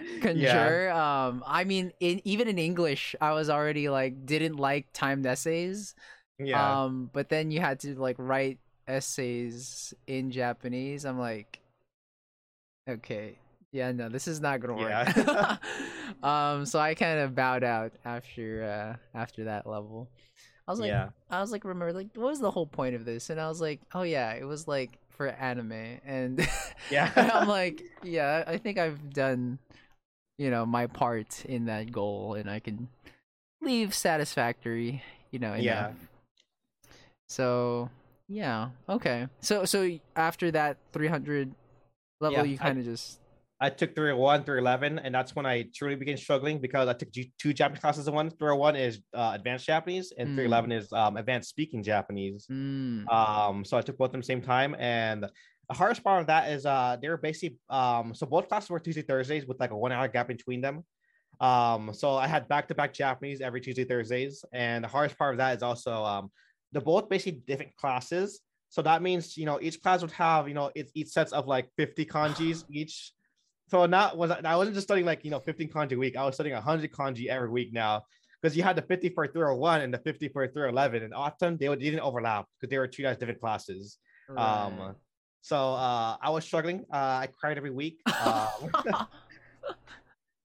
conjure. 0.22 0.90
Um 0.90 1.42
I 1.46 1.64
mean 1.64 1.92
in 2.00 2.20
even 2.24 2.48
in 2.48 2.58
English 2.58 3.14
I 3.20 3.32
was 3.32 3.50
already 3.50 3.88
like 3.88 4.24
didn't 4.24 4.56
like 4.56 4.86
timed 4.92 5.26
essays. 5.26 5.94
Yeah. 6.38 6.82
Um 6.82 7.10
but 7.12 7.28
then 7.28 7.50
you 7.50 7.60
had 7.60 7.80
to 7.80 7.94
like 7.94 8.16
write 8.18 8.58
essays 8.86 9.94
in 10.06 10.30
Japanese. 10.30 11.04
I'm 11.04 11.18
like 11.18 11.60
okay. 12.88 13.38
Yeah, 13.70 13.92
no, 13.92 14.08
this 14.08 14.26
is 14.26 14.40
not 14.40 14.60
going 14.60 14.78
to 14.78 14.82
work. 14.82 14.90
Yeah. 14.90 15.56
um 16.22 16.64
so 16.64 16.78
I 16.78 16.94
kind 16.94 17.18
of 17.18 17.34
bowed 17.34 17.64
out 17.64 17.92
after 18.04 18.64
uh 18.64 19.18
after 19.18 19.44
that 19.44 19.66
level. 19.66 20.08
I 20.66 20.70
was 20.70 20.80
like 20.80 20.88
yeah. 20.88 21.08
I 21.30 21.40
was 21.40 21.50
like, 21.50 21.64
remember, 21.64 21.94
like, 21.94 22.08
what 22.14 22.26
was 22.26 22.40
the 22.40 22.50
whole 22.50 22.66
point 22.66 22.94
of 22.94 23.06
this? 23.06 23.30
And 23.30 23.40
I 23.40 23.48
was 23.48 23.58
like, 23.58 23.80
oh 23.94 24.02
yeah, 24.02 24.32
it 24.32 24.44
was 24.44 24.68
like 24.68 24.98
for 25.08 25.28
anime, 25.28 25.98
and 26.04 26.46
Yeah. 26.90 27.10
I'm 27.16 27.48
like, 27.48 27.82
yeah, 28.02 28.44
I 28.46 28.58
think 28.58 28.78
I've 28.78 29.12
done, 29.12 29.58
you 30.36 30.50
know, 30.50 30.66
my 30.66 30.86
part 30.86 31.44
in 31.46 31.66
that 31.66 31.90
goal, 31.90 32.34
and 32.34 32.50
I 32.50 32.60
can 32.60 32.88
leave 33.62 33.94
satisfactory, 33.94 35.02
you 35.30 35.38
know, 35.38 35.54
enough. 35.54 35.62
Yeah. 35.62 35.92
So 37.28 37.90
yeah, 38.28 38.70
okay. 38.88 39.26
So 39.40 39.64
so 39.64 39.88
after 40.16 40.50
that 40.52 40.78
300 40.92 41.54
level, 42.20 42.38
Yeah, 42.38 42.42
you 42.44 42.58
kind 42.58 42.78
of 42.78 42.84
just 42.84 43.20
I 43.60 43.70
took 43.70 43.96
301, 43.96 44.44
311, 44.44 45.00
and 45.00 45.12
that's 45.12 45.34
when 45.34 45.44
I 45.44 45.66
truly 45.74 45.96
began 45.96 46.16
struggling 46.16 46.60
because 46.60 46.86
I 46.88 46.92
took 46.92 47.10
G- 47.10 47.32
two 47.40 47.52
Japanese 47.52 47.80
classes 47.80 48.06
in 48.06 48.14
one. 48.14 48.30
301 48.30 48.76
is 48.76 49.00
uh, 49.12 49.32
advanced 49.34 49.66
Japanese, 49.66 50.12
and 50.16 50.28
Mm. 50.28 50.34
311 50.36 50.72
is 50.72 50.92
um, 50.92 51.16
advanced 51.16 51.48
speaking 51.48 51.82
Japanese. 51.82 52.46
mm, 52.48 53.10
Um, 53.12 53.64
so 53.64 53.76
I 53.76 53.80
took 53.80 53.98
both 53.98 54.14
at 54.14 54.20
the 54.20 54.22
same 54.22 54.42
time, 54.42 54.76
and 54.78 55.24
the 55.24 55.74
hardest 55.74 56.04
part 56.04 56.20
of 56.20 56.28
that 56.28 56.50
is 56.52 56.66
uh, 56.66 56.96
they 57.02 57.08
were 57.08 57.16
basically 57.16 57.58
um, 57.68 58.14
so 58.14 58.26
both 58.26 58.48
classes 58.48 58.70
were 58.70 58.78
Tuesday 58.78 59.02
Thursdays 59.02 59.44
with 59.44 59.58
like 59.58 59.72
a 59.72 59.76
one 59.76 59.90
hour 59.92 60.06
gap 60.06 60.28
between 60.28 60.60
them. 60.60 60.84
Um, 61.40 61.92
so 61.92 62.14
I 62.14 62.26
had 62.28 62.46
back 62.48 62.68
to 62.68 62.74
back 62.76 62.94
Japanese 62.94 63.40
every 63.40 63.60
Tuesday 63.60 63.84
Thursdays, 63.84 64.44
and 64.52 64.84
the 64.84 64.88
hardest 64.88 65.18
part 65.18 65.34
of 65.34 65.38
that 65.38 65.56
is 65.56 65.62
also 65.64 66.04
um, 66.04 66.30
they're 66.72 66.82
both 66.82 67.08
basically 67.08 67.42
different 67.46 67.74
classes. 67.76 68.40
So 68.70 68.82
that 68.82 69.00
means 69.02 69.36
you 69.36 69.46
know 69.46 69.58
each 69.60 69.80
class 69.82 70.02
would 70.02 70.12
have 70.12 70.48
you 70.48 70.54
know 70.54 70.70
it's 70.74 70.92
each 70.94 71.08
sets 71.08 71.32
of 71.32 71.46
like 71.46 71.70
50 71.76 72.04
kanjis 72.06 72.64
each. 72.70 73.12
So 73.68 73.86
not 73.86 74.16
was 74.16 74.30
I 74.30 74.56
wasn't 74.56 74.74
just 74.74 74.86
studying 74.86 75.06
like 75.06 75.24
you 75.24 75.30
know 75.30 75.40
15 75.40 75.68
kanji 75.70 75.92
a 75.92 75.96
week. 75.98 76.16
I 76.16 76.24
was 76.24 76.34
studying 76.34 76.54
100 76.54 76.90
kanji 76.92 77.26
every 77.28 77.50
week 77.50 77.72
now 77.72 78.02
because 78.40 78.56
you 78.56 78.62
had 78.62 78.76
the 78.76 78.82
50 78.82 79.10
for 79.10 79.26
301 79.26 79.80
and 79.82 79.92
the 79.92 79.98
50 79.98 80.28
for 80.28 80.46
311, 80.46 81.02
and 81.02 81.12
often 81.12 81.56
they 81.58 81.68
would- 81.68 81.80
they 81.80 81.86
didn't 81.90 82.00
overlap 82.00 82.46
because 82.60 82.70
they 82.70 82.78
were 82.78 82.86
treated 82.86 83.10
as 83.10 83.16
different 83.18 83.40
classes. 83.40 83.98
right. 84.28 84.64
Um, 84.66 84.96
so 85.40 85.56
uh, 85.74 86.16
I 86.20 86.30
was 86.30 86.44
struggling. 86.44 86.84
Uh, 86.92 86.96
I 87.24 87.28
cried 87.38 87.56
every 87.56 87.70
week. 87.70 88.00
Um, 88.24 88.70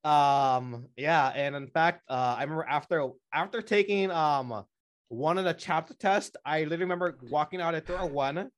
um, 0.11 0.87
yeah, 0.97 1.27
and 1.29 1.55
in 1.55 1.67
fact, 1.67 2.01
uh, 2.09 2.35
I 2.37 2.43
remember 2.43 2.65
after 2.67 3.09
after 3.33 3.61
taking 3.61 4.11
um 4.11 4.65
one 5.13 5.37
of 5.37 5.45
the 5.45 5.53
chapter 5.53 5.93
tests, 5.93 6.35
I 6.45 6.59
literally 6.63 6.83
remember 6.83 7.17
walking 7.29 7.61
out 7.61 7.75
at 7.75 7.85
301, 7.85 8.49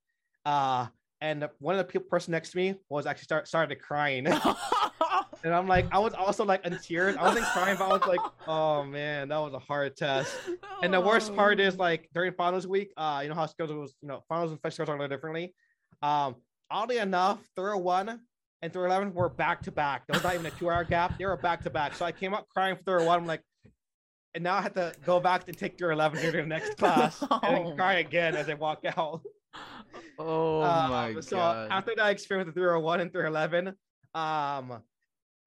uh, 0.46 0.88
and 1.22 1.50
one 1.60 1.76
of 1.76 1.80
the 1.80 1.92
people 1.92 2.08
person 2.08 2.32
next 2.32 2.52
to 2.52 2.58
me 2.58 2.76
was 2.90 3.06
actually 3.06 3.24
start 3.24 3.48
started 3.48 3.82
crying. 3.82 4.28
And 5.46 5.54
I'm 5.54 5.68
like, 5.68 5.86
I 5.92 6.00
was 6.00 6.16
also 6.16 6.44
like 6.44 6.66
in 6.66 6.76
tears. 6.80 7.16
I 7.18 7.22
wasn't 7.22 7.46
crying, 7.46 7.78
but 7.78 7.86
I 7.86 7.90
was 7.90 8.08
like, 8.08 8.20
oh 8.48 8.84
man, 8.84 9.28
that 9.28 9.38
was 9.38 9.54
a 9.54 9.60
hard 9.60 9.96
test. 9.96 10.36
And 10.82 10.92
the 10.92 11.00
worst 11.00 11.36
part 11.36 11.60
is 11.60 11.78
like 11.78 12.10
during 12.16 12.34
finals 12.34 12.66
week, 12.66 12.90
uh, 12.98 13.20
you 13.22 13.30
know 13.30 13.36
how 13.36 13.46
schedules, 13.46 13.94
you 14.02 14.08
know, 14.08 14.24
finals 14.28 14.52
and 14.52 14.60
festivals 14.62 14.90
are 14.90 14.96
a 14.96 15.00
little 15.00 15.16
differently. 15.16 15.54
Um, 16.02 16.38
oddly 16.72 16.98
enough, 16.98 17.48
301 17.56 18.20
and 18.64 18.74
311 18.74 19.14
were 19.14 19.30
back 19.30 19.62
to 19.64 19.72
back. 19.72 20.08
There 20.08 20.16
was 20.16 20.24
not 20.24 20.34
even 20.34 20.48
a 20.48 20.52
two 20.52 20.72
hour 20.72 20.84
gap. 20.84 21.16
They 21.20 21.26
were 21.26 21.38
back 21.38 21.64
to 21.66 21.70
back. 21.70 21.94
So 21.94 22.06
I 22.06 22.12
came 22.12 22.34
up 22.34 22.48
crying 22.50 22.76
for 22.76 22.82
301. 22.82 23.20
I'm 23.20 23.28
like, 23.28 23.42
and 24.36 24.44
now 24.44 24.56
I 24.56 24.62
have 24.62 24.74
to 24.74 24.94
go 25.06 25.20
back 25.20 25.46
to 25.46 25.54
take 25.54 25.78
311 25.78 26.22
to 26.32 26.32
the 26.42 26.46
next 26.46 26.78
class 26.78 27.20
and 27.22 27.30
Oh. 27.32 27.40
then 27.42 27.76
cry 27.76 27.96
again 27.96 28.36
as 28.36 28.50
I 28.50 28.54
walk 28.54 28.84
out. 28.86 29.22
oh 30.20 30.62
Um, 30.62 30.90
my 30.92 31.14
so 31.22 31.38
god. 31.38 31.68
So 31.70 31.74
after 31.74 31.94
that 31.96 32.10
experience 32.12 32.48
with 32.48 32.56
301 32.56 33.00
and 33.00 33.12
311, 33.12 33.70
um, 34.14 34.84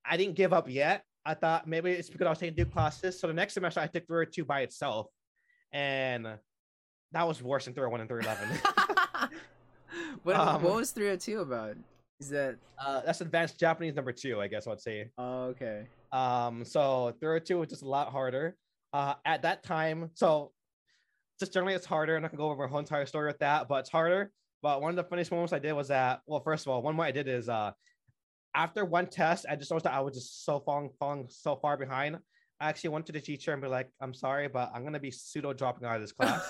I 0.05 0.17
didn't 0.17 0.35
give 0.35 0.53
up 0.53 0.69
yet. 0.69 1.05
I 1.25 1.35
thought 1.35 1.69
maybe 1.69 1.91
it's 1.93 2.09
because 2.09 2.27
I 2.27 2.31
was 2.31 2.39
taking 2.39 2.57
new 2.57 2.65
classes. 2.65 3.21
So 3.21 3.27
the 3.27 3.35
next 3.35 3.55
semester 3.55 3.81
I 3.81 3.87
took 3.87 4.07
302 4.07 4.45
by 4.47 4.61
itself, 4.63 5.09
and 5.73 6.27
that 7.13 7.29
was 7.29 7.43
worse 7.43 7.67
than 7.67 7.75
301 7.75 8.01
and 8.01 8.09
311. 8.09 9.31
what, 10.23 10.37
Um, 10.37 10.63
what 10.63 10.75
was 10.77 10.91
302 10.93 11.41
about? 11.41 11.77
Is 12.21 12.31
that 12.31 12.57
uh, 12.85 13.03
that's 13.05 13.21
advanced 13.21 13.61
Japanese 13.61 13.95
number 13.95 14.11
two, 14.13 14.41
I 14.41 14.49
guess 14.49 14.67
I'd 14.67 14.81
say. 14.81 15.11
oh, 15.19 15.45
okay. 15.55 15.87
Um, 16.11 16.65
so 16.65 17.15
302 17.21 17.59
was 17.59 17.69
just 17.69 17.83
a 17.83 17.89
lot 17.89 18.11
harder. 18.11 18.57
Uh, 18.93 19.15
at 19.25 19.43
that 19.43 19.63
time, 19.63 20.11
so 20.15 20.53
just 21.39 21.53
generally 21.53 21.75
it's 21.75 21.87
harder. 21.87 22.17
I'm 22.17 22.23
not 22.23 22.31
gonna 22.31 22.39
go 22.39 22.51
over 22.51 22.65
my 22.65 22.71
whole 22.71 22.79
entire 22.79 23.07
story 23.07 23.27
with 23.27 23.39
that, 23.41 23.69
but 23.69 23.81
it's 23.81 23.91
harder. 23.91 24.33
But 24.63 24.81
one 24.83 24.91
of 24.91 24.97
the 24.97 25.05
funniest 25.05 25.31
moments 25.31 25.53
I 25.53 25.59
did 25.59 25.73
was 25.73 25.89
that, 25.89 26.21
well, 26.27 26.41
first 26.41 26.67
of 26.67 26.73
all, 26.73 26.83
one 26.83 26.97
more 26.97 27.05
I 27.05 27.13
did 27.13 27.29
is 27.29 27.49
uh 27.49 27.73
after 28.55 28.85
one 28.85 29.07
test, 29.07 29.47
I 29.49 29.57
just 29.57 29.71
noticed 29.71 29.85
that 29.85 29.95
I 29.95 30.01
was 30.01 30.15
just 30.15 30.45
so 30.45 30.59
falling, 30.61 30.91
falling 30.99 31.27
so 31.29 31.57
far 31.57 31.77
behind. 31.77 32.19
I 32.61 32.69
actually 32.69 32.91
went 32.91 33.07
to 33.07 33.13
the 33.13 33.21
teacher 33.21 33.53
and 33.53 33.63
be 33.63 33.69
like, 33.69 33.89
"I'm 34.01 34.15
sorry, 34.15 34.49
but 34.49 34.73
I'm 34.75 34.83
gonna 34.85 34.99
be 34.99 35.13
pseudo 35.13 35.53
dropping 35.53 35.87
out 35.87 35.97
of 35.97 36.01
this 36.01 36.13
class." 36.13 36.45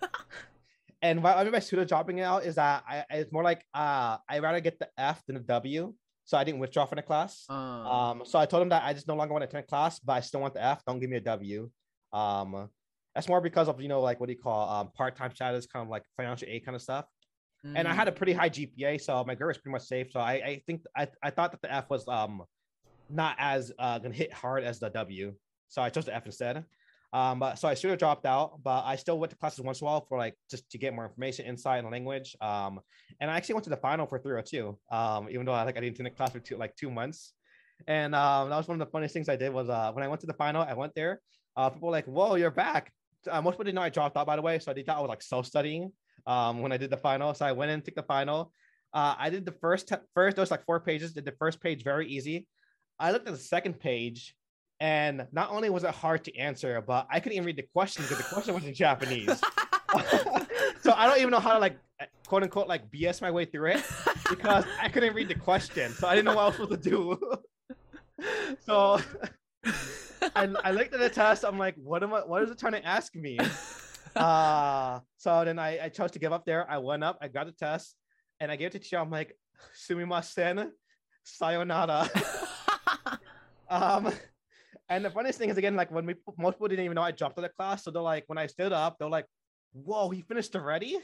and 1.02 1.22
what 1.22 1.36
I 1.36 1.42
mean 1.42 1.52
by 1.52 1.58
pseudo 1.58 1.84
dropping 1.84 2.20
out 2.20 2.44
is 2.44 2.56
that 2.56 2.84
I 2.88 3.04
it's 3.10 3.32
more 3.32 3.42
like 3.42 3.64
uh 3.74 4.18
I 4.28 4.38
rather 4.38 4.60
get 4.60 4.78
the 4.78 4.88
F 4.96 5.24
than 5.26 5.34
the 5.34 5.42
W, 5.42 5.94
so 6.28 6.36
I 6.36 6.44
didn't 6.44 6.60
withdraw 6.60 6.84
from 6.84 6.96
the 6.96 7.02
class. 7.02 7.48
Uh, 7.48 7.54
Um, 7.54 8.22
so 8.26 8.38
I 8.38 8.44
told 8.46 8.62
him 8.62 8.68
that 8.68 8.84
I 8.84 8.92
just 8.92 9.08
no 9.08 9.16
longer 9.16 9.32
want 9.32 9.42
to 9.42 9.48
attend 9.48 9.66
class, 9.66 9.98
but 9.98 10.12
I 10.12 10.20
still 10.20 10.40
want 10.40 10.52
the 10.54 10.62
F. 10.62 10.84
Don't 10.86 11.00
give 11.00 11.08
me 11.10 11.16
a 11.16 11.20
W. 11.22 11.70
Um, 12.12 12.68
that's 13.14 13.28
more 13.28 13.40
because 13.40 13.68
of 13.68 13.80
you 13.80 13.88
know 13.88 14.00
like 14.02 14.20
what 14.20 14.26
do 14.28 14.34
you 14.34 14.38
call 14.38 14.68
um 14.68 14.90
part 14.92 15.16
time 15.16 15.34
status, 15.34 15.66
kind 15.66 15.82
of 15.84 15.90
like 15.90 16.04
financial 16.16 16.48
aid 16.48 16.64
kind 16.66 16.76
of 16.76 16.82
stuff. 16.82 17.06
And 17.74 17.88
I 17.88 17.92
mm, 17.92 17.94
had 17.94 18.08
a 18.08 18.12
pretty 18.12 18.34
high 18.34 18.50
GPA, 18.50 19.00
so 19.00 19.24
my 19.24 19.34
grade 19.34 19.48
was 19.48 19.58
pretty 19.58 19.72
much 19.72 19.84
safe. 19.84 20.08
So 20.12 20.20
I 20.20 20.32
I 20.34 20.62
think 20.66 20.82
I 20.96 21.08
I 21.22 21.30
thought 21.30 21.52
that 21.52 21.62
the 21.62 21.72
F 21.72 21.90
was 21.90 22.06
um 22.08 22.42
not 23.08 23.36
as 23.38 23.72
uh 23.78 23.98
gonna 23.98 24.14
hit 24.14 24.32
hard 24.32 24.64
as 24.64 24.80
the 24.80 24.90
W, 24.90 25.34
so 25.68 25.82
I 25.82 25.90
chose 25.90 26.06
the 26.06 26.14
F 26.14 26.26
instead. 26.26 26.64
Um, 27.12 27.38
but 27.38 27.58
so 27.58 27.68
I 27.68 27.74
should 27.74 27.90
have 27.90 27.98
dropped 27.98 28.26
out, 28.26 28.62
but 28.62 28.84
I 28.84 28.96
still 28.96 29.18
went 29.18 29.30
to 29.30 29.36
classes 29.36 29.60
once 29.60 29.80
in 29.80 29.86
a 29.86 29.90
while 29.90 30.04
for 30.06 30.18
like 30.18 30.34
just 30.50 30.70
to 30.70 30.78
get 30.78 30.94
more 30.94 31.06
information, 31.06 31.46
insight, 31.46 31.82
and 31.82 31.90
language. 31.90 32.36
Um, 32.40 32.80
and 33.20 33.30
I 33.30 33.36
actually 33.36 33.54
went 33.54 33.64
to 33.64 33.70
the 33.70 33.78
final 33.78 34.06
for 34.06 34.18
302. 34.18 34.78
Um, 34.90 35.28
even 35.30 35.46
though 35.46 35.52
I 35.52 35.62
like 35.62 35.76
I 35.76 35.80
didn't 35.80 35.98
attend 35.98 36.16
class 36.16 36.32
for 36.32 36.40
two 36.40 36.56
like 36.56 36.76
two 36.76 36.90
months. 36.90 37.32
And 37.86 38.14
um, 38.14 38.50
that 38.50 38.56
was 38.56 38.68
one 38.68 38.80
of 38.80 38.86
the 38.86 38.90
funniest 38.90 39.14
things 39.14 39.28
I 39.28 39.36
did 39.36 39.52
was 39.52 39.68
uh 39.68 39.92
when 39.92 40.04
I 40.04 40.08
went 40.08 40.20
to 40.22 40.26
the 40.26 40.34
final, 40.34 40.62
I 40.62 40.74
went 40.74 40.94
there. 40.94 41.20
Uh, 41.56 41.70
people 41.70 41.88
were 41.88 41.92
like, 41.92 42.06
"Whoa, 42.06 42.34
you're 42.34 42.50
back!" 42.50 42.92
Uh, 43.28 43.40
most 43.40 43.54
people 43.54 43.64
didn't 43.64 43.76
know 43.76 43.82
I 43.82 43.88
dropped 43.88 44.16
out, 44.16 44.26
by 44.26 44.36
the 44.36 44.42
way, 44.42 44.58
so 44.58 44.72
they 44.72 44.82
thought 44.82 44.98
I 44.98 45.00
was 45.00 45.08
like 45.08 45.22
self 45.22 45.46
studying. 45.46 45.92
Um, 46.26 46.60
when 46.60 46.72
I 46.72 46.76
did 46.76 46.90
the 46.90 46.96
final, 46.96 47.32
so 47.32 47.46
I 47.46 47.52
went 47.52 47.70
in, 47.70 47.80
took 47.80 47.94
the 47.94 48.02
final. 48.02 48.52
Uh, 48.92 49.14
I 49.18 49.30
did 49.30 49.46
the 49.46 49.52
first 49.52 49.90
first. 50.14 50.36
There 50.36 50.42
was 50.42 50.50
like 50.50 50.64
four 50.64 50.80
pages. 50.80 51.12
Did 51.14 51.24
the 51.24 51.32
first 51.32 51.60
page 51.60 51.82
very 51.84 52.06
easy. 52.08 52.46
I 52.98 53.12
looked 53.12 53.28
at 53.28 53.34
the 53.34 53.40
second 53.40 53.78
page, 53.80 54.34
and 54.80 55.26
not 55.32 55.50
only 55.50 55.70
was 55.70 55.84
it 55.84 55.90
hard 55.90 56.24
to 56.24 56.36
answer, 56.36 56.80
but 56.80 57.06
I 57.10 57.20
couldn't 57.20 57.36
even 57.36 57.46
read 57.46 57.56
the 57.56 57.62
question 57.62 58.02
because 58.04 58.18
the 58.18 58.34
question 58.34 58.54
was 58.54 58.64
in 58.64 58.74
Japanese. 58.86 59.26
so 60.80 60.92
I 60.94 61.06
don't 61.06 61.18
even 61.18 61.30
know 61.30 61.40
how 61.40 61.54
to 61.54 61.58
like 61.58 61.78
quote 62.26 62.42
unquote 62.42 62.68
like 62.68 62.90
BS 62.90 63.20
my 63.20 63.30
way 63.30 63.44
through 63.44 63.72
it 63.72 63.84
because 64.28 64.64
I 64.80 64.88
couldn't 64.88 65.14
read 65.14 65.28
the 65.28 65.34
question. 65.34 65.92
So 65.92 66.06
I 66.06 66.14
didn't 66.14 66.26
know 66.26 66.36
what 66.36 66.42
I 66.42 66.46
was 66.46 66.56
supposed 66.56 66.82
to 66.82 66.90
do. 66.90 67.18
so 68.66 69.00
I, 70.36 70.54
I 70.64 70.70
looked 70.70 70.94
at 70.94 71.00
the 71.00 71.08
test. 71.10 71.44
I'm 71.44 71.58
like, 71.58 71.74
what 71.76 72.02
am 72.02 72.14
I? 72.14 72.20
What 72.20 72.42
is 72.42 72.50
it 72.50 72.58
trying 72.58 72.72
to 72.72 72.84
ask 72.86 73.14
me? 73.14 73.38
Uh, 74.14 75.00
so 75.16 75.44
then 75.44 75.58
I, 75.58 75.86
I 75.86 75.88
chose 75.88 76.10
to 76.12 76.18
give 76.18 76.32
up 76.32 76.44
there. 76.44 76.68
I 76.70 76.78
went 76.78 77.04
up, 77.04 77.18
I 77.20 77.28
got 77.28 77.46
the 77.46 77.52
test, 77.52 77.94
and 78.40 78.50
I 78.50 78.56
gave 78.56 78.68
it 78.68 78.72
to 78.72 78.78
teacher. 78.78 78.98
I'm 78.98 79.10
like, 79.10 79.36
sumimasen, 79.74 80.70
sayonara. 81.24 82.08
um, 83.70 84.12
and 84.88 85.04
the 85.04 85.10
funniest 85.10 85.38
thing 85.38 85.50
is 85.50 85.58
again, 85.58 85.76
like 85.76 85.90
when 85.90 86.06
we 86.06 86.14
most 86.38 86.54
people 86.54 86.68
didn't 86.68 86.84
even 86.84 86.94
know 86.94 87.02
I 87.02 87.10
dropped 87.10 87.38
out 87.38 87.44
of 87.44 87.50
the 87.50 87.54
class, 87.56 87.84
so 87.84 87.90
they're 87.90 88.02
like, 88.02 88.24
when 88.26 88.38
I 88.38 88.46
stood 88.46 88.72
up, 88.72 88.98
they're 88.98 89.08
like, 89.08 89.26
"Whoa, 89.72 90.08
he 90.10 90.22
finished 90.22 90.54
already?" 90.56 90.98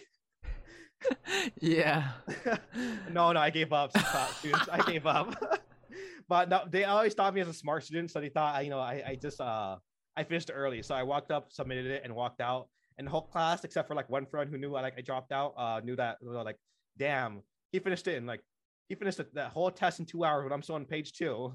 yeah. 1.60 2.12
no, 3.10 3.32
no, 3.32 3.40
I 3.40 3.50
gave 3.50 3.72
up. 3.72 3.96
students. 4.38 4.68
I 4.70 4.80
gave 4.90 5.06
up. 5.06 5.34
but 6.28 6.48
no, 6.48 6.62
they 6.70 6.84
always 6.84 7.14
thought 7.14 7.34
me 7.34 7.40
as 7.40 7.48
a 7.48 7.52
smart 7.54 7.84
student, 7.84 8.10
so 8.10 8.20
they 8.20 8.28
thought, 8.28 8.64
you 8.64 8.70
know, 8.70 8.80
I, 8.80 9.02
I 9.06 9.14
just 9.20 9.40
uh 9.40 9.76
I 10.16 10.24
finished 10.24 10.50
early, 10.52 10.82
so 10.82 10.94
I 10.94 11.02
walked 11.02 11.30
up, 11.30 11.50
submitted 11.50 11.86
it, 11.86 12.02
and 12.04 12.14
walked 12.14 12.40
out. 12.40 12.68
And 12.96 13.06
the 13.06 13.10
whole 13.10 13.22
class, 13.22 13.64
except 13.64 13.88
for 13.88 13.94
like 13.94 14.08
one 14.08 14.26
friend 14.26 14.48
who 14.48 14.56
knew 14.56 14.74
I 14.76 14.82
like 14.82 14.94
I 14.96 15.00
dropped 15.00 15.32
out, 15.32 15.54
uh, 15.56 15.80
knew 15.82 15.96
that 15.96 16.18
they 16.20 16.28
were 16.28 16.42
like, 16.42 16.58
damn, 16.96 17.42
he 17.72 17.80
finished 17.80 18.06
it 18.06 18.16
in 18.16 18.26
like 18.26 18.40
he 18.88 18.94
finished 18.94 19.20
that 19.34 19.50
whole 19.50 19.70
test 19.70 19.98
in 19.98 20.06
two 20.06 20.24
hours, 20.24 20.44
but 20.48 20.54
I'm 20.54 20.62
still 20.62 20.76
on 20.76 20.84
page 20.84 21.12
two. 21.12 21.52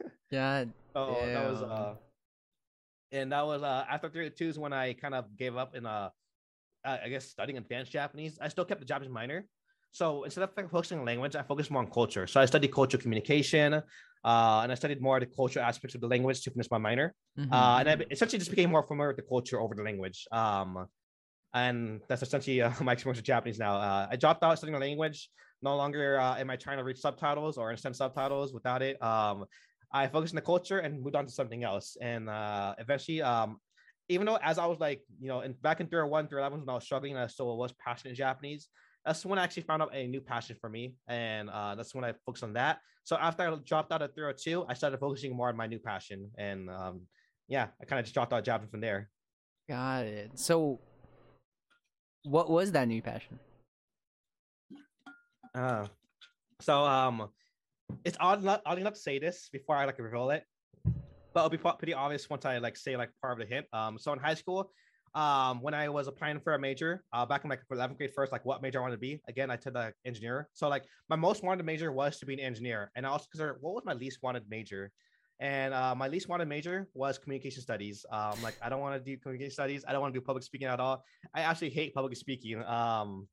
Yeah. 0.30 0.64
So 0.94 1.26
that 1.34 1.50
was 1.50 1.62
uh, 1.62 1.94
and 3.12 3.32
that 3.32 3.44
was 3.44 3.62
uh 3.62 3.84
after 3.90 4.08
three 4.08 4.30
two 4.30 4.46
is 4.46 4.58
when 4.58 4.72
I 4.72 4.92
kind 4.92 5.14
of 5.14 5.36
gave 5.36 5.56
up 5.56 5.74
in 5.74 5.86
uh, 5.86 6.10
I 6.84 7.08
guess 7.08 7.26
studying 7.26 7.58
advanced 7.58 7.92
Japanese. 7.92 8.38
I 8.40 8.48
still 8.48 8.64
kept 8.64 8.80
the 8.80 8.86
Japanese 8.86 9.12
minor. 9.12 9.46
So 9.92 10.22
instead 10.22 10.44
of 10.44 10.70
focusing 10.70 11.00
on 11.00 11.04
language, 11.04 11.34
I 11.34 11.42
focused 11.42 11.70
more 11.70 11.82
on 11.82 11.90
culture. 11.90 12.26
So 12.26 12.40
I 12.40 12.46
studied 12.46 12.72
cultural 12.72 13.02
communication, 13.02 13.74
uh, 13.74 14.60
and 14.62 14.70
I 14.70 14.74
studied 14.76 15.02
more 15.02 15.16
of 15.16 15.20
the 15.20 15.34
cultural 15.34 15.64
aspects 15.64 15.94
of 15.96 16.00
the 16.00 16.06
language 16.06 16.42
to 16.42 16.50
finish 16.50 16.70
my 16.70 16.78
minor. 16.78 17.14
Mhm. 17.36 17.52
Uh, 17.52 17.76
and 17.80 17.88
I 17.88 18.06
essentially 18.10 18.38
just 18.38 18.50
became 18.50 18.70
more 18.70 18.84
familiar 18.84 19.08
with 19.08 19.16
the 19.16 19.28
culture 19.28 19.60
over 19.60 19.74
the 19.74 19.82
language. 19.82 20.28
Um, 20.30 20.86
and 21.52 22.00
that's 22.08 22.22
essentially 22.22 22.62
uh, 22.62 22.70
my 22.82 22.92
experience 22.92 23.18
with 23.18 23.26
Japanese 23.26 23.58
now. 23.58 23.76
Uh, 23.76 24.06
I 24.10 24.16
dropped 24.16 24.44
out 24.44 24.56
studying 24.58 24.78
the 24.78 24.86
language. 24.86 25.28
No 25.62 25.76
longer 25.76 26.18
uh, 26.18 26.36
am 26.38 26.48
I 26.48 26.56
trying 26.56 26.78
to 26.78 26.84
read 26.84 26.96
subtitles 26.96 27.58
or 27.58 27.68
understand 27.68 27.96
subtitles 27.96 28.54
without 28.54 28.80
it. 28.82 29.02
Um, 29.02 29.44
I 29.92 30.06
focused 30.06 30.34
on 30.34 30.36
the 30.36 30.42
culture 30.42 30.78
and 30.78 31.02
moved 31.02 31.16
on 31.16 31.26
to 31.26 31.32
something 31.32 31.64
else. 31.64 31.96
And 32.00 32.28
uh, 32.28 32.74
eventually, 32.78 33.22
um, 33.22 33.58
even 34.08 34.26
though 34.26 34.38
as 34.42 34.58
I 34.58 34.66
was 34.66 34.78
like, 34.78 35.02
you 35.20 35.28
know, 35.28 35.40
in, 35.40 35.52
back 35.62 35.80
in 35.80 35.86
301, 35.86 36.28
311, 36.28 36.60
when 36.60 36.68
I 36.68 36.74
was 36.74 36.84
struggling, 36.84 37.16
I 37.16 37.26
still 37.26 37.56
was 37.56 37.72
passionate 37.72 38.10
in 38.10 38.16
Japanese. 38.16 38.68
That's 39.04 39.24
when 39.24 39.38
I 39.38 39.44
actually 39.44 39.62
found 39.62 39.82
out 39.82 39.94
a 39.94 40.06
new 40.06 40.20
passion 40.20 40.56
for 40.60 40.68
me. 40.68 40.94
And 41.08 41.48
uh, 41.50 41.74
that's 41.74 41.94
when 41.94 42.04
I 42.04 42.14
focused 42.26 42.44
on 42.44 42.52
that. 42.54 42.78
So 43.04 43.16
after 43.16 43.42
I 43.42 43.56
dropped 43.64 43.92
out 43.92 44.02
of 44.02 44.14
302, 44.14 44.66
I 44.68 44.74
started 44.74 45.00
focusing 45.00 45.34
more 45.34 45.48
on 45.48 45.56
my 45.56 45.66
new 45.66 45.78
passion. 45.78 46.30
And 46.38 46.68
um, 46.70 47.02
yeah, 47.48 47.68
I 47.80 47.84
kind 47.84 47.98
of 47.98 48.04
just 48.04 48.14
dropped 48.14 48.32
out 48.32 48.40
of 48.40 48.44
Japanese 48.44 48.70
from 48.70 48.80
there. 48.80 49.10
Got 49.68 50.04
it. 50.04 50.30
So, 50.34 50.80
what 52.24 52.50
was 52.50 52.72
that 52.72 52.86
new 52.88 53.00
passion? 53.02 53.38
Uh, 55.54 55.86
so 56.60 56.84
um, 56.84 57.28
it's 58.04 58.16
odd 58.20 58.42
enough, 58.42 58.60
odd 58.66 58.78
enough 58.78 58.94
to 58.94 59.00
say 59.00 59.18
this 59.18 59.48
before 59.52 59.76
I 59.76 59.84
like 59.84 59.98
reveal 59.98 60.30
it, 60.30 60.44
but 60.84 61.40
it'll 61.40 61.50
be 61.50 61.58
pretty 61.58 61.94
obvious 61.94 62.28
once 62.28 62.44
I 62.44 62.58
like 62.58 62.76
say 62.76 62.96
like 62.96 63.10
part 63.20 63.40
of 63.40 63.46
the 63.46 63.52
hint. 63.52 63.66
Um, 63.72 63.98
so 63.98 64.12
in 64.12 64.18
high 64.18 64.34
school, 64.34 64.72
um, 65.14 65.60
when 65.60 65.74
I 65.74 65.88
was 65.88 66.06
applying 66.06 66.38
for 66.40 66.54
a 66.54 66.58
major, 66.58 67.02
uh, 67.12 67.26
back 67.26 67.44
in 67.44 67.50
like 67.50 67.62
11th 67.72 67.96
grade 67.96 68.12
first, 68.14 68.32
like 68.32 68.44
what 68.44 68.62
major 68.62 68.78
I 68.78 68.82
wanted 68.82 68.96
to 68.96 69.00
be. 69.00 69.20
Again, 69.28 69.50
I 69.50 69.56
took 69.56 69.74
the 69.74 69.92
engineer. 70.04 70.48
So 70.52 70.68
like 70.68 70.84
my 71.08 71.16
most 71.16 71.42
wanted 71.42 71.64
major 71.64 71.90
was 71.92 72.18
to 72.18 72.26
be 72.26 72.34
an 72.34 72.40
engineer, 72.40 72.90
and 72.94 73.04
I 73.06 73.10
also 73.10 73.26
consider 73.30 73.58
what 73.60 73.74
was 73.74 73.84
my 73.84 73.94
least 73.94 74.18
wanted 74.22 74.44
major. 74.48 74.92
And 75.40 75.72
uh, 75.72 75.94
my 75.94 76.06
least 76.06 76.28
wanted 76.28 76.48
major 76.48 76.88
was 76.92 77.16
communication 77.16 77.62
studies. 77.62 78.04
Um, 78.12 78.34
like 78.42 78.56
I 78.62 78.68
don't 78.68 78.80
want 78.80 79.02
to 79.02 79.10
do 79.10 79.16
communication 79.16 79.52
studies. 79.52 79.84
I 79.88 79.92
don't 79.92 80.02
want 80.02 80.12
to 80.12 80.20
do 80.20 80.24
public 80.24 80.44
speaking 80.44 80.68
at 80.68 80.80
all. 80.80 81.02
I 81.34 81.40
actually 81.40 81.70
hate 81.70 81.94
public 81.94 82.14
speaking. 82.16 82.62
Um, 82.62 83.26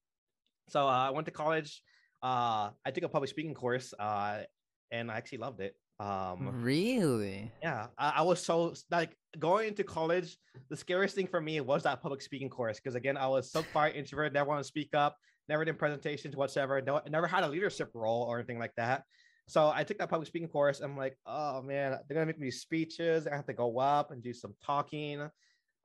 so 0.70 0.88
uh, 0.88 1.08
I 1.08 1.10
went 1.10 1.26
to 1.26 1.32
college. 1.32 1.82
Uh, 2.28 2.71
I 2.86 2.91
took 2.91 3.05
a 3.05 3.09
public 3.09 3.30
speaking 3.30 3.53
course, 3.53 3.93
uh, 3.97 4.43
and 4.91 5.09
I 5.09 5.15
actually 5.15 5.38
loved 5.38 5.61
it. 5.61 5.75
Um, 5.99 6.61
Really? 6.61 7.51
yeah, 7.63 7.88
I, 7.97 8.15
I 8.17 8.21
was 8.23 8.43
so 8.43 8.73
like 8.91 9.15
going 9.39 9.69
into 9.69 9.86
college. 9.86 10.38
The 10.69 10.75
scariest 10.75 11.15
thing 11.15 11.28
for 11.28 11.39
me 11.39 11.61
was 11.61 11.84
that 11.84 12.01
public 12.01 12.21
speaking 12.21 12.49
course 12.49 12.80
because 12.82 12.95
again, 12.95 13.15
I 13.15 13.28
was 13.28 13.49
so 13.49 13.61
far 13.61 13.89
introvert, 13.89 14.34
never 14.34 14.49
want 14.49 14.59
to 14.59 14.67
speak 14.67 14.89
up, 14.93 15.15
never 15.47 15.63
did 15.63 15.80
presentations 15.80 16.36
whatsoever. 16.36 16.82
No, 16.82 17.01
never 17.09 17.28
had 17.28 17.43
a 17.45 17.47
leadership 17.47 17.91
role 17.93 18.23
or 18.23 18.39
anything 18.39 18.59
like 18.59 18.75
that. 18.75 19.03
So 19.47 19.71
I 19.73 19.86
took 19.86 19.97
that 19.99 20.09
public 20.09 20.28
speaking 20.28 20.49
course. 20.49 20.82
I'm 20.82 20.97
like, 20.97 21.17
oh 21.25 21.61
man, 21.61 21.97
they're 22.07 22.15
gonna 22.15 22.25
make 22.25 22.39
me 22.39 22.51
speeches. 22.51 23.25
I 23.25 23.36
have 23.36 23.47
to 23.47 23.53
go 23.53 23.80
up 23.80 24.11
and 24.11 24.21
do 24.21 24.34
some 24.34 24.53
talking. 24.61 25.30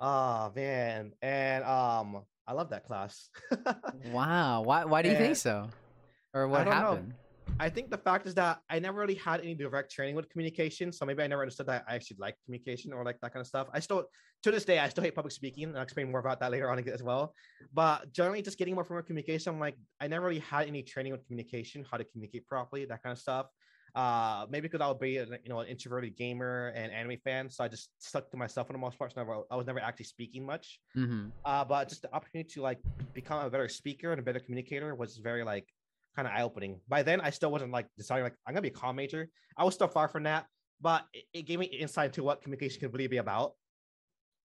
Oh 0.01 0.53
man, 0.57 1.13
and 1.23 1.63
um, 1.63 2.25
I 2.49 2.53
love 2.55 2.71
that 2.71 2.85
class. 2.85 3.31
Wow. 4.11 4.63
Why? 4.63 4.85
Why 4.85 5.03
do 5.03 5.09
you 5.11 5.17
think 5.17 5.37
so? 5.37 5.69
Or 6.35 6.49
what 6.49 6.65
don't 6.65 7.09
know. 7.09 7.15
I 7.61 7.69
think 7.69 7.91
the 7.91 7.99
fact 7.99 8.27
is 8.27 8.35
that 8.35 8.61
I 8.71 8.79
never 8.79 9.01
really 9.01 9.15
had 9.15 9.41
any 9.41 9.55
direct 9.55 9.91
training 9.91 10.17
with 10.17 10.29
communication. 10.31 10.93
So 10.93 11.05
maybe 11.05 11.23
I 11.23 11.27
never 11.27 11.43
understood 11.43 11.67
that 11.67 11.85
I 11.89 11.95
actually 11.95 12.17
like 12.19 12.37
communication 12.45 12.93
or 12.93 13.05
like 13.05 13.21
that 13.21 13.33
kind 13.33 13.41
of 13.41 13.47
stuff. 13.47 13.69
I 13.73 13.81
still, 13.81 14.07
to 14.43 14.51
this 14.51 14.65
day, 14.65 14.79
I 14.79 14.89
still 14.89 15.05
hate 15.05 15.15
public 15.15 15.33
speaking. 15.33 15.65
and 15.65 15.77
I'll 15.77 15.83
explain 15.83 16.11
more 16.11 16.21
about 16.21 16.41
that 16.41 16.51
later 16.51 16.71
on 16.71 16.79
as 16.89 17.03
well. 17.03 17.35
But 17.73 18.13
generally, 18.13 18.43
just 18.43 18.59
getting 18.59 18.75
more 18.75 18.85
from 18.85 19.03
communication, 19.03 19.53
I'm 19.55 19.61
like, 19.61 19.77
I 20.01 20.09
never 20.09 20.27
really 20.27 20.41
had 20.41 20.67
any 20.67 20.83
training 20.83 21.13
with 21.13 21.25
communication, 21.27 21.85
how 21.89 21.99
to 21.99 22.05
communicate 22.05 22.47
properly, 22.49 22.85
that 22.87 23.03
kind 23.03 23.13
of 23.13 23.19
stuff. 23.19 23.47
Uh, 23.95 24.47
maybe 24.49 24.69
because 24.69 24.81
I'll 24.81 24.95
be, 24.95 25.19
a, 25.19 25.27
you 25.27 25.49
know, 25.49 25.61
an 25.61 25.69
introverted 25.69 26.17
gamer 26.17 26.73
and 26.75 26.91
anime 26.91 27.19
fan, 27.23 27.51
so 27.51 27.63
I 27.63 27.69
just 27.69 27.91
stuck 27.99 28.31
to 28.31 28.39
myself 28.39 28.69
for 28.69 28.73
the 28.73 28.79
most 28.79 28.99
part. 28.99 29.13
So 29.13 29.21
never, 29.21 29.43
I 29.51 29.57
was 29.57 29.67
never 29.67 29.81
actually 29.81 30.07
speaking 30.07 30.47
much. 30.47 30.81
Mm-hmm. 30.97 31.27
Uh, 31.45 31.65
but 31.65 31.91
just 31.91 32.03
the 32.03 32.15
opportunity 32.15 32.49
to 32.55 32.63
like 32.63 32.79
become 33.13 33.45
a 33.45 33.51
better 33.51 33.69
speaker 33.69 34.13
and 34.13 34.19
a 34.19 34.23
better 34.23 34.41
communicator 34.41 34.95
was 34.95 35.19
very 35.19 35.45
like 35.45 35.69
kind 36.15 36.29
of 36.29 36.35
eye 36.35 36.43
opening. 36.43 36.81
By 36.89 37.03
then, 37.03 37.21
I 37.21 37.31
still 37.31 37.51
wasn't 37.51 37.73
like 37.73 37.87
deciding 37.97 38.25
like 38.25 38.35
I'm 38.47 38.55
gonna 38.55 38.63
be 38.63 38.69
a 38.69 38.73
comm 38.73 38.95
major. 38.95 39.29
I 39.57 39.65
was 39.65 39.75
still 39.75 39.89
far 39.89 40.09
from 40.09 40.25
that, 40.25 40.47
but 40.81 41.05
it, 41.13 41.25
it 41.33 41.43
gave 41.43 41.59
me 41.59 41.67
insight 41.67 42.07
into 42.07 42.23
what 42.23 42.43
communication 42.43 42.81
can 42.81 42.91
really 42.91 43.07
be 43.07 43.19
about. 43.19 43.53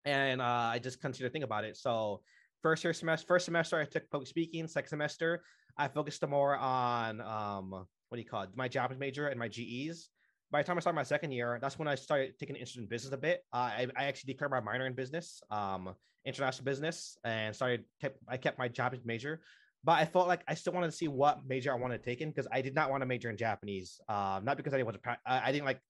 And 0.04 0.40
uh, 0.40 0.44
I 0.44 0.78
just 0.78 1.00
continued 1.00 1.28
to 1.28 1.32
think 1.32 1.44
about 1.44 1.64
it. 1.64 1.76
So 1.76 2.20
first 2.62 2.84
year 2.84 2.92
semester, 2.92 3.26
first 3.26 3.44
semester, 3.44 3.80
I 3.80 3.84
took 3.84 4.08
public 4.10 4.28
speaking. 4.28 4.66
Second 4.66 4.88
semester, 4.88 5.42
I 5.78 5.88
focused 5.88 6.26
more 6.26 6.56
on 6.56 7.20
um, 7.20 7.70
what 7.70 8.16
do 8.16 8.22
you 8.22 8.28
call 8.28 8.42
it, 8.42 8.50
my 8.54 8.68
Japanese 8.68 9.00
major 9.00 9.28
and 9.28 9.38
my 9.38 9.48
GEs. 9.48 10.08
By 10.50 10.62
the 10.62 10.66
time 10.66 10.76
I 10.76 10.80
started 10.80 10.96
my 10.96 11.02
second 11.02 11.32
year, 11.32 11.58
that's 11.60 11.78
when 11.78 11.88
I 11.88 11.94
started 11.94 12.38
taking 12.38 12.54
interest 12.54 12.76
in 12.76 12.86
business 12.86 13.12
a 13.12 13.16
bit. 13.16 13.42
Uh, 13.52 13.56
I, 13.56 13.86
I 13.96 14.04
actually 14.04 14.34
declared 14.34 14.52
my 14.52 14.60
minor 14.60 14.86
in 14.86 14.94
business, 14.94 15.42
um, 15.50 15.94
international 16.24 16.64
business, 16.64 17.18
and 17.24 17.54
started 17.54 17.84
kept 18.00 18.18
I 18.28 18.36
kept 18.36 18.58
my 18.58 18.68
Japanese 18.68 19.04
major. 19.04 19.40
But 19.84 19.92
I 19.92 20.06
felt 20.06 20.28
like 20.28 20.42
I 20.48 20.54
still 20.54 20.72
wanted 20.72 20.90
to 20.90 20.96
see 20.96 21.08
what 21.08 21.46
major 21.46 21.70
I 21.70 21.76
wanted 21.76 21.98
to 21.98 22.04
take 22.04 22.22
in 22.22 22.30
because 22.30 22.48
I 22.50 22.62
did 22.62 22.74
not 22.74 22.90
want 22.90 23.02
to 23.02 23.06
major 23.06 23.28
in 23.28 23.36
Japanese. 23.36 24.00
Um, 24.08 24.44
not 24.44 24.56
because 24.56 24.72
I 24.72 24.78
didn't 24.78 24.86
want 24.86 25.02
to. 25.02 25.16
I, 25.26 25.48
I 25.48 25.52
didn't 25.52 25.66
like. 25.66 25.80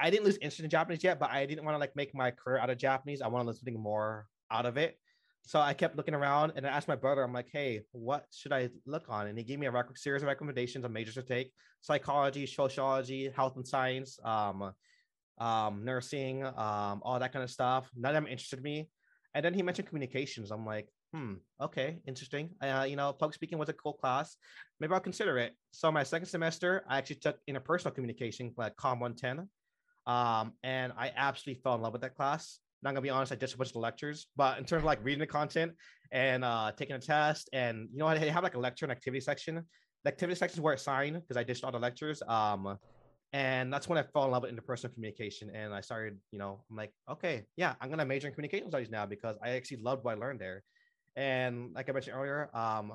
I 0.00 0.10
didn't 0.10 0.24
lose 0.24 0.36
interest 0.36 0.60
in 0.60 0.70
Japanese 0.70 1.02
yet, 1.02 1.18
but 1.18 1.30
I 1.30 1.46
didn't 1.46 1.64
want 1.64 1.74
to 1.74 1.78
like 1.78 1.94
make 1.96 2.14
my 2.14 2.30
career 2.30 2.58
out 2.58 2.70
of 2.70 2.78
Japanese. 2.78 3.22
I 3.22 3.28
want 3.28 3.48
to 3.48 3.54
something 3.54 3.80
more 3.80 4.26
out 4.50 4.66
of 4.66 4.76
it. 4.76 4.98
So 5.48 5.58
I 5.60 5.72
kept 5.72 5.96
looking 5.96 6.14
around 6.14 6.52
and 6.56 6.66
I 6.66 6.70
asked 6.70 6.88
my 6.88 6.96
brother, 6.96 7.22
I'm 7.22 7.32
like, 7.32 7.48
hey, 7.50 7.80
what 7.92 8.26
should 8.34 8.52
I 8.52 8.68
look 8.84 9.06
on? 9.08 9.28
And 9.28 9.38
he 9.38 9.44
gave 9.44 9.58
me 9.58 9.66
a 9.66 9.70
rec- 9.70 9.96
series 9.96 10.22
of 10.22 10.28
recommendations 10.28 10.84
of 10.84 10.90
majors 10.90 11.14
to 11.14 11.22
take 11.22 11.52
psychology, 11.80 12.44
sociology, 12.44 13.30
health 13.34 13.56
and 13.56 13.66
science, 13.66 14.18
um, 14.24 14.72
um, 15.38 15.84
nursing, 15.84 16.44
um, 16.44 17.00
all 17.02 17.18
that 17.18 17.32
kind 17.32 17.42
of 17.42 17.50
stuff. 17.50 17.88
None 17.96 18.14
of 18.14 18.22
them 18.22 18.30
interested 18.30 18.62
me. 18.62 18.90
And 19.34 19.44
then 19.44 19.54
he 19.54 19.62
mentioned 19.62 19.88
communications. 19.88 20.50
I'm 20.50 20.66
like, 20.66 20.88
hmm, 21.12 21.34
okay, 21.60 22.00
interesting. 22.06 22.50
Uh, 22.60 22.86
you 22.88 22.96
know, 22.96 23.12
public 23.12 23.34
speaking 23.34 23.58
was 23.58 23.68
a 23.68 23.72
cool 23.72 23.94
class. 23.94 24.36
Maybe 24.80 24.92
I'll 24.92 25.00
consider 25.00 25.38
it. 25.38 25.54
So 25.70 25.90
my 25.90 26.02
second 26.02 26.26
semester, 26.26 26.84
I 26.88 26.98
actually 26.98 27.16
took 27.16 27.38
interpersonal 27.48 27.94
communication, 27.94 28.52
like 28.56 28.76
Com 28.76 29.00
110. 29.00 29.48
Um, 30.06 30.52
and 30.62 30.92
I 30.96 31.12
absolutely 31.14 31.62
fell 31.62 31.74
in 31.74 31.82
love 31.82 31.92
with 31.92 32.02
that 32.02 32.14
class. 32.14 32.60
Not 32.82 32.90
gonna 32.90 33.02
be 33.02 33.10
honest, 33.10 33.32
I 33.32 33.34
did 33.34 33.52
a 33.52 33.56
bunch 33.56 33.70
of 33.70 33.74
the 33.74 33.80
lectures, 33.80 34.28
but 34.36 34.58
in 34.58 34.64
terms 34.64 34.82
of 34.82 34.84
like 34.84 35.00
reading 35.02 35.18
the 35.18 35.26
content 35.26 35.72
and 36.12 36.44
uh 36.44 36.72
taking 36.76 36.94
a 36.96 37.00
test, 37.00 37.50
and 37.52 37.88
you 37.92 37.98
know, 37.98 38.16
they 38.16 38.30
have 38.30 38.44
like 38.44 38.54
a 38.54 38.58
lecture 38.58 38.84
and 38.84 38.92
activity 38.92 39.20
section. 39.20 39.66
The 40.04 40.10
activity 40.10 40.38
section 40.38 40.58
is 40.58 40.62
where 40.62 40.74
it's 40.74 40.84
signed 40.84 41.16
because 41.20 41.36
I 41.36 41.42
ditched 41.42 41.64
all 41.64 41.72
the 41.72 41.78
lectures. 41.78 42.22
Um, 42.28 42.78
and 43.32 43.72
that's 43.72 43.88
when 43.88 43.98
I 43.98 44.04
fell 44.04 44.24
in 44.24 44.30
love 44.30 44.42
with 44.42 44.56
interpersonal 44.56 44.94
communication, 44.94 45.50
and 45.54 45.74
I 45.74 45.80
started, 45.82 46.18
you 46.30 46.38
know, 46.38 46.64
I'm 46.70 46.76
like, 46.76 46.92
okay, 47.10 47.44
yeah, 47.56 47.74
I'm 47.80 47.90
gonna 47.90 48.06
major 48.06 48.28
in 48.28 48.32
communication 48.32 48.70
studies 48.70 48.90
now 48.90 49.04
because 49.06 49.36
I 49.42 49.50
actually 49.50 49.82
loved 49.82 50.04
what 50.04 50.16
I 50.16 50.20
learned 50.20 50.40
there. 50.40 50.62
And 51.18 51.72
like 51.74 51.88
I 51.90 51.92
mentioned 51.92 52.16
earlier, 52.16 52.48
um, 52.54 52.92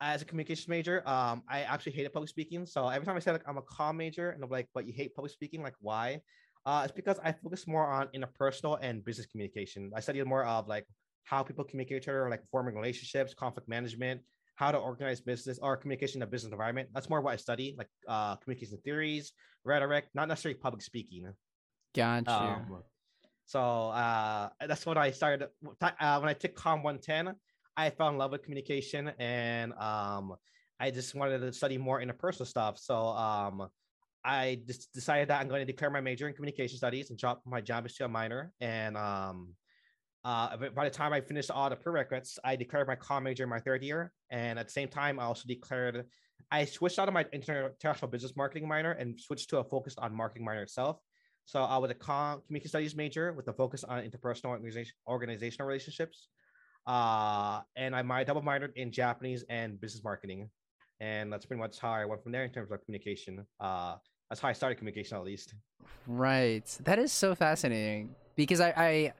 as 0.00 0.22
a 0.22 0.24
communications 0.24 0.68
major, 0.68 1.06
um, 1.06 1.42
I 1.48 1.60
actually 1.60 1.92
hated 1.92 2.12
public 2.14 2.30
speaking. 2.30 2.64
So 2.64 2.88
every 2.88 3.04
time 3.04 3.14
I 3.14 3.18
say 3.18 3.30
like 3.30 3.46
I'm 3.46 3.58
a 3.58 3.62
comm 3.62 3.96
major, 3.96 4.30
and 4.30 4.42
I'm 4.42 4.48
like, 4.48 4.68
but 4.72 4.86
you 4.86 4.94
hate 4.94 5.14
public 5.14 5.32
speaking, 5.32 5.62
like 5.62 5.74
why? 5.80 6.22
Uh, 6.64 6.80
it's 6.84 6.92
because 6.92 7.18
I 7.22 7.32
focus 7.32 7.66
more 7.66 7.86
on 7.86 8.08
interpersonal 8.16 8.78
and 8.80 9.04
business 9.04 9.26
communication. 9.26 9.90
I 9.94 10.00
studied 10.00 10.24
more 10.24 10.46
of 10.46 10.66
like 10.66 10.86
how 11.24 11.42
people 11.42 11.62
communicate 11.62 11.98
each 11.98 12.08
other, 12.08 12.30
like 12.30 12.42
forming 12.50 12.74
relationships, 12.74 13.34
conflict 13.34 13.68
management, 13.68 14.22
how 14.54 14.72
to 14.72 14.78
organize 14.78 15.20
business 15.20 15.58
or 15.60 15.76
communication 15.76 16.20
in 16.20 16.22
a 16.22 16.26
business 16.26 16.52
environment. 16.52 16.88
That's 16.94 17.10
more 17.10 17.20
what 17.20 17.34
I 17.34 17.36
study, 17.36 17.74
like 17.76 17.88
uh, 18.08 18.36
communication 18.36 18.78
theories, 18.82 19.32
rhetoric, 19.62 20.06
not 20.14 20.26
necessarily 20.26 20.58
public 20.58 20.82
speaking. 20.82 21.30
Got 21.94 22.26
you. 22.26 22.32
Um, 22.32 22.82
so 23.52 23.88
uh, 23.90 24.48
that's 24.66 24.86
when 24.86 24.96
I 24.96 25.10
started. 25.10 25.48
Uh, 25.78 26.18
when 26.20 26.30
I 26.30 26.32
took 26.32 26.54
Com 26.54 26.82
110, 26.82 27.34
I 27.76 27.90
fell 27.90 28.08
in 28.08 28.16
love 28.16 28.32
with 28.32 28.42
communication, 28.42 29.12
and 29.18 29.74
um, 29.74 30.36
I 30.80 30.90
just 30.90 31.14
wanted 31.14 31.40
to 31.40 31.52
study 31.52 31.76
more 31.76 32.00
interpersonal 32.00 32.46
stuff. 32.46 32.78
So 32.78 33.08
um, 33.08 33.68
I 34.24 34.62
just 34.66 34.90
decided 34.94 35.28
that 35.28 35.38
I'm 35.38 35.48
going 35.48 35.60
to 35.60 35.70
declare 35.70 35.90
my 35.90 36.00
major 36.00 36.28
in 36.28 36.34
communication 36.34 36.78
studies 36.78 37.10
and 37.10 37.18
drop 37.18 37.42
my 37.44 37.60
job 37.60 37.86
to 37.86 38.04
a 38.06 38.08
minor. 38.08 38.54
And 38.62 38.96
um, 38.96 39.48
uh, 40.24 40.56
by 40.74 40.84
the 40.84 40.90
time 40.90 41.12
I 41.12 41.20
finished 41.20 41.50
all 41.50 41.68
the 41.68 41.76
prerequisites, 41.76 42.38
I 42.42 42.56
declared 42.56 42.88
my 42.88 42.96
com 42.96 43.24
major 43.24 43.42
in 43.42 43.50
my 43.50 43.60
third 43.60 43.82
year. 43.82 44.14
And 44.30 44.58
at 44.58 44.68
the 44.68 44.72
same 44.72 44.88
time, 44.88 45.20
I 45.20 45.24
also 45.24 45.44
declared 45.46 46.06
I 46.50 46.64
switched 46.64 46.98
out 46.98 47.08
of 47.08 47.12
my 47.12 47.26
international 47.34 48.10
business 48.10 48.34
marketing 48.34 48.66
minor 48.66 48.92
and 48.92 49.20
switched 49.20 49.50
to 49.50 49.58
a 49.58 49.64
focus 49.64 49.94
on 49.98 50.14
marketing 50.14 50.46
minor 50.46 50.62
itself. 50.62 50.96
So 51.44 51.62
I 51.62 51.76
was 51.78 51.90
a 51.90 51.94
com- 51.94 52.42
communication 52.46 52.68
studies 52.68 52.96
major 52.96 53.32
with 53.32 53.48
a 53.48 53.52
focus 53.52 53.84
on 53.84 54.02
interpersonal 54.02 54.46
organization, 54.46 54.94
organizational 55.06 55.66
relationships. 55.66 56.28
Uh, 56.86 57.60
and 57.76 57.94
I 57.94 58.02
my 58.02 58.24
double 58.24 58.42
minored 58.42 58.74
in 58.76 58.90
Japanese 58.92 59.44
and 59.48 59.80
business 59.80 60.02
marketing. 60.02 60.50
And 61.00 61.32
that's 61.32 61.46
pretty 61.46 61.60
much 61.60 61.78
how 61.78 61.90
I 61.90 62.04
went 62.04 62.22
from 62.22 62.32
there 62.32 62.44
in 62.44 62.50
terms 62.50 62.70
of 62.70 62.84
communication. 62.84 63.44
Uh, 63.60 63.96
that's 64.30 64.40
how 64.40 64.48
I 64.48 64.52
started 64.52 64.76
communication, 64.76 65.16
at 65.16 65.24
least. 65.24 65.54
Right. 66.06 66.64
That 66.84 66.98
is 66.98 67.12
so 67.12 67.34
fascinating 67.34 68.14
because 68.36 68.60
I 68.60 68.72
I, 68.76 69.12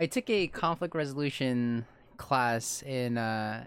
I 0.00 0.06
took 0.06 0.28
a 0.28 0.46
conflict 0.48 0.94
resolution 0.94 1.86
class 2.16 2.82
in 2.82 3.18
uh 3.18 3.64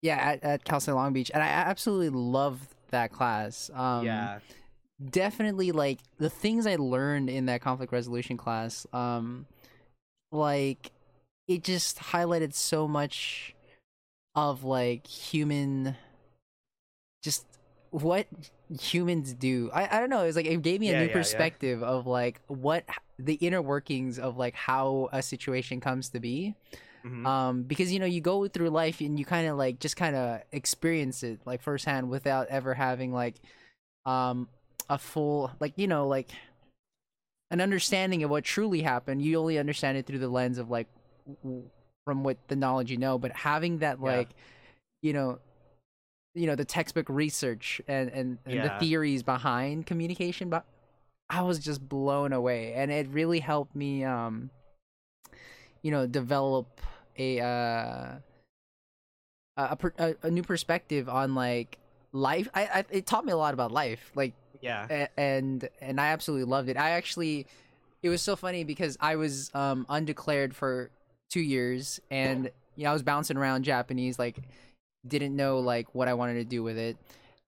yeah 0.00 0.16
at, 0.16 0.44
at 0.44 0.64
Cal 0.64 0.80
State 0.80 0.92
Long 0.92 1.12
Beach 1.12 1.30
and 1.32 1.42
I 1.42 1.46
absolutely 1.46 2.08
loved 2.08 2.74
that 2.90 3.12
class. 3.12 3.70
Um, 3.74 4.04
yeah, 4.04 4.38
definitely 5.08 5.72
like 5.72 6.00
the 6.18 6.30
things 6.30 6.66
I 6.66 6.76
learned 6.76 7.30
in 7.30 7.46
that 7.46 7.60
conflict 7.60 7.92
resolution 7.92 8.36
class, 8.36 8.86
um, 8.92 9.46
like 10.32 10.90
it 11.48 11.64
just 11.64 11.98
highlighted 11.98 12.54
so 12.54 12.86
much 12.86 13.54
of 14.34 14.64
like 14.64 15.06
human, 15.06 15.96
just 17.22 17.46
what 17.90 18.26
humans 18.80 19.34
do. 19.34 19.70
I, 19.74 19.96
I 19.96 20.00
don't 20.00 20.10
know. 20.10 20.22
It 20.22 20.26
was 20.26 20.36
like 20.36 20.46
it 20.46 20.62
gave 20.62 20.80
me 20.80 20.88
a 20.88 20.92
Yeah, 20.92 21.00
new 21.00 21.08
yeah, 21.08 21.12
yeah. 21.12 21.12
perspective 21.12 21.82
of 21.82 22.06
like 22.06 22.40
what 22.46 22.84
the 23.18 23.34
inner 23.34 23.60
workings 23.60 24.18
of 24.18 24.36
like 24.36 24.54
how 24.54 25.08
a 25.12 25.22
situation 25.22 25.80
comes 25.80 26.10
to 26.10 26.20
be 26.20 26.54
Mhm. 27.04 27.26
um 27.26 27.62
because 27.64 27.92
you 27.92 27.98
know 27.98 28.06
you 28.06 28.20
go 28.20 28.48
through 28.48 28.70
life 28.70 29.00
and 29.00 29.18
you 29.18 29.24
kind 29.26 29.46
of 29.46 29.58
like 29.58 29.78
just 29.78 29.96
kind 29.96 30.16
of 30.16 30.40
experience 30.52 31.22
it 31.22 31.38
like 31.44 31.60
firsthand 31.60 32.08
without 32.08 32.46
ever 32.48 32.72
having 32.74 33.12
like 33.12 33.36
um 34.06 34.48
a 34.90 34.98
full 34.98 35.52
like 35.60 35.72
you 35.76 35.86
know 35.86 36.06
like 36.06 36.30
an 37.50 37.60
understanding 37.60 38.22
of 38.22 38.30
what 38.30 38.44
truly 38.44 38.82
happened. 38.82 39.22
You 39.22 39.38
only 39.38 39.58
understand 39.58 39.96
it 39.96 40.06
through 40.06 40.18
the 40.18 40.28
lens 40.28 40.58
of 40.58 40.68
like 40.70 40.88
from 42.04 42.22
what 42.24 42.36
the 42.48 42.56
knowledge 42.56 42.90
you 42.90 42.96
know. 42.98 43.18
But 43.18 43.32
having 43.32 43.78
that 43.78 44.00
Yeah. 44.00 44.06
like 44.06 44.28
you 45.00 45.12
know 45.12 45.38
you 46.34 46.46
know 46.46 46.56
the 46.56 46.64
textbook 46.64 47.08
research 47.08 47.80
and 47.88 48.10
and, 48.10 48.38
and 48.44 48.56
Yeah. 48.56 48.62
the 48.62 48.70
theories 48.78 49.22
behind 49.24 49.84
communication 49.86 50.48
but 50.48 50.64
i 51.28 51.42
was 51.42 51.58
just 51.58 51.80
blown 51.88 52.32
away. 52.32 52.74
And 52.74 52.90
it 52.90 53.08
really 53.08 53.40
helped 53.40 53.74
me 53.74 54.04
um 54.04 54.50
you 55.82 55.90
know 55.90 56.06
develop 56.06 56.80
a 57.16 57.40
uh 57.40 58.18
a, 59.56 59.76
a, 59.76 59.78
a, 59.98 60.14
a 60.24 60.30
new 60.30 60.42
perspective 60.42 61.08
on 61.08 61.34
like 61.34 61.78
life. 62.12 62.48
I, 62.54 62.62
I 62.66 62.84
it 62.90 63.06
taught 63.06 63.24
me 63.24 63.32
a 63.32 63.36
lot 63.36 63.54
about 63.54 63.72
life. 63.72 64.10
Like 64.14 64.34
yeah, 64.60 64.86
a- 64.90 65.20
and 65.20 65.68
and 65.80 66.00
I 66.00 66.08
absolutely 66.08 66.44
loved 66.44 66.68
it. 66.68 66.76
I 66.76 66.90
actually 66.90 67.46
it 68.02 68.08
was 68.08 68.22
so 68.22 68.36
funny 68.36 68.64
because 68.64 68.96
I 69.00 69.16
was 69.16 69.50
um 69.54 69.86
undeclared 69.88 70.54
for 70.54 70.90
2 71.30 71.40
years 71.40 72.00
and 72.10 72.50
you 72.76 72.84
know 72.84 72.90
I 72.90 72.92
was 72.92 73.02
bouncing 73.02 73.36
around 73.36 73.64
Japanese 73.64 74.18
like 74.18 74.36
didn't 75.06 75.34
know 75.36 75.58
like 75.60 75.94
what 75.94 76.08
I 76.08 76.14
wanted 76.14 76.34
to 76.34 76.44
do 76.44 76.62
with 76.62 76.78
it. 76.78 76.96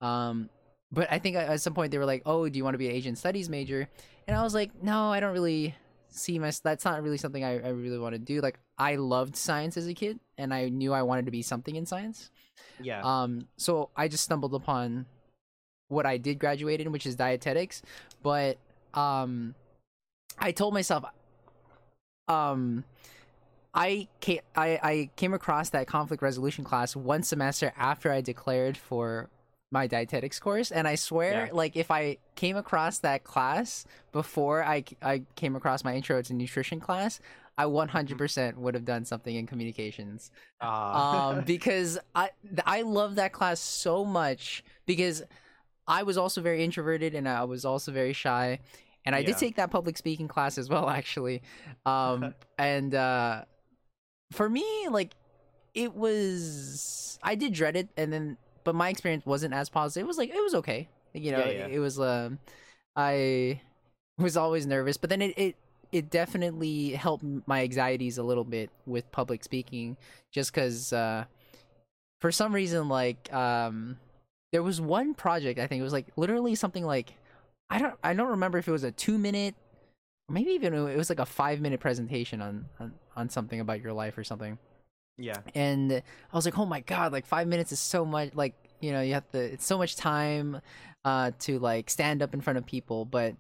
Um 0.00 0.48
but 0.90 1.08
I 1.10 1.18
think 1.18 1.36
at 1.36 1.60
some 1.62 1.72
point 1.72 1.90
they 1.90 1.96
were 1.96 2.04
like, 2.04 2.22
"Oh, 2.26 2.46
do 2.48 2.56
you 2.58 2.64
want 2.64 2.74
to 2.74 2.78
be 2.78 2.88
an 2.88 2.94
Asian 2.94 3.16
studies 3.16 3.48
major?" 3.48 3.88
And 4.28 4.36
I 4.36 4.42
was 4.42 4.52
like, 4.54 4.82
"No, 4.82 5.10
I 5.10 5.20
don't 5.20 5.32
really 5.32 5.74
see 6.10 6.38
my 6.38 6.52
that's 6.62 6.84
not 6.84 7.02
really 7.02 7.16
something 7.16 7.42
I, 7.42 7.54
I 7.64 7.68
really 7.68 7.98
want 7.98 8.14
to 8.14 8.18
do. 8.18 8.42
Like 8.42 8.58
I 8.78 8.96
loved 8.96 9.34
science 9.34 9.78
as 9.78 9.86
a 9.86 9.94
kid 9.94 10.20
and 10.36 10.52
I 10.52 10.68
knew 10.68 10.92
I 10.92 11.00
wanted 11.02 11.24
to 11.24 11.30
be 11.30 11.40
something 11.40 11.74
in 11.76 11.86
science. 11.86 12.30
yeah, 12.80 13.00
Um, 13.02 13.48
so 13.56 13.88
I 13.96 14.08
just 14.08 14.24
stumbled 14.24 14.54
upon 14.54 15.06
what 15.92 16.06
I 16.06 16.16
did 16.16 16.38
graduate 16.38 16.80
in, 16.80 16.90
which 16.92 17.06
is 17.06 17.14
dietetics. 17.16 17.82
But 18.22 18.58
um, 18.94 19.54
I 20.38 20.52
told 20.52 20.74
myself, 20.74 21.04
um, 22.28 22.84
I 23.74 24.08
came, 24.20 24.40
I, 24.56 24.78
I 24.82 25.10
came 25.16 25.32
across 25.34 25.70
that 25.70 25.86
conflict 25.86 26.22
resolution 26.22 26.64
class 26.64 26.94
one 26.96 27.22
semester 27.22 27.72
after 27.76 28.10
I 28.12 28.20
declared 28.20 28.76
for 28.76 29.28
my 29.70 29.86
dietetics 29.86 30.38
course, 30.38 30.70
and 30.70 30.86
I 30.86 30.96
swear, 30.96 31.46
Yeah. 31.46 31.52
like 31.54 31.76
if 31.76 31.90
I 31.90 32.18
came 32.34 32.56
across 32.58 32.98
that 32.98 33.24
class 33.24 33.86
before 34.12 34.62
I 34.62 34.84
I 35.00 35.22
came 35.34 35.56
across 35.56 35.82
my 35.84 35.94
intro 35.94 36.20
to 36.20 36.34
nutrition 36.34 36.80
class. 36.80 37.20
I 37.58 37.64
100% 37.66 38.56
would 38.56 38.74
have 38.74 38.86
done 38.86 39.04
something 39.04 39.36
in 39.36 39.46
communications 39.46 40.30
um 40.62 41.42
because 41.44 41.98
i 42.14 42.30
i 42.64 42.80
love 42.80 43.16
that 43.16 43.32
class 43.34 43.60
so 43.60 44.06
much 44.06 44.64
because 44.86 45.22
i 45.86 46.02
was 46.02 46.16
also 46.16 46.40
very 46.40 46.62
introverted 46.64 47.14
and 47.14 47.28
i 47.28 47.44
was 47.44 47.64
also 47.64 47.92
very 47.92 48.12
shy 48.12 48.58
and 49.04 49.14
i 49.14 49.20
Yeah. 49.20 49.26
did 49.26 49.38
take 49.38 49.56
that 49.56 49.70
public 49.70 49.96
speaking 49.96 50.28
class 50.28 50.58
as 50.58 50.68
well 50.68 50.88
actually 51.00 51.42
um 51.86 52.34
and 52.58 52.94
uh 52.94 53.44
for 54.32 54.48
me 54.48 54.64
like 54.90 55.12
it 55.74 55.94
was 55.94 57.18
i 57.22 57.34
did 57.34 57.52
dread 57.52 57.76
it 57.76 57.88
and 57.96 58.12
then 58.12 58.36
but 58.64 58.74
my 58.74 58.88
experience 58.88 59.26
wasn't 59.26 59.52
as 59.54 59.68
positive 59.68 60.04
it 60.04 60.06
was 60.06 60.18
like 60.18 60.30
it 60.30 60.42
was 60.42 60.54
okay 60.54 60.88
you 61.12 61.32
know 61.32 61.44
Yeah, 61.44 61.50
yeah. 61.50 61.66
it 61.66 61.78
was 61.78 61.98
um 62.00 62.38
i 62.96 63.60
was 64.18 64.36
always 64.36 64.66
nervous 64.66 64.96
but 64.96 65.10
then 65.10 65.22
it, 65.22 65.38
it 65.38 65.56
it 65.90 66.10
definitely 66.10 66.90
helped 66.90 67.24
my 67.46 67.62
anxieties 67.62 68.16
a 68.16 68.22
little 68.22 68.44
bit 68.44 68.70
with 68.86 69.10
public 69.12 69.42
speaking 69.44 69.96
just 70.30 70.52
because 70.54 70.92
uh 70.92 71.24
for 72.20 72.30
some 72.32 72.54
reason 72.54 72.88
like 72.88 73.32
um 73.32 73.98
there 74.52 74.62
was 74.62 74.80
one 74.80 75.14
project 75.14 75.58
i 75.58 75.66
think 75.66 75.80
it 75.80 75.84
was 75.84 75.92
like 75.92 76.06
literally 76.16 76.54
something 76.54 76.84
like 76.84 77.14
i 77.70 77.78
don't 77.78 77.94
i 78.04 78.12
don't 78.14 78.28
remember 78.28 78.58
if 78.58 78.68
it 78.68 78.72
was 78.72 78.84
a 78.84 78.92
two 78.92 79.18
minute 79.18 79.54
or 80.28 80.34
maybe 80.34 80.50
even 80.50 80.72
it 80.74 80.96
was 80.96 81.08
like 81.10 81.18
a 81.18 81.26
five 81.26 81.60
minute 81.60 81.80
presentation 81.80 82.40
on 82.42 82.66
on, 82.78 82.92
on 83.16 83.28
something 83.28 83.60
about 83.60 83.80
your 83.80 83.92
life 83.92 84.16
or 84.16 84.24
something 84.24 84.58
Yeah. 85.18 85.38
and 85.54 85.92
I 85.92 86.36
was 86.36 86.44
like, 86.46 86.58
oh 86.58 86.64
my 86.66 86.80
god, 86.80 87.12
like 87.12 87.26
five 87.26 87.46
minutes 87.46 87.70
is 87.72 87.78
so 87.80 88.04
much. 88.04 88.34
Like 88.34 88.54
you 88.80 88.92
know, 88.92 89.02
you 89.02 89.14
have 89.14 89.30
to. 89.32 89.38
It's 89.38 89.66
so 89.66 89.78
much 89.78 89.94
time 89.94 90.60
uh, 91.04 91.30
to 91.40 91.58
like 91.58 91.90
stand 91.90 92.22
up 92.22 92.34
in 92.34 92.40
front 92.40 92.56
of 92.58 92.64
people, 92.66 93.04
but 93.04 93.36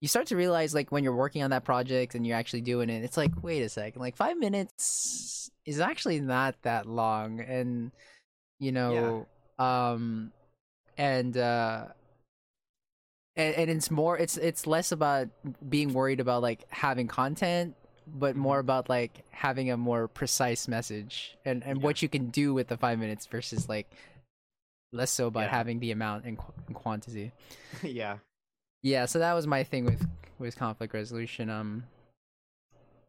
you 0.00 0.08
start 0.08 0.26
to 0.28 0.36
realize 0.36 0.72
like 0.74 0.92
when 0.92 1.02
you're 1.04 1.16
working 1.16 1.42
on 1.42 1.50
that 1.50 1.64
project 1.64 2.14
and 2.14 2.24
you're 2.26 2.36
actually 2.36 2.60
doing 2.62 2.88
it, 2.88 3.02
it's 3.04 3.16
like, 3.16 3.32
wait 3.42 3.62
a 3.62 3.68
second, 3.68 4.00
like 4.00 4.16
five 4.16 4.38
minutes 4.38 5.50
is 5.66 5.80
actually 5.80 6.20
not 6.20 6.54
that 6.62 6.86
long, 6.86 7.40
and 7.40 7.90
you 8.60 8.70
know, 8.72 9.26
um, 9.58 10.32
and 10.98 11.36
uh. 11.36 11.86
And, 13.36 13.54
and 13.56 13.68
it's 13.70 13.90
more 13.90 14.16
it's 14.16 14.36
it's 14.36 14.64
less 14.64 14.92
about 14.92 15.26
being 15.68 15.92
worried 15.92 16.20
about 16.20 16.40
like 16.40 16.66
having 16.70 17.08
content 17.08 17.74
but 18.06 18.36
more 18.36 18.60
about 18.60 18.88
like 18.88 19.24
having 19.32 19.72
a 19.72 19.76
more 19.76 20.06
precise 20.06 20.68
message 20.68 21.36
and 21.44 21.64
and 21.64 21.78
Yeah. 21.80 21.84
what 21.84 22.00
you 22.00 22.08
can 22.08 22.30
do 22.30 22.54
with 22.54 22.68
the 22.68 22.76
five 22.76 22.96
minutes 23.00 23.26
versus 23.26 23.68
like 23.68 23.90
less 24.92 25.10
so 25.10 25.26
about 25.26 25.46
Yeah. 25.46 25.48
having 25.50 25.80
the 25.80 25.90
amount 25.90 26.26
and, 26.26 26.38
qu- 26.38 26.52
and 26.68 26.76
quantity 26.76 27.32
yeah. 27.82 28.18
yeah 28.84 29.04
so 29.06 29.18
that 29.18 29.32
was 29.32 29.48
my 29.48 29.64
thing 29.64 29.84
with 29.84 30.06
with 30.38 30.54
conflict 30.56 30.94
resolution 30.94 31.50
um 31.50 31.82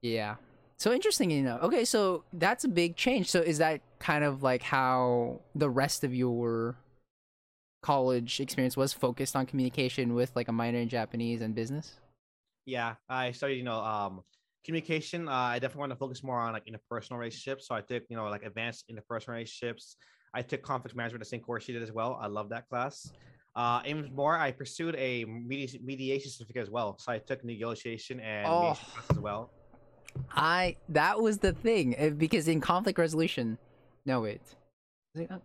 yeah 0.01 0.37
so 0.77 0.91
interesting 0.91 1.31
you 1.31 1.41
know 1.41 1.57
okay 1.61 1.85
so 1.85 2.23
that's 2.33 2.63
a 2.63 2.67
big 2.67 2.95
change 2.95 3.29
so 3.29 3.41
is 3.41 3.57
that 3.59 3.81
kind 3.99 4.23
of 4.23 4.43
like 4.43 4.61
how 4.63 5.39
the 5.55 5.69
rest 5.69 6.03
of 6.03 6.13
your 6.13 6.75
college 7.81 8.39
experience 8.39 8.75
was 8.75 8.91
focused 8.93 9.35
on 9.35 9.45
communication 9.45 10.13
with 10.13 10.35
like 10.35 10.47
a 10.47 10.51
minor 10.51 10.79
in 10.79 10.89
japanese 10.89 11.41
and 11.41 11.55
business 11.55 11.99
Yeah. 12.65 12.95
I 13.07 13.31
studied, 13.31 13.57
you 13.57 13.63
know, 13.63 13.77
um, 13.77 14.21
communication. 14.65 15.27
Uh, 15.29 15.31
I 15.53 15.59
definitely 15.59 15.81
want 15.81 15.91
to 15.91 15.97
focus 15.97 16.23
more 16.23 16.39
on 16.39 16.53
like 16.53 16.65
interpersonal 16.65 17.19
relationships. 17.19 17.67
So 17.67 17.75
I 17.75 17.81
took, 17.81 18.03
you 18.09 18.17
know, 18.17 18.25
like 18.27 18.43
advanced 18.43 18.89
interpersonal 18.89 19.33
relationships. 19.37 19.97
I 20.33 20.41
took 20.41 20.63
conflict 20.63 20.97
management, 20.97 21.21
the 21.21 21.29
same 21.29 21.41
course 21.41 21.67
you 21.67 21.75
did 21.75 21.83
as 21.83 21.91
well. 21.91 22.17
I 22.19 22.25
love 22.25 22.49
that 22.49 22.67
class. 22.67 23.11
Uh, 23.55 23.81
even 23.85 24.09
more, 24.15 24.35
I 24.35 24.51
pursued 24.51 24.95
a 24.95 25.25
mediation 25.25 26.31
certificate 26.31 26.63
as 26.63 26.71
well. 26.71 26.97
So 26.97 27.11
I 27.11 27.19
took 27.19 27.43
negotiation 27.45 28.19
and 28.19 28.47
Oh. 28.49 28.61
mediation 28.61 28.87
class 28.95 29.11
as 29.11 29.19
well. 29.19 29.51
I 30.31 30.77
that 30.89 31.21
was 31.21 31.39
the 31.39 31.53
thing 31.53 31.95
eh, 31.97 32.09
because 32.09 32.47
in 32.47 32.61
conflict 32.61 32.97
resolution, 32.99 33.57
no 34.05 34.21
wait, 34.21 34.41
Was 35.13 35.23
it 35.23 35.29
not 35.29 35.41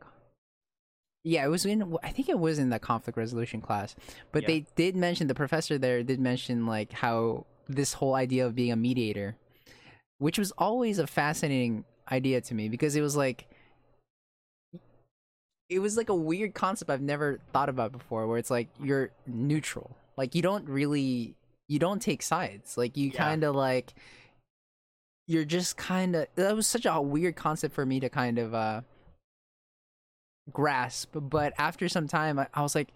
yeah, 1.23 1.45
it 1.45 1.49
was 1.49 1.67
in 1.67 1.97
I 2.03 2.11
think 2.13 2.29
it 2.29 2.39
was 2.39 2.59
in 2.59 2.71
the 2.71 2.79
conflict 2.79 3.17
resolution 3.19 3.61
class, 3.61 3.95
but 4.33 4.43
Yeah. 4.43 4.47
they 4.49 4.67
did 4.75 4.97
mention 4.97 5.27
the 5.27 5.35
professor 5.35 5.77
there 5.79 6.03
did 6.03 6.19
mention 6.19 6.67
like 6.67 6.93
how 6.93 7.45
this 7.69 7.93
whole 7.95 8.15
idea 8.15 8.47
of 8.47 8.55
being 8.55 8.73
a 8.73 8.77
mediator, 8.77 9.37
which 10.19 10.39
was 10.39 10.51
always 10.59 10.99
a 10.99 11.07
fascinating 11.07 11.85
idea 12.11 12.41
to 12.41 12.55
me 12.55 12.69
because 12.69 12.97
it 12.97 13.03
was 13.03 13.17
like 13.17 13.47
it 15.69 15.79
was 15.79 15.97
like 15.97 16.09
a 16.09 16.15
weird 16.15 16.55
concept 16.55 16.91
I've 16.91 17.01
never 17.01 17.39
thought 17.53 17.69
about 17.69 17.93
before 17.93 18.27
where 18.27 18.39
it's 18.39 18.51
like 18.51 18.69
you're 18.83 19.11
neutral. 19.27 19.97
Like 20.17 20.35
you 20.35 20.43
don't 20.43 20.69
really 20.69 21.35
you 21.69 21.79
don't 21.79 22.03
take 22.03 22.23
sides. 22.23 22.77
Like 22.77 22.97
you 22.97 23.11
Yeah. 23.15 23.19
kind 23.25 23.45
of 23.45 23.55
like 23.55 23.95
you're 25.31 25.45
just 25.45 25.77
kind 25.77 26.17
of 26.17 26.27
that 26.35 26.57
was 26.57 26.67
such 26.67 26.85
a 26.87 27.01
weird 27.01 27.37
concept 27.37 27.73
for 27.73 27.87
me 27.87 28.01
to 28.01 28.09
kind 28.09 28.37
of 28.37 28.53
uh 28.53 28.81
grasp 30.53 31.15
but 31.15 31.53
after 31.57 31.89
some 31.89 32.09
time 32.09 32.37
I, 32.41 32.49
I 32.53 32.63
was 32.63 32.75
like 32.75 32.89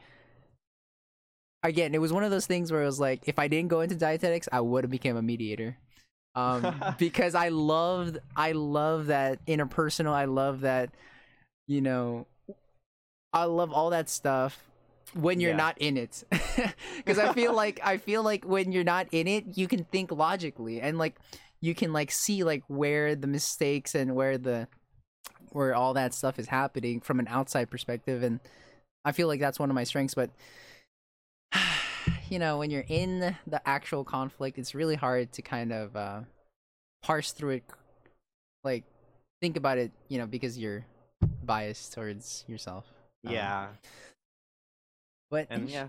again 1.62 1.94
it 1.94 2.00
was 2.00 2.12
one 2.12 2.24
of 2.24 2.32
those 2.32 2.46
things 2.46 2.72
where 2.72 2.82
it 2.82 2.86
was 2.86 2.98
like 2.98 3.22
if 3.28 3.38
i 3.38 3.46
didn't 3.46 3.68
go 3.68 3.80
into 3.82 3.94
dietetics 3.94 4.48
i 4.50 4.60
would 4.60 4.82
have 4.82 4.90
become 4.90 5.16
a 5.16 5.22
mediator 5.22 5.76
um 6.34 6.82
because 6.98 7.36
i 7.36 7.50
loved 7.50 8.18
i 8.34 8.50
love 8.50 9.06
that 9.06 9.44
interpersonal 9.46 10.12
i 10.12 10.24
love 10.24 10.62
that 10.62 10.90
you 11.68 11.80
know 11.80 12.26
i 13.32 13.44
love 13.44 13.70
all 13.72 13.90
that 13.90 14.08
stuff 14.08 14.58
when 15.12 15.38
you're 15.38 15.52
Yeah. 15.52 15.56
not 15.56 15.78
in 15.78 15.96
it 15.96 16.24
because 16.96 17.20
i 17.20 17.32
feel 17.32 17.52
like 17.62 17.78
i 17.84 17.96
feel 17.98 18.24
like 18.24 18.44
when 18.44 18.72
you're 18.72 18.82
not 18.82 19.06
in 19.12 19.28
it 19.28 19.56
you 19.56 19.68
can 19.68 19.84
think 19.84 20.10
logically 20.10 20.80
and 20.80 20.98
like 20.98 21.14
you 21.64 21.74
can 21.74 21.92
like 21.94 22.10
see 22.10 22.44
like 22.44 22.62
where 22.68 23.16
the 23.16 23.26
mistakes 23.26 23.94
and 23.94 24.14
where 24.14 24.36
the 24.36 24.68
where 25.52 25.74
all 25.74 25.94
that 25.94 26.12
stuff 26.12 26.38
is 26.38 26.46
happening 26.48 27.00
from 27.00 27.18
an 27.18 27.26
outside 27.28 27.70
perspective 27.70 28.22
and 28.22 28.38
i 29.04 29.12
feel 29.12 29.28
like 29.28 29.40
that's 29.40 29.58
one 29.58 29.70
of 29.70 29.74
my 29.74 29.84
strengths 29.84 30.14
but 30.14 30.30
you 32.28 32.38
know 32.38 32.58
when 32.58 32.70
you're 32.70 32.84
in 32.88 33.34
the 33.46 33.60
actual 33.66 34.04
conflict 34.04 34.58
it's 34.58 34.74
really 34.74 34.94
hard 34.94 35.32
to 35.32 35.40
kind 35.40 35.72
of 35.72 35.96
uh 35.96 36.20
parse 37.02 37.32
through 37.32 37.50
it 37.50 37.64
like 38.62 38.84
think 39.40 39.56
about 39.56 39.78
it 39.78 39.90
you 40.08 40.18
know 40.18 40.26
because 40.26 40.58
you're 40.58 40.84
biased 41.42 41.92
towards 41.94 42.44
yourself 42.46 42.84
Um, 43.24 43.32
Yeah. 43.32 43.66
but 45.30 45.46
and 45.50 45.70
yeah 45.70 45.88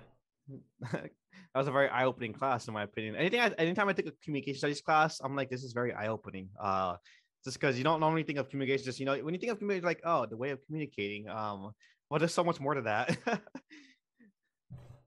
that 1.53 1.59
was 1.59 1.67
a 1.67 1.71
very 1.71 1.89
eye-opening 1.89 2.33
class 2.33 2.67
in 2.67 2.73
my 2.73 2.83
opinion. 2.83 3.15
Anything 3.15 3.39
I, 3.39 3.49
anytime 3.57 3.87
i 3.87 3.93
take 3.93 4.07
a 4.07 4.11
communication 4.23 4.57
studies 4.57 4.81
class 4.81 5.19
i'm 5.23 5.35
like 5.35 5.49
this 5.49 5.63
is 5.63 5.73
very 5.73 5.93
eye-opening 5.93 6.49
uh 6.61 6.95
just 7.43 7.59
because 7.59 7.77
you 7.77 7.83
don't 7.83 7.99
normally 7.99 8.23
think 8.23 8.39
of 8.39 8.49
communication 8.49 8.83
just 8.85 8.99
you 8.99 9.05
know 9.05 9.15
when 9.17 9.33
you 9.33 9.39
think 9.39 9.51
of 9.51 9.59
communication 9.59 9.85
like 9.85 10.01
oh 10.03 10.25
the 10.25 10.35
way 10.35 10.49
of 10.49 10.59
communicating 10.65 11.29
um 11.29 11.71
well 12.09 12.19
there's 12.19 12.33
so 12.33 12.43
much 12.43 12.59
more 12.59 12.73
to 12.73 12.81
that. 12.81 13.17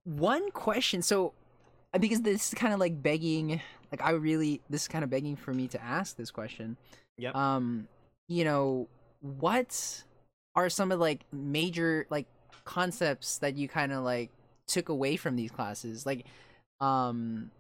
One 0.05 0.51
question 0.53 1.03
so 1.03 1.35
uh, 1.93 1.99
because 1.99 2.23
this 2.23 2.49
is 2.49 2.55
kind 2.55 2.73
of 2.73 2.81
like 2.81 3.03
begging 3.03 3.61
like 3.91 4.03
i 4.03 4.11
really 4.11 4.61
this 4.71 4.83
is 4.83 4.89
kind 4.89 5.05
of 5.05 5.11
begging 5.11 5.37
for 5.37 5.53
me 5.53 5.69
to 5.69 5.83
ask 5.83 6.17
this 6.17 6.31
question. 6.31 6.77
Yeah. 7.19 7.33
um 7.35 7.89
you 8.29 8.45
know 8.45 8.89
what 9.21 10.05
are 10.55 10.69
some 10.69 10.93
of 10.93 11.01
like 11.01 11.25
major 11.33 12.07
like 12.11 12.27
concepts 12.65 13.39
that 13.39 13.57
you 13.57 13.69
kind 13.69 13.93
of 13.93 14.05
like 14.05 14.31
took 14.69 14.89
away 14.89 15.17
from 15.17 15.37
these 15.37 15.51
classes 15.51 16.07
like 16.07 16.27
um 16.81 17.51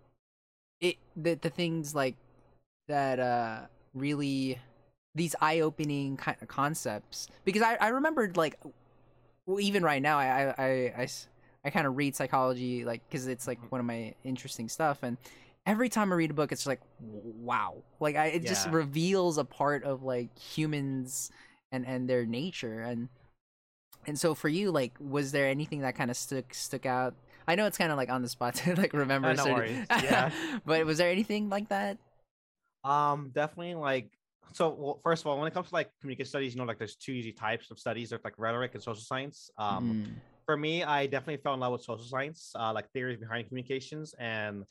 it 0.80 0.96
the, 1.16 1.34
the 1.34 1.50
things 1.50 1.94
like 1.94 2.14
that 2.86 3.18
uh 3.18 3.60
really 3.94 4.58
these 5.14 5.34
eye-opening 5.40 6.16
kind 6.16 6.36
of 6.40 6.48
concepts 6.48 7.28
because 7.44 7.62
i 7.62 7.76
i 7.80 7.88
remembered 7.88 8.36
like 8.36 8.56
well, 9.46 9.60
even 9.60 9.82
right 9.82 10.02
now 10.02 10.18
I 10.18 10.54
I 10.58 10.66
I 11.02 11.08
I 11.64 11.70
kind 11.70 11.86
of 11.86 11.96
read 11.96 12.14
psychology 12.14 12.84
like 12.84 13.00
because 13.08 13.26
it's 13.26 13.46
like 13.46 13.58
one 13.72 13.80
of 13.80 13.86
my 13.86 14.14
interesting 14.22 14.68
stuff 14.68 15.02
and 15.02 15.16
every 15.64 15.88
time 15.88 16.12
i 16.12 16.16
read 16.16 16.30
a 16.30 16.34
book 16.34 16.52
it's 16.52 16.66
like 16.66 16.80
wow. 17.00 17.76
Like 18.00 18.16
I, 18.16 18.26
it 18.26 18.44
just 18.44 18.68
reveals 18.68 19.38
a 19.38 19.44
part 19.44 19.84
of 19.84 20.02
like 20.02 20.36
humans 20.38 21.30
and 21.72 21.86
and 21.86 22.08
their 22.08 22.26
nature 22.26 22.80
and 22.80 23.08
and 24.08 24.18
so 24.18 24.34
for 24.34 24.48
you 24.48 24.70
like 24.70 24.92
was 24.98 25.30
there 25.32 25.46
anything 25.46 25.80
that 25.80 25.94
kind 25.94 26.10
of 26.10 26.16
stuck 26.16 26.52
stuck 26.54 26.86
out 26.86 27.14
i 27.46 27.54
know 27.54 27.66
it's 27.66 27.78
kind 27.78 27.92
of 27.92 27.96
like 27.96 28.08
on 28.10 28.22
the 28.22 28.28
spot 28.28 28.54
to 28.54 28.74
like 28.74 28.92
remember 28.92 29.28
Uh, 29.28 29.34
no 29.34 29.44
certain- 29.44 29.54
worries. 29.54 29.86
Yeah. 30.02 30.30
but 30.66 30.84
was 30.86 30.98
there 30.98 31.10
anything 31.10 31.48
like 31.48 31.68
that 31.68 31.98
um 32.84 33.30
definitely 33.34 33.74
like 33.74 34.10
so 34.54 34.70
well, 34.70 35.00
first 35.02 35.22
of 35.22 35.26
all 35.26 35.38
when 35.38 35.46
it 35.46 35.54
comes 35.54 35.68
to 35.68 35.74
like 35.74 35.90
communication 36.00 36.28
studies 36.30 36.54
you 36.54 36.58
know 36.60 36.64
like 36.66 36.78
there's 36.78 36.96
two 36.96 37.12
easy 37.12 37.32
types 37.32 37.70
of 37.70 37.78
studies 37.78 38.10
there's 38.10 38.24
like 38.24 38.34
rhetoric 38.38 38.70
and 38.74 38.82
social 38.82 39.02
science 39.02 39.50
um 39.58 39.84
Mm. 39.92 40.14
for 40.46 40.56
me, 40.56 40.82
I 40.82 41.04
definitely 41.06 41.42
fell 41.42 41.52
in 41.52 41.60
love 41.60 41.72
with 41.72 41.82
social 41.82 42.06
science, 42.06 42.52
uh, 42.58 42.72
like 42.72 42.88
theories 42.94 43.18
behind 43.18 43.48
communications, 43.48 44.14
and 44.18 44.62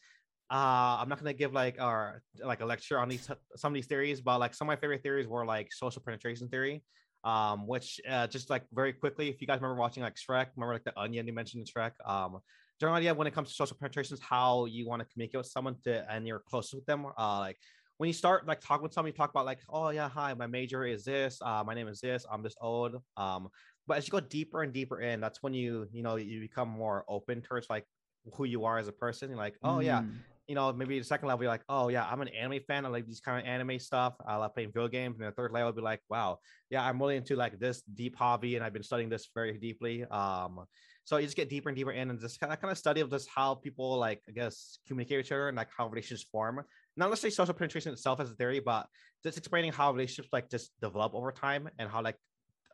uh, 0.50 0.98
I'm 1.00 1.08
not 1.08 1.20
gonna 1.20 1.34
give 1.44 1.54
like 1.54 1.80
our 1.80 2.24
like 2.52 2.62
a 2.62 2.66
lecture 2.66 2.98
on 2.98 3.08
these 3.10 3.30
some 3.56 3.72
of 3.74 3.76
these 3.76 3.86
theories, 3.86 4.20
but 4.20 4.40
like 4.40 4.56
some 4.56 4.66
of 4.68 4.70
my 4.74 4.76
favorite 4.82 5.04
theories 5.04 5.28
were 5.28 5.46
like 5.46 5.68
social 5.72 6.02
penetration 6.02 6.48
theory, 6.50 6.82
um, 7.28 7.68
which 7.68 8.00
uh, 8.10 8.26
just 8.28 8.50
like 8.50 8.64
very 8.74 8.94
quickly, 8.94 9.30
if 9.30 9.42
you 9.42 9.48
guys 9.48 9.58
remember 9.62 9.80
watching 9.80 10.04
like 10.04 10.16
Shrek, 10.16 10.48
remember 10.56 10.74
like 10.74 10.86
the 10.86 10.98
onion 10.98 11.28
you 11.28 11.34
mentioned 11.34 11.62
in 11.62 11.68
Shrek, 11.68 11.92
um, 12.06 12.40
general 12.80 12.98
idea 12.98 13.14
when 13.14 13.28
it 13.28 13.34
comes 13.34 13.50
to 13.50 13.54
social 13.54 13.76
penetrations, 13.78 14.22
how 14.22 14.66
you 14.66 14.88
want 14.88 15.02
to 15.02 15.08
communicate 15.12 15.40
with 15.40 15.48
someone 15.48 15.76
to 15.84 16.10
and 16.10 16.26
you're 16.28 16.40
close 16.40 16.74
with 16.74 16.86
them, 16.86 17.06
uh, 17.06 17.40
like 17.40 17.58
when 17.98 18.08
you 18.08 18.14
start 18.14 18.48
like 18.48 18.62
talking 18.62 18.84
with 18.84 18.94
someone, 18.94 19.12
you 19.12 19.18
talk 19.18 19.32
about 19.32 19.46
like, 19.46 19.60
oh 19.70 19.90
yeah, 19.90 20.08
hi, 20.08 20.34
my 20.36 20.48
major 20.48 20.86
is 20.86 21.04
this, 21.04 21.40
uh, 21.42 21.64
my 21.66 21.74
name 21.74 21.88
is 21.88 22.00
this, 22.00 22.26
I'm 22.32 22.44
this 22.44 22.56
old, 22.62 22.96
um, 23.18 23.50
but 23.88 23.98
as 23.98 24.08
you 24.08 24.12
go 24.12 24.20
deeper 24.20 24.64
and 24.64 24.72
deeper 24.72 25.02
in 25.02 25.20
that's 25.20 25.42
when 25.42 25.54
you 25.54 25.88
you 25.92 26.04
know 26.04 26.18
you 26.18 26.40
become 26.40 26.70
more 26.70 27.06
open 27.08 27.42
towards 27.42 27.70
like 27.70 27.86
who 28.34 28.44
you 28.44 28.66
are 28.66 28.78
as 28.78 28.88
a 28.90 28.92
person 28.92 29.30
you're 29.30 29.38
like 29.38 29.56
oh 29.64 29.80
yeah 29.80 30.02
Mm. 30.02 30.20
You 30.48 30.56
know 30.56 30.72
maybe 30.72 30.98
the 30.98 31.06
second 31.06 31.28
level 31.28 31.44
you're 31.44 31.52
like 31.52 31.64
oh 31.70 31.90
yeah 31.90 32.08
i'm 32.10 32.22
an 32.22 32.30
anime 32.30 32.60
fan 32.68 32.86
i 32.86 32.90
like 32.90 33.06
these 33.06 33.20
kind 33.20 33.40
of 33.40 33.46
anime 33.46 33.78
stuff 33.80 34.14
i 34.26 34.36
love 34.36 34.54
playing 34.54 34.72
video 34.72 34.88
games 34.88 35.18
and 35.20 35.28
the 35.28 35.32
third 35.32 35.52
level 35.52 35.68
would 35.68 35.76
be 35.76 35.82
like 35.82 36.00
wow 36.10 36.40
yeah 36.70 36.84
i'm 36.86 37.00
really 37.00 37.18
into 37.18 37.36
like 37.36 37.60
this 37.60 37.82
deep 37.82 38.16
hobby 38.16 38.56
and 38.56 38.64
i've 38.64 38.74
been 38.74 38.84
studying 38.84 39.10
this 39.10 39.30
very 39.36 39.58
deeply 39.58 40.06
um 40.06 40.66
so 41.04 41.16
you 41.16 41.26
just 41.26 41.38
get 41.38 41.50
deeper 41.50 41.70
and 41.70 41.78
deeper 41.78 41.92
in 41.92 42.10
and 42.10 42.20
just 42.20 42.38
kind 42.40 42.52
of 42.52 42.60
kind 42.60 42.72
of 42.72 42.78
study 42.78 43.00
of 43.02 43.10
just 43.10 43.30
how 43.34 43.56
people 43.56 43.98
like 43.98 44.22
i 44.28 44.32
guess 44.32 44.80
communicate 44.88 45.18
with 45.18 45.26
each 45.28 45.32
other 45.32 45.48
and 45.48 45.56
like 45.56 45.70
how 45.76 45.88
relationships 45.88 46.30
form. 46.30 46.62
Not 46.98 47.10
necessarily 47.10 47.34
social 47.34 47.54
penetration 47.54 47.94
itself 47.94 48.20
as 48.20 48.30
a 48.30 48.34
theory 48.34 48.60
but 48.60 48.88
just 49.24 49.38
explaining 49.38 49.72
how 49.72 49.92
relationships 49.92 50.30
like 50.34 50.50
just 50.50 50.72
develop 50.82 51.14
over 51.14 51.32
time 51.32 51.70
and 51.80 51.90
how 51.90 52.02
like 52.02 52.18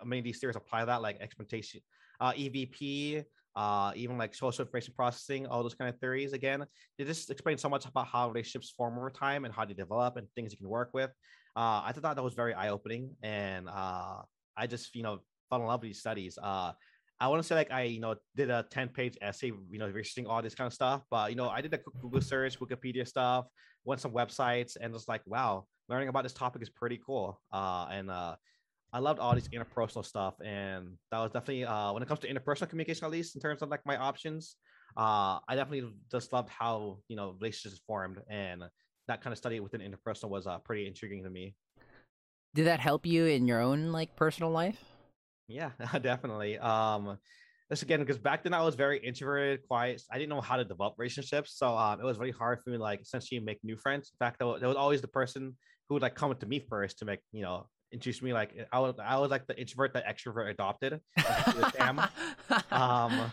many 0.03 0.19
of 0.19 0.25
these 0.25 0.39
theories 0.39 0.55
apply 0.55 0.83
that 0.85 1.01
like 1.01 1.21
expectation 1.21 1.81
uh 2.19 2.33
evp 2.33 3.23
uh, 3.55 3.91
even 3.95 4.17
like 4.17 4.33
social 4.33 4.65
information 4.65 4.93
processing, 4.95 5.47
all 5.47 5.61
those 5.63 5.75
kind 5.75 5.89
of 5.89 5.99
theories. 5.99 6.33
Again, 6.33 6.65
they 6.97 7.05
just 7.05 7.29
explain 7.29 7.57
so 7.57 7.69
much 7.69 7.85
about 7.85 8.07
how 8.07 8.27
relationships 8.29 8.73
form 8.75 8.97
over 8.97 9.09
time 9.09 9.45
and 9.45 9.53
how 9.53 9.65
they 9.65 9.73
develop 9.73 10.17
and 10.17 10.27
things 10.35 10.51
you 10.51 10.57
can 10.57 10.69
work 10.69 10.89
with. 10.93 11.11
Uh, 11.55 11.81
I 11.85 11.91
thought 11.93 12.15
that 12.15 12.23
was 12.23 12.33
very 12.33 12.53
eye 12.53 12.69
opening, 12.69 13.15
and 13.21 13.69
uh, 13.69 14.21
I 14.57 14.67
just 14.67 14.95
you 14.95 15.03
know 15.03 15.19
fell 15.49 15.61
in 15.61 15.67
love 15.67 15.81
with 15.81 15.89
these 15.89 15.99
studies. 15.99 16.37
Uh, 16.41 16.71
I 17.19 17.27
want 17.27 17.41
to 17.41 17.47
say 17.47 17.55
like 17.55 17.71
I 17.71 17.83
you 17.83 17.99
know 17.99 18.15
did 18.35 18.49
a 18.49 18.65
ten 18.69 18.89
page 18.89 19.17
essay, 19.21 19.51
you 19.69 19.79
know, 19.79 19.87
researching 19.87 20.25
all 20.25 20.41
this 20.41 20.55
kind 20.55 20.67
of 20.67 20.73
stuff. 20.73 21.03
But 21.11 21.29
you 21.29 21.35
know, 21.35 21.49
I 21.49 21.61
did 21.61 21.73
a 21.73 21.79
Google 22.01 22.21
search, 22.21 22.59
Wikipedia 22.59 23.07
stuff, 23.07 23.45
went 23.85 24.01
some 24.01 24.11
websites, 24.11 24.77
and 24.79 24.91
was 24.91 25.07
like, 25.07 25.21
wow, 25.25 25.67
learning 25.89 26.07
about 26.07 26.23
this 26.23 26.33
topic 26.33 26.61
is 26.61 26.69
pretty 26.69 26.99
cool. 27.05 27.39
Uh, 27.51 27.87
and 27.91 28.09
uh, 28.09 28.35
I 28.93 28.99
loved 28.99 29.19
all 29.19 29.33
these 29.33 29.49
interpersonal 29.49 30.05
stuff, 30.05 30.35
and 30.45 30.97
that 31.11 31.17
was 31.17 31.31
definitely 31.31 31.65
uh, 31.65 31.91
when 31.93 32.03
it 32.03 32.07
comes 32.07 32.19
to 32.19 32.31
interpersonal 32.31 32.69
communication, 32.69 33.05
at 33.05 33.11
least 33.11 33.35
in 33.35 33.41
terms 33.41 33.63
of 33.63 33.69
like 33.69 33.83
my 33.87 33.97
options. 33.97 34.55
Uh, 34.95 35.39
I 35.47 35.55
definitely 35.55 35.91
just 36.11 36.31
loved 36.31 36.49
how 36.49 36.99
you 37.07 37.15
know 37.15 37.35
relationships 37.39 37.81
formed, 37.87 38.19
and 38.29 38.61
that 39.07 39.21
kind 39.21 39.31
of 39.31 39.39
study 39.39 39.59
within 39.59 39.81
interpersonal 39.81 40.29
was 40.29 40.45
uh, 40.45 40.59
pretty 40.59 40.85
intriguing 40.85 41.23
to 41.23 41.29
me. 41.31 41.55
Did 42.53 42.67
that 42.67 42.79
help 42.79 43.07
you 43.07 43.25
in 43.25 43.47
your 43.47 43.61
own 43.61 43.91
like 43.91 44.15
personal 44.15 44.51
life? 44.51 44.77
Yeah, 45.47 45.71
definitely. 46.01 46.59
Um, 46.59 47.17
this 47.71 47.81
again 47.81 47.99
because 47.99 48.19
back 48.19 48.43
then 48.43 48.53
I 48.53 48.61
was 48.61 48.75
very 48.75 48.99
introverted, 48.99 49.67
quiet. 49.67 50.03
I 50.11 50.19
didn't 50.19 50.29
know 50.29 50.41
how 50.41 50.57
to 50.57 50.65
develop 50.65 50.93
relationships, 50.99 51.57
so 51.57 51.75
um, 51.75 51.99
it 51.99 52.03
was 52.03 52.19
really 52.19 52.31
hard 52.31 52.59
for 52.63 52.69
me 52.69 52.77
like 52.77 53.01
essentially 53.01 53.39
make 53.39 53.57
new 53.63 53.75
friends. 53.75 54.11
In 54.13 54.23
fact, 54.23 54.37
there 54.37 54.47
was 54.47 54.77
always 54.77 55.01
the 55.01 55.07
person 55.07 55.57
who 55.89 55.95
would 55.95 56.03
like 56.03 56.13
come 56.13 56.35
to 56.35 56.45
me 56.45 56.59
first 56.59 56.99
to 56.99 57.05
make 57.05 57.21
you 57.31 57.41
know 57.41 57.65
introduce 57.93 58.21
me. 58.21 58.33
Like 58.33 58.67
I 58.71 58.79
was, 58.79 58.95
I 59.01 59.17
was 59.17 59.31
like 59.31 59.47
the 59.47 59.57
introvert 59.59 59.93
that 59.93 60.05
extrovert 60.05 60.49
adopted. 60.49 60.99
um, 62.71 63.31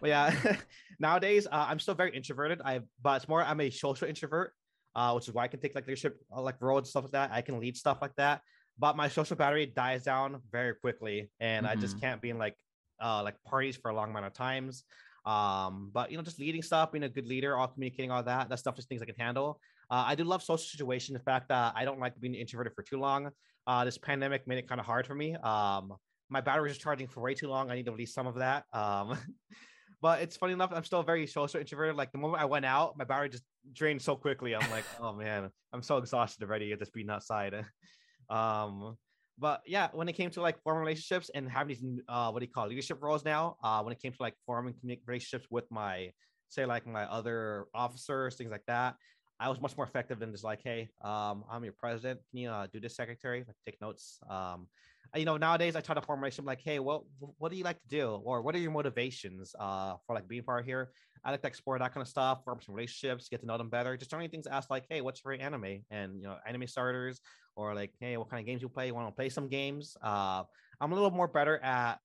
but 0.00 0.08
yeah, 0.08 0.56
nowadays 0.98 1.46
uh, 1.46 1.66
I'm 1.68 1.78
still 1.78 1.94
very 1.94 2.14
introverted. 2.14 2.60
I 2.64 2.80
but 3.02 3.16
it's 3.16 3.28
more 3.28 3.42
I'm 3.42 3.60
a 3.60 3.70
social 3.70 4.08
introvert, 4.08 4.52
uh, 4.94 5.12
which 5.12 5.28
is 5.28 5.34
why 5.34 5.44
I 5.44 5.48
can 5.48 5.60
take 5.60 5.74
like 5.74 5.86
leadership, 5.86 6.18
uh, 6.34 6.42
like 6.42 6.60
roles 6.60 6.80
and 6.80 6.86
stuff 6.88 7.04
like 7.04 7.12
that. 7.12 7.30
I 7.32 7.40
can 7.40 7.60
lead 7.60 7.76
stuff 7.76 7.98
like 8.02 8.14
that. 8.16 8.42
But 8.78 8.96
my 8.96 9.08
social 9.08 9.36
battery 9.36 9.66
dies 9.66 10.02
down 10.02 10.40
very 10.50 10.74
quickly, 10.74 11.30
and 11.38 11.64
mm-hmm. 11.64 11.78
I 11.78 11.80
just 11.80 11.96
mm-hmm. 11.96 12.06
can't 12.06 12.20
be 12.20 12.30
in 12.30 12.38
like 12.38 12.56
uh 13.00 13.22
like 13.22 13.36
parties 13.44 13.76
for 13.76 13.90
a 13.90 13.94
long 13.94 14.10
amount 14.10 14.26
of 14.26 14.32
times. 14.34 14.84
Um, 15.24 15.90
but 15.92 16.10
you 16.10 16.16
know, 16.16 16.22
just 16.22 16.38
leading 16.38 16.62
stuff, 16.62 16.92
being 16.92 17.04
a 17.04 17.08
good 17.08 17.26
leader, 17.26 17.56
all 17.56 17.68
communicating, 17.68 18.10
all 18.10 18.22
that, 18.22 18.48
that 18.50 18.58
stuff, 18.58 18.76
just 18.76 18.88
things 18.88 19.00
I 19.00 19.06
can 19.06 19.14
handle. 19.18 19.58
Uh, 19.90 20.04
I 20.06 20.14
do 20.14 20.24
love 20.24 20.42
social 20.42 20.66
situations. 20.66 21.18
The 21.18 21.24
fact, 21.24 21.48
that 21.48 21.72
I 21.76 21.84
don't 21.84 21.98
like 21.98 22.18
being 22.20 22.34
introverted 22.34 22.74
for 22.74 22.82
too 22.82 22.98
long. 22.98 23.30
Uh, 23.66 23.84
this 23.84 23.98
pandemic 23.98 24.46
made 24.46 24.58
it 24.58 24.68
kind 24.68 24.80
of 24.80 24.86
hard 24.86 25.06
for 25.06 25.14
me. 25.14 25.34
Um, 25.36 25.94
my 26.30 26.40
battery 26.40 26.70
is 26.70 26.78
charging 26.78 27.06
for 27.06 27.20
way 27.20 27.34
too 27.34 27.48
long. 27.48 27.70
I 27.70 27.74
need 27.74 27.86
to 27.86 27.92
release 27.92 28.14
some 28.14 28.26
of 28.26 28.36
that. 28.36 28.64
Um, 28.72 29.16
but 30.02 30.20
it's 30.20 30.36
funny 30.36 30.52
enough, 30.52 30.70
I'm 30.74 30.84
still 30.84 31.02
very 31.02 31.26
social 31.26 31.60
introverted. 31.60 31.96
Like 31.96 32.12
the 32.12 32.18
moment 32.18 32.42
I 32.42 32.46
went 32.46 32.64
out, 32.64 32.96
my 32.98 33.04
battery 33.04 33.30
just 33.30 33.44
drained 33.72 34.02
so 34.02 34.16
quickly. 34.16 34.54
I'm 34.54 34.70
like, 34.70 34.84
oh 35.00 35.12
man, 35.14 35.50
I'm 35.72 35.82
so 35.82 35.96
exhausted 35.98 36.44
already 36.44 36.72
at 36.72 36.78
just 36.78 36.92
being 36.92 37.08
outside. 37.08 37.54
um, 38.30 38.96
but 39.38 39.62
yeah, 39.66 39.88
when 39.92 40.08
it 40.08 40.12
came 40.12 40.30
to 40.30 40.40
like 40.40 40.62
forming 40.62 40.80
relationships 40.82 41.30
and 41.34 41.48
having 41.48 41.68
these 41.68 42.02
uh, 42.08 42.30
what 42.30 42.40
do 42.40 42.46
you 42.46 42.52
call 42.52 42.68
leadership 42.68 42.98
roles 43.02 43.24
now, 43.24 43.56
uh, 43.64 43.82
when 43.82 43.92
it 43.92 44.00
came 44.00 44.12
to 44.12 44.18
like 44.20 44.34
forming 44.46 44.74
relationships 45.06 45.46
with 45.50 45.64
my 45.70 46.10
say 46.50 46.66
like 46.66 46.86
my 46.86 47.04
other 47.04 47.66
officers, 47.74 48.36
things 48.36 48.50
like 48.50 48.64
that, 48.66 48.94
I 49.40 49.48
was 49.48 49.60
much 49.60 49.76
more 49.76 49.86
effective 49.86 50.20
than 50.20 50.30
just 50.30 50.44
like, 50.44 50.62
hey, 50.62 50.88
um, 51.02 51.44
I'm 51.50 51.64
your 51.64 51.72
president. 51.72 52.20
Can 52.30 52.40
you 52.40 52.50
uh, 52.50 52.66
do 52.72 52.80
this, 52.80 52.96
secretary? 52.96 53.44
Like 53.46 53.56
take 53.66 53.80
notes. 53.80 54.20
Um, 54.30 54.68
you 55.16 55.24
know, 55.24 55.36
nowadays 55.36 55.76
I 55.76 55.80
try 55.80 55.94
to 55.94 56.02
form 56.02 56.20
relationship 56.20 56.46
like, 56.46 56.60
hey, 56.60 56.78
well, 56.78 57.06
what 57.38 57.50
do 57.50 57.56
you 57.56 57.64
like 57.64 57.80
to 57.80 57.88
do, 57.88 58.20
or 58.24 58.42
what 58.42 58.54
are 58.54 58.58
your 58.58 58.70
motivations 58.70 59.54
uh, 59.58 59.94
for 60.06 60.14
like 60.14 60.26
being 60.26 60.42
part 60.42 60.64
here? 60.64 60.90
I 61.24 61.30
like 61.30 61.42
to 61.42 61.48
explore 61.48 61.78
that 61.78 61.94
kind 61.94 62.02
of 62.02 62.08
stuff, 62.08 62.44
form 62.44 62.60
some 62.60 62.74
relationships, 62.74 63.28
get 63.28 63.40
to 63.40 63.46
know 63.46 63.56
them 63.56 63.70
better. 63.70 63.96
Just 63.96 64.10
trying 64.10 64.28
things 64.28 64.46
ask 64.46 64.70
like, 64.70 64.84
hey, 64.90 65.00
what's 65.00 65.22
your 65.24 65.34
anime? 65.34 65.84
And 65.90 66.16
you 66.20 66.24
know, 66.24 66.36
anime 66.46 66.66
starters, 66.66 67.20
or 67.56 67.74
like, 67.74 67.92
hey, 68.00 68.16
what 68.16 68.28
kind 68.28 68.40
of 68.40 68.46
games 68.46 68.62
you 68.62 68.68
play? 68.68 68.88
You 68.88 68.94
want 68.94 69.08
to 69.08 69.14
play 69.14 69.28
some 69.28 69.48
games? 69.48 69.96
Uh, 70.02 70.42
I'm 70.80 70.92
a 70.92 70.94
little 70.94 71.10
more 71.10 71.28
better 71.28 71.58
at 71.62 71.98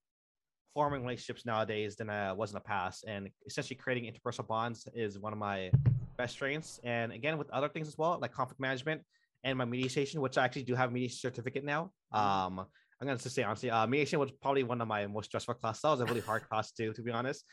forming 0.74 1.02
relationships 1.02 1.46
nowadays 1.46 1.96
than 1.96 2.10
I 2.10 2.32
was 2.32 2.52
in 2.52 2.56
the 2.56 2.62
past, 2.62 3.06
and 3.08 3.30
essentially 3.46 3.76
creating 3.76 4.12
interpersonal 4.12 4.48
bonds 4.48 4.88
is 4.94 5.20
one 5.20 5.34
of 5.34 5.40
my 5.40 5.72
best 6.20 6.34
strengths. 6.34 6.80
And 6.84 7.12
again, 7.12 7.38
with 7.38 7.50
other 7.50 7.70
things 7.70 7.88
as 7.88 7.98
well, 7.98 8.20
like 8.22 8.34
conflict 8.34 8.60
management 8.60 9.02
and 9.46 9.58
my 9.58 9.66
mediation, 9.66 10.20
which 10.26 10.38
I 10.38 10.44
actually 10.46 10.64
do 10.64 10.76
have 10.76 10.90
a 10.90 10.94
mediation 10.94 11.20
certificate 11.28 11.64
now. 11.64 11.82
Mm-hmm. 12.14 12.60
Um, 12.60 12.66
I'm 13.00 13.08
gonna 13.08 13.18
just 13.18 13.36
say 13.36 13.44
honestly, 13.44 13.72
uh, 13.72 13.88
mediation 13.88 14.20
was 14.20 14.32
probably 14.44 14.64
one 14.64 14.82
of 14.82 14.88
my 14.88 15.08
most 15.08 15.28
stressful 15.28 15.56
classes. 15.56 15.82
That 15.84 15.92
was 15.92 16.02
a 16.02 16.06
really 16.06 16.26
hard 16.30 16.44
class 16.50 16.74
too, 16.74 16.92
to 16.94 17.02
be 17.02 17.12
honest. 17.12 17.46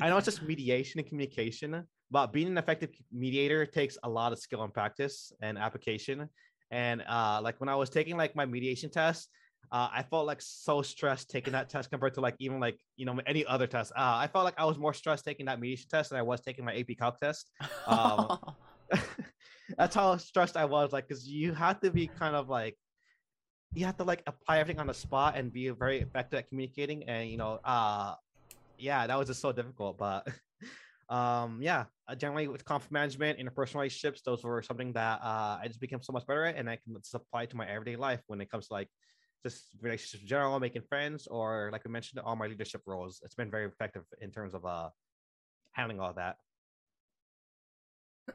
I 0.00 0.08
know 0.08 0.16
it's 0.18 0.24
just 0.24 0.42
mediation 0.42 0.98
and 1.00 1.08
communication, 1.08 1.84
but 2.10 2.32
being 2.32 2.48
an 2.48 2.58
effective 2.58 2.90
mediator 3.12 3.64
takes 3.64 3.96
a 4.02 4.08
lot 4.08 4.32
of 4.32 4.38
skill 4.40 4.62
and 4.64 4.74
practice 4.74 5.32
and 5.40 5.56
application. 5.56 6.28
And 6.72 7.02
uh, 7.08 7.40
like 7.42 7.60
when 7.60 7.68
I 7.68 7.76
was 7.76 7.90
taking 7.90 8.16
like 8.16 8.34
my 8.34 8.46
mediation 8.46 8.90
test, 8.90 9.28
uh, 9.72 9.88
I 9.92 10.02
felt 10.02 10.26
like 10.26 10.42
so 10.42 10.82
stressed 10.82 11.30
taking 11.30 11.52
that 11.52 11.68
test 11.68 11.90
compared 11.90 12.14
to 12.14 12.20
like 12.20 12.34
even 12.38 12.58
like 12.58 12.78
you 12.96 13.06
know 13.06 13.20
any 13.26 13.46
other 13.46 13.66
test. 13.66 13.92
Uh, 13.92 14.16
I 14.16 14.26
felt 14.26 14.44
like 14.44 14.58
I 14.58 14.64
was 14.64 14.78
more 14.78 14.94
stressed 14.94 15.24
taking 15.24 15.46
that 15.46 15.60
mediation 15.60 15.88
test 15.88 16.10
than 16.10 16.18
I 16.18 16.22
was 16.22 16.40
taking 16.40 16.64
my 16.64 16.74
AP 16.74 16.98
Calc 16.98 17.18
test. 17.18 17.50
Um, 17.86 18.38
that's 19.78 19.94
how 19.94 20.16
stressed 20.16 20.56
I 20.56 20.64
was, 20.64 20.92
like 20.92 21.06
because 21.06 21.28
you 21.28 21.52
have 21.54 21.80
to 21.80 21.90
be 21.90 22.08
kind 22.08 22.34
of 22.34 22.48
like 22.48 22.76
you 23.74 23.86
have 23.86 23.96
to 23.98 24.04
like 24.04 24.22
apply 24.26 24.58
everything 24.58 24.80
on 24.80 24.88
the 24.88 24.94
spot 24.94 25.36
and 25.36 25.52
be 25.52 25.68
very 25.70 26.00
effective 26.00 26.38
at 26.38 26.48
communicating. 26.48 27.04
And 27.04 27.30
you 27.30 27.36
know, 27.36 27.60
uh, 27.64 28.14
yeah, 28.78 29.06
that 29.06 29.18
was 29.18 29.28
just 29.28 29.40
so 29.40 29.52
difficult. 29.52 29.98
But 29.98 30.26
um, 31.08 31.60
yeah, 31.62 31.84
uh, 32.08 32.16
generally 32.16 32.48
with 32.48 32.64
conflict 32.64 32.92
management, 32.92 33.38
interpersonal 33.38 33.76
relationships, 33.76 34.22
those 34.24 34.42
were 34.42 34.62
something 34.62 34.92
that 34.94 35.20
uh, 35.22 35.58
I 35.62 35.68
just 35.68 35.80
became 35.80 36.02
so 36.02 36.12
much 36.12 36.26
better 36.26 36.46
at, 36.46 36.56
and 36.56 36.68
I 36.68 36.76
can 36.76 36.96
just 36.96 37.14
apply 37.14 37.46
to 37.46 37.56
my 37.56 37.68
everyday 37.68 37.96
life 37.96 38.20
when 38.26 38.40
it 38.40 38.50
comes 38.50 38.66
to 38.68 38.74
like 38.74 38.88
just 39.42 39.64
relationships 39.80 40.22
in 40.22 40.28
general, 40.28 40.58
making 40.60 40.82
friends, 40.82 41.26
or 41.26 41.70
like 41.72 41.84
we 41.84 41.90
mentioned, 41.90 42.20
all 42.20 42.36
my 42.36 42.46
leadership 42.46 42.82
roles. 42.86 43.20
It's 43.24 43.34
been 43.34 43.50
very 43.50 43.66
effective 43.66 44.04
in 44.20 44.30
terms 44.30 44.54
of 44.54 44.64
uh 44.64 44.90
handling 45.72 46.00
all 46.00 46.14
that. 46.14 46.36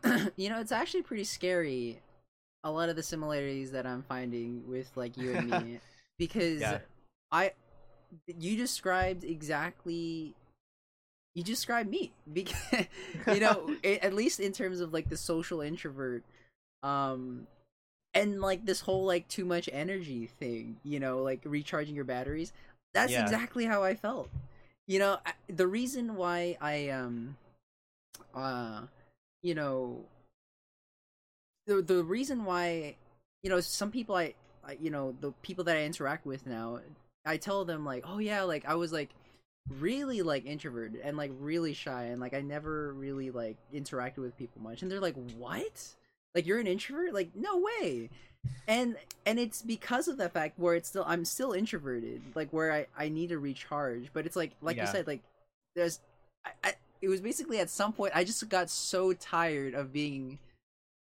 you 0.36 0.50
know, 0.50 0.60
it's 0.60 0.72
actually 0.72 1.04
pretty 1.04 1.24
scary. 1.24 2.02
A 2.64 2.72
lot 2.72 2.90
of 2.90 2.96
the 2.96 3.04
similarities 3.04 3.72
that 3.72 3.86
I'm 3.86 4.02
finding 4.02 4.64
with 4.68 4.90
like 4.96 5.18
you 5.18 5.34
and 5.34 5.50
me, 5.50 5.80
because 6.18 6.62
yeah. 6.62 6.80
I, 7.32 7.52
you 8.40 8.58
described 8.58 9.24
exactly 9.24 10.34
you 11.36 11.44
described 11.44 11.90
me 11.90 12.14
because 12.34 12.56
you 13.28 13.40
know 13.40 13.70
at 13.84 14.14
least 14.14 14.40
in 14.40 14.52
terms 14.52 14.80
of 14.80 14.94
like 14.94 15.10
the 15.10 15.18
social 15.18 15.62
introvert 15.62 16.24
um 16.82 17.46
and 18.16 18.42
like 18.42 18.66
this 18.66 18.82
whole 18.82 19.06
like 19.06 19.28
too 19.28 19.46
much 19.46 19.70
energy 19.72 20.28
thing 20.40 20.78
you 20.84 21.00
know 21.00 21.20
like 21.20 21.42
recharging 21.44 21.94
your 21.94 22.06
batteries 22.06 22.52
that's 22.94 23.12
yeah. 23.12 23.24
exactly 23.24 23.66
how 23.66 23.84
i 23.84 23.94
felt. 23.94 24.30
You 24.88 25.00
know 25.00 25.18
I, 25.26 25.34
the 25.48 25.68
reason 25.68 26.16
why 26.16 26.58
i 26.62 26.90
um 26.90 27.36
uh 28.34 28.82
you 29.44 29.54
know 29.54 30.06
the 31.68 31.82
the 31.82 32.04
reason 32.04 32.46
why 32.46 32.96
you 33.44 33.50
know 33.50 33.60
some 33.60 33.92
people 33.92 34.16
I, 34.16 34.34
I 34.64 34.78
you 34.80 34.92
know 34.92 35.16
the 35.20 35.32
people 35.42 35.66
that 35.66 35.76
i 35.76 35.84
interact 35.84 36.26
with 36.26 36.46
now 36.46 36.80
i 37.26 37.38
tell 37.38 37.66
them 37.66 37.84
like 37.84 38.06
oh 38.08 38.20
yeah 38.20 38.44
like 38.44 38.66
i 38.66 38.76
was 38.76 38.94
like 38.94 39.10
really 39.80 40.22
like 40.22 40.46
introverted 40.46 41.02
and 41.04 41.18
like 41.18 41.32
really 41.40 41.74
shy 41.74 42.04
and 42.06 42.22
like 42.22 42.36
i 42.36 42.42
never 42.42 42.94
really 42.94 43.32
like 43.32 43.58
interacted 43.74 44.20
with 44.20 44.38
people 44.38 44.62
much. 44.62 44.82
And 44.82 44.92
they're 44.92 45.00
like 45.00 45.16
what 45.38 45.96
like 46.36 46.46
you're 46.46 46.60
an 46.60 46.68
introvert? 46.68 47.14
Like 47.14 47.30
no 47.34 47.58
way. 47.58 48.10
And 48.68 48.98
and 49.26 49.40
it's 49.40 49.62
because 49.62 50.08
of 50.08 50.18
that 50.18 50.34
fact 50.34 50.60
where 50.60 50.76
it's 50.76 50.90
still 50.90 51.06
I'm 51.08 51.26
still 51.26 51.54
introverted, 51.54 52.22
like 52.36 52.50
where 52.52 52.72
I 52.72 52.88
I 52.98 53.10
need 53.10 53.30
to 53.30 53.40
recharge, 53.40 54.10
but 54.14 54.26
it's 54.26 54.36
like 54.36 54.52
like 54.62 54.76
yeah. 54.76 54.84
you 54.84 54.92
said 54.92 55.08
like 55.08 55.22
there's 55.76 56.00
I, 56.46 56.52
I 56.64 56.74
it 57.02 57.10
was 57.10 57.22
basically 57.22 57.60
at 57.60 57.70
some 57.70 57.94
point 57.94 58.12
I 58.16 58.24
just 58.24 58.48
got 58.50 58.70
so 58.70 59.14
tired 59.14 59.74
of 59.74 59.94
being 59.94 60.38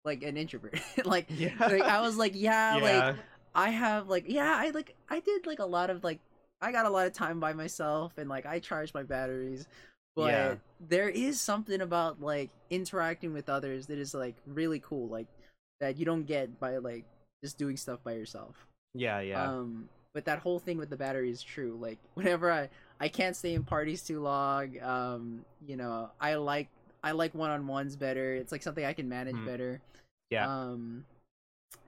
like 0.06 0.24
an 0.24 0.38
introvert. 0.38 0.80
like, 1.06 1.28
yeah. 1.30 1.54
like 1.60 1.82
I 1.82 2.02
was 2.02 2.18
like, 2.18 2.34
yeah, 2.36 2.78
yeah, 2.78 2.84
like 2.84 3.16
I 3.54 3.70
have 3.70 4.08
like 4.08 4.26
yeah, 4.28 4.56
I 4.58 4.70
like 4.72 4.96
I 5.10 5.20
did 5.20 5.46
like 5.46 5.60
a 5.60 5.66
lot 5.66 5.90
of 5.90 6.04
like 6.04 6.20
I 6.62 6.72
got 6.72 6.86
a 6.86 6.90
lot 6.90 7.08
of 7.08 7.14
time 7.14 7.40
by 7.40 7.54
myself 7.54 8.18
and 8.18 8.30
like 8.30 8.46
I 8.46 8.60
charged 8.60 8.94
my 8.94 9.04
batteries 9.04 9.68
but 10.20 10.32
yeah. 10.32 10.56
there 10.90 11.10
is 11.10 11.40
something 11.40 11.82
about 11.82 12.22
like 12.22 12.50
interacting 12.70 13.34
with 13.34 13.50
others 13.50 13.88
that 13.88 13.98
is 13.98 14.14
like 14.14 14.36
really 14.46 14.80
cool 14.80 15.08
like 15.08 15.28
that 15.80 15.98
you 15.98 16.06
don't 16.06 16.24
get 16.24 16.60
by 16.60 16.78
like 16.78 17.06
just 17.44 17.58
doing 17.58 17.78
stuff 17.78 18.00
by 18.04 18.14
yourself. 18.14 18.68
Yeah 18.94 19.20
yeah. 19.22 19.44
Um 19.44 19.90
but 20.14 20.26
that 20.26 20.40
whole 20.40 20.60
thing 20.60 20.78
with 20.78 20.90
the 20.90 20.98
battery 20.98 21.30
is 21.30 21.42
true 21.42 21.78
like 21.80 21.98
whenever 22.16 22.52
i 22.52 22.68
i 23.00 23.08
can't 23.08 23.36
stay 23.36 23.54
in 23.54 23.64
parties 23.64 24.02
too 24.02 24.20
long 24.20 24.82
um 24.82 25.46
you 25.68 25.78
know 25.78 26.10
i 26.20 26.34
like 26.34 26.68
i 27.04 27.12
like 27.12 27.34
one-on-ones 27.34 27.96
better. 27.96 28.34
It's 28.34 28.52
like 28.52 28.64
something 28.64 28.86
i 28.86 28.94
can 28.94 29.08
manage 29.08 29.36
mm. 29.36 29.46
better. 29.46 29.82
Yeah. 30.30 30.48
Um 30.48 31.06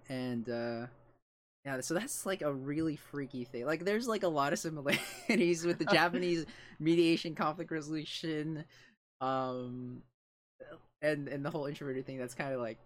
and 0.09 0.49
uh 0.49 0.85
Yeah, 1.65 1.79
so 1.81 1.93
that's 1.93 2.25
like 2.25 2.41
a 2.41 2.51
really 2.51 2.95
freaky 2.95 3.43
thing. 3.43 3.65
Like, 3.65 3.85
there's 3.85 4.07
like 4.07 4.23
a 4.23 4.27
lot 4.27 4.51
of 4.51 4.59
similarities 4.59 5.63
with 5.63 5.77
the 5.77 5.85
Japanese 5.91 6.45
mediation, 6.79 7.35
conflict 7.35 7.71
resolution, 7.71 8.65
um, 9.19 10.01
and 11.01 11.27
and 11.27 11.45
the 11.45 11.51
whole 11.51 11.67
introverted 11.67 12.05
thing. 12.05 12.17
That's 12.17 12.33
kind 12.33 12.53
of 12.53 12.59
like 12.59 12.77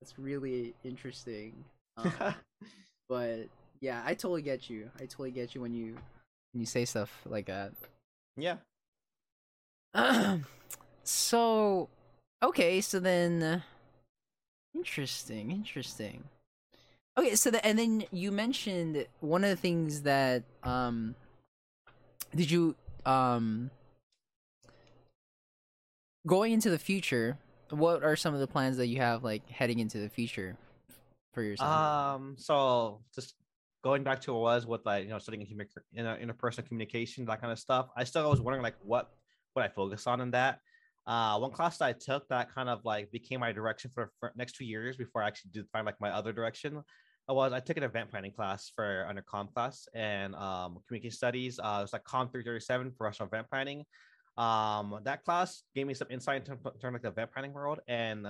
that's 0.00 0.18
really 0.18 0.74
interesting. 0.82 1.64
Um, 1.98 2.34
but 3.08 3.48
yeah, 3.80 4.02
I 4.04 4.14
totally 4.14 4.42
get 4.42 4.70
you. 4.70 4.90
I 4.96 5.00
totally 5.00 5.30
get 5.30 5.54
you 5.54 5.60
when 5.60 5.74
you 5.74 5.92
when 6.52 6.60
you 6.60 6.66
say 6.66 6.86
stuff 6.86 7.20
like 7.26 7.46
that. 7.46 7.72
Yeah. 8.36 8.56
so, 11.04 11.88
okay, 12.42 12.80
so 12.80 13.00
then, 13.00 13.62
interesting, 14.74 15.50
interesting. 15.50 16.24
Okay, 17.18 17.34
so 17.34 17.50
the, 17.50 17.64
and 17.64 17.78
then 17.78 18.04
you 18.10 18.30
mentioned 18.30 19.06
one 19.20 19.42
of 19.42 19.48
the 19.48 19.56
things 19.56 20.02
that 20.02 20.42
um, 20.62 21.14
did 22.34 22.50
you 22.50 22.76
um, 23.06 23.70
going 26.26 26.52
into 26.52 26.68
the 26.68 26.78
future? 26.78 27.38
What 27.70 28.04
are 28.04 28.16
some 28.16 28.34
of 28.34 28.40
the 28.40 28.46
plans 28.46 28.76
that 28.76 28.88
you 28.88 28.98
have 28.98 29.24
like 29.24 29.48
heading 29.48 29.78
into 29.78 29.98
the 29.98 30.10
future 30.10 30.56
for 31.32 31.42
yourself? 31.42 31.70
Um, 31.70 32.34
so 32.38 33.00
just 33.14 33.34
going 33.82 34.02
back 34.02 34.20
to 34.22 34.34
what 34.34 34.42
was 34.42 34.66
with 34.66 34.84
like 34.84 35.04
you 35.04 35.10
know 35.10 35.18
studying 35.18 35.40
in 35.40 35.46
human 35.46 35.66
in 35.94 36.04
a, 36.06 36.16
interpersonal 36.16 36.66
communication, 36.68 37.24
that 37.24 37.40
kind 37.40 37.52
of 37.52 37.58
stuff. 37.58 37.88
I 37.96 38.04
still 38.04 38.28
was 38.28 38.42
wondering 38.42 38.62
like 38.62 38.76
what 38.82 39.08
what 39.54 39.64
I 39.64 39.68
focus 39.68 40.06
on 40.06 40.20
in 40.20 40.32
that. 40.32 40.60
Uh, 41.06 41.38
one 41.38 41.52
class 41.52 41.78
that 41.78 41.86
I 41.86 41.92
took 41.92 42.28
that 42.28 42.52
kind 42.52 42.68
of 42.68 42.84
like 42.84 43.10
became 43.10 43.40
my 43.40 43.52
direction 43.52 43.90
for, 43.94 44.10
for 44.18 44.32
next 44.36 44.56
two 44.56 44.64
years 44.64 44.96
before 44.96 45.22
I 45.22 45.28
actually 45.28 45.52
did 45.54 45.64
find 45.72 45.86
like 45.86 46.00
my 46.00 46.10
other 46.10 46.32
direction 46.32 46.82
I 47.28 47.32
was 47.32 47.52
I 47.52 47.60
took 47.60 47.76
an 47.76 47.82
event 47.82 48.10
planning 48.10 48.32
class 48.32 48.70
for 48.74 49.04
under 49.08 49.22
com 49.22 49.48
class 49.48 49.88
and 49.94 50.34
um, 50.36 50.78
studies. 51.10 51.58
Uh, 51.58 51.78
it 51.80 51.82
was 51.82 51.92
like 51.92 52.04
com 52.04 52.28
337 52.28 52.92
professional 52.96 53.28
event 53.28 53.48
planning. 53.50 53.84
Um, 54.36 55.00
that 55.04 55.24
class 55.24 55.62
gave 55.74 55.86
me 55.86 55.94
some 55.94 56.08
insight 56.10 56.46
into, 56.46 56.58
like 56.62 57.02
the 57.02 57.08
event 57.08 57.32
planning 57.32 57.52
world, 57.52 57.80
and 57.88 58.28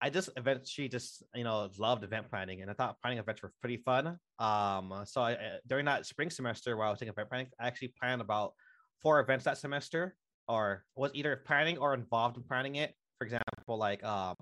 I 0.00 0.10
just 0.10 0.30
eventually 0.36 0.88
just 0.88 1.22
you 1.34 1.44
know 1.44 1.70
loved 1.78 2.04
event 2.04 2.28
planning, 2.28 2.60
and 2.60 2.70
I 2.70 2.74
thought 2.74 3.00
planning 3.00 3.18
events 3.18 3.42
were 3.42 3.52
pretty 3.60 3.78
fun. 3.78 4.18
Um, 4.38 5.02
so 5.04 5.22
I, 5.22 5.36
during 5.66 5.86
that 5.86 6.06
spring 6.06 6.28
semester 6.30 6.76
while 6.76 6.88
I 6.88 6.90
was 6.90 6.98
taking 6.98 7.12
event 7.12 7.28
planning, 7.30 7.46
I 7.58 7.66
actually 7.66 7.94
planned 7.98 8.20
about 8.20 8.52
four 9.00 9.20
events 9.20 9.44
that 9.46 9.58
semester, 9.58 10.16
or 10.48 10.84
was 10.96 11.12
either 11.14 11.42
planning 11.46 11.78
or 11.78 11.94
involved 11.94 12.36
in 12.36 12.42
planning 12.42 12.76
it. 12.76 12.94
For 13.18 13.24
example, 13.24 13.78
like 13.78 14.04
um, 14.04 14.34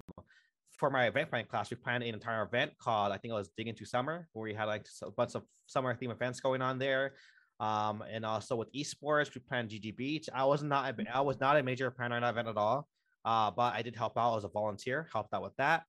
for 0.77 0.91
my 0.91 1.07
event 1.07 1.31
planning 1.31 1.47
class, 1.47 1.71
we 1.71 1.77
planned 1.77 2.05
an 2.05 2.15
entire 2.15 2.43
event 2.43 2.73
called 2.79 3.13
I 3.13 3.19
think 3.19 3.33
it 3.33 3.35
was 3.35 3.51
Dig 3.57 3.69
into 3.69 3.85
Summer, 3.85 4.29
where 4.33 4.45
we 4.45 4.55
had 4.55 4.65
like 4.65 4.87
a 5.03 5.11
bunch 5.11 5.35
of 5.35 5.43
summer 5.67 5.95
theme 5.95 6.11
events 6.11 6.41
going 6.41 6.63
on 6.63 6.79
there. 6.79 7.15
Um, 7.59 8.05
and 8.11 8.27
also 8.27 8.55
with 8.57 8.73
esports, 8.73 9.35
we 9.35 9.41
planned 9.41 9.71
GG 9.71 9.97
Beach. 9.97 10.29
I 10.35 10.45
was 10.45 10.63
not 10.63 10.95
I 11.13 11.21
was 11.23 11.41
not 11.41 11.57
a 11.57 11.63
major 11.63 11.91
planner 11.91 12.17
in 12.17 12.23
that 12.23 12.31
event 12.31 12.49
at 12.49 12.57
all, 12.57 12.87
uh, 13.25 13.51
but 13.51 13.75
I 13.75 13.83
did 13.83 13.97
help 13.97 14.19
out 14.19 14.37
as 14.37 14.45
a 14.45 14.49
volunteer, 14.49 15.09
helped 15.13 15.33
out 15.33 15.43
with 15.43 15.57
that. 15.57 15.85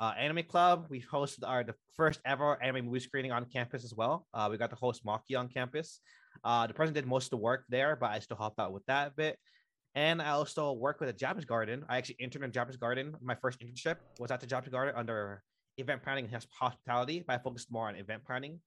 Uh, 0.00 0.14
anime 0.18 0.42
Club, 0.42 0.86
we 0.88 1.00
hosted 1.00 1.46
our 1.46 1.62
the 1.62 1.74
first 1.94 2.20
ever 2.24 2.60
anime 2.62 2.86
movie 2.86 2.98
screening 2.98 3.30
on 3.30 3.44
campus 3.44 3.84
as 3.84 3.94
well. 3.94 4.26
Uh, 4.34 4.48
we 4.50 4.56
got 4.56 4.70
to 4.70 4.76
host 4.76 5.04
Maki 5.04 5.38
on 5.38 5.48
campus. 5.48 6.00
Uh, 6.42 6.66
the 6.66 6.74
president 6.74 7.04
did 7.04 7.08
most 7.08 7.26
of 7.26 7.30
the 7.30 7.36
work 7.36 7.64
there, 7.68 7.94
but 7.94 8.10
I 8.10 8.18
still 8.18 8.36
helped 8.36 8.58
out 8.58 8.72
with 8.72 8.84
that 8.86 9.14
bit. 9.14 9.38
And 9.94 10.22
I 10.22 10.30
also 10.30 10.72
work 10.72 11.00
with 11.00 11.10
a 11.10 11.12
Japanese 11.12 11.44
garden. 11.44 11.84
I 11.88 11.98
actually 11.98 12.16
interned 12.18 12.44
in 12.44 12.52
Japanese 12.52 12.78
garden. 12.78 13.14
My 13.20 13.34
first 13.34 13.60
internship 13.60 13.96
was 14.18 14.30
at 14.30 14.40
the 14.40 14.46
Japanese 14.46 14.72
garden 14.72 14.94
under 14.96 15.42
event 15.76 16.02
planning 16.02 16.28
and 16.32 16.46
hospitality, 16.58 17.22
but 17.26 17.34
I 17.34 17.38
focused 17.42 17.70
more 17.70 17.88
on 17.88 17.96
event 17.96 18.24
planning. 18.24 18.60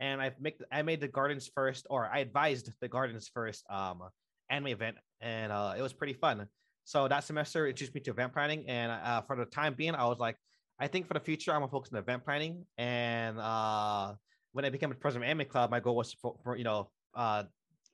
And 0.00 0.20
I 0.20 0.32
make 0.40 0.60
I 0.72 0.82
made 0.82 1.00
the 1.00 1.06
gardens 1.06 1.48
first, 1.54 1.86
or 1.88 2.10
I 2.12 2.18
advised 2.18 2.70
the 2.80 2.88
gardens 2.88 3.30
first 3.32 3.64
um, 3.70 4.02
anime 4.50 4.68
event, 4.68 4.96
and 5.20 5.52
uh, 5.52 5.74
it 5.78 5.82
was 5.82 5.92
pretty 5.92 6.14
fun. 6.14 6.48
So 6.84 7.06
that 7.06 7.22
semester 7.22 7.68
introduced 7.68 7.94
me 7.94 8.00
to 8.00 8.10
event 8.10 8.32
planning, 8.32 8.64
and 8.66 8.90
uh, 8.90 9.20
for 9.22 9.36
the 9.36 9.44
time 9.44 9.74
being, 9.74 9.94
I 9.94 10.04
was 10.06 10.18
like, 10.18 10.36
I 10.80 10.88
think 10.88 11.06
for 11.06 11.14
the 11.14 11.20
future, 11.20 11.52
I'm 11.52 11.60
gonna 11.60 11.70
focus 11.70 11.92
on 11.92 12.00
event 12.00 12.24
planning. 12.24 12.66
And 12.78 13.38
uh, 13.38 14.14
when 14.50 14.64
I 14.64 14.70
became 14.70 14.90
a 14.90 14.94
president 14.94 15.30
of 15.30 15.30
Anime 15.30 15.48
Club, 15.48 15.70
my 15.70 15.78
goal 15.78 15.94
was 15.94 16.10
to, 16.10 16.32
for 16.42 16.56
you 16.56 16.64
know 16.64 16.90
uh, 17.14 17.44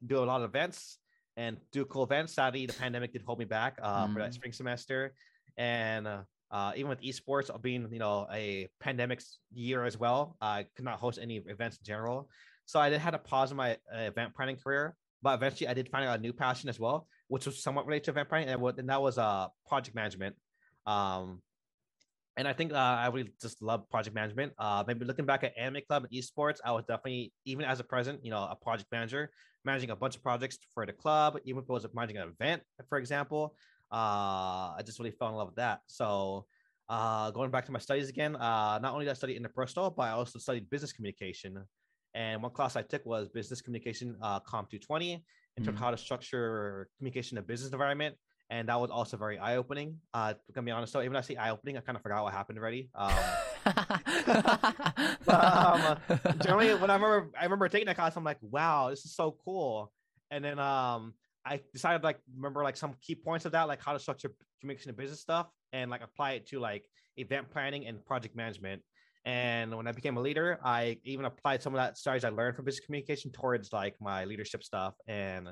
do 0.06 0.18
a 0.18 0.24
lot 0.24 0.40
of 0.40 0.48
events 0.48 0.98
and 1.38 1.56
do 1.72 1.84
cool 1.86 2.02
events. 2.02 2.34
Sadly, 2.34 2.66
the 2.66 2.72
pandemic 2.74 3.12
did 3.12 3.22
hold 3.22 3.38
me 3.38 3.44
back 3.46 3.78
uh, 3.80 4.06
mm. 4.06 4.12
for 4.12 4.18
that 4.18 4.30
mm. 4.30 4.34
spring 4.34 4.52
semester, 4.52 5.14
and 5.56 6.06
uh, 6.06 6.22
uh, 6.50 6.72
even 6.76 6.90
with 6.90 7.00
esports 7.00 7.48
being 7.62 7.88
you 7.90 8.00
know 8.00 8.26
a 8.30 8.68
pandemic 8.80 9.22
year 9.52 9.84
as 9.84 9.96
well, 9.96 10.36
I 10.40 10.66
could 10.74 10.84
not 10.84 10.98
host 10.98 11.18
any 11.22 11.36
events 11.36 11.78
in 11.78 11.84
general. 11.84 12.28
So 12.66 12.80
I 12.80 12.90
did 12.90 13.00
had 13.00 13.12
to 13.12 13.18
pause 13.18 13.52
in 13.52 13.56
my 13.56 13.78
uh, 13.94 14.00
event 14.00 14.34
planning 14.34 14.56
career, 14.56 14.96
but 15.22 15.34
eventually 15.34 15.68
I 15.68 15.74
did 15.74 15.88
find 15.88 16.04
a 16.04 16.18
new 16.18 16.32
passion 16.32 16.68
as 16.68 16.78
well, 16.80 17.06
which 17.28 17.46
was 17.46 17.62
somewhat 17.62 17.86
related 17.86 18.04
to 18.04 18.10
event 18.10 18.28
planning, 18.28 18.48
and, 18.48 18.78
and 18.78 18.88
that 18.90 19.00
was 19.00 19.16
uh 19.16 19.46
project 19.68 19.94
management. 19.94 20.34
Um, 20.86 21.40
and 22.38 22.46
I 22.46 22.52
think 22.52 22.72
uh, 22.72 22.76
I 22.76 23.08
would 23.08 23.32
just 23.42 23.60
love 23.60 23.90
project 23.90 24.14
management. 24.14 24.52
Uh, 24.58 24.84
maybe 24.86 25.04
looking 25.04 25.26
back 25.26 25.42
at 25.42 25.52
Anime 25.58 25.82
Club 25.88 26.04
and 26.04 26.12
esports, 26.12 26.58
I 26.64 26.70
was 26.70 26.84
definitely 26.84 27.32
even 27.44 27.64
as 27.64 27.80
a 27.80 27.84
president, 27.84 28.24
you 28.24 28.30
know, 28.30 28.44
a 28.44 28.54
project 28.54 28.90
manager, 28.92 29.30
managing 29.64 29.90
a 29.90 29.96
bunch 29.96 30.14
of 30.14 30.22
projects 30.22 30.56
for 30.72 30.86
the 30.86 30.92
club. 30.92 31.36
Even 31.44 31.64
if 31.64 31.68
it 31.68 31.72
was 31.72 31.84
managing 31.92 32.18
an 32.18 32.32
event, 32.40 32.62
for 32.88 32.98
example, 32.98 33.56
uh, 33.92 34.78
I 34.78 34.82
just 34.86 35.00
really 35.00 35.10
fell 35.10 35.30
in 35.30 35.34
love 35.34 35.48
with 35.48 35.56
that. 35.56 35.80
So, 35.88 36.46
uh, 36.88 37.32
going 37.32 37.50
back 37.50 37.66
to 37.66 37.72
my 37.72 37.80
studies 37.80 38.08
again, 38.08 38.36
uh, 38.36 38.78
not 38.80 38.92
only 38.92 39.04
did 39.04 39.10
I 39.10 39.14
study 39.14 39.36
interpersonal, 39.36 39.94
but 39.94 40.04
I 40.04 40.10
also 40.12 40.38
studied 40.38 40.70
business 40.70 40.92
communication. 40.92 41.58
And 42.14 42.40
one 42.40 42.52
class 42.52 42.76
I 42.76 42.82
took 42.82 43.04
was 43.04 43.28
business 43.28 43.60
communication, 43.60 44.16
uh, 44.22 44.38
Com 44.38 44.66
220, 44.70 45.12
in 45.12 45.20
terms 45.64 45.66
mm-hmm. 45.66 45.74
of 45.74 45.80
how 45.80 45.90
to 45.90 45.98
structure 45.98 46.88
communication 46.98 47.36
in 47.36 47.42
a 47.42 47.46
business 47.46 47.72
environment 47.72 48.14
and 48.50 48.68
that 48.68 48.80
was 48.80 48.90
also 48.90 49.16
very 49.16 49.38
eye 49.38 49.56
opening. 49.56 49.98
Uh, 50.14 50.34
to 50.54 50.62
be 50.62 50.70
honest, 50.70 50.92
though, 50.92 51.02
even 51.02 51.16
I 51.16 51.20
say 51.20 51.36
eye 51.36 51.50
opening, 51.50 51.76
I 51.76 51.80
kind 51.80 51.96
of 51.96 52.02
forgot 52.02 52.24
what 52.24 52.32
happened 52.32 52.58
already. 52.58 52.90
Um, 52.94 53.12
but, 55.26 55.28
um, 55.28 55.98
generally, 56.40 56.74
when 56.74 56.90
I 56.90 56.94
remember, 56.94 57.30
I 57.38 57.44
remember 57.44 57.68
taking 57.68 57.86
that 57.86 57.96
class, 57.96 58.16
I'm 58.16 58.24
like, 58.24 58.38
wow, 58.40 58.88
this 58.90 59.04
is 59.04 59.14
so 59.14 59.36
cool. 59.44 59.92
And 60.30 60.44
then 60.44 60.58
um, 60.58 61.14
I 61.44 61.60
decided 61.72 62.02
like 62.04 62.18
remember 62.34 62.62
like 62.62 62.76
some 62.76 62.94
key 63.02 63.14
points 63.14 63.44
of 63.44 63.52
that, 63.52 63.68
like 63.68 63.82
how 63.82 63.92
to 63.92 63.98
structure 63.98 64.30
communication 64.60 64.90
and 64.90 64.98
business 64.98 65.20
stuff, 65.20 65.48
and 65.72 65.90
like 65.90 66.02
apply 66.02 66.32
it 66.32 66.46
to 66.48 66.60
like 66.60 66.88
event 67.16 67.50
planning 67.50 67.86
and 67.86 68.04
project 68.04 68.34
management. 68.34 68.82
And 69.24 69.76
when 69.76 69.86
I 69.86 69.92
became 69.92 70.16
a 70.16 70.20
leader, 70.20 70.58
I 70.64 70.98
even 71.04 71.26
applied 71.26 71.62
some 71.62 71.74
of 71.74 71.78
that 71.78 71.98
strategies 71.98 72.24
I 72.24 72.30
learned 72.30 72.56
from 72.56 72.64
business 72.64 72.84
communication 72.84 73.30
towards 73.30 73.72
like 73.74 73.94
my 74.00 74.24
leadership 74.24 74.62
stuff. 74.62 74.94
And 75.06 75.48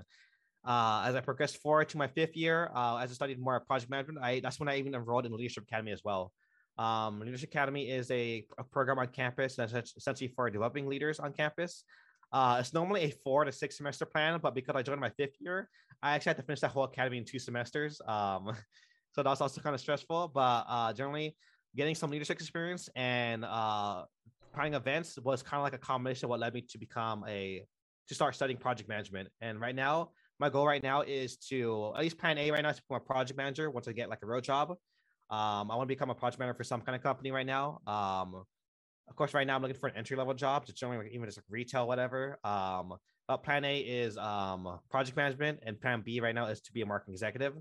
uh, 0.66 1.04
as 1.06 1.14
I 1.14 1.20
progressed 1.20 1.58
forward 1.58 1.88
to 1.90 1.98
my 1.98 2.08
fifth 2.08 2.36
year, 2.36 2.70
uh, 2.74 2.96
as 2.96 3.10
I 3.10 3.14
studied 3.14 3.38
more 3.38 3.60
project 3.60 3.90
management, 3.90 4.18
I 4.20 4.40
that's 4.40 4.58
when 4.58 4.68
I 4.68 4.78
even 4.78 4.94
enrolled 4.94 5.24
in 5.24 5.32
Leadership 5.32 5.64
Academy 5.64 5.92
as 5.92 6.02
well. 6.04 6.32
Um, 6.78 7.20
Leadership 7.20 7.50
Academy 7.50 7.90
is 7.90 8.10
a, 8.10 8.44
a, 8.58 8.64
program 8.64 8.98
on 8.98 9.06
campus 9.06 9.56
that's 9.56 9.94
essentially 9.96 10.28
for 10.28 10.50
developing 10.50 10.86
leaders 10.86 11.18
on 11.18 11.32
campus. 11.32 11.84
Uh, 12.32 12.58
it's 12.60 12.74
normally 12.74 13.04
a 13.04 13.10
four 13.24 13.44
to 13.44 13.52
six 13.52 13.78
semester 13.78 14.04
plan, 14.04 14.38
but 14.42 14.54
because 14.54 14.74
I 14.76 14.82
joined 14.82 15.00
my 15.00 15.10
fifth 15.10 15.36
year, 15.40 15.70
I 16.02 16.14
actually 16.14 16.30
had 16.30 16.36
to 16.38 16.42
finish 16.42 16.60
that 16.60 16.72
whole 16.72 16.84
academy 16.84 17.16
in 17.16 17.24
two 17.24 17.38
semesters. 17.38 18.00
Um, 18.06 18.52
so 19.12 19.22
that 19.22 19.30
was 19.30 19.40
also 19.40 19.60
kind 19.60 19.74
of 19.74 19.80
stressful, 19.80 20.32
but 20.34 20.66
uh, 20.68 20.92
generally 20.92 21.34
getting 21.76 21.94
some 21.94 22.10
leadership 22.10 22.38
experience 22.38 22.88
and 22.94 23.44
uh, 23.44 24.04
planning 24.52 24.74
events 24.74 25.18
was 25.22 25.42
kind 25.42 25.60
of 25.60 25.64
like 25.64 25.74
a 25.74 25.78
combination 25.78 26.26
of 26.26 26.30
what 26.30 26.40
led 26.40 26.52
me 26.52 26.62
to 26.62 26.78
become 26.78 27.24
a 27.28 27.62
to 28.08 28.14
start 28.14 28.34
studying 28.34 28.58
project 28.58 28.88
management. 28.88 29.28
And 29.40 29.60
right 29.60 29.74
now, 29.74 30.10
my 30.38 30.50
goal 30.50 30.66
right 30.66 30.82
now 30.82 31.02
is 31.02 31.36
to 31.48 31.92
at 31.94 32.02
least 32.02 32.18
plan 32.18 32.38
A 32.38 32.50
right 32.50 32.62
now 32.62 32.70
is 32.70 32.76
to 32.76 32.82
become 32.82 33.02
a 33.02 33.04
project 33.04 33.36
manager 33.36 33.70
once 33.70 33.88
I 33.88 33.92
get 33.92 34.10
like 34.10 34.20
a 34.22 34.26
real 34.26 34.40
job. 34.40 34.70
Um, 35.28 35.70
I 35.70 35.76
want 35.76 35.82
to 35.82 35.86
become 35.86 36.10
a 36.10 36.14
project 36.14 36.38
manager 36.38 36.56
for 36.56 36.64
some 36.64 36.82
kind 36.82 36.94
of 36.94 37.02
company 37.02 37.30
right 37.30 37.46
now. 37.46 37.80
Um, 37.86 38.44
of 39.08 39.16
course, 39.16 39.34
right 39.34 39.46
now 39.46 39.56
I'm 39.56 39.62
looking 39.62 39.76
for 39.76 39.88
an 39.88 39.96
entry 39.96 40.16
level 40.16 40.34
job, 40.34 40.66
just 40.66 40.78
generally 40.78 41.04
like 41.04 41.12
even 41.12 41.26
just 41.26 41.38
like 41.38 41.44
retail, 41.48 41.86
whatever. 41.86 42.38
Um, 42.44 42.94
but 43.28 43.38
plan 43.38 43.64
A 43.64 43.78
is 43.78 44.16
um 44.18 44.78
project 44.90 45.16
management, 45.16 45.60
and 45.64 45.80
plan 45.80 46.02
B 46.04 46.20
right 46.20 46.34
now 46.34 46.46
is 46.46 46.60
to 46.62 46.72
be 46.72 46.82
a 46.82 46.86
marketing 46.86 47.14
executive. 47.14 47.54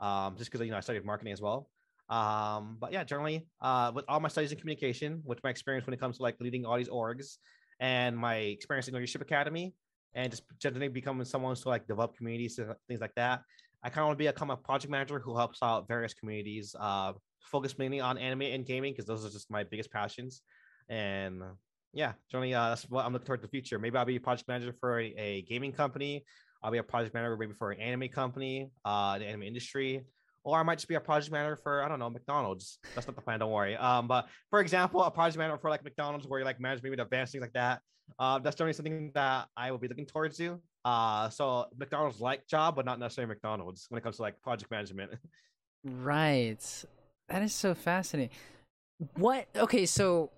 Um, 0.00 0.36
just 0.36 0.50
because 0.50 0.64
you 0.64 0.70
know 0.70 0.76
I 0.76 0.80
studied 0.80 1.04
marketing 1.04 1.32
as 1.32 1.40
well. 1.40 1.68
Um, 2.08 2.78
but 2.80 2.92
yeah, 2.92 3.04
generally, 3.04 3.46
uh, 3.60 3.92
with 3.94 4.04
all 4.08 4.20
my 4.20 4.28
studies 4.28 4.52
in 4.52 4.58
communication, 4.58 5.22
with 5.24 5.42
my 5.44 5.50
experience 5.50 5.86
when 5.86 5.94
it 5.94 6.00
comes 6.00 6.16
to 6.18 6.22
like 6.22 6.36
leading 6.40 6.64
all 6.64 6.76
these 6.76 6.88
orgs, 6.88 7.38
and 7.80 8.16
my 8.16 8.36
experience 8.36 8.88
in 8.88 8.94
leadership 8.94 9.22
academy, 9.22 9.74
and 10.14 10.30
just 10.30 10.42
generally 10.58 10.88
becoming 10.88 11.24
someone 11.24 11.54
to 11.54 11.68
like 11.68 11.86
develop 11.86 12.16
communities 12.16 12.58
and 12.58 12.74
things 12.86 13.00
like 13.00 13.14
that. 13.16 13.42
I 13.82 13.90
kind 13.90 14.00
of 14.02 14.08
want 14.08 14.18
to 14.18 14.24
become 14.24 14.50
a 14.50 14.56
project 14.56 14.90
manager 14.90 15.20
who 15.20 15.36
helps 15.36 15.62
out 15.62 15.86
various 15.86 16.14
communities, 16.14 16.74
uh, 16.78 17.12
focus 17.42 17.78
mainly 17.78 18.00
on 18.00 18.18
anime 18.18 18.42
and 18.42 18.66
gaming 18.66 18.92
because 18.92 19.06
those 19.06 19.24
are 19.24 19.30
just 19.30 19.50
my 19.50 19.62
biggest 19.64 19.92
passions. 19.92 20.42
And 20.88 21.42
yeah, 21.92 22.12
generally, 22.30 22.54
uh, 22.54 22.70
that's 22.70 22.88
what 22.88 23.04
I'm 23.04 23.12
looking 23.12 23.26
toward 23.26 23.42
the 23.42 23.48
future. 23.48 23.78
Maybe 23.78 23.96
I'll 23.96 24.04
be 24.04 24.16
a 24.16 24.20
project 24.20 24.48
manager 24.48 24.74
for 24.80 25.00
a, 25.00 25.14
a 25.16 25.42
gaming 25.42 25.72
company. 25.72 26.24
I'll 26.62 26.72
be 26.72 26.78
a 26.78 26.82
project 26.82 27.14
manager 27.14 27.36
maybe 27.36 27.52
for 27.52 27.70
an 27.70 27.80
anime 27.80 28.08
company, 28.08 28.70
uh, 28.84 29.18
the 29.18 29.26
anime 29.26 29.44
industry, 29.44 30.04
or 30.44 30.58
I 30.58 30.62
might 30.62 30.76
just 30.76 30.88
be 30.88 30.94
a 30.94 31.00
project 31.00 31.32
manager 31.32 31.56
for 31.56 31.82
I 31.82 31.88
don't 31.88 31.98
know 31.98 32.10
McDonald's. 32.10 32.78
That's 32.94 33.06
not 33.06 33.16
the 33.16 33.22
plan. 33.22 33.40
Don't 33.40 33.50
worry. 33.50 33.76
Um, 33.76 34.08
but 34.08 34.28
for 34.50 34.60
example, 34.60 35.02
a 35.02 35.10
project 35.10 35.38
manager 35.38 35.58
for 35.58 35.70
like 35.70 35.84
McDonald's, 35.84 36.26
where 36.26 36.40
you 36.40 36.44
like 36.44 36.60
manage 36.60 36.82
maybe 36.82 36.96
the 36.96 37.02
advanced 37.02 37.32
things 37.32 37.42
like 37.42 37.52
that. 37.52 37.80
Uh, 38.18 38.38
that's 38.38 38.56
definitely 38.56 38.72
something 38.72 39.10
that 39.14 39.48
I 39.56 39.70
will 39.70 39.78
be 39.78 39.88
looking 39.88 40.06
towards 40.06 40.40
you. 40.40 40.60
Uh, 40.84 41.28
so 41.28 41.66
McDonald's 41.78 42.20
like 42.20 42.46
job, 42.46 42.76
but 42.76 42.84
not 42.84 42.98
necessarily 42.98 43.28
McDonald's 43.28 43.86
when 43.88 43.98
it 43.98 44.02
comes 44.02 44.16
to 44.16 44.22
like 44.22 44.40
project 44.42 44.70
management. 44.70 45.12
Right. 45.84 46.84
That 47.28 47.42
is 47.42 47.54
so 47.54 47.72
fascinating. 47.72 48.34
What? 49.14 49.46
Okay, 49.54 49.86
so 49.86 50.32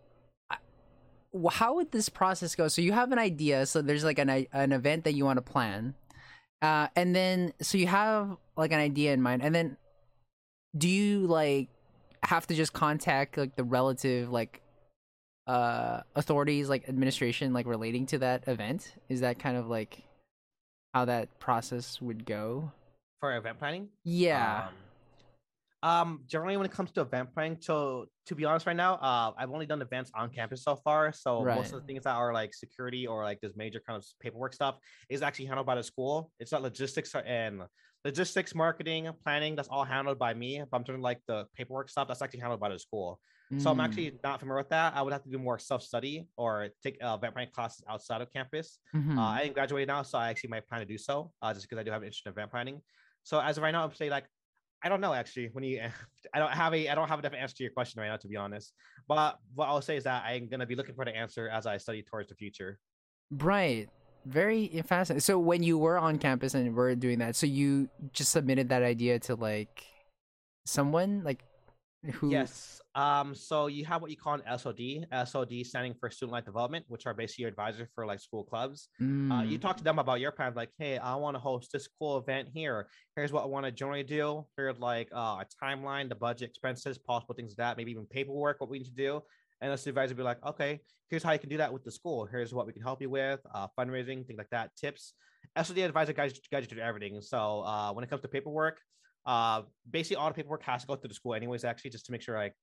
how 1.51 1.74
would 1.74 1.93
this 1.93 2.09
process 2.09 2.55
go? 2.55 2.68
So 2.68 2.82
you 2.82 2.93
have 2.93 3.12
an 3.12 3.18
idea. 3.18 3.66
So 3.66 3.82
there's 3.82 4.05
like 4.05 4.18
an 4.18 4.47
an 4.52 4.72
event 4.72 5.05
that 5.05 5.14
you 5.14 5.24
want 5.24 5.39
to 5.39 5.43
plan, 5.43 5.94
uh, 6.60 6.89
and 6.97 7.14
then 7.14 7.52
so 7.62 7.78
you 7.78 7.86
have 7.86 8.36
like 8.56 8.72
an 8.72 8.81
idea 8.81 9.12
in 9.12 9.22
mind, 9.22 9.43
and 9.43 9.55
then 9.55 9.77
do 10.77 10.89
you 10.89 11.27
like 11.27 11.69
have 12.23 12.47
to 12.47 12.55
just 12.55 12.73
contact 12.73 13.37
like 13.37 13.57
the 13.57 13.65
relative 13.65 14.31
like 14.31 14.61
uh 15.47 16.01
authorities 16.15 16.69
like 16.69 16.89
administration 16.89 17.53
like 17.53 17.67
relating 17.67 18.07
to 18.07 18.19
that 18.19 18.47
event? 18.47 18.95
Is 19.09 19.21
that 19.21 19.39
kind 19.39 19.57
of 19.57 19.69
like 19.69 20.03
how 20.95 21.05
that 21.07 21.39
process 21.39 22.01
would 22.01 22.25
go? 22.25 22.73
for 23.21 23.37
event 23.37 23.59
planning. 23.59 23.89
Yeah. 24.05 24.69
Um, 25.83 25.91
um, 25.91 26.21
generally 26.27 26.57
when 26.57 26.67
it 26.67 26.73
comes 26.73 26.91
to 26.93 27.03
event 27.03 27.33
planning, 27.33 27.57
so 27.61 28.07
to 28.27 28.35
be 28.35 28.45
honest, 28.45 28.67
right 28.67 28.77
now, 28.77 28.95
uh, 28.95 29.33
I've 29.39 29.51
only 29.51 29.67
done 29.67 29.81
events 29.81 30.11
on 30.15 30.31
campus 30.31 30.63
so 30.63 30.77
far. 30.77 31.13
So 31.13 31.45
most 31.45 31.73
of 31.73 31.81
the 31.81 31.87
things 31.87 32.05
that 32.05 32.17
are 32.17 32.35
like 32.35 32.53
security 32.53 33.07
or 33.07 33.23
like 33.25 33.41
this 33.41 33.53
major 33.57 33.81
kind 33.87 33.97
of 33.97 34.05
paperwork 34.21 34.53
stuff 34.53 34.77
is 35.09 35.23
actually 35.23 35.47
handled 35.47 35.67
by 35.67 35.77
the 35.77 35.83
school. 35.83 36.31
It's 36.39 36.53
not 36.53 36.63
logistics 36.63 37.15
and 37.15 37.63
logistics, 38.05 38.55
marketing, 38.55 39.09
planning. 39.22 39.56
That's 39.56 39.68
all 39.68 39.85
handled 39.85 40.18
by 40.18 40.35
me. 40.35 40.62
But 40.70 40.77
I'm 40.77 40.82
doing 40.85 41.01
like 41.01 41.20
the 41.27 41.47
paperwork 41.55 41.89
stuff. 41.90 42.09
That's 42.09 42.22
actually 42.22 42.40
handled 42.40 42.60
by 42.60 42.70
the 42.70 42.78
school. 42.78 43.20
So 43.56 43.70
I'm 43.70 43.78
Mm, 43.78 43.85
actually 43.85 44.18
not 44.24 44.40
familiar 44.40 44.60
with 44.62 44.70
that. 44.70 44.94
I 44.94 45.02
would 45.02 45.12
have 45.12 45.22
to 45.24 45.31
do 45.31 45.39
more 45.39 45.59
self 45.59 45.82
study 45.82 46.27
or 46.36 46.70
take 46.82 46.97
uh, 47.02 47.16
event 47.18 47.35
planning 47.35 47.52
classes 47.52 47.85
outside 47.89 48.22
of 48.22 48.32
campus. 48.32 48.78
mhm. 48.94 49.18
Uh, 49.18 49.20
I 49.22 49.43
didn't 49.43 49.55
graduate 49.55 49.86
now, 49.89 50.02
so 50.02 50.18
I 50.18 50.28
actually 50.31 50.51
might 50.51 50.66
plan 50.66 50.81
to 50.81 50.86
do 50.86 50.97
so, 50.97 51.32
uh, 51.43 51.52
just 51.52 51.66
because 51.68 51.78
I 51.78 51.82
do 51.82 51.90
have 51.90 52.02
an 52.02 52.06
interest 52.06 52.27
in 52.27 52.32
event 52.32 52.51
planning. 52.51 52.81
So 53.22 53.40
as 53.40 53.56
of 53.59 53.62
right 53.62 53.72
now, 53.72 53.85
I'm 53.85 53.93
saying 53.93 54.10
like, 54.10 54.27
I 54.82 54.89
don't 54.89 55.01
know 55.02 55.12
actually. 55.12 55.48
When 55.52 55.64
you, 55.64 55.82
I 56.35 56.39
don't 56.39 56.52
have 56.52 56.72
a, 56.72 56.89
I 56.89 56.94
don't 56.94 57.09
have 57.09 57.18
a 57.18 57.22
definite 57.22 57.43
answer 57.43 57.56
to 57.56 57.62
your 57.64 57.72
question 57.72 58.01
right 58.01 58.09
now, 58.09 58.16
to 58.16 58.28
be 58.28 58.36
honest. 58.36 58.72
But 59.06 59.39
what 59.55 59.66
I'll 59.66 59.82
say 59.82 59.97
is 59.97 60.05
that 60.05 60.24
I'm 60.24 60.48
gonna 60.48 60.66
be 60.66 60.74
looking 60.77 60.94
for 60.94 61.05
the 61.05 61.14
answer 61.14 61.48
as 61.48 61.66
I 61.66 61.77
study 61.77 62.02
towards 62.02 62.28
the 62.31 62.35
future. 62.36 62.78
Right. 63.31 63.89
Very 64.27 64.83
fascinating. 64.87 65.21
So 65.21 65.39
when 65.39 65.63
you 65.63 65.79
were 65.79 65.99
on 65.99 66.19
campus 66.19 66.55
and 66.55 66.75
were 66.75 66.95
doing 66.95 67.19
that, 67.21 67.37
so 67.37 67.47
you 67.47 67.89
just 68.13 68.33
submitted 68.33 68.69
that 68.69 68.83
idea 68.83 69.19
to 69.21 69.35
like 69.35 69.85
someone 70.67 71.23
like 71.25 71.43
who 72.13 72.31
Yes. 72.31 72.81
Um. 72.95 73.35
So 73.35 73.67
you 73.67 73.85
have 73.85 74.03
what 74.03 74.11
you 74.11 74.17
call 74.17 74.35
an 74.35 74.43
SLD. 74.49 75.07
SLD 75.13 75.65
standing 75.67 75.95
for 75.99 76.11
Student 76.11 76.33
Life 76.33 76.45
Development, 76.45 76.85
which 76.89 77.07
are 77.07 77.15
basically 77.15 77.43
your 77.43 77.51
advisor 77.51 77.89
for 77.95 78.07
like 78.07 78.21
school 78.21 78.45
clubs. 78.45 78.89
Uh, 79.31 79.43
you 79.43 79.59
Mm, 79.59 79.61
talk 79.61 79.77
to 79.77 79.85
them 79.85 79.99
about 80.01 80.19
your 80.19 80.33
plan, 80.33 80.53
like, 80.57 80.71
hey, 80.79 80.99
I 80.99 81.15
want 81.15 81.37
to 81.37 81.41
host 81.41 81.71
this 81.73 81.87
cool 81.99 82.19
event 82.19 82.49
here. 82.53 82.89
Here's 83.15 83.33
what 83.33 83.45
I 83.45 83.47
want 83.47 83.65
to 83.65 83.71
generally 83.71 84.03
do. 84.03 84.45
Here's 84.57 84.79
like 84.79 85.09
uh, 85.15 85.43
a 85.43 85.47
timeline, 85.63 86.09
the 86.09 86.17
budget, 86.17 86.49
expenses, 86.51 86.99
possible 86.99 87.35
things 87.35 87.53
like 87.53 87.59
that, 87.59 87.77
maybe 87.77 87.93
even 87.93 88.07
paperwork, 88.07 88.61
what 88.61 88.71
we 88.71 88.79
need 88.79 88.87
to 88.87 88.91
do. 88.91 89.23
And 89.61 89.70
the 89.70 89.89
advisor 89.91 90.15
will 90.15 90.19
be 90.19 90.23
like, 90.23 90.45
okay, 90.45 90.81
here's 91.09 91.23
how 91.23 91.32
you 91.32 91.39
can 91.39 91.51
do 91.51 91.59
that 91.59 91.73
with 91.73 91.85
the 91.85 91.91
school. 91.91 92.27
Here's 92.31 92.55
what 92.55 92.66
we 92.66 92.73
can 92.73 92.82
help 92.82 93.03
you 93.03 93.11
with, 93.11 93.41
uh, 93.55 93.66
fundraising, 93.78 94.27
things 94.27 94.39
like 94.39 94.51
that, 94.51 94.70
tips. 94.77 95.15
SLD 95.57 95.85
advisor 95.85 96.12
guides, 96.12 96.41
guides 96.51 96.66
you 96.66 96.74
through 96.74 96.82
everything. 96.82 97.20
So 97.20 97.62
uh, 97.62 97.93
when 97.93 98.05
it 98.05 98.11
comes 98.11 98.23
to 98.23 98.28
paperwork, 98.28 98.81
uh, 99.27 99.62
basically 99.91 100.16
all 100.16 100.28
the 100.28 100.35
paperwork 100.35 100.62
has 100.62 100.82
to 100.82 100.87
go 100.87 100.97
through 100.97 101.09
the 101.09 101.15
school 101.15 101.35
anyways, 101.35 101.65
actually, 101.65 101.91
just 101.91 102.07
to 102.07 102.12
make 102.12 102.23
sure 102.23 102.37
like 102.37 102.55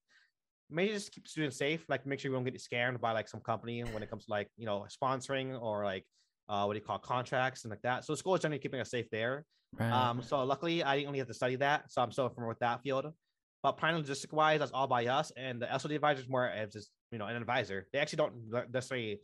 maybe 0.69 0.93
just 0.93 1.11
keep 1.11 1.27
students 1.27 1.57
safe, 1.57 1.85
like 1.87 2.05
make 2.05 2.19
sure 2.19 2.31
we 2.31 2.37
don't 2.37 2.43
get 2.43 2.55
scammed 2.55 2.99
by 2.99 3.11
like 3.11 3.27
some 3.27 3.41
company 3.41 3.83
when 3.83 4.03
it 4.03 4.09
comes 4.09 4.25
to 4.25 4.31
like, 4.31 4.49
you 4.57 4.65
know, 4.65 4.85
sponsoring 5.01 5.59
or 5.61 5.83
like 5.83 6.05
uh, 6.49 6.63
what 6.63 6.73
do 6.73 6.79
you 6.79 6.85
call 6.85 6.97
contracts 6.97 7.63
and 7.63 7.71
like 7.71 7.81
that. 7.81 8.05
So 8.05 8.13
the 8.13 8.17
school 8.17 8.35
is 8.35 8.41
generally 8.41 8.59
keeping 8.59 8.79
us 8.79 8.89
safe 8.89 9.09
there. 9.11 9.45
right. 9.77 9.91
Um, 9.91 10.21
so 10.21 10.43
luckily 10.43 10.83
I 10.83 10.95
didn't 10.95 11.07
only 11.07 11.19
have 11.19 11.27
to 11.27 11.33
study 11.33 11.55
that, 11.57 11.91
so 11.91 12.01
I'm 12.01 12.11
so 12.11 12.27
familiar 12.29 12.49
with 12.49 12.59
that 12.59 12.81
field. 12.81 13.07
But 13.63 13.73
planning 13.73 14.03
logistic 14.03 14.33
wise, 14.33 14.59
that's 14.59 14.71
all 14.71 14.87
by 14.87 15.07
us, 15.07 15.31
and 15.35 15.61
the 15.61 15.65
SLD 15.65 15.95
advisor 15.95 16.21
is 16.21 16.29
more 16.29 16.47
as 16.47 16.73
just 16.73 16.89
you 17.11 17.17
know 17.17 17.25
an 17.25 17.35
advisor. 17.35 17.87
They 17.91 17.99
actually 17.99 18.17
don't 18.17 18.71
necessarily 18.71 19.19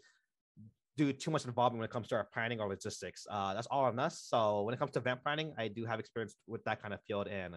do 0.97 1.11
too 1.13 1.31
much 1.31 1.45
involvement 1.45 1.79
when 1.79 1.85
it 1.85 1.91
comes 1.91 2.07
to 2.09 2.15
our 2.15 2.27
planning 2.33 2.59
or 2.59 2.67
logistics. 2.67 3.25
Uh, 3.29 3.53
that's 3.53 3.67
all 3.67 3.85
on 3.85 3.97
us. 3.99 4.25
So 4.27 4.63
when 4.63 4.73
it 4.73 4.79
comes 4.79 4.91
to 4.91 4.99
event 4.99 5.23
planning, 5.23 5.53
I 5.57 5.67
do 5.67 5.85
have 5.85 5.99
experience 5.99 6.35
with 6.47 6.63
that 6.65 6.81
kind 6.81 6.93
of 6.93 7.01
field 7.07 7.27
and 7.27 7.55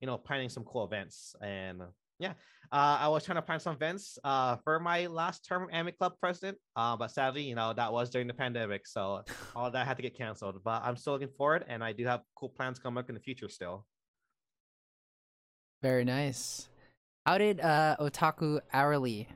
you 0.00 0.06
know 0.06 0.16
planning 0.18 0.48
some 0.48 0.64
cool 0.64 0.84
events 0.84 1.34
and. 1.42 1.82
yeah, 2.20 2.32
uh, 2.72 2.98
I 3.00 3.08
was 3.08 3.24
trying 3.24 3.36
to 3.36 3.42
plan 3.42 3.60
some 3.60 3.74
events 3.74 4.18
uh, 4.24 4.56
for 4.64 4.80
my 4.80 5.06
last 5.06 5.46
term 5.46 5.68
Anime 5.70 5.94
Club 5.96 6.14
president, 6.20 6.58
uh, 6.74 6.96
but 6.96 7.12
sadly, 7.12 7.42
you 7.42 7.54
know, 7.54 7.72
that 7.72 7.92
was 7.92 8.10
during 8.10 8.26
the 8.26 8.34
pandemic, 8.34 8.86
so 8.86 9.22
all 9.56 9.70
that 9.70 9.86
had 9.86 9.96
to 9.96 10.02
get 10.02 10.16
canceled. 10.16 10.60
But 10.64 10.82
I'm 10.84 10.96
still 10.96 11.12
looking 11.12 11.28
forward, 11.38 11.64
and 11.68 11.82
I 11.82 11.92
do 11.92 12.04
have 12.06 12.20
cool 12.34 12.48
plans 12.48 12.78
coming 12.78 12.98
up 12.98 13.08
in 13.08 13.14
the 13.14 13.20
future 13.20 13.48
still. 13.48 13.86
Very 15.82 16.04
nice. 16.04 16.68
How 17.26 17.38
did 17.38 17.60
uh 17.60 17.96
Otaku 18.00 18.60
Hourly 18.72 19.28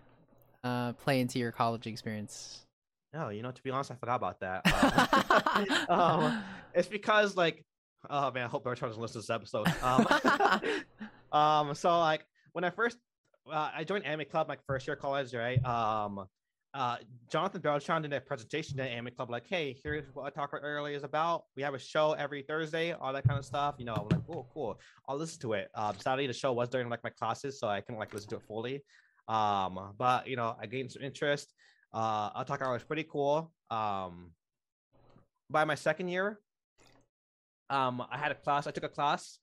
uh 0.64 0.92
play 0.94 1.20
into 1.20 1.38
your 1.38 1.52
college 1.52 1.86
experience? 1.86 2.64
No, 3.12 3.28
you 3.28 3.42
know, 3.42 3.50
to 3.50 3.62
be 3.62 3.70
honest, 3.70 3.90
I 3.90 3.94
forgot 3.96 4.16
about 4.16 4.40
that. 4.40 4.62
Um, 5.88 6.00
um, 6.00 6.44
it's 6.72 6.88
because 6.88 7.36
like, 7.36 7.62
oh 8.08 8.30
man, 8.30 8.44
I 8.44 8.48
hope 8.48 8.64
Beltran 8.64 8.88
doesn't 8.88 9.02
listen 9.02 9.20
to 9.20 9.26
this 9.26 9.30
episode. 9.30 9.68
Um, 9.82 10.06
um, 11.38 11.74
so 11.74 11.98
like 11.98 12.24
when 12.52 12.64
I 12.64 12.70
first, 12.70 12.96
uh, 13.50 13.70
I 13.74 13.84
joined 13.84 14.06
Anime 14.06 14.26
Club 14.30 14.48
my 14.48 14.56
first 14.66 14.86
year 14.86 14.94
of 14.94 15.02
college, 15.02 15.34
right? 15.34 15.62
Um, 15.64 16.26
uh, 16.74 16.96
Jonathan 17.30 17.60
Beltran 17.60 18.02
did 18.02 18.12
a 18.12 18.20
presentation 18.20 18.80
at 18.80 18.88
Anime 18.88 19.12
Club, 19.14 19.30
like, 19.30 19.46
hey, 19.46 19.76
here's 19.82 20.04
what 20.14 20.24
I 20.24 20.30
talked 20.30 20.54
about 20.54 20.64
earlier 20.64 20.96
is 20.96 21.02
about. 21.02 21.44
We 21.54 21.62
have 21.62 21.74
a 21.74 21.78
show 21.78 22.12
every 22.12 22.42
Thursday, 22.42 22.92
all 22.92 23.12
that 23.12 23.26
kind 23.26 23.38
of 23.38 23.44
stuff. 23.44 23.74
You 23.78 23.84
know, 23.84 23.94
I'm 23.94 24.08
like, 24.08 24.22
oh, 24.30 24.46
cool. 24.54 24.80
I'll 25.06 25.18
listen 25.18 25.40
to 25.42 25.52
it. 25.54 25.68
Um, 25.74 25.96
sadly, 25.98 26.26
the 26.26 26.32
show 26.32 26.52
was 26.52 26.70
during 26.70 26.88
like 26.88 27.04
my 27.04 27.10
classes, 27.10 27.60
so 27.60 27.68
I 27.68 27.80
couldn't 27.80 27.98
like 27.98 28.14
listen 28.14 28.30
to 28.30 28.36
it 28.36 28.42
fully. 28.48 28.82
Um, 29.28 29.94
but 29.98 30.26
you 30.26 30.36
know, 30.36 30.56
I 30.60 30.66
gained 30.66 30.92
some 30.92 31.02
interest. 31.02 31.52
Uh, 31.92 32.42
talk 32.44 32.60
about 32.60 32.72
was 32.72 32.84
pretty 32.84 33.04
cool. 33.04 33.52
Um, 33.70 34.32
by 35.50 35.64
my 35.64 35.74
second 35.74 36.08
year, 36.08 36.40
um, 37.68 38.02
I 38.10 38.16
had 38.16 38.32
a 38.32 38.34
class. 38.34 38.66
I 38.66 38.70
took 38.70 38.84
a 38.84 38.88
class 38.88 39.38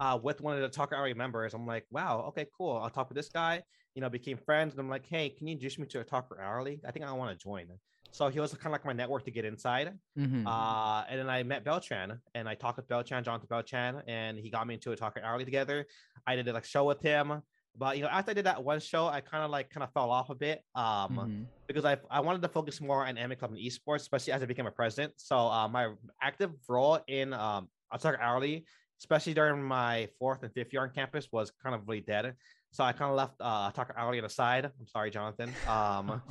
uh, 0.00 0.18
with 0.20 0.40
one 0.40 0.56
of 0.56 0.62
the 0.62 0.68
Talker 0.68 0.96
RA 0.96 1.14
members. 1.14 1.54
I'm 1.54 1.66
like, 1.66 1.86
wow, 1.92 2.24
okay, 2.28 2.46
cool. 2.56 2.76
I'll 2.76 2.90
talk 2.90 3.08
with 3.08 3.16
this 3.16 3.28
guy. 3.28 3.62
You 3.94 4.00
know, 4.00 4.08
became 4.08 4.38
friends. 4.38 4.72
And 4.72 4.80
I'm 4.80 4.88
like, 4.88 5.06
hey, 5.06 5.28
can 5.28 5.46
you 5.46 5.52
introduce 5.52 5.78
me 5.78 5.86
to 5.88 6.02
Otaku 6.02 6.40
Hourly? 6.40 6.80
I 6.86 6.90
think 6.92 7.04
I 7.04 7.12
want 7.12 7.38
to 7.38 7.42
join. 7.42 7.66
So 8.10 8.28
he 8.28 8.40
was 8.40 8.52
kind 8.54 8.66
of 8.66 8.72
like 8.72 8.84
my 8.84 8.92
network 8.92 9.24
to 9.24 9.30
get 9.30 9.44
inside. 9.44 9.98
Mhm. 10.18 10.46
Uh, 10.46 11.04
and 11.08 11.18
then 11.18 11.28
I 11.30 11.42
met 11.42 11.64
Beltran 11.64 12.18
and 12.34 12.48
I 12.48 12.54
talked 12.54 12.76
with 12.78 12.88
Beltran, 12.88 13.22
Jonathan 13.24 13.46
Beltran, 13.48 14.02
and 14.06 14.38
he 14.38 14.50
got 14.50 14.66
me 14.66 14.74
into 14.74 14.90
Otaku 14.90 15.22
Hourly 15.22 15.44
together. 15.44 15.86
I 16.26 16.36
did 16.36 16.48
a 16.48 16.52
like 16.52 16.64
show 16.64 16.84
with 16.84 17.00
him. 17.02 17.42
But 17.74 17.96
you 17.96 18.02
know, 18.02 18.08
after 18.10 18.32
I 18.32 18.34
did 18.34 18.44
that 18.46 18.62
one 18.62 18.80
show, 18.80 19.06
I 19.06 19.22
kind 19.22 19.44
of 19.44 19.50
like 19.50 19.70
kind 19.70 19.82
of 19.84 19.92
fell 19.92 20.10
off 20.10 20.28
a 20.30 20.34
bit. 20.34 20.62
Um, 20.74 21.16
Mhm. 21.16 21.46
because 21.66 21.84
I 21.86 21.98
I 22.10 22.20
wanted 22.20 22.42
to 22.42 22.48
focus 22.48 22.80
more 22.82 23.06
on 23.06 23.16
Anime 23.16 23.36
Club 23.38 23.52
and 23.52 23.60
esports, 23.60 24.00
especially 24.00 24.32
as 24.34 24.42
I 24.42 24.46
became 24.46 24.66
a 24.66 24.70
president. 24.70 25.14
So 25.18 25.36
uh, 25.36 25.68
my 25.68 25.94
active 26.20 26.52
role 26.68 26.98
in 27.08 27.32
um 27.34 27.70
Otaku 27.92 28.18
Hourly, 28.20 28.66
especially 29.00 29.32
during 29.34 29.62
my 29.62 30.08
fourth 30.18 30.42
and 30.42 30.52
fifth 30.52 30.72
year 30.72 30.82
on 30.82 30.90
campus, 30.90 31.28
was 31.32 31.50
kind 31.50 31.74
of 31.74 31.88
really 31.88 32.02
dead. 32.02 32.36
So 32.72 32.82
I 32.84 32.92
kind 32.92 33.10
of 33.10 33.16
left 33.16 33.34
uh 33.40 33.70
Otaku 33.70 33.92
Hourly 33.96 34.18
at 34.18 34.24
the 34.24 34.30
side. 34.30 34.64
I'm 34.64 34.88
sorry, 34.88 35.10
Jonathan. 35.10 35.52
Um, 35.68 36.22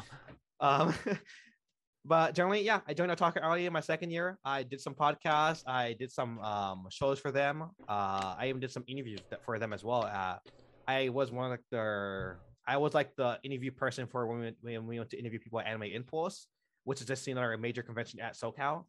um, 0.60 0.94
but 2.06 2.34
generally, 2.34 2.64
yeah, 2.64 2.82
I 2.88 2.94
joined 2.94 3.12
Otaku 3.12 3.42
Hourly 3.42 3.66
in 3.68 3.74
my 3.74 3.80
second 3.80 4.12
year. 4.12 4.38
I 4.44 4.64
did 4.64 4.82
some 4.82 4.96
podcasts. 4.96 5.64
I 5.68 5.94
did 5.94 6.12
some 6.12 6.40
um 6.40 6.88
shows 6.90 7.20
for 7.20 7.32
them. 7.32 7.64
Uh, 7.88 8.36
I 8.38 8.48
even 8.50 8.60
did 8.60 8.72
some 8.72 8.84
interviews 8.88 9.20
for 9.46 9.60
them 9.60 9.72
as 9.74 9.84
well. 9.84 10.04
Uh, 10.04 10.38
I 10.88 11.10
was 11.10 11.32
one 11.32 11.52
of 11.52 11.60
their 11.72 12.40
I 12.68 12.78
was 12.78 12.94
like 12.94 13.16
the 13.16 13.40
interview 13.44 13.72
person 13.72 14.08
for 14.08 14.28
when 14.28 14.38
we, 14.40 14.46
went- 14.46 14.58
when 14.62 14.88
we 14.88 14.98
went 15.00 15.10
to 15.12 15.20
interview 15.20 15.40
people 15.40 15.60
at 15.60 15.68
Anime 15.68 15.84
Impulse, 15.84 16.48
which 16.84 17.02
is 17.02 17.08
just 17.08 17.28
another 17.28 17.56
major 17.58 17.84
convention 17.84 18.20
at 18.20 18.36
SoCal. 18.36 18.86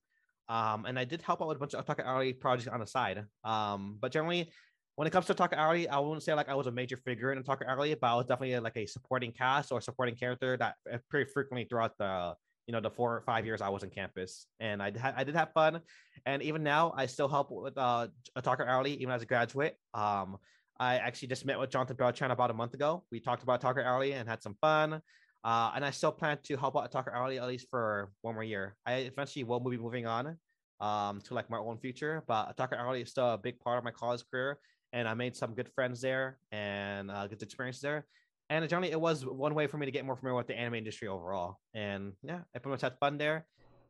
Um, 0.49 0.85
and 0.87 0.99
I 0.99 1.05
did 1.05 1.23
help 1.23 1.41
out 1.41 1.49
with 1.49 1.57
a 1.57 1.61
bunch 1.61 1.75
of 1.75 1.85
Otaku 1.87 2.05
Alley 2.05 2.33
projects 2.33 2.69
on 2.69 2.81
the 2.81 2.87
side. 2.87 3.25
Um, 3.45 3.97
but 4.01 4.13
generally, 4.13 4.51
when 4.97 5.07
it 5.07 5.11
comes 5.11 5.27
to 5.27 5.35
Otaku 5.35 5.55
Alley, 5.55 5.89
I 5.89 5.99
wouldn't 5.99 6.23
say 6.23 6.35
like 6.35 6.49
I 6.49 6.55
was 6.55 6.67
a 6.67 6.71
major 6.71 6.97
figure 6.97 7.33
in 7.33 7.43
Otaku 7.43 7.67
Alley, 7.67 7.95
but 7.95 8.07
I 8.07 8.15
was 8.15 8.27
definitely 8.27 8.59
like 8.61 8.77
a 8.77 8.87
supporting 8.87 9.33
cast 9.33 9.73
or 9.73 9.81
supporting 9.81 10.15
character 10.15 10.57
that 10.59 10.75
uh, 10.93 10.99
pretty 11.09 11.31
frequently 11.31 11.65
throughout 11.65 11.97
the 11.99 12.35
you 12.67 12.73
know 12.73 12.81
the 12.81 12.91
four 12.91 13.17
or 13.17 13.23
five 13.23 13.45
years 13.45 13.61
I 13.61 13.69
was 13.71 13.83
in 13.83 13.91
campus, 13.91 14.47
and 14.61 14.83
I 14.83 14.93
had 14.97 15.15
I 15.17 15.25
did 15.25 15.35
have 15.35 15.53
fun, 15.53 15.81
and 16.27 16.43
even 16.43 16.63
now 16.63 16.93
I 16.97 17.07
still 17.07 17.29
help 17.29 17.51
with 17.51 17.77
uh 17.79 18.09
Otaku 18.39 18.67
Alley 18.67 18.95
even 18.95 19.13
as 19.13 19.23
a 19.23 19.27
graduate. 19.27 19.77
Um, 19.95 20.37
I 20.79 20.97
actually 20.97 21.29
just 21.29 21.47
met 21.47 21.59
with 21.59 21.71
Jonathan 21.71 21.97
Beltran 21.97 22.31
about 22.31 22.51
a 22.51 22.55
month 22.55 22.75
ago. 22.75 23.05
We 23.13 23.21
talked 23.21 23.43
about 23.43 23.61
Talker 23.61 23.83
Alley 23.83 24.13
and 24.13 24.29
had 24.29 24.43
some 24.43 24.57
fun. 24.61 25.01
Uh, 25.45 25.73
and 25.75 25.85
I 25.85 25.91
still 25.91 26.13
plan 26.13 26.39
to 26.45 26.57
help 26.57 26.77
out 26.77 26.91
Talker 26.91 27.13
Alley 27.13 27.39
at 27.39 27.47
least 27.47 27.67
for 27.71 28.11
one 28.23 28.35
more 28.35 28.45
year. 28.45 28.77
I 28.87 28.95
eventually 28.95 29.45
will 29.45 29.61
be 29.61 29.77
moving 29.77 30.07
on 30.07 30.39
um, 30.81 31.21
to 31.23 31.35
like 31.35 31.51
my 31.51 31.59
own 31.59 31.79
future, 31.79 32.25
but 32.27 32.57
Talker 32.57 32.77
Alley 32.77 33.03
is 33.03 33.11
still 33.11 33.35
a 33.35 33.39
big 33.39 33.61
part 33.61 33.79
of 33.79 33.85
my 33.85 33.91
college 33.91 34.23
career. 34.31 34.59
And 34.93 35.09
I 35.09 35.15
made 35.15 35.37
some 35.37 35.55
good 35.55 35.69
friends 35.69 36.01
there 36.01 36.39
and 36.51 37.11
uh, 37.11 37.27
good 37.27 37.43
experiences 37.43 37.83
there. 37.83 38.07
And 38.51 38.69
generally, 38.69 38.93
it 38.93 39.01
was 39.01 39.25
one 39.25 39.55
way 39.55 39.67
for 39.67 39.79
me 39.79 39.87
to 39.87 39.93
get 39.93 40.05
more 40.05 40.17
familiar 40.17 40.37
with 40.37 40.47
the 40.47 40.59
anime 40.59 40.75
industry 40.75 41.09
overall. 41.09 41.59
And 41.75 42.13
yeah, 42.23 42.41
I 42.55 42.59
pretty 42.59 42.73
much 42.73 42.83
had 42.83 42.99
fun 42.99 43.17
there. 43.17 43.47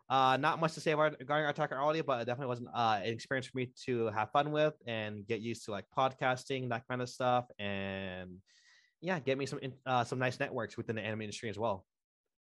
Uh, 0.09 0.37
not 0.37 0.61
much 0.61 0.75
to 0.75 0.81
say 0.81 0.93
about 0.93 1.17
regarding 1.19 1.49
Attack 1.49 1.73
on 1.73 1.79
Audio, 1.79 2.03
but 2.03 2.21
it 2.21 2.27
definitely 2.27 2.51
was 2.51 2.63
uh, 2.75 3.01
an 3.03 3.13
experience 3.13 3.47
for 3.47 3.57
me 3.57 3.71
to 3.87 4.07
have 4.09 4.31
fun 4.31 4.53
with 4.53 4.75
and 4.87 5.27
get 5.27 5.41
used 5.41 5.65
to 5.65 5.71
like 5.71 5.87
podcasting, 5.97 6.69
that 6.69 6.87
kind 6.87 7.01
of 7.01 7.09
stuff, 7.09 7.47
and 7.59 8.39
yeah, 9.01 9.19
get 9.19 9.39
me 9.39 9.47
some 9.47 9.59
uh, 9.87 10.05
some 10.05 10.19
nice 10.19 10.39
networks 10.39 10.77
within 10.77 10.97
the 10.97 11.03
anime 11.03 11.23
industry 11.23 11.49
as 11.49 11.59
well. 11.59 11.87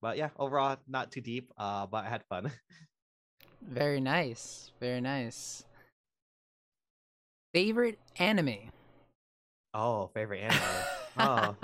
But 0.00 0.16
yeah, 0.16 0.30
overall, 0.38 0.76
not 0.86 1.10
too 1.10 1.20
deep, 1.20 1.50
uh, 1.58 1.86
but 1.86 2.04
I 2.04 2.08
had 2.08 2.22
fun. 2.24 2.52
Very 3.62 4.00
nice, 4.00 4.70
very 4.78 5.00
nice. 5.00 5.64
Favorite 7.56 7.98
anime? 8.18 8.68
Oh, 9.72 10.10
favorite 10.12 10.40
anime. 10.40 10.60
oh, 11.18 11.56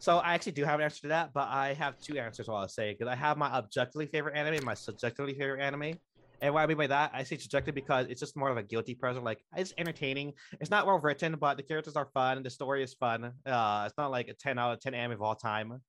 so 0.00 0.16
I 0.18 0.34
actually 0.34 0.50
do 0.50 0.64
have 0.64 0.80
an 0.80 0.84
answer 0.86 1.02
to 1.02 1.08
that, 1.10 1.32
but 1.32 1.46
I 1.46 1.74
have 1.74 1.94
two 2.00 2.18
answers. 2.18 2.48
While 2.48 2.56
I'll 2.56 2.68
say 2.68 2.90
because 2.90 3.06
I 3.06 3.14
have 3.14 3.38
my 3.38 3.46
objectively 3.52 4.06
favorite 4.06 4.36
anime, 4.36 4.64
my 4.64 4.74
subjectively 4.74 5.34
favorite 5.34 5.60
anime. 5.60 6.00
And 6.40 6.52
what 6.52 6.62
I 6.62 6.66
mean 6.66 6.76
by 6.76 6.88
that, 6.88 7.12
I 7.14 7.22
say 7.22 7.38
subjective 7.38 7.76
because 7.76 8.08
it's 8.08 8.18
just 8.18 8.36
more 8.36 8.50
of 8.50 8.56
a 8.56 8.64
guilty 8.64 8.96
pleasure. 8.96 9.20
Like 9.20 9.38
it's 9.56 9.72
entertaining. 9.78 10.32
It's 10.60 10.68
not 10.68 10.84
well 10.84 10.98
written, 10.98 11.36
but 11.38 11.58
the 11.58 11.62
characters 11.62 11.94
are 11.94 12.08
fun. 12.12 12.42
The 12.42 12.50
story 12.50 12.82
is 12.82 12.94
fun. 12.94 13.30
Uh, 13.46 13.84
it's 13.86 13.96
not 13.96 14.10
like 14.10 14.26
a 14.26 14.34
ten 14.34 14.58
out 14.58 14.72
of 14.72 14.80
ten 14.80 14.94
anime 14.94 15.12
of 15.12 15.22
all 15.22 15.36
time. 15.36 15.80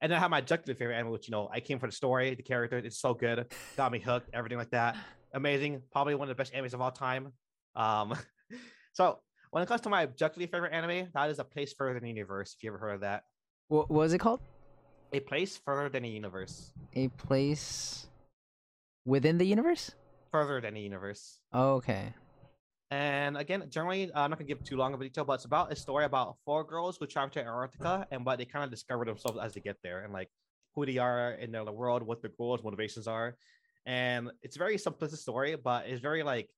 And 0.00 0.10
then 0.10 0.16
I 0.16 0.20
have 0.20 0.32
my 0.32 0.38
objectively 0.38 0.74
favorite 0.74 0.96
anime, 0.96 1.12
which 1.12 1.28
you 1.28 1.32
know 1.32 1.48
I 1.52 1.60
came 1.60 1.78
for 1.78 1.86
the 1.86 1.94
story, 1.94 2.34
the 2.34 2.42
character. 2.42 2.78
It's 2.78 2.98
so 2.98 3.14
good, 3.14 3.46
got 3.76 3.92
me 3.92 4.00
hooked, 4.00 4.30
everything 4.34 4.58
like 4.58 4.70
that. 4.70 4.96
Amazing, 5.32 5.82
probably 5.92 6.16
one 6.16 6.28
of 6.28 6.36
the 6.36 6.40
best 6.40 6.52
animes 6.52 6.74
of 6.74 6.80
all 6.80 6.90
time. 6.90 7.28
Um, 7.76 8.16
so 8.94 9.18
when 9.50 9.62
it 9.62 9.66
comes 9.66 9.82
to 9.82 9.88
my 9.88 10.02
objectively 10.02 10.46
favorite 10.46 10.72
anime, 10.72 11.08
that 11.14 11.30
is 11.30 11.38
a 11.38 11.44
place 11.44 11.72
further 11.72 11.94
than 11.94 12.04
the 12.04 12.08
universe. 12.08 12.54
If 12.56 12.62
you 12.62 12.70
ever 12.70 12.78
heard 12.78 12.94
of 12.94 13.00
that, 13.02 13.24
what 13.68 13.90
was 13.90 14.12
it 14.12 14.18
called? 14.18 14.40
A 15.12 15.20
place 15.20 15.60
further 15.64 15.88
than 15.88 16.04
the 16.04 16.08
universe. 16.08 16.72
A 16.94 17.08
place 17.08 18.06
within 19.04 19.38
the 19.38 19.44
universe. 19.44 19.92
Further 20.32 20.60
than 20.60 20.74
the 20.74 20.80
universe. 20.80 21.38
Oh, 21.52 21.74
okay. 21.74 22.14
And 22.90 23.36
again, 23.36 23.64
generally, 23.68 24.10
I'm 24.14 24.30
not 24.30 24.38
gonna 24.38 24.48
give 24.48 24.62
too 24.62 24.76
long 24.76 24.94
of 24.94 25.00
a 25.00 25.04
detail, 25.04 25.24
but 25.24 25.34
it's 25.34 25.44
about 25.44 25.72
a 25.72 25.76
story 25.76 26.04
about 26.04 26.36
four 26.44 26.64
girls 26.64 26.96
who 26.96 27.06
travel 27.06 27.30
to 27.30 27.40
Antarctica 27.40 28.06
and 28.10 28.24
what 28.24 28.38
they 28.38 28.44
kind 28.44 28.64
of 28.64 28.70
discover 28.70 29.04
themselves 29.04 29.38
as 29.42 29.54
they 29.54 29.60
get 29.60 29.76
there, 29.82 30.04
and 30.04 30.12
like 30.12 30.30
who 30.74 30.86
they 30.86 30.98
are 30.98 31.32
in 31.32 31.50
their 31.52 31.64
world, 31.64 32.02
what 32.04 32.22
their 32.22 32.30
goals, 32.36 32.62
motivations 32.62 33.06
are. 33.06 33.36
And 33.86 34.30
it's 34.42 34.56
a 34.56 34.58
very 34.58 34.76
simplistic 34.76 35.18
story, 35.18 35.56
but 35.56 35.86
it's 35.86 36.00
very 36.00 36.22
like 36.22 36.48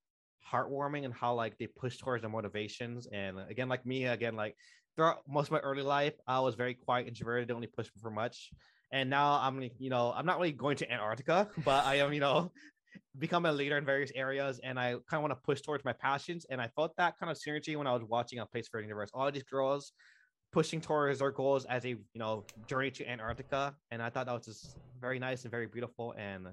heartwarming 0.51 1.05
and 1.05 1.15
how 1.15 1.35
like 1.35 1.59
they 1.59 1.67
push 1.67 1.99
towards 1.99 2.23
their 2.23 2.31
motivations. 2.31 3.07
And 3.13 3.39
uh, 3.39 3.45
again, 3.49 3.69
like 3.69 3.85
me, 3.85 4.07
again, 4.07 4.37
like 4.37 4.57
throughout 4.95 5.23
most 5.29 5.49
of 5.49 5.53
my 5.53 5.59
early 5.59 5.83
life, 5.83 6.15
I 6.27 6.41
was 6.41 6.55
very 6.55 6.75
quiet, 6.75 7.07
introverted, 7.07 7.49
didn't 7.49 7.59
really 7.59 7.73
push 7.75 7.89
for 8.01 8.11
much. 8.11 8.51
And 8.93 9.11
now 9.11 9.41
I'm, 9.43 9.69
you 9.79 9.91
know, 9.91 10.13
I'm 10.15 10.27
not 10.27 10.39
really 10.39 10.53
going 10.53 10.77
to 10.79 10.91
Antarctica, 10.91 11.49
but 11.65 11.85
I 11.85 11.97
am, 11.97 12.13
you 12.13 12.21
know, 12.21 12.53
become 13.19 13.47
a 13.47 13.53
leader 13.53 13.77
in 13.77 13.85
various 13.85 14.13
areas. 14.15 14.61
And 14.63 14.79
I 14.79 14.93
kind 14.93 15.15
of 15.15 15.23
want 15.23 15.33
to 15.33 15.41
push 15.45 15.61
towards 15.61 15.85
my 15.85 15.93
passions. 15.93 16.47
And 16.51 16.61
I 16.61 16.69
felt 16.69 16.97
that 16.97 17.19
kind 17.19 17.31
of 17.31 17.39
synergy 17.39 17.77
when 17.77 17.87
I 17.87 17.93
was 17.93 18.03
watching 18.05 18.39
a 18.39 18.47
Place 18.47 18.69
for 18.69 18.81
Universe. 18.81 19.11
All 19.13 19.31
these 19.31 19.43
girls 19.43 19.93
pushing 20.53 20.81
towards 20.81 21.19
their 21.19 21.33
goals 21.33 21.65
as 21.67 21.85
a, 21.85 21.91
you 21.91 21.99
know, 22.15 22.45
journey 22.67 22.91
to 22.93 23.09
Antarctica. 23.09 23.75
And 23.91 24.01
I 24.01 24.11
thought 24.11 24.27
that 24.27 24.33
was 24.33 24.47
just 24.47 24.77
very 25.01 25.19
nice 25.19 25.43
and 25.43 25.51
very 25.51 25.67
beautiful. 25.67 26.15
And 26.17 26.47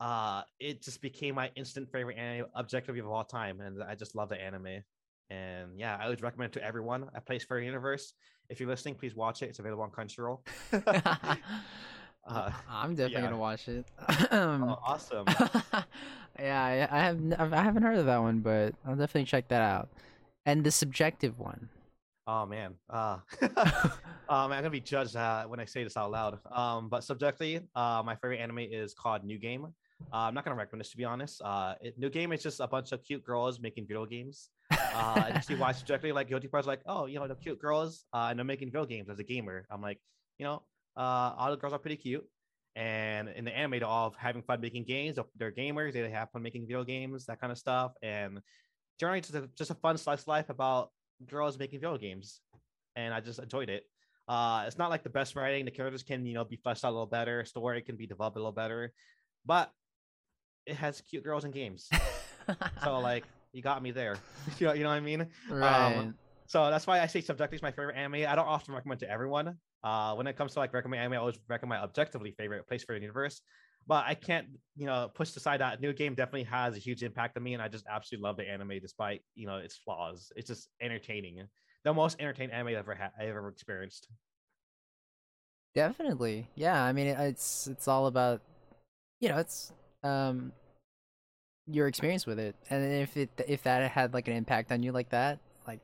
uh 0.00 0.42
it 0.60 0.82
just 0.82 1.00
became 1.00 1.34
my 1.34 1.50
instant 1.56 1.90
favorite 1.90 2.18
anime 2.18 2.46
objective 2.54 2.96
of 2.98 3.06
all 3.06 3.24
time 3.24 3.60
and 3.60 3.82
i 3.82 3.94
just 3.94 4.14
love 4.14 4.28
the 4.28 4.40
anime. 4.40 4.82
And 5.30 5.78
yeah 5.78 5.96
i 6.00 6.08
would 6.08 6.22
recommend 6.22 6.52
to 6.54 6.62
everyone 6.62 7.08
a 7.14 7.20
place 7.20 7.44
for 7.44 7.58
universe. 7.58 8.12
If 8.48 8.60
you're 8.60 8.68
listening 8.68 8.94
please 8.96 9.14
watch 9.16 9.42
it. 9.42 9.48
It's 9.48 9.58
available 9.58 9.82
on 9.84 9.90
crunchyroll. 9.90 10.40
Uh, 12.28 12.50
i'm 12.68 12.96
definitely 12.96 13.22
yeah. 13.22 13.28
gonna 13.28 13.38
watch 13.38 13.68
it. 13.68 13.84
Oh, 14.32 14.78
awesome. 14.84 15.26
Yeah 16.38 16.88
I, 16.90 16.98
I 16.98 17.02
have 17.04 17.52
i 17.52 17.62
haven't 17.62 17.84
heard 17.84 17.98
of 17.98 18.06
that 18.06 18.18
one 18.18 18.40
but 18.40 18.74
i'll 18.84 18.96
definitely 18.96 19.24
check 19.24 19.48
that 19.48 19.62
out. 19.62 19.88
And 20.44 20.62
the 20.64 20.70
subjective 20.70 21.38
one. 21.38 21.68
Oh 22.28 22.44
man, 22.44 22.74
uh, 22.90 23.18
um, 23.40 23.50
I'm 24.28 24.50
gonna 24.50 24.68
be 24.70 24.80
judged 24.80 25.14
uh, 25.14 25.44
when 25.44 25.60
I 25.60 25.64
say 25.64 25.84
this 25.84 25.96
out 25.96 26.10
loud. 26.10 26.40
Um, 26.50 26.88
but 26.88 27.04
subjectively, 27.04 27.60
uh, 27.76 28.02
my 28.04 28.16
favorite 28.16 28.38
anime 28.40 28.58
is 28.58 28.94
called 28.94 29.22
New 29.24 29.38
Game. 29.38 29.68
Uh, 30.12 30.16
I'm 30.16 30.34
not 30.34 30.44
gonna 30.44 30.56
recommend 30.56 30.80
this 30.80 30.90
to 30.90 30.96
be 30.96 31.04
honest. 31.04 31.42
Uh, 31.42 31.74
it, 31.80 31.98
New 31.98 32.10
Game 32.10 32.32
is 32.32 32.42
just 32.42 32.60
a 32.60 32.66
bunch 32.66 32.92
of 32.92 33.02
cute 33.02 33.24
girls 33.24 33.60
making 33.60 33.86
video 33.86 34.06
games. 34.06 34.50
Uh, 34.70 35.24
and 35.28 35.44
see 35.44 35.54
why 35.54 35.72
subjectively, 35.72 36.12
like 36.12 36.28
guilty 36.28 36.48
pleasure, 36.48 36.68
like 36.68 36.80
oh, 36.86 37.06
you 37.06 37.18
know, 37.18 37.28
the 37.28 37.34
cute 37.34 37.58
girls, 37.60 38.04
uh, 38.12 38.28
and 38.30 38.38
they're 38.38 38.44
making 38.44 38.68
video 38.68 38.86
games 38.86 39.08
as 39.10 39.18
a 39.18 39.24
gamer. 39.24 39.66
I'm 39.70 39.82
like, 39.82 40.00
you 40.38 40.44
know, 40.44 40.62
uh, 40.96 41.34
all 41.36 41.50
the 41.50 41.56
girls 41.56 41.72
are 41.72 41.78
pretty 41.78 41.96
cute, 41.96 42.26
and 42.74 43.28
in 43.28 43.44
the 43.44 43.56
anime, 43.56 43.78
they're 43.78 43.88
all 43.88 44.14
having 44.18 44.42
fun 44.42 44.60
making 44.60 44.84
games. 44.84 45.18
They're 45.36 45.52
gamers. 45.52 45.92
They 45.92 46.08
have 46.10 46.30
fun 46.30 46.42
making 46.42 46.62
video 46.62 46.84
games, 46.84 47.26
that 47.26 47.40
kind 47.40 47.52
of 47.52 47.58
stuff, 47.58 47.92
and 48.02 48.40
generally 48.98 49.20
just 49.20 49.34
a, 49.34 49.48
just 49.56 49.70
a 49.70 49.74
fun 49.74 49.98
slice 49.98 50.26
life 50.26 50.48
about 50.50 50.90
girls 51.28 51.58
making 51.58 51.80
video 51.80 51.98
games, 51.98 52.40
and 52.96 53.12
I 53.12 53.20
just 53.20 53.38
enjoyed 53.38 53.68
it. 53.68 53.84
Uh, 54.28 54.64
it's 54.66 54.78
not 54.78 54.90
like 54.90 55.04
the 55.04 55.10
best 55.10 55.36
writing. 55.36 55.64
The 55.64 55.70
characters 55.70 56.02
can, 56.02 56.26
you 56.26 56.34
know, 56.34 56.44
be 56.44 56.56
fleshed 56.56 56.84
out 56.84 56.90
a 56.90 56.92
little 56.92 57.06
better. 57.06 57.44
Story 57.44 57.82
can 57.82 57.96
be 57.96 58.06
developed 58.06 58.36
a 58.36 58.40
little 58.40 58.52
better, 58.52 58.92
but 59.44 59.70
it 60.66 60.76
has 60.76 61.00
cute 61.00 61.24
girls 61.24 61.44
in 61.44 61.50
games. 61.50 61.88
so 62.84 62.98
like 62.98 63.24
you 63.52 63.62
got 63.62 63.82
me 63.82 63.90
there. 63.90 64.16
you 64.58 64.66
know, 64.66 64.72
you 64.72 64.82
know 64.82 64.90
what 64.90 64.96
I 64.96 65.00
mean? 65.00 65.26
Right. 65.48 65.96
Um, 65.96 66.14
so 66.46 66.70
that's 66.70 66.86
why 66.86 67.00
I 67.00 67.06
say 67.06 67.20
subjectively 67.20 67.56
is 67.56 67.62
my 67.62 67.70
favorite 67.70 67.96
anime. 67.96 68.26
I 68.28 68.34
don't 68.34 68.46
often 68.46 68.74
recommend 68.74 69.00
to 69.00 69.10
everyone. 69.10 69.56
Uh, 69.82 70.14
when 70.14 70.26
it 70.26 70.36
comes 70.36 70.52
to 70.54 70.58
like 70.58 70.72
recommend 70.72 71.00
anime, 71.00 71.14
I 71.14 71.16
always 71.16 71.38
recommend 71.48 71.80
my 71.80 71.84
objectively 71.84 72.32
favorite 72.32 72.66
place 72.66 72.84
for 72.84 72.94
the 72.94 73.00
universe. 73.00 73.40
But 73.86 74.04
I 74.06 74.14
can't, 74.14 74.48
you 74.76 74.86
know, 74.86 75.10
push 75.14 75.34
aside 75.36 75.60
that 75.60 75.80
new 75.80 75.92
game 75.92 76.14
definitely 76.14 76.44
has 76.44 76.76
a 76.76 76.78
huge 76.78 77.02
impact 77.04 77.36
on 77.36 77.44
me, 77.44 77.54
and 77.54 77.62
I 77.62 77.68
just 77.68 77.84
absolutely 77.88 78.24
love 78.24 78.36
the 78.36 78.48
anime 78.48 78.80
despite 78.80 79.22
you 79.36 79.46
know 79.46 79.58
its 79.58 79.76
flaws. 79.76 80.32
It's 80.34 80.48
just 80.48 80.68
entertaining, 80.80 81.46
the 81.84 81.94
most 81.94 82.16
entertaining 82.18 82.52
anime 82.52 82.68
I've 82.68 82.78
ever 82.78 82.94
had, 82.94 83.12
I've 83.18 83.28
ever 83.28 83.48
experienced. 83.48 84.08
Definitely, 85.74 86.48
yeah. 86.56 86.82
I 86.82 86.92
mean, 86.92 87.06
it's 87.06 87.68
it's 87.68 87.86
all 87.86 88.06
about, 88.06 88.40
you 89.20 89.28
know, 89.28 89.38
it's 89.38 89.72
um 90.06 90.52
your 91.66 91.88
experience 91.88 92.26
with 92.26 92.38
it 92.38 92.54
and 92.70 92.84
if 92.84 93.16
it 93.16 93.28
if 93.48 93.62
that 93.64 93.90
had 93.90 94.14
like 94.14 94.28
an 94.28 94.34
impact 94.34 94.70
on 94.70 94.82
you 94.82 94.92
like 94.92 95.08
that 95.10 95.40
like 95.66 95.80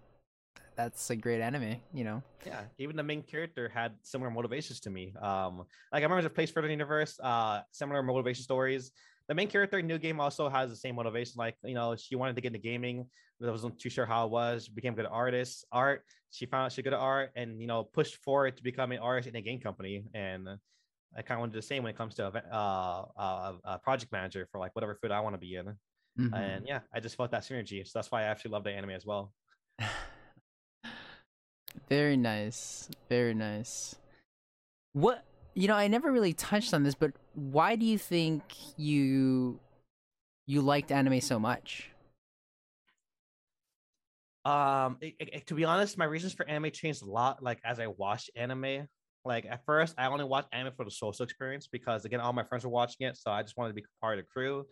that's 0.76 1.10
a 1.10 1.16
great 1.16 1.40
anime 1.40 1.76
you 1.92 2.04
know? 2.04 2.22
Yeah 2.46 2.62
even 2.78 2.96
the 2.96 3.02
main 3.02 3.22
character 3.22 3.68
had 3.68 3.92
similar 4.02 4.30
motivations 4.30 4.78
to 4.80 4.90
me 4.90 5.12
um 5.20 5.64
like 5.92 6.00
i 6.00 6.02
remember 6.02 6.22
the 6.22 6.30
place 6.30 6.50
for 6.50 6.62
the 6.62 6.68
universe 6.68 7.18
uh 7.20 7.60
similar 7.72 8.02
motivation 8.02 8.42
stories. 8.42 8.92
The 9.28 9.34
main 9.34 9.48
character 9.48 9.78
in 9.78 9.86
new 9.86 9.98
game 9.98 10.20
also 10.20 10.48
has 10.48 10.68
the 10.68 10.76
same 10.76 10.96
motivation 10.96 11.34
like 11.38 11.56
you 11.64 11.74
know 11.74 11.96
she 11.96 12.16
wanted 12.16 12.34
to 12.36 12.42
get 12.42 12.48
into 12.48 12.58
gaming 12.58 13.06
but 13.40 13.50
wasn't 13.50 13.78
too 13.78 13.88
sure 13.88 14.04
how 14.06 14.26
it 14.26 14.30
was 14.30 14.68
became 14.68 14.92
a 14.92 14.96
good 14.96 15.06
artist 15.06 15.64
art 15.72 16.04
she 16.30 16.46
found 16.46 16.66
out 16.66 16.72
she 16.72 16.82
good 16.82 16.92
at 16.92 16.98
art 16.98 17.30
and 17.34 17.60
you 17.60 17.66
know 17.66 17.82
pushed 17.82 18.16
forward 18.16 18.56
to 18.56 18.62
become 18.62 18.92
an 18.92 18.98
artist 18.98 19.28
in 19.28 19.36
a 19.36 19.40
game 19.40 19.60
company 19.60 20.04
and 20.14 20.48
I 21.16 21.22
kind 21.22 21.36
of 21.38 21.40
want 21.40 21.52
to 21.52 21.56
do 21.56 21.60
the 21.60 21.66
same 21.66 21.82
when 21.82 21.90
it 21.90 21.96
comes 21.96 22.14
to 22.16 22.26
a, 22.26 22.54
uh, 22.54 23.04
uh, 23.16 23.52
a 23.64 23.78
project 23.78 24.12
manager 24.12 24.48
for 24.50 24.58
like 24.58 24.74
whatever 24.74 24.94
food 24.94 25.10
I 25.10 25.20
want 25.20 25.34
to 25.34 25.38
be 25.38 25.56
in. 25.56 25.66
Mm-hmm. 26.18 26.34
And 26.34 26.66
yeah, 26.66 26.80
I 26.94 27.00
just 27.00 27.16
felt 27.16 27.30
that 27.30 27.42
synergy. 27.42 27.86
So 27.86 27.98
that's 27.98 28.10
why 28.10 28.22
I 28.22 28.24
actually 28.24 28.52
love 28.52 28.64
the 28.64 28.70
anime 28.70 28.90
as 28.90 29.04
well. 29.04 29.32
Very 31.88 32.16
nice. 32.16 32.88
Very 33.08 33.34
nice. 33.34 33.94
What, 34.92 35.24
you 35.54 35.68
know, 35.68 35.74
I 35.74 35.88
never 35.88 36.10
really 36.10 36.32
touched 36.32 36.74
on 36.74 36.82
this, 36.82 36.94
but 36.94 37.12
why 37.34 37.76
do 37.76 37.84
you 37.84 37.98
think 37.98 38.42
you 38.76 39.58
you 40.46 40.60
liked 40.60 40.90
anime 40.90 41.20
so 41.20 41.38
much? 41.38 41.90
Um, 44.44 44.96
it, 45.00 45.14
it, 45.18 45.46
to 45.46 45.54
be 45.54 45.64
honest, 45.64 45.96
my 45.96 46.04
reasons 46.04 46.32
for 46.32 46.46
anime 46.48 46.70
changed 46.72 47.02
a 47.02 47.06
lot. 47.06 47.42
Like 47.42 47.60
as 47.64 47.78
I 47.78 47.86
watched 47.86 48.30
anime, 48.34 48.88
like 49.24 49.46
at 49.46 49.64
first, 49.64 49.94
I 49.98 50.06
only 50.06 50.24
watched 50.24 50.48
anime 50.52 50.72
for 50.76 50.84
the 50.84 50.90
social 50.90 51.24
experience 51.24 51.68
because 51.70 52.04
again, 52.04 52.20
all 52.20 52.32
my 52.32 52.42
friends 52.42 52.64
were 52.64 52.70
watching 52.70 53.06
it, 53.06 53.16
so 53.16 53.30
I 53.30 53.42
just 53.42 53.56
wanted 53.56 53.70
to 53.70 53.74
be 53.74 53.84
part 54.00 54.18
of 54.18 54.24
the 54.24 54.28
crew. 54.28 54.66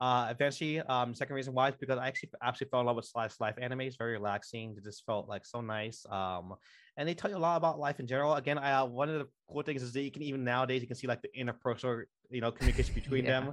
Uh, 0.00 0.28
eventually, 0.30 0.80
um, 0.80 1.14
second 1.14 1.36
reason 1.36 1.52
why 1.52 1.68
is 1.68 1.74
because 1.78 1.98
I 1.98 2.08
actually 2.08 2.30
absolutely 2.42 2.70
fell 2.70 2.80
in 2.80 2.86
love 2.86 2.96
with 2.96 3.04
slice 3.04 3.38
life 3.38 3.56
anime. 3.60 3.82
It's 3.82 3.96
very 3.96 4.12
relaxing. 4.12 4.74
It 4.78 4.82
just 4.82 5.04
felt 5.04 5.28
like 5.28 5.44
so 5.44 5.60
nice. 5.60 6.06
Um, 6.10 6.54
and 6.96 7.06
they 7.06 7.12
tell 7.12 7.30
you 7.30 7.36
a 7.36 7.38
lot 7.38 7.58
about 7.58 7.78
life 7.78 8.00
in 8.00 8.06
general. 8.06 8.34
Again, 8.34 8.56
I, 8.56 8.72
uh, 8.72 8.86
one 8.86 9.10
of 9.10 9.18
the 9.18 9.28
cool 9.50 9.60
things 9.62 9.82
is 9.82 9.92
that 9.92 10.00
you 10.00 10.10
can 10.10 10.22
even 10.22 10.42
nowadays 10.42 10.80
you 10.80 10.86
can 10.86 10.96
see 10.96 11.06
like 11.06 11.20
the 11.20 11.28
interpersonal, 11.38 12.04
you 12.30 12.40
know, 12.40 12.50
communication 12.50 12.94
between 13.02 13.26
yeah. 13.26 13.40
them. 13.40 13.48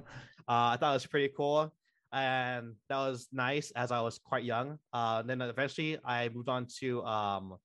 Uh, 0.48 0.72
I 0.72 0.76
thought 0.78 0.92
it 0.92 0.94
was 0.94 1.06
pretty 1.06 1.30
cool, 1.36 1.70
and 2.12 2.76
that 2.88 2.96
was 2.96 3.28
nice 3.30 3.70
as 3.72 3.92
I 3.92 4.00
was 4.00 4.18
quite 4.18 4.44
young. 4.44 4.78
Uh, 4.94 5.20
then 5.20 5.42
eventually 5.42 5.98
I 6.02 6.30
moved 6.30 6.48
on 6.48 6.66
to 6.80 7.02
um 7.04 7.58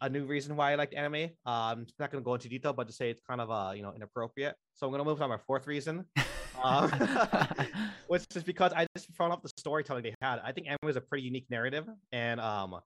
a 0.00 0.08
new 0.08 0.24
reason 0.24 0.56
why 0.56 0.72
I 0.72 0.74
liked 0.76 0.94
anime. 0.94 1.30
Uh, 1.46 1.72
I'm 1.72 1.86
not 1.98 2.10
going 2.10 2.22
to 2.22 2.24
go 2.24 2.34
into 2.34 2.48
detail, 2.48 2.72
but 2.72 2.86
to 2.86 2.92
say 2.92 3.10
it's 3.10 3.20
kind 3.28 3.40
of 3.40 3.50
uh, 3.50 3.72
you 3.74 3.82
know 3.82 3.92
inappropriate. 3.94 4.54
So 4.74 4.86
I'm 4.86 4.92
going 4.92 5.00
to 5.00 5.04
move 5.04 5.20
on 5.20 5.28
my 5.28 5.38
fourth 5.46 5.66
reason, 5.66 6.04
um, 6.62 6.90
which 8.08 8.24
is 8.34 8.42
because 8.42 8.72
I 8.72 8.86
just 8.96 9.12
found 9.14 9.32
off 9.32 9.42
the 9.42 9.50
storytelling 9.58 10.02
they 10.02 10.14
had. 10.20 10.40
I 10.44 10.52
think 10.52 10.66
anime 10.68 10.88
is 10.88 10.96
a 10.96 11.00
pretty 11.00 11.24
unique 11.24 11.46
narrative, 11.50 11.86
and 12.12 12.40
um, 12.40 12.76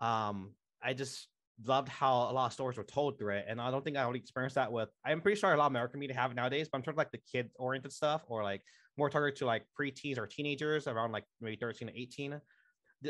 um, 0.00 0.54
I 0.82 0.94
just 0.94 1.28
loved 1.66 1.88
how 1.88 2.30
a 2.30 2.32
lot 2.32 2.46
of 2.46 2.52
stories 2.52 2.78
were 2.78 2.84
told 2.84 3.18
through 3.18 3.34
it. 3.34 3.44
And 3.48 3.60
I 3.60 3.70
don't 3.70 3.84
think 3.84 3.96
I 3.96 4.04
only 4.04 4.18
experienced 4.18 4.54
that 4.54 4.72
with 4.72 4.88
I'm 5.04 5.20
pretty 5.20 5.38
sure 5.38 5.52
a 5.52 5.56
lot 5.56 5.66
of 5.66 5.72
American 5.72 6.00
media 6.00 6.16
have 6.16 6.34
nowadays, 6.34 6.68
but 6.70 6.78
I'm 6.78 6.84
sure 6.84 6.94
like 6.94 7.12
the 7.12 7.20
kid 7.30 7.50
oriented 7.58 7.92
stuff 7.92 8.22
or 8.28 8.42
like 8.42 8.62
more 8.96 9.10
targeted 9.10 9.38
to 9.40 9.46
like 9.46 9.64
preteens 9.78 10.18
or 10.18 10.26
teenagers 10.26 10.86
around 10.86 11.12
like 11.12 11.24
maybe 11.40 11.56
13 11.56 11.88
to 11.88 12.00
18. 12.00 12.40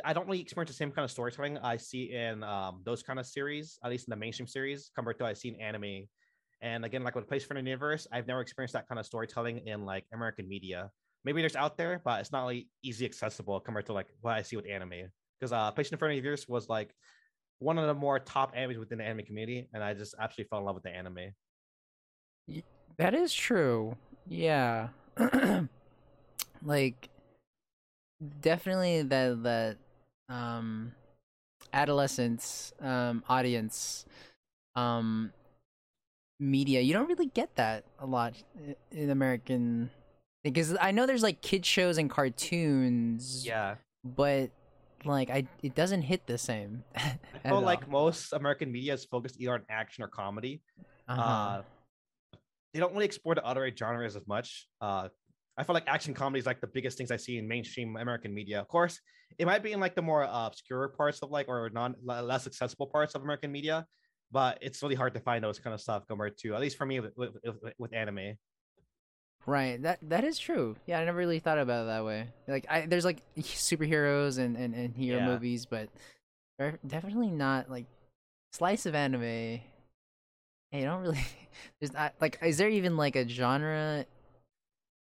I 0.05 0.12
don't 0.12 0.27
really 0.27 0.41
experience 0.41 0.71
the 0.71 0.77
same 0.77 0.93
kind 0.93 1.05
of 1.05 1.11
storytelling 1.11 1.59
I 1.59 1.77
see 1.77 2.12
in 2.12 2.45
um, 2.45 2.83
those 2.85 3.03
kind 3.03 3.19
of 3.19 3.27
series, 3.27 3.79
at 3.85 3.91
least 3.91 4.07
in 4.07 4.11
the 4.11 4.17
mainstream 4.17 4.47
series, 4.47 4.91
compared 4.95 5.19
to 5.19 5.25
I 5.25 5.33
see 5.33 5.49
in 5.49 5.61
anime. 5.61 6.07
And 6.62 6.85
again, 6.85 7.03
like 7.03 7.15
with 7.15 7.27
Place 7.27 7.45
for 7.45 7.55
the 7.55 7.61
Universe, 7.61 8.07
I've 8.12 8.27
never 8.27 8.41
experienced 8.41 8.75
that 8.75 8.87
kind 8.89 8.99
of 8.99 9.07
storytelling 9.07 9.67
in 9.67 9.85
like 9.85 10.05
American 10.12 10.49
media. 10.49 10.91
Maybe 11.25 11.43
there's 11.43 11.57
out 11.57 11.77
there, 11.77 12.01
but 12.05 12.21
it's 12.21 12.33
not 12.33 12.43
really 12.43 12.69
easy 12.83 13.05
accessible 13.05 13.59
compared 13.61 13.87
to 13.87 13.93
like 13.93 14.09
what 14.21 14.35
I 14.35 14.43
see 14.43 14.57
with 14.57 14.67
anime. 14.69 15.11
Because 15.39 15.53
uh, 15.53 15.71
Place 15.73 15.91
in 15.91 15.99
the 15.99 16.15
Universe 16.15 16.47
was 16.49 16.69
like 16.69 16.95
one 17.59 17.79
of 17.79 17.87
the 17.87 17.95
more 17.95 18.19
top 18.19 18.55
animes 18.55 18.79
within 18.79 18.99
the 18.99 19.05
anime 19.05 19.25
community, 19.25 19.69
and 19.73 19.83
I 19.83 19.95
just 19.95 20.15
absolutely 20.21 20.49
fell 20.49 20.61
in 20.61 20.67
love 20.67 20.75
with 20.75 20.85
the 20.85 20.91
anime. 20.91 21.33
That 22.97 23.15
is 23.15 23.33
true. 23.33 23.97
Yeah. 24.27 24.89
like 26.62 27.09
definitely 28.41 29.03
the 29.03 29.39
that 29.43 29.77
um 30.35 30.93
adolescence 31.73 32.73
um 32.81 33.23
audience 33.29 34.05
um 34.77 35.33
media 36.39 36.81
you 36.81 36.93
don't 36.93 37.09
really 37.09 37.27
get 37.27 37.55
that 37.57 37.85
a 37.99 38.07
lot 38.07 38.35
in 38.91 39.11
american 39.11 39.91
because 40.43 40.77
i 40.81 40.91
know 40.91 41.07
there's 41.07 41.23
like 41.23 41.41
kid 41.43 41.65
shows 41.65 41.99
and 41.99 42.09
cartoons 42.11 43.45
Yeah, 43.47 43.77
but 44.05 44.51
like 45.05 45.31
i 45.31 45.45
it 45.63 45.75
doesn't 45.75 46.03
hit 46.03 46.27
the 46.27 46.39
same 46.39 46.85
I 47.45 47.49
feel 47.49 47.61
like 47.61 47.89
most 47.89 48.33
American 48.33 48.71
media 48.71 48.95
is 48.95 49.05
focused 49.05 49.41
either 49.41 49.55
on 49.55 49.63
action 49.71 50.05
or 50.05 50.09
comedy. 50.09 50.61
uh-huh. 51.09 51.23
Uh, 51.23 51.63
they 52.73 52.81
don't 52.81 52.93
really 52.93 53.07
explore 53.07 53.35
the 53.35 53.45
other 53.45 53.71
genres 53.75 54.17
as 54.17 54.27
much. 54.27 54.69
Uh, 54.81 55.09
I 55.61 55.62
feel 55.62 55.74
like 55.74 55.85
action 55.87 56.15
comedy 56.15 56.41
is 56.41 56.47
like 56.47 56.62
the 56.62 56.66
biggest 56.66 56.97
things 56.97 57.11
I 57.11 57.16
see 57.16 57.37
in 57.37 57.47
mainstream 57.47 57.97
American 57.99 58.32
media. 58.32 58.59
Of 58.61 58.69
course, 58.69 58.99
it 59.39 59.45
might 59.45 59.62
be 59.62 59.73
in 59.73 59.81
like 59.81 59.95
the 59.95 60.01
more 60.01 60.24
uh, 60.24 60.47
obscure 60.47 60.89
parts 60.97 61.23
of 61.23 61.31
like 61.31 61.49
or 61.49 61.69
non 61.69 61.95
less 62.03 62.47
accessible 62.47 62.87
parts 62.87 63.15
of 63.15 63.23
American 63.23 63.53
media, 63.53 63.87
but 64.32 64.57
it's 64.62 64.82
really 64.82 64.95
hard 64.95 65.12
to 65.15 65.20
find 65.20 65.45
those 65.45 65.59
kind 65.59 65.74
of 65.74 65.81
stuff 65.82 66.05
compared 66.09 66.39
to 66.39 66.55
at 66.55 66.62
least 66.62 66.78
for 66.78 66.87
me 66.87 67.01
with, 67.01 67.12
with, 67.15 67.32
with, 67.78 67.93
anime. 67.93 68.39
Right. 69.45 69.82
That 69.82 69.99
that 70.09 70.24
is 70.24 70.39
true. 70.39 70.77
Yeah, 70.87 70.99
I 70.99 71.05
never 71.05 71.19
really 71.19 71.41
thought 71.41 71.59
about 71.59 71.82
it 71.82 71.87
that 71.89 72.07
way. 72.07 72.28
Like, 72.49 72.65
I 72.70 72.87
there's 72.87 73.05
like 73.05 73.23
superheroes 73.39 74.39
and 74.39 74.57
and, 74.57 74.74
and 74.74 74.97
hero 74.97 75.19
Yeah. 75.19 75.27
movies, 75.27 75.66
but 75.66 75.91
they're 76.59 76.78
definitely 76.87 77.31
not 77.31 77.70
like 77.70 77.85
slice 78.55 78.87
of 78.87 78.95
anime. 78.95 79.20
Hey, 79.20 79.61
you 80.73 80.85
don't 80.85 81.03
really. 81.03 81.20
There's 81.81 81.93
not 81.93 82.15
like. 82.20 82.39
Is 82.43 82.57
there 82.57 82.69
even 82.69 82.97
like 82.97 83.16
a 83.16 83.28
genre? 83.28 84.07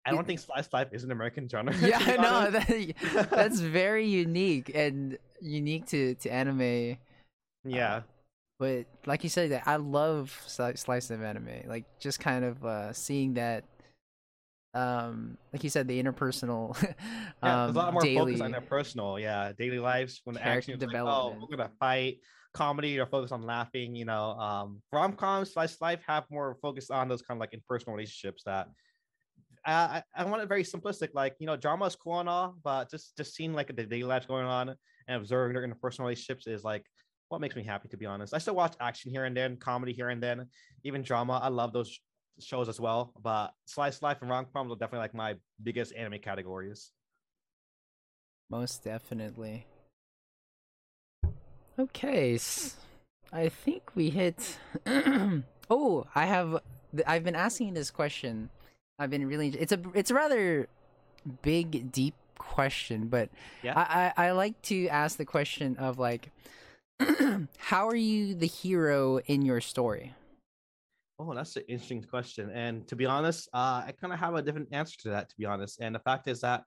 I 0.04 0.10
don't 0.10 0.26
think 0.26 0.40
slice 0.48 0.72
life 0.72 0.88
is 0.92 1.04
an 1.04 1.10
American 1.10 1.48
genre. 1.48 1.74
Yeah, 1.80 1.98
no, 2.16 2.50
that, 2.50 3.28
that's 3.30 3.60
very 3.60 4.06
unique 4.06 4.70
and 4.74 5.18
unique 5.40 5.86
to 5.86 6.14
to 6.16 6.32
anime. 6.32 6.96
yeah. 7.64 8.02
But 8.58 8.86
like 9.06 9.24
you 9.24 9.30
said, 9.30 9.50
that 9.50 9.64
I 9.66 9.76
love 9.76 10.40
sli- 10.46 10.78
slice 10.78 11.10
of 11.10 11.20
anime. 11.20 11.62
Like 11.66 11.84
just 11.98 12.20
kind 12.20 12.44
of 12.44 12.64
uh 12.64 12.92
seeing 12.92 13.34
that. 13.34 13.64
Um, 14.74 15.36
like 15.52 15.64
you 15.64 15.70
said, 15.70 15.86
the 15.88 16.02
interpersonal. 16.02 16.80
Yeah, 17.42 17.64
um, 17.64 17.74
there's 17.74 17.76
a 17.76 17.78
lot 17.78 17.92
more 17.92 18.02
daily. 18.02 18.32
focus 18.32 18.40
on 18.40 18.52
their 18.52 18.60
personal, 18.60 19.18
yeah, 19.18 19.52
daily 19.58 19.78
lives. 19.78 20.20
When 20.24 20.36
action 20.38 20.74
is 20.74 20.82
like, 20.82 20.94
oh, 20.96 21.36
we're 21.40 21.56
gonna 21.56 21.70
fight. 21.80 22.18
Comedy 22.54 22.98
or 22.98 23.06
focus 23.06 23.32
on 23.32 23.42
laughing. 23.42 23.96
You 23.96 24.04
know, 24.04 24.30
um, 24.38 24.80
rom 24.92 25.14
coms, 25.14 25.52
slice 25.52 25.80
life 25.80 26.02
have 26.06 26.24
more 26.30 26.56
focus 26.62 26.88
on 26.90 27.08
those 27.08 27.20
kind 27.22 27.36
of 27.36 27.40
like 27.40 27.54
impersonal 27.54 27.96
relationships 27.96 28.44
that. 28.46 28.68
I, 29.64 30.02
I 30.14 30.24
want 30.24 30.42
it 30.42 30.48
very 30.48 30.64
simplistic, 30.64 31.10
like 31.14 31.36
you 31.38 31.46
know, 31.46 31.56
drama 31.56 31.86
is 31.86 31.96
cool 31.96 32.20
and 32.20 32.28
all, 32.28 32.56
but 32.62 32.90
just 32.90 33.16
just 33.16 33.34
seeing 33.34 33.52
like 33.54 33.68
the 33.68 33.84
daily 33.84 34.04
lives 34.04 34.26
going 34.26 34.46
on 34.46 34.74
and 35.08 35.16
observing 35.16 35.54
their 35.54 35.66
interpersonal 35.66 36.00
relationships 36.00 36.46
is 36.46 36.64
like 36.64 36.84
what 37.28 37.40
makes 37.40 37.56
me 37.56 37.62
happy. 37.62 37.88
To 37.88 37.96
be 37.96 38.06
honest, 38.06 38.34
I 38.34 38.38
still 38.38 38.54
watch 38.54 38.74
action 38.80 39.10
here 39.10 39.24
and 39.24 39.36
then, 39.36 39.56
comedy 39.56 39.92
here 39.92 40.08
and 40.08 40.22
then, 40.22 40.46
even 40.84 41.02
drama. 41.02 41.40
I 41.42 41.48
love 41.48 41.72
those 41.72 41.98
shows 42.40 42.68
as 42.68 42.80
well, 42.80 43.12
but 43.22 43.52
slice 43.66 44.02
life 44.02 44.18
and 44.20 44.30
rom 44.30 44.46
coms 44.52 44.72
are 44.72 44.76
definitely 44.76 45.00
like 45.00 45.14
my 45.14 45.34
biggest 45.62 45.94
anime 45.94 46.18
categories. 46.20 46.90
Most 48.50 48.84
definitely. 48.84 49.66
Okay, 51.78 52.38
I 53.32 53.48
think 53.48 53.94
we 53.94 54.10
hit. 54.10 54.58
oh, 55.70 56.06
I 56.14 56.26
have. 56.26 56.60
I've 57.06 57.24
been 57.24 57.34
asking 57.34 57.72
this 57.74 57.90
question. 57.90 58.50
I've 58.98 59.10
been 59.10 59.26
really. 59.26 59.48
It's 59.48 59.72
a. 59.72 59.80
It's 59.94 60.10
a 60.10 60.14
rather 60.14 60.68
big, 61.42 61.92
deep 61.92 62.14
question, 62.38 63.08
but 63.08 63.30
Yeah. 63.62 63.74
I, 63.76 64.12
I 64.16 64.26
I 64.28 64.30
like 64.32 64.60
to 64.62 64.88
ask 64.88 65.16
the 65.16 65.24
question 65.24 65.76
of 65.76 65.98
like, 65.98 66.30
how 67.58 67.88
are 67.88 67.96
you 67.96 68.34
the 68.34 68.46
hero 68.46 69.18
in 69.26 69.42
your 69.42 69.60
story? 69.60 70.14
Oh, 71.18 71.34
that's 71.34 71.56
an 71.56 71.62
interesting 71.68 72.02
question. 72.02 72.50
And 72.50 72.86
to 72.88 72.96
be 72.96 73.06
honest, 73.06 73.48
uh, 73.52 73.84
I 73.86 73.94
kind 74.00 74.12
of 74.12 74.18
have 74.18 74.34
a 74.34 74.42
different 74.42 74.68
answer 74.72 74.96
to 75.02 75.10
that, 75.10 75.28
to 75.28 75.36
be 75.36 75.44
honest. 75.44 75.80
And 75.80 75.94
the 75.94 76.00
fact 76.00 76.26
is 76.26 76.40
that 76.40 76.64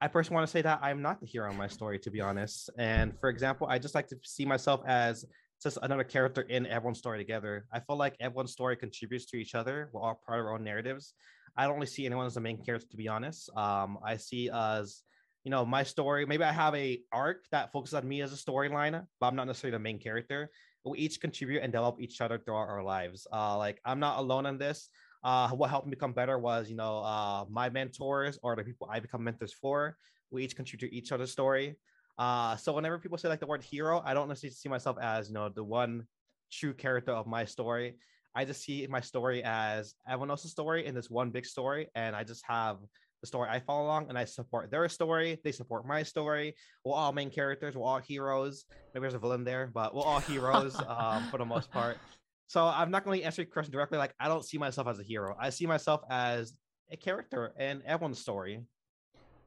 I 0.00 0.06
personally 0.06 0.36
want 0.36 0.46
to 0.46 0.52
say 0.52 0.62
that 0.62 0.78
I'm 0.82 1.02
not 1.02 1.20
the 1.20 1.26
hero 1.26 1.50
in 1.50 1.56
my 1.56 1.66
story, 1.66 1.98
to 2.00 2.10
be 2.10 2.20
honest. 2.20 2.70
And 2.78 3.18
for 3.18 3.28
example, 3.28 3.66
I 3.66 3.78
just 3.78 3.96
like 3.96 4.06
to 4.08 4.16
see 4.22 4.44
myself 4.44 4.82
as 4.86 5.24
just 5.60 5.78
another 5.82 6.04
character 6.04 6.42
in 6.42 6.66
everyone's 6.66 6.98
story 6.98 7.18
together. 7.18 7.66
I 7.72 7.80
feel 7.80 7.96
like 7.96 8.14
everyone's 8.20 8.52
story 8.52 8.76
contributes 8.76 9.26
to 9.26 9.36
each 9.36 9.56
other. 9.56 9.90
We're 9.92 10.02
all 10.02 10.20
part 10.24 10.38
of 10.38 10.46
our 10.46 10.54
own 10.54 10.62
narratives. 10.62 11.14
I 11.58 11.64
don't 11.64 11.74
really 11.74 11.86
see 11.86 12.06
anyone 12.06 12.26
as 12.26 12.34
the 12.34 12.40
main 12.40 12.64
character, 12.64 12.86
to 12.88 12.96
be 12.96 13.08
honest. 13.08 13.50
Um, 13.56 13.98
I 14.04 14.16
see 14.16 14.48
as 14.48 15.02
you 15.42 15.50
know 15.50 15.66
my 15.66 15.82
story. 15.82 16.24
Maybe 16.24 16.44
I 16.44 16.52
have 16.52 16.74
a 16.76 17.00
arc 17.12 17.46
that 17.50 17.72
focuses 17.72 17.94
on 17.94 18.08
me 18.08 18.22
as 18.22 18.32
a 18.32 18.36
storyline, 18.36 19.04
but 19.18 19.26
I'm 19.26 19.34
not 19.34 19.48
necessarily 19.48 19.76
the 19.76 19.82
main 19.82 19.98
character. 19.98 20.50
We 20.84 20.98
each 20.98 21.20
contribute 21.20 21.62
and 21.62 21.72
develop 21.72 22.00
each 22.00 22.20
other 22.20 22.38
throughout 22.38 22.68
our 22.68 22.82
lives. 22.84 23.26
Uh, 23.32 23.58
like 23.58 23.80
I'm 23.84 23.98
not 23.98 24.18
alone 24.20 24.46
in 24.46 24.56
this. 24.56 24.88
Uh, 25.24 25.48
what 25.50 25.68
helped 25.68 25.86
me 25.86 25.90
become 25.90 26.12
better 26.12 26.38
was, 26.38 26.70
you 26.70 26.76
know, 26.76 26.98
uh, 26.98 27.44
my 27.50 27.68
mentors 27.68 28.38
or 28.42 28.54
the 28.54 28.62
people 28.62 28.88
I 28.90 29.00
become 29.00 29.24
mentors 29.24 29.52
for. 29.52 29.96
We 30.30 30.44
each 30.44 30.54
contribute 30.54 30.88
to 30.88 30.94
each 30.94 31.10
other's 31.10 31.32
story. 31.32 31.76
Uh, 32.18 32.56
so 32.56 32.72
whenever 32.72 32.98
people 32.98 33.18
say 33.18 33.28
like 33.28 33.40
the 33.40 33.46
word 33.46 33.64
hero, 33.64 34.00
I 34.04 34.14
don't 34.14 34.28
necessarily 34.28 34.54
see 34.54 34.68
myself 34.68 34.96
as, 35.00 35.28
you 35.28 35.34
know, 35.34 35.48
the 35.48 35.64
one 35.64 36.06
true 36.52 36.72
character 36.72 37.12
of 37.12 37.26
my 37.26 37.44
story. 37.44 37.96
I 38.34 38.44
just 38.44 38.62
see 38.62 38.86
my 38.88 39.00
story 39.00 39.42
as 39.44 39.94
everyone 40.06 40.30
else's 40.30 40.50
story 40.50 40.86
in 40.86 40.94
this 40.94 41.10
one 41.10 41.30
big 41.30 41.46
story, 41.46 41.88
and 41.94 42.14
I 42.14 42.24
just 42.24 42.44
have 42.46 42.78
the 43.20 43.26
story 43.26 43.48
I 43.50 43.60
follow 43.60 43.84
along, 43.84 44.08
and 44.08 44.18
I 44.18 44.24
support 44.24 44.70
their 44.70 44.88
story. 44.88 45.38
They 45.42 45.52
support 45.52 45.86
my 45.86 46.02
story. 46.02 46.54
We're 46.84 46.94
all 46.94 47.12
main 47.12 47.30
characters. 47.30 47.76
We're 47.76 47.84
all 47.84 47.98
heroes. 47.98 48.64
Maybe 48.94 49.02
there's 49.02 49.14
a 49.14 49.18
villain 49.18 49.44
there, 49.44 49.70
but 49.72 49.94
we're 49.94 50.02
all 50.02 50.20
heroes 50.20 50.76
um, 50.88 51.28
for 51.30 51.38
the 51.38 51.44
most 51.44 51.70
part. 51.70 51.98
So 52.46 52.64
I'm 52.64 52.90
not 52.90 53.04
going 53.04 53.20
to 53.20 53.26
answer 53.26 53.42
your 53.42 53.50
question 53.50 53.72
directly. 53.72 53.98
Like 53.98 54.14
I 54.18 54.28
don't 54.28 54.44
see 54.44 54.58
myself 54.58 54.88
as 54.88 54.98
a 54.98 55.02
hero. 55.02 55.36
I 55.38 55.50
see 55.50 55.66
myself 55.66 56.02
as 56.08 56.54
a 56.90 56.96
character 56.96 57.52
in 57.58 57.82
everyone's 57.84 58.20
story. 58.20 58.60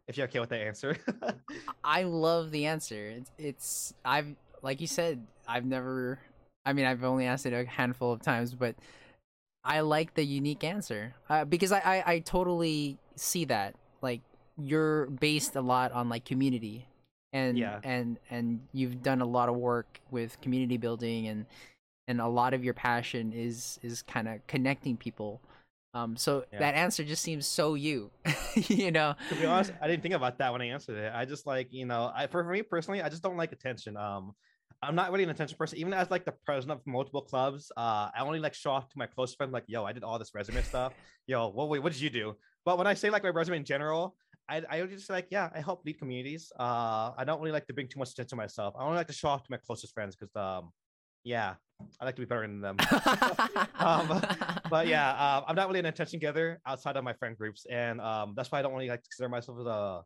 If 0.07 0.17
you're 0.17 0.27
okay 0.27 0.39
with 0.39 0.49
that 0.49 0.61
answer. 0.61 0.97
I 1.83 2.03
love 2.03 2.51
the 2.51 2.65
answer. 2.65 3.07
It's, 3.07 3.31
it's 3.37 3.93
I've 4.03 4.35
like 4.61 4.81
you 4.81 4.87
said, 4.87 5.25
I've 5.47 5.65
never 5.65 6.19
I 6.65 6.73
mean, 6.73 6.85
I've 6.85 7.03
only 7.03 7.25
asked 7.25 7.45
it 7.45 7.53
a 7.53 7.65
handful 7.65 8.11
of 8.13 8.21
times, 8.21 8.53
but 8.53 8.75
I 9.63 9.81
like 9.81 10.13
the 10.15 10.23
unique 10.23 10.63
answer. 10.63 11.13
Uh, 11.29 11.45
because 11.45 11.71
I, 11.71 11.79
I 11.79 12.03
I 12.13 12.19
totally 12.19 12.97
see 13.15 13.45
that. 13.45 13.75
Like 14.01 14.21
you're 14.57 15.07
based 15.07 15.55
a 15.55 15.61
lot 15.61 15.91
on 15.91 16.09
like 16.09 16.25
community. 16.25 16.87
And 17.33 17.57
Yeah. 17.57 17.79
and 17.83 18.19
and 18.29 18.67
you've 18.73 19.01
done 19.01 19.21
a 19.21 19.25
lot 19.25 19.47
of 19.49 19.55
work 19.55 20.01
with 20.11 20.39
community 20.41 20.77
building 20.77 21.27
and 21.27 21.45
and 22.07 22.19
a 22.19 22.27
lot 22.27 22.53
of 22.53 22.63
your 22.63 22.73
passion 22.73 23.31
is 23.33 23.79
is 23.81 24.01
kind 24.01 24.27
of 24.27 24.45
connecting 24.47 24.97
people. 24.97 25.41
Um 25.93 26.17
so 26.17 26.43
Yeah. 26.51 26.59
that 26.59 26.75
answer 26.75 27.03
just 27.05 27.21
seems 27.23 27.47
so 27.47 27.75
you. 27.75 28.11
you 28.55 28.91
know. 28.91 29.15
to 29.29 29.35
be 29.35 29.45
honest, 29.45 29.71
I 29.81 29.87
didn't 29.87 30.03
think 30.03 30.13
about 30.15 30.37
that 30.39 30.51
when 30.51 30.61
I 30.61 30.65
answered 30.65 30.97
it. 30.97 31.11
I 31.15 31.23
just 31.25 31.47
like, 31.47 31.71
you 31.71 31.85
know, 31.85 32.11
I 32.13 32.27
for, 32.27 32.43
for 32.43 32.51
me 32.51 32.63
personally, 32.63 33.01
I 33.01 33.09
just 33.09 33.23
don't 33.23 33.37
like 33.37 33.51
attention. 33.53 33.95
Um, 33.95 34.33
I'm 34.83 34.95
not 34.95 35.11
really 35.11 35.23
an 35.23 35.29
attention 35.29 35.57
person. 35.57 35.77
Even 35.77 35.93
as 35.93 36.09
like 36.09 36.25
the 36.25 36.33
president 36.45 36.79
of 36.79 36.87
multiple 36.87 37.21
clubs, 37.21 37.71
uh, 37.77 38.09
I 38.15 38.21
only 38.21 38.39
like 38.39 38.53
show 38.53 38.71
off 38.71 38.89
to 38.89 38.97
my 38.97 39.05
close 39.05 39.35
friends, 39.35 39.53
like, 39.53 39.65
yo, 39.67 39.85
I 39.85 39.93
did 39.93 40.03
all 40.03 40.17
this 40.17 40.33
resume 40.33 40.61
stuff. 40.63 40.93
Yo, 41.27 41.49
what 41.49 41.69
wait, 41.69 41.83
what 41.83 41.91
did 41.93 42.01
you 42.01 42.09
do? 42.09 42.35
But 42.65 42.77
when 42.77 42.87
I 42.87 42.95
say 42.95 43.09
like 43.09 43.23
my 43.23 43.29
resume 43.29 43.57
in 43.57 43.65
general, 43.65 44.15
I 44.49 44.63
I 44.69 44.81
would 44.81 44.89
just 44.89 45.09
like, 45.09 45.27
yeah, 45.29 45.49
I 45.53 45.61
help 45.61 45.85
lead 45.85 45.99
communities. 45.99 46.51
Uh, 46.59 47.11
I 47.15 47.23
don't 47.25 47.39
really 47.39 47.51
like 47.51 47.67
to 47.67 47.73
bring 47.73 47.87
too 47.87 47.99
much 47.99 48.11
attention 48.11 48.29
to 48.29 48.35
myself. 48.37 48.73
I 48.77 48.83
only 48.83 48.97
like 48.97 49.07
to 49.07 49.13
show 49.13 49.29
off 49.29 49.43
to 49.43 49.51
my 49.51 49.57
closest 49.57 49.93
friends 49.93 50.15
because 50.15 50.35
um, 50.35 50.71
yeah, 51.23 51.55
I 51.99 52.05
like 52.05 52.15
to 52.15 52.21
be 52.21 52.25
better 52.25 52.41
than 52.41 52.61
them. 52.61 52.77
Um, 53.81 54.21
but 54.69 54.85
yeah, 54.85 55.09
um, 55.09 55.45
I'm 55.47 55.55
not 55.55 55.67
really 55.67 55.79
an 55.79 55.87
attention 55.87 56.19
getter 56.19 56.61
outside 56.67 56.97
of 56.97 57.03
my 57.03 57.13
friend 57.13 57.35
groups, 57.35 57.65
and 57.65 57.99
um, 57.99 58.33
that's 58.35 58.51
why 58.51 58.59
I 58.59 58.61
don't 58.61 58.73
really 58.73 58.89
like 58.89 59.01
to 59.01 59.09
consider 59.09 59.27
myself 59.27 59.57
as 59.59 59.65
a 59.65 60.03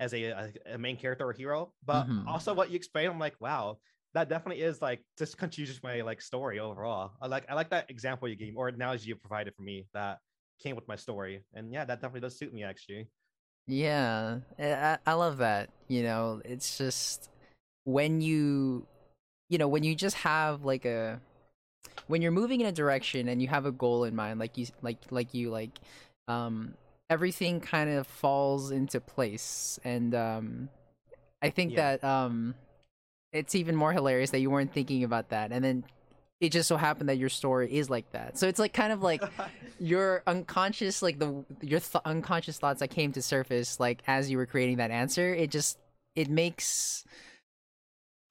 as 0.00 0.12
a, 0.12 0.52
a, 0.74 0.78
main 0.78 0.96
character 0.96 1.24
or 1.24 1.32
hero. 1.32 1.72
But 1.86 2.08
Mhm. 2.08 2.26
also, 2.26 2.52
what 2.52 2.70
you 2.70 2.76
explained, 2.76 3.12
I'm 3.12 3.20
like, 3.20 3.40
wow, 3.40 3.78
that 4.14 4.28
definitely 4.28 4.62
is 4.62 4.82
like 4.82 5.00
just 5.18 5.38
continues 5.38 5.82
my 5.82 6.02
like 6.02 6.20
story 6.20 6.58
overall. 6.58 7.12
I 7.20 7.26
like 7.26 7.44
I 7.48 7.54
like 7.54 7.70
that 7.70 7.90
example 7.90 8.28
you 8.28 8.36
gave 8.36 8.56
or 8.56 8.68
analogy 8.68 9.08
you 9.08 9.16
provided 9.16 9.54
for 9.54 9.62
me 9.62 9.86
that 9.94 10.18
came 10.60 10.76
with 10.76 10.86
my 10.88 10.96
story, 10.96 11.42
and 11.54 11.72
yeah, 11.72 11.84
that 11.84 12.00
definitely 12.00 12.20
does 12.20 12.36
suit 12.36 12.52
me 12.52 12.62
actually. 12.64 13.08
Yeah, 13.66 14.38
I, 14.58 14.98
I 15.06 15.12
love 15.14 15.38
that. 15.38 15.70
You 15.88 16.02
know, 16.02 16.42
it's 16.44 16.78
just 16.78 17.30
when 17.84 18.20
you, 18.20 18.86
you 19.48 19.58
know, 19.58 19.68
when 19.68 19.84
you 19.84 19.94
just 19.94 20.16
have 20.16 20.64
like 20.64 20.84
a, 20.84 21.20
when 22.06 22.22
you're 22.22 22.32
moving 22.32 22.60
in 22.60 22.66
a 22.66 22.72
direction 22.72 23.28
and 23.28 23.40
you 23.40 23.48
have 23.48 23.66
a 23.66 23.72
goal 23.72 24.04
in 24.04 24.16
mind, 24.16 24.40
like 24.40 24.58
you, 24.58 24.66
like, 24.82 24.98
like 25.10 25.34
you, 25.34 25.50
like, 25.50 25.78
um, 26.28 26.74
everything 27.08 27.60
kind 27.60 27.90
of 27.90 28.06
falls 28.06 28.70
into 28.70 29.00
place, 29.00 29.78
and 29.84 30.14
um, 30.14 30.68
I 31.40 31.50
think 31.50 31.72
yeah. 31.72 31.96
that 31.96 32.04
um, 32.04 32.54
it's 33.32 33.54
even 33.54 33.74
more 33.74 33.92
hilarious 33.92 34.30
that 34.30 34.40
you 34.40 34.50
weren't 34.50 34.72
thinking 34.72 35.04
about 35.04 35.30
that, 35.30 35.52
and 35.52 35.64
then 35.64 35.84
it 36.42 36.50
just 36.50 36.68
so 36.68 36.76
happened 36.76 37.08
that 37.08 37.18
your 37.18 37.28
story 37.28 37.72
is 37.72 37.88
like 37.88 38.10
that. 38.10 38.36
So 38.36 38.48
it's 38.48 38.58
like 38.58 38.72
kind 38.72 38.92
of 38.92 39.00
like 39.00 39.22
your 39.78 40.24
unconscious, 40.26 41.00
like 41.00 41.20
the 41.20 41.44
your 41.60 41.78
th- 41.78 42.02
unconscious 42.04 42.58
thoughts 42.58 42.80
that 42.80 42.88
came 42.88 43.12
to 43.12 43.22
surface, 43.22 43.78
like 43.78 44.02
as 44.08 44.28
you 44.28 44.36
were 44.36 44.46
creating 44.46 44.78
that 44.78 44.90
answer. 44.90 45.32
It 45.32 45.50
just 45.50 45.78
it 46.16 46.28
makes 46.28 47.04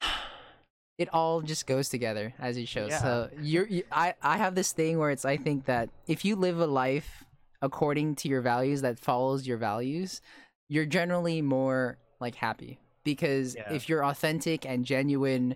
it 0.98 1.08
all 1.14 1.42
just 1.42 1.66
goes 1.66 1.88
together 1.88 2.34
as 2.38 2.58
you 2.58 2.66
show. 2.66 2.88
Yeah. 2.88 3.02
So 3.02 3.30
you're, 3.40 3.68
you, 3.68 3.84
I 3.92 4.14
I 4.22 4.38
have 4.38 4.56
this 4.56 4.74
thing 4.74 5.00
where 5.00 5.10
it's 5.10 5.24
I 5.24 5.38
think 5.38 5.66
that 5.66 5.90
if 6.06 6.26
you 6.26 6.36
live 6.36 6.60
a 6.60 6.68
life 6.68 7.24
according 7.62 8.16
to 8.16 8.28
your 8.28 8.42
values 8.42 8.82
that 8.82 9.00
follows 9.00 9.48
your 9.48 9.58
values, 9.58 10.20
you're 10.68 10.86
generally 10.86 11.42
more 11.42 11.98
like 12.20 12.36
happy 12.36 12.78
because 13.04 13.56
yeah. 13.56 13.72
if 13.74 13.90
you're 13.90 14.06
authentic 14.06 14.66
and 14.66 14.86
genuine 14.86 15.56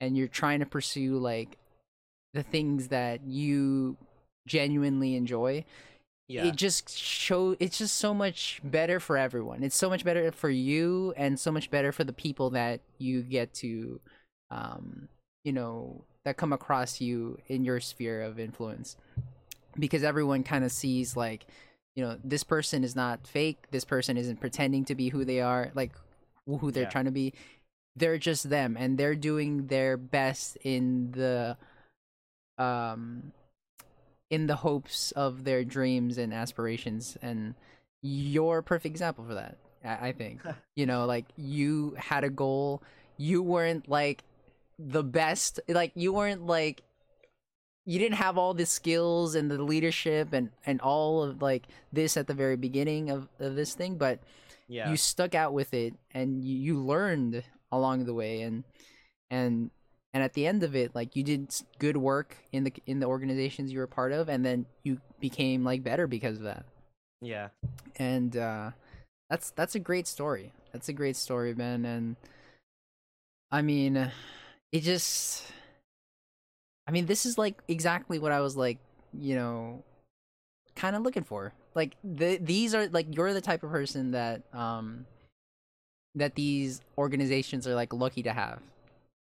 and 0.00 0.16
you're 0.16 0.28
trying 0.28 0.60
to 0.60 0.66
pursue 0.66 1.18
like 1.18 1.56
the 2.34 2.42
things 2.42 2.88
that 2.88 3.24
you 3.24 3.96
genuinely 4.46 5.16
enjoy 5.16 5.64
yeah. 6.28 6.44
it 6.44 6.56
just 6.56 6.96
show 6.96 7.56
it's 7.60 7.78
just 7.78 7.96
so 7.96 8.12
much 8.12 8.60
better 8.64 9.00
for 9.00 9.16
everyone 9.16 9.62
it's 9.62 9.76
so 9.76 9.88
much 9.88 10.04
better 10.04 10.30
for 10.32 10.50
you 10.50 11.14
and 11.16 11.38
so 11.38 11.52
much 11.52 11.70
better 11.70 11.92
for 11.92 12.04
the 12.04 12.12
people 12.12 12.50
that 12.50 12.80
you 12.98 13.22
get 13.22 13.52
to 13.54 14.00
um 14.50 15.08
you 15.44 15.52
know 15.52 16.04
that 16.24 16.36
come 16.36 16.52
across 16.52 17.00
you 17.00 17.38
in 17.48 17.64
your 17.64 17.80
sphere 17.80 18.22
of 18.22 18.38
influence 18.38 18.96
because 19.78 20.02
everyone 20.02 20.42
kind 20.42 20.64
of 20.64 20.72
sees 20.72 21.16
like 21.16 21.46
you 21.94 22.04
know 22.04 22.18
this 22.24 22.42
person 22.42 22.82
is 22.82 22.96
not 22.96 23.26
fake 23.26 23.66
this 23.70 23.84
person 23.84 24.16
isn't 24.16 24.40
pretending 24.40 24.84
to 24.84 24.94
be 24.94 25.08
who 25.08 25.24
they 25.24 25.40
are 25.40 25.70
like 25.74 25.92
who 26.46 26.70
they're 26.70 26.84
yeah. 26.84 26.88
trying 26.90 27.06
to 27.06 27.10
be. 27.10 27.32
They're 27.96 28.18
just 28.18 28.50
them 28.50 28.76
and 28.78 28.98
they're 28.98 29.14
doing 29.14 29.68
their 29.68 29.96
best 29.96 30.56
in 30.62 31.12
the 31.12 31.56
um 32.58 33.32
in 34.30 34.46
the 34.46 34.56
hopes 34.56 35.12
of 35.12 35.44
their 35.44 35.64
dreams 35.64 36.18
and 36.18 36.32
aspirations 36.32 37.16
and 37.22 37.54
you're 38.02 38.58
a 38.58 38.62
perfect 38.62 38.92
example 38.92 39.24
for 39.24 39.34
that 39.34 39.56
i, 39.84 40.08
I 40.08 40.12
think. 40.12 40.40
You 40.74 40.84
know 40.86 41.06
like 41.06 41.24
you 41.36 41.94
had 41.98 42.24
a 42.24 42.30
goal. 42.30 42.82
You 43.16 43.42
weren't 43.42 43.88
like 43.88 44.24
the 44.78 45.02
best 45.02 45.58
like 45.68 45.92
you 45.94 46.12
weren't 46.12 46.46
like 46.46 46.82
you 47.86 47.98
didn't 47.98 48.18
have 48.18 48.36
all 48.36 48.52
the 48.52 48.66
skills 48.66 49.34
and 49.34 49.50
the 49.50 49.62
leadership 49.62 50.32
and 50.32 50.50
and 50.66 50.80
all 50.82 51.22
of 51.22 51.40
like 51.40 51.66
this 51.92 52.16
at 52.16 52.26
the 52.26 52.34
very 52.34 52.56
beginning 52.56 53.08
of, 53.08 53.28
of 53.38 53.54
this 53.54 53.74
thing 53.74 53.96
but 53.96 54.18
yeah. 54.68 54.90
you 54.90 54.96
stuck 54.96 55.34
out 55.34 55.52
with 55.52 55.74
it 55.74 55.94
and 56.12 56.44
you, 56.44 56.56
you 56.56 56.78
learned 56.78 57.44
along 57.72 58.04
the 58.04 58.14
way 58.14 58.42
and 58.42 58.64
and 59.30 59.70
and 60.14 60.22
at 60.22 60.34
the 60.34 60.46
end 60.46 60.62
of 60.62 60.74
it 60.74 60.94
like 60.94 61.14
you 61.16 61.22
did 61.22 61.54
good 61.78 61.96
work 61.96 62.36
in 62.52 62.64
the 62.64 62.72
in 62.86 63.00
the 63.00 63.06
organizations 63.06 63.72
you 63.72 63.78
were 63.78 63.86
part 63.86 64.12
of 64.12 64.28
and 64.28 64.44
then 64.44 64.66
you 64.82 65.00
became 65.20 65.64
like 65.64 65.82
better 65.82 66.06
because 66.06 66.38
of 66.38 66.44
that. 66.44 66.64
Yeah. 67.20 67.48
And 67.96 68.36
uh 68.36 68.70
that's 69.28 69.50
that's 69.50 69.74
a 69.74 69.80
great 69.80 70.06
story. 70.06 70.52
That's 70.72 70.88
a 70.88 70.92
great 70.92 71.16
story 71.16 71.54
man 71.54 71.86
and 71.86 72.16
i 73.50 73.62
mean 73.62 74.10
it 74.72 74.80
just 74.80 75.44
i 76.86 76.90
mean 76.90 77.06
this 77.06 77.24
is 77.24 77.38
like 77.38 77.58
exactly 77.68 78.18
what 78.18 78.32
i 78.32 78.40
was 78.40 78.56
like 78.56 78.78
you 79.18 79.34
know 79.34 79.82
kind 80.74 80.96
of 80.96 81.02
looking 81.02 81.24
for 81.24 81.52
like 81.76 81.94
the, 82.02 82.38
these 82.38 82.74
are 82.74 82.88
like 82.88 83.14
you're 83.14 83.34
the 83.34 83.40
type 83.40 83.62
of 83.62 83.70
person 83.70 84.12
that 84.12 84.42
um 84.52 85.06
that 86.16 86.34
these 86.34 86.80
organizations 86.96 87.68
are 87.68 87.74
like 87.74 87.92
lucky 87.92 88.24
to 88.24 88.32
have. 88.32 88.60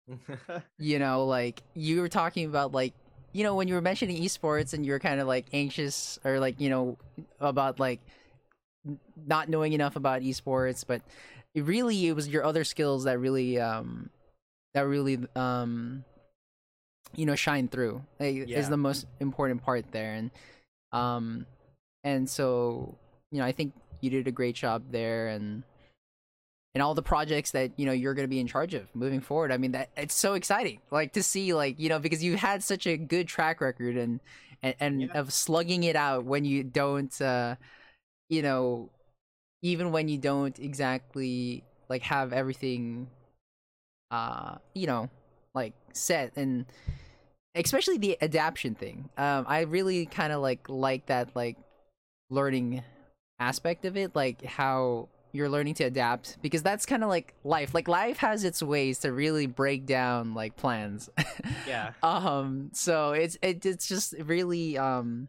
You 0.79 0.97
know, 0.97 1.25
like 1.25 1.61
you 1.75 2.01
were 2.01 2.09
talking 2.09 2.45
about 2.45 2.71
like 2.73 2.93
you 3.31 3.43
know 3.43 3.53
when 3.53 3.67
you 3.67 3.75
were 3.75 3.81
mentioning 3.81 4.21
esports 4.23 4.73
and 4.73 4.83
you 4.83 4.91
were 4.91 4.99
kind 4.99 5.21
of 5.21 5.27
like 5.27 5.45
anxious 5.53 6.17
or 6.25 6.39
like 6.39 6.59
you 6.59 6.69
know 6.71 6.97
about 7.39 7.79
like 7.79 7.99
not 9.27 9.49
knowing 9.49 9.73
enough 9.73 9.95
about 9.95 10.23
esports, 10.23 10.83
but 10.85 11.03
it 11.53 11.61
really 11.61 12.07
it 12.07 12.15
was 12.15 12.27
your 12.27 12.43
other 12.43 12.63
skills 12.63 13.03
that 13.03 13.19
really 13.19 13.59
um 13.59 14.09
that 14.73 14.87
really 14.87 15.19
um 15.35 16.03
you 17.15 17.27
know 17.27 17.35
shine 17.35 17.67
through. 17.67 18.01
Like, 18.19 18.47
yeah. 18.47 18.57
is 18.57 18.69
the 18.69 18.77
most 18.77 19.05
important 19.19 19.61
part 19.61 19.85
there. 19.91 20.13
And 20.13 20.31
um 20.91 21.45
and 22.03 22.29
so 22.29 22.97
you 23.31 23.39
know 23.39 23.45
i 23.45 23.51
think 23.51 23.73
you 24.01 24.09
did 24.09 24.27
a 24.27 24.31
great 24.31 24.55
job 24.55 24.83
there 24.91 25.27
and 25.27 25.63
and 26.75 26.83
all 26.83 26.93
the 26.93 27.01
projects 27.01 27.51
that 27.51 27.71
you 27.77 27.85
know 27.85 27.91
you're 27.91 28.13
going 28.13 28.23
to 28.23 28.29
be 28.29 28.39
in 28.39 28.47
charge 28.47 28.73
of 28.73 28.87
moving 28.93 29.21
forward. 29.21 29.51
I 29.51 29.57
mean, 29.57 29.71
that 29.71 29.89
it's 29.97 30.13
so 30.13 30.33
exciting, 30.33 30.79
like 30.91 31.13
to 31.13 31.23
see, 31.23 31.53
like 31.53 31.79
you 31.79 31.89
know, 31.89 31.99
because 31.99 32.23
you've 32.23 32.39
had 32.39 32.63
such 32.63 32.85
a 32.85 32.97
good 32.97 33.27
track 33.27 33.61
record 33.61 33.97
and 33.97 34.19
and, 34.61 34.75
and 34.79 35.01
yeah. 35.01 35.07
of 35.13 35.33
slugging 35.33 35.83
it 35.83 35.95
out 35.95 36.25
when 36.25 36.45
you 36.45 36.63
don't, 36.63 37.19
uh, 37.21 37.55
you 38.29 38.41
know, 38.41 38.89
even 39.61 39.91
when 39.91 40.07
you 40.09 40.17
don't 40.17 40.57
exactly 40.59 41.63
like 41.89 42.03
have 42.03 42.33
everything, 42.33 43.07
uh, 44.11 44.55
you 44.75 44.85
know, 44.85 45.09
like 45.55 45.73
set 45.93 46.33
and 46.35 46.65
especially 47.55 47.97
the 47.97 48.17
adaptation 48.21 48.75
thing. 48.75 49.09
Um, 49.17 49.45
I 49.47 49.61
really 49.61 50.05
kind 50.05 50.31
of 50.31 50.41
like 50.41 50.69
like 50.69 51.07
that 51.07 51.35
like 51.35 51.57
learning 52.29 52.83
aspect 53.39 53.85
of 53.85 53.97
it, 53.97 54.15
like 54.15 54.43
how 54.43 55.09
you're 55.31 55.49
learning 55.49 55.75
to 55.75 55.83
adapt 55.83 56.41
because 56.41 56.63
that's 56.63 56.85
kind 56.85 57.03
of 57.03 57.09
like 57.09 57.35
life 57.43 57.73
like 57.75 57.87
life 57.87 58.17
has 58.17 58.43
its 58.43 58.63
ways 58.63 58.99
to 58.99 59.11
really 59.11 59.45
break 59.45 59.85
down 59.85 60.33
like 60.33 60.55
plans. 60.55 61.09
Yeah. 61.67 61.91
Um 62.03 62.69
so 62.73 63.11
it's 63.11 63.37
it, 63.41 63.65
it's 63.65 63.87
just 63.87 64.15
really 64.19 64.77
um 64.77 65.27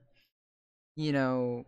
you 0.97 1.12
know 1.12 1.66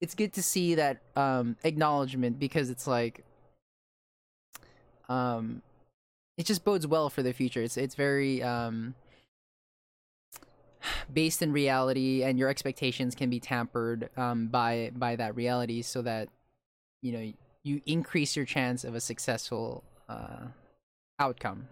it's 0.00 0.14
good 0.14 0.32
to 0.34 0.42
see 0.42 0.76
that 0.76 0.98
um 1.16 1.56
acknowledgement 1.64 2.38
because 2.38 2.70
it's 2.70 2.86
like 2.86 3.24
um 5.08 5.62
it 6.36 6.46
just 6.46 6.64
bodes 6.64 6.86
well 6.86 7.08
for 7.08 7.22
the 7.22 7.32
future. 7.32 7.62
It's 7.62 7.76
it's 7.76 7.94
very 7.94 8.42
um 8.42 8.94
based 11.12 11.42
in 11.42 11.52
reality 11.52 12.22
and 12.22 12.38
your 12.38 12.48
expectations 12.48 13.14
can 13.14 13.30
be 13.30 13.40
tampered 13.40 14.10
um, 14.16 14.48
by 14.48 14.90
by 14.94 15.16
that 15.16 15.34
reality 15.36 15.82
so 15.82 16.02
that 16.02 16.28
you 17.02 17.12
know 17.12 17.32
you 17.64 17.80
increase 17.86 18.36
your 18.36 18.44
chance 18.44 18.84
of 18.84 18.94
a 18.94 19.00
successful 19.00 19.82
uh, 20.08 20.46
outcome. 21.18 21.68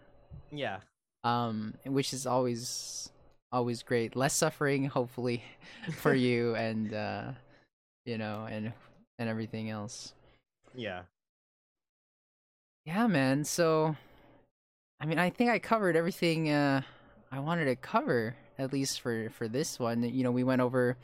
Yeah. 0.50 0.78
Um 1.22 1.74
which 1.86 2.12
is 2.12 2.26
always 2.26 3.10
always 3.50 3.82
great. 3.82 4.16
Less 4.16 4.34
suffering 4.34 4.86
hopefully 4.86 5.42
for 5.96 6.14
you 6.14 6.54
and 6.56 6.92
uh 6.92 7.32
you 8.04 8.18
know 8.18 8.46
and 8.50 8.72
and 9.18 9.28
everything 9.28 9.70
else. 9.70 10.12
Yeah. 10.74 11.02
Yeah 12.84 13.06
man. 13.06 13.44
So 13.44 13.96
i 15.00 15.06
mean 15.06 15.18
i 15.18 15.28
think 15.30 15.50
i 15.50 15.58
covered 15.58 15.96
everything 15.96 16.50
uh 16.50 16.80
i 17.32 17.38
wanted 17.38 17.66
to 17.66 17.76
cover 17.76 18.36
at 18.58 18.72
least 18.72 19.00
for 19.00 19.30
for 19.30 19.48
this 19.48 19.78
one. 19.78 20.02
You 20.02 20.24
know, 20.24 20.30
we 20.30 20.44
went 20.44 20.60
over 20.60 20.96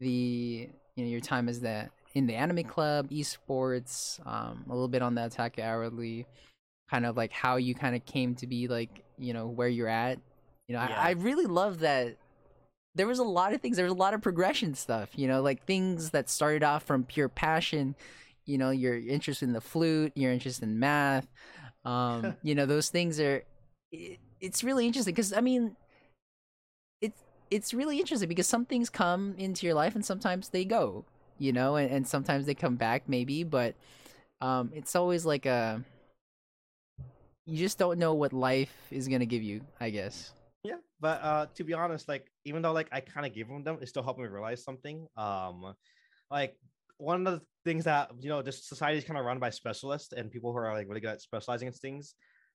the 0.00 0.68
you 0.96 1.04
know 1.04 1.10
your 1.10 1.20
time 1.20 1.48
as 1.48 1.60
the 1.60 1.88
in 2.14 2.26
the 2.26 2.34
anime 2.34 2.64
club, 2.64 3.10
esports, 3.10 4.24
um, 4.26 4.64
a 4.68 4.72
little 4.72 4.88
bit 4.88 5.02
on 5.02 5.14
the 5.14 5.22
Otaku 5.22 5.60
Hourly, 5.60 6.26
kind 6.88 7.04
of 7.04 7.16
like 7.16 7.32
how 7.32 7.56
you 7.56 7.74
kind 7.74 7.96
of 7.96 8.04
came 8.04 8.34
to 8.36 8.46
be 8.46 8.68
like 8.68 9.04
you 9.18 9.32
know 9.32 9.48
where 9.48 9.68
you're 9.68 9.88
at. 9.88 10.18
You 10.68 10.76
know, 10.76 10.82
yeah. 10.82 11.00
I, 11.00 11.08
I 11.08 11.10
really 11.12 11.46
love 11.46 11.80
that. 11.80 12.16
There 12.94 13.08
was 13.08 13.18
a 13.18 13.24
lot 13.24 13.52
of 13.52 13.60
things. 13.60 13.76
There 13.76 13.84
was 13.84 13.92
a 13.92 13.96
lot 13.96 14.14
of 14.14 14.22
progression 14.22 14.74
stuff. 14.74 15.10
You 15.16 15.26
know, 15.26 15.42
like 15.42 15.66
things 15.66 16.10
that 16.10 16.30
started 16.30 16.62
off 16.62 16.84
from 16.84 17.04
pure 17.04 17.28
passion. 17.28 17.96
You 18.46 18.58
know, 18.58 18.70
your 18.70 18.96
interest 18.96 19.42
in 19.42 19.52
the 19.52 19.60
flute. 19.60 20.12
your 20.14 20.32
interest 20.32 20.62
in 20.62 20.78
math. 20.78 21.26
Um, 21.84 22.36
you 22.42 22.54
know, 22.54 22.66
those 22.66 22.88
things 22.88 23.18
are. 23.20 23.42
It, 23.90 24.18
it's 24.40 24.62
really 24.62 24.86
interesting 24.86 25.14
because 25.14 25.32
I 25.32 25.40
mean, 25.40 25.74
it's 27.00 27.22
it's 27.50 27.74
really 27.74 27.98
interesting 27.98 28.28
because 28.28 28.46
some 28.46 28.64
things 28.64 28.90
come 28.90 29.34
into 29.38 29.66
your 29.66 29.74
life 29.74 29.94
and 29.94 30.04
sometimes 30.04 30.48
they 30.48 30.64
go, 30.64 31.04
you 31.38 31.52
know, 31.52 31.76
and, 31.76 31.90
and 31.90 32.06
sometimes 32.06 32.46
they 32.46 32.54
come 32.54 32.76
back 32.76 33.04
maybe, 33.08 33.44
but 33.44 33.74
um, 34.40 34.70
it's 34.74 34.96
always 34.96 35.24
like 35.24 35.46
a 35.46 35.82
you 37.46 37.58
just 37.58 37.78
don't 37.78 37.98
know 37.98 38.14
what 38.14 38.32
life 38.32 38.74
is 38.90 39.08
gonna 39.08 39.26
give 39.26 39.42
you. 39.42 39.60
I 39.80 39.90
guess. 39.90 40.32
Yeah, 40.62 40.76
but 41.00 41.22
uh, 41.22 41.46
to 41.56 41.64
be 41.64 41.74
honest, 41.74 42.08
like 42.08 42.30
even 42.44 42.62
though 42.62 42.72
like 42.72 42.88
I 42.90 43.00
kind 43.00 43.26
of 43.26 43.34
gave 43.34 43.48
them 43.48 43.62
them, 43.62 43.78
it 43.80 43.88
still 43.88 44.02
helped 44.02 44.18
me 44.18 44.26
realize 44.26 44.64
something. 44.64 45.06
Um, 45.16 45.74
like 46.30 46.56
one 46.98 47.26
of 47.26 47.32
the 47.32 47.42
things 47.64 47.84
that 47.84 48.10
you 48.20 48.28
know, 48.28 48.42
this 48.42 48.66
society 48.66 48.98
is 48.98 49.04
kind 49.04 49.18
of 49.18 49.24
run 49.24 49.38
by 49.38 49.50
specialists 49.50 50.12
and 50.12 50.30
people 50.30 50.52
who 50.52 50.58
are 50.58 50.72
like 50.72 50.88
really 50.88 51.00
good 51.00 51.10
at 51.10 51.20
specializing 51.20 51.68
in 51.68 51.74
things. 51.74 52.14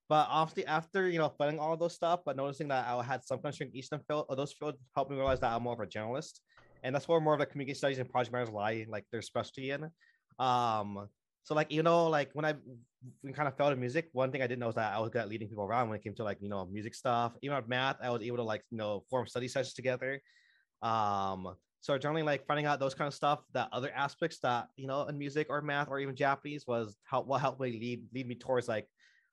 But 0.09 0.27
obviously, 0.29 0.65
after 0.65 1.07
you 1.07 1.19
know, 1.19 1.29
finding 1.37 1.59
all 1.59 1.77
those 1.77 1.93
stuff, 1.93 2.21
but 2.25 2.35
noticing 2.35 2.67
that 2.69 2.87
I 2.87 3.01
had 3.03 3.23
some 3.23 3.39
country 3.39 3.67
in 3.67 3.75
Eastern 3.77 3.99
field, 3.99 4.25
those 4.35 4.53
fields 4.53 4.79
helped 4.95 5.11
me 5.11 5.17
realize 5.17 5.39
that 5.41 5.53
I'm 5.53 5.63
more 5.63 5.73
of 5.73 5.79
a 5.79 5.85
generalist, 5.85 6.39
and 6.83 6.95
that's 6.95 7.07
where 7.07 7.19
more 7.19 7.33
of 7.33 7.39
the 7.39 7.45
communication 7.45 7.77
studies 7.77 7.99
and 7.99 8.09
project 8.09 8.33
managers 8.33 8.53
lie, 8.53 8.85
like 8.89 9.05
their 9.11 9.21
specialty 9.21 9.71
in. 9.71 9.89
Um, 10.39 11.07
so 11.43 11.55
like 11.55 11.71
you 11.71 11.83
know, 11.83 12.07
like 12.07 12.29
when 12.33 12.45
I 12.45 12.53
kind 13.33 13.47
of 13.47 13.55
fell 13.55 13.69
in 13.69 13.79
music, 13.79 14.09
one 14.11 14.31
thing 14.31 14.41
I 14.41 14.47
didn't 14.47 14.59
know 14.59 14.69
is 14.69 14.75
that 14.75 14.93
I 14.93 14.99
was 14.99 15.09
good 15.09 15.21
at 15.21 15.29
leading 15.29 15.47
people 15.47 15.63
around 15.63 15.89
when 15.89 15.97
it 15.97 16.03
came 16.03 16.15
to 16.15 16.23
like 16.23 16.37
you 16.41 16.49
know 16.49 16.65
music 16.65 16.95
stuff. 16.95 17.33
Even 17.41 17.57
with 17.57 17.67
math, 17.67 17.97
I 18.01 18.09
was 18.09 18.21
able 18.21 18.37
to 18.37 18.43
like 18.43 18.63
you 18.71 18.77
know 18.77 19.03
form 19.09 19.27
study 19.27 19.47
sessions 19.47 19.73
together. 19.73 20.21
Um, 20.81 21.55
so 21.81 21.97
generally 21.97 22.23
like 22.23 22.45
finding 22.45 22.65
out 22.65 22.79
those 22.79 22.93
kind 22.93 23.07
of 23.07 23.13
stuff, 23.13 23.39
that 23.53 23.69
other 23.71 23.91
aspects 23.95 24.39
that 24.39 24.67
you 24.75 24.87
know 24.87 25.05
in 25.05 25.17
music 25.17 25.47
or 25.49 25.61
math 25.61 25.87
or 25.89 25.99
even 25.99 26.15
Japanese 26.15 26.65
was 26.67 26.95
help 27.03 27.27
what 27.27 27.41
helped 27.41 27.61
me 27.61 27.71
lead 27.71 28.03
lead 28.13 28.27
me 28.27 28.35
towards 28.35 28.67
like, 28.67 28.87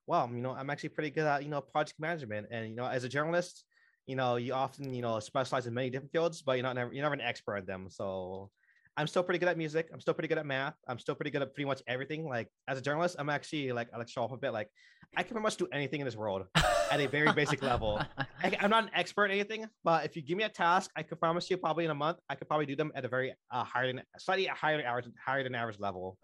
well, 0.06 0.30
you 0.32 0.40
know, 0.40 0.52
I'm 0.52 0.70
actually 0.70 0.90
pretty 0.90 1.10
good 1.10 1.26
at 1.26 1.42
you 1.42 1.48
know 1.48 1.60
project 1.60 1.98
management, 1.98 2.46
and 2.50 2.68
you 2.68 2.76
know 2.76 2.86
as 2.86 3.04
a 3.04 3.08
journalist, 3.08 3.64
you 4.06 4.16
know 4.16 4.36
you 4.36 4.52
often 4.52 4.94
you 4.94 5.02
know 5.02 5.18
specialize 5.20 5.66
in 5.66 5.74
many 5.74 5.90
different 5.90 6.12
fields, 6.12 6.42
but 6.42 6.52
you're 6.52 6.62
not 6.62 6.76
never 6.76 6.92
you're 6.92 7.02
never 7.02 7.14
an 7.14 7.20
expert 7.20 7.56
in 7.58 7.66
them. 7.66 7.88
So 7.90 8.50
I'm 8.96 9.06
still 9.06 9.22
pretty 9.22 9.38
good 9.38 9.48
at 9.48 9.58
music. 9.58 9.90
I'm 9.92 10.00
still 10.00 10.14
pretty 10.14 10.28
good 10.28 10.38
at 10.38 10.46
math. 10.46 10.74
I'm 10.88 10.98
still 10.98 11.14
pretty 11.14 11.30
good 11.30 11.42
at 11.42 11.54
pretty 11.54 11.66
much 11.66 11.82
everything. 11.86 12.26
Like 12.26 12.48
as 12.66 12.78
a 12.78 12.80
journalist, 12.80 13.16
I'm 13.18 13.28
actually 13.28 13.72
like 13.72 13.88
like 13.96 14.08
show 14.08 14.22
off 14.22 14.32
a 14.32 14.38
bit. 14.38 14.52
Like 14.52 14.70
I 15.16 15.22
can 15.22 15.32
pretty 15.32 15.42
much 15.42 15.56
do 15.56 15.68
anything 15.72 16.00
in 16.00 16.06
this 16.06 16.16
world 16.16 16.46
at 16.90 17.00
a 17.00 17.06
very 17.06 17.30
basic 17.32 17.62
level. 17.62 18.00
I, 18.42 18.56
am 18.60 18.70
not 18.70 18.84
an 18.84 18.90
expert 18.94 19.26
in 19.26 19.32
anything, 19.32 19.66
but 19.84 20.06
if 20.06 20.16
you 20.16 20.22
give 20.22 20.38
me 20.38 20.44
a 20.44 20.48
task, 20.48 20.90
I 20.96 21.02
could 21.02 21.20
promise 21.20 21.50
you 21.50 21.56
probably 21.58 21.84
in 21.84 21.90
a 21.90 21.94
month 21.94 22.18
I 22.30 22.36
could 22.36 22.48
probably 22.48 22.66
do 22.66 22.76
them 22.76 22.90
at 22.94 23.04
a 23.04 23.08
very 23.08 23.34
uh, 23.50 23.64
higher 23.64 23.88
than 23.88 24.02
slightly 24.18 24.46
higher 24.46 24.80
average 24.80 25.06
higher 25.22 25.42
than 25.42 25.54
average 25.54 25.78
level, 25.78 26.16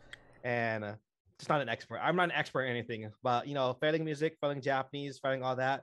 and 0.44 0.96
just 1.42 1.50
not 1.50 1.60
an 1.60 1.68
expert. 1.68 1.98
I'm 2.02 2.16
not 2.16 2.24
an 2.24 2.32
expert 2.32 2.62
in 2.64 2.70
anything, 2.70 3.10
but 3.22 3.46
you 3.46 3.54
know, 3.54 3.76
failing 3.80 4.04
music, 4.04 4.36
failing 4.40 4.60
Japanese, 4.60 5.18
failing 5.18 5.42
all 5.42 5.56
that, 5.56 5.82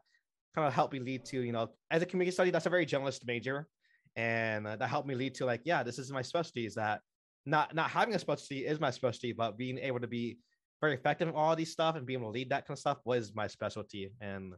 kind 0.55 0.67
of 0.67 0.73
helped 0.73 0.93
me 0.93 0.99
lead 0.99 1.25
to 1.25 1.41
you 1.41 1.51
know 1.51 1.69
as 1.91 2.01
a 2.01 2.05
community 2.05 2.31
study. 2.31 2.51
That's 2.51 2.65
a 2.65 2.69
very 2.69 2.85
generalist 2.85 3.27
major 3.27 3.67
and 4.15 4.67
uh, 4.67 4.75
that 4.75 4.89
helped 4.89 5.07
me 5.07 5.15
lead 5.15 5.35
to 5.35 5.45
like 5.45 5.61
yeah 5.63 5.83
this 5.83 5.99
is 5.99 6.11
my 6.11 6.21
specialty 6.21 6.65
is 6.65 6.75
that 6.75 7.01
not 7.45 7.73
not 7.75 7.89
having 7.89 8.15
a 8.15 8.19
specialty 8.19 8.65
is 8.65 8.79
my 8.79 8.91
specialty 8.91 9.31
but 9.31 9.57
being 9.57 9.77
able 9.77 9.99
to 9.99 10.07
be 10.07 10.37
very 10.81 10.93
effective 10.93 11.27
in 11.27 11.33
all 11.33 11.55
these 11.55 11.71
stuff 11.71 11.95
and 11.95 12.05
being 12.05 12.19
able 12.19 12.29
to 12.29 12.33
lead 12.33 12.49
that 12.49 12.67
kind 12.67 12.75
of 12.75 12.79
stuff 12.79 12.97
was 13.05 13.33
my 13.35 13.47
specialty 13.47 14.11
and 14.21 14.53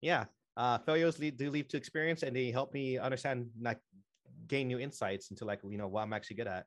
yeah 0.00 0.24
uh 0.56 0.78
failures 0.78 1.18
lead 1.18 1.36
do 1.36 1.50
lead 1.50 1.68
to 1.68 1.76
experience 1.76 2.22
and 2.22 2.34
they 2.34 2.50
help 2.50 2.72
me 2.72 2.98
understand 2.98 3.46
like 3.60 3.78
gain 4.46 4.68
new 4.68 4.78
insights 4.78 5.30
into 5.30 5.44
like 5.44 5.60
you 5.68 5.78
know 5.78 5.88
what 5.88 6.02
i'm 6.02 6.12
actually 6.12 6.36
good 6.36 6.48
at 6.48 6.66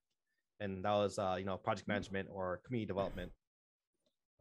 and 0.59 0.83
that 0.83 0.91
was 0.91 1.19
uh 1.19 1.35
you 1.37 1.45
know 1.45 1.57
project 1.57 1.87
management 1.87 2.27
or 2.31 2.61
community 2.65 2.87
development 2.87 3.31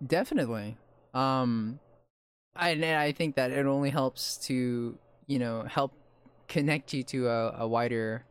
definitely 0.07 0.77
um 1.15 1.79
i 2.57 2.71
i 2.71 3.13
think 3.13 3.37
that 3.37 3.51
it 3.51 3.67
only 3.67 3.91
helps 3.91 4.37
to 4.37 4.97
you 5.27 5.39
know 5.39 5.63
help 5.63 5.93
connect 6.49 6.93
you 6.93 7.03
to 7.03 7.29
a, 7.29 7.55
a 7.61 7.69
wider 7.69 8.25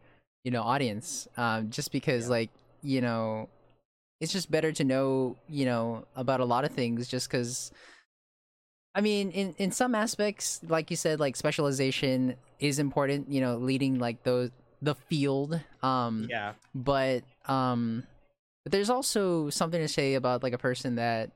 you 0.43 0.52
know 0.52 0.61
audience 0.61 1.27
um, 1.38 1.69
just 1.69 1.91
because 1.91 2.26
yeah. 2.26 2.31
like 2.31 2.49
you 2.84 3.02
know 3.02 3.49
it's 4.19 4.31
just 4.31 4.52
better 4.52 4.72
to 4.72 4.84
know 4.84 5.35
you 5.48 5.65
know 5.65 6.06
about 6.15 6.39
a 6.39 6.45
lot 6.45 6.64
of 6.64 6.72
things 6.72 7.07
just 7.07 7.30
because 7.30 7.72
i 8.93 9.02
mean 9.02 9.31
in 9.31 9.56
in 9.57 9.72
some 9.72 9.95
aspects 9.95 10.61
like 10.68 10.89
you 10.89 10.98
said 10.98 11.19
like 11.19 11.35
specialization 11.35 12.35
is 12.60 12.80
important 12.80 13.30
you 13.30 13.41
know 13.41 13.57
leading 13.57 13.98
like 13.98 14.22
those 14.23 14.49
the 14.81 14.95
field 14.95 15.60
um 15.84 16.27
yeah 16.30 16.53
but 16.73 17.23
um 17.48 18.03
but 18.64 18.72
there's 18.72 18.89
also 18.89 19.49
something 19.49 19.81
to 19.81 19.88
say 19.88 20.15
about 20.15 20.43
like 20.43 20.53
a 20.53 20.57
person 20.57 20.95
that 20.95 21.31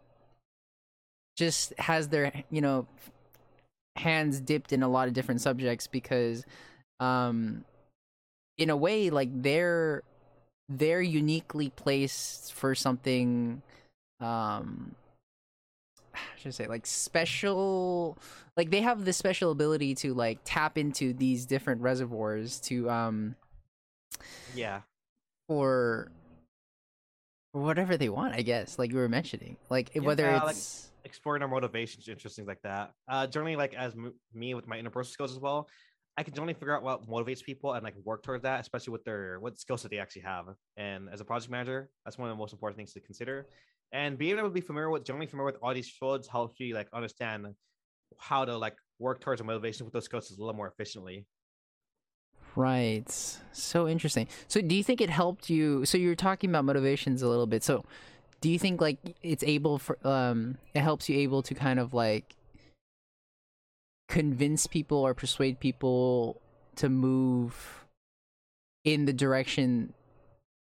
just 1.35 1.77
has 1.77 2.09
their 2.09 2.31
you 2.49 2.61
know 2.61 2.87
hands 3.95 4.39
dipped 4.39 4.73
in 4.73 4.83
a 4.83 4.87
lot 4.87 5.07
of 5.07 5.13
different 5.13 5.41
subjects 5.41 5.87
because 5.87 6.45
um 6.99 7.63
in 8.57 8.69
a 8.69 8.75
way 8.75 9.09
like 9.09 9.29
they're 9.41 10.03
they're 10.69 11.01
uniquely 11.01 11.69
placed 11.69 12.53
for 12.53 12.73
something 12.73 13.61
um 14.19 14.95
I 16.13 16.19
should 16.37 16.53
say 16.53 16.67
like 16.67 16.85
special 16.85 18.17
like 18.55 18.71
they 18.71 18.81
have 18.81 19.03
this 19.03 19.17
special 19.17 19.51
ability 19.51 19.95
to 19.95 20.13
like 20.13 20.39
tap 20.45 20.77
into 20.77 21.13
these 21.13 21.45
different 21.45 21.81
reservoirs 21.81 22.59
to 22.61 22.89
um 22.89 23.35
yeah. 24.55 24.81
for 25.47 26.09
whatever 27.51 27.97
they 27.97 28.09
want 28.09 28.33
i 28.33 28.41
guess 28.41 28.77
like 28.79 28.91
you 28.91 28.97
were 28.97 29.09
mentioning. 29.09 29.57
Like 29.69 29.91
yeah, 29.93 30.01
whether 30.01 30.29
it's 30.29 30.43
like 30.43 30.94
exploring 31.05 31.41
our 31.41 31.47
motivations 31.47 32.07
interesting 32.07 32.45
like 32.45 32.61
that 32.63 32.91
uh 33.07 33.25
generally 33.27 33.55
like 33.55 33.73
as 33.75 33.93
m- 33.93 34.13
me 34.33 34.53
with 34.53 34.67
my 34.67 34.77
interpersonal 34.77 35.05
skills 35.05 35.31
as 35.31 35.39
well 35.39 35.67
I 36.17 36.23
can 36.23 36.33
generally 36.33 36.53
figure 36.53 36.75
out 36.75 36.83
what 36.83 37.07
motivates 37.09 37.43
people 37.43 37.73
and 37.73 37.83
like 37.83 37.95
work 38.05 38.23
towards 38.23 38.43
that, 38.43 38.61
especially 38.61 38.93
with 38.93 39.03
their 39.03 39.37
what 39.41 39.59
skills 39.59 39.81
that 39.83 39.91
they 39.91 39.99
actually 39.99 40.21
have. 40.21 40.45
And 40.77 41.09
as 41.11 41.19
a 41.19 41.25
project 41.25 41.51
manager, 41.51 41.89
that's 42.05 42.17
one 42.17 42.29
of 42.29 42.35
the 42.35 42.39
most 42.39 42.53
important 42.53 42.77
things 42.77 42.93
to 42.93 43.01
consider. 43.01 43.47
And 43.91 44.17
being 44.17 44.37
able 44.37 44.47
to 44.47 44.53
be 44.53 44.61
familiar 44.61 44.89
with 44.89 45.03
generally 45.03 45.27
familiar 45.27 45.51
with 45.51 45.61
all 45.61 45.73
these 45.73 45.89
fields 45.89 46.27
helps 46.27 46.59
you 46.59 46.73
like 46.73 46.87
understand 46.93 47.47
how 48.17 48.45
to 48.45 48.57
like 48.57 48.77
work 48.97 49.19
towards 49.19 49.41
a 49.41 49.43
motivation 49.43 49.85
with 49.85 49.93
those 49.93 50.05
skills 50.05 50.31
a 50.31 50.39
little 50.39 50.53
more 50.53 50.67
efficiently. 50.69 51.25
Right. 52.55 53.11
So 53.51 53.87
interesting. 53.87 54.29
So 54.47 54.61
do 54.61 54.75
you 54.75 54.83
think 54.83 55.01
it 55.01 55.09
helped 55.09 55.49
you 55.49 55.83
so 55.85 55.97
you 55.97 56.07
were 56.07 56.15
talking 56.15 56.49
about 56.49 56.63
motivations 56.63 57.21
a 57.21 57.27
little 57.27 57.47
bit. 57.47 57.63
So 57.63 57.83
do 58.45 58.51
you 58.51 58.59
think 58.59 58.79
like 58.79 58.99
it's 59.23 59.43
able 59.43 59.79
for 59.79 59.97
um 60.07 60.59
it 60.75 60.81
helps 60.81 61.09
you 61.09 61.17
able 61.17 61.41
to 61.41 61.55
kind 61.55 61.79
of 61.79 61.95
like 61.95 62.35
convince 64.07 64.67
people 64.67 64.99
or 64.99 65.15
persuade 65.15 65.59
people 65.59 66.39
to 66.75 66.87
move 66.87 67.87
in 68.83 69.05
the 69.05 69.13
direction 69.13 69.91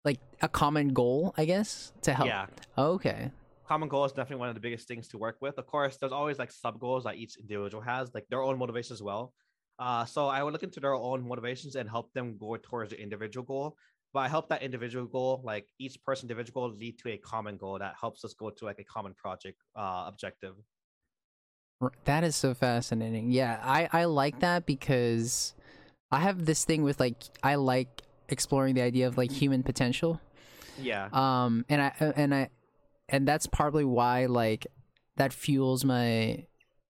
like 0.04 0.20
a 0.42 0.50
common 0.50 0.90
goal 0.90 1.34
i 1.38 1.46
guess 1.46 1.94
to 2.02 2.14
help? 2.14 2.28
Yeah. 2.28 2.48
Okay. 2.78 3.32
Common 3.66 3.88
goal 3.88 4.04
is 4.04 4.12
definitely 4.12 4.42
one 4.42 4.50
of 4.50 4.56
the 4.56 4.62
biggest 4.62 4.86
things 4.86 5.08
to 5.08 5.18
work 5.18 5.38
with. 5.40 5.58
Of 5.58 5.66
course 5.66 5.96
there's 5.96 6.12
always 6.12 6.38
like 6.38 6.52
sub 6.52 6.82
goals 6.82 7.06
that 7.06 7.16
each 7.16 7.38
individual 7.38 7.82
has 7.82 8.14
like 8.14 8.28
their 8.30 8.44
own 8.44 8.60
motivation 8.60 8.94
as 8.94 9.02
well. 9.02 9.32
Uh, 9.80 10.04
so 10.04 10.28
i 10.28 10.44
would 10.44 10.52
look 10.52 10.64
into 10.64 10.82
their 10.82 10.96
own 10.96 11.26
motivations 11.26 11.78
and 11.78 11.90
help 11.90 12.12
them 12.12 12.36
go 12.38 12.58
towards 12.58 12.90
the 12.90 13.02
individual 13.02 13.46
goal 13.46 13.78
but 14.14 14.20
i 14.20 14.28
help 14.28 14.50
that 14.50 14.62
individual 14.62 15.06
goal 15.06 15.42
like 15.44 15.68
each 15.80 16.02
person 16.04 16.26
individual 16.26 16.68
goal 16.68 16.78
lead 16.78 16.98
to 16.98 17.10
a 17.10 17.18
common 17.18 17.58
goal 17.58 17.78
that 17.80 17.94
helps 18.00 18.24
us 18.26 18.34
go 18.34 18.50
to 18.50 18.66
like 18.66 18.80
a 18.80 18.84
common 18.84 19.14
project 19.14 19.62
uh, 19.76 20.06
objective 20.08 20.56
that 22.06 22.24
is 22.24 22.36
so 22.36 22.54
fascinating. 22.54 23.32
Yeah, 23.32 23.60
I 23.64 23.88
I 23.92 24.06
like 24.06 24.40
that 24.40 24.66
because 24.66 25.54
I 26.12 26.20
have 26.20 26.46
this 26.46 26.66
thing 26.66 26.84
with 26.84 27.00
like 27.00 27.16
I 27.42 27.56
like 27.56 28.02
exploring 28.28 28.76
the 28.76 28.82
idea 28.82 29.08
of 29.08 29.18
like 29.18 29.32
human 29.32 29.64
potential. 29.64 30.20
Yeah. 30.78 31.08
Um 31.14 31.66
and 31.70 31.82
I 31.82 32.14
and 32.16 32.36
I 32.36 32.50
and 33.08 33.28
that's 33.28 33.48
probably 33.48 33.86
why 33.86 34.26
like 34.26 34.68
that 35.16 35.32
fuels 35.32 35.86
my 35.86 36.46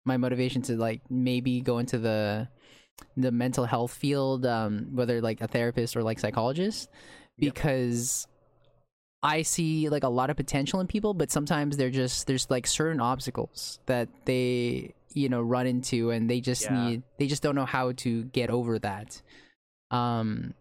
my 0.04 0.18
motivation 0.18 0.64
to 0.64 0.76
like 0.78 1.02
maybe 1.10 1.62
go 1.62 1.78
into 1.78 2.00
the 2.00 2.50
the 3.18 3.32
mental 3.32 3.66
health 3.66 3.94
field 3.94 4.46
um 4.46 4.88
whether 4.94 5.22
like 5.22 5.42
a 5.42 5.48
therapist 5.48 5.96
or 5.96 6.04
like 6.04 6.20
psychologist 6.20 6.90
because 7.38 8.28
I 9.24 9.44
see 9.44 9.90
like 9.90 10.04
a 10.04 10.10
lot 10.10 10.30
of 10.30 10.38
potential 10.38 10.80
in 10.80 10.88
people, 10.88 11.14
but 11.14 11.32
sometimes 11.32 11.78
they're 11.78 11.92
just 11.92 12.26
there's 12.28 12.50
like 12.50 12.66
certain 12.66 13.00
obstacles 13.00 13.80
that 13.86 14.10
they 14.26 14.94
you 15.14 15.30
know 15.30 15.42
run 15.42 15.68
into, 15.68 16.10
and 16.10 16.30
they 16.30 16.42
just 16.42 16.64
yeah. 16.64 16.90
need 16.90 17.04
they 17.18 17.28
just 17.28 17.44
don't 17.44 17.56
know 17.56 17.66
how 17.66 17.92
to 17.92 18.24
get 18.26 18.50
over 18.50 18.80
that. 18.80 19.22
Um, 19.92 20.54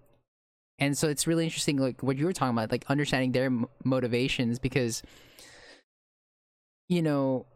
and 0.79 0.97
so 0.97 1.09
it's 1.09 1.27
really 1.27 1.45
interesting, 1.45 1.79
like 1.79 2.03
what 2.03 2.19
you 2.19 2.27
were 2.27 2.33
talking 2.33 2.57
about, 2.57 2.71
like 2.71 2.85
understanding 2.89 3.33
their 3.33 3.47
m- 3.47 3.67
motivations, 3.85 4.59
because 4.59 5.03
you 6.89 7.01
know 7.01 7.47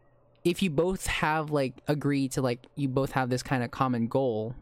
if 0.43 0.63
you 0.63 0.71
both 0.71 1.05
have 1.07 1.51
like 1.51 1.73
agree 1.87 2.29
to 2.29 2.41
like 2.41 2.65
you 2.75 2.87
both 2.87 3.11
have 3.11 3.29
this 3.29 3.43
kind 3.43 3.63
of 3.63 3.69
common 3.69 4.07
goal, 4.07 4.55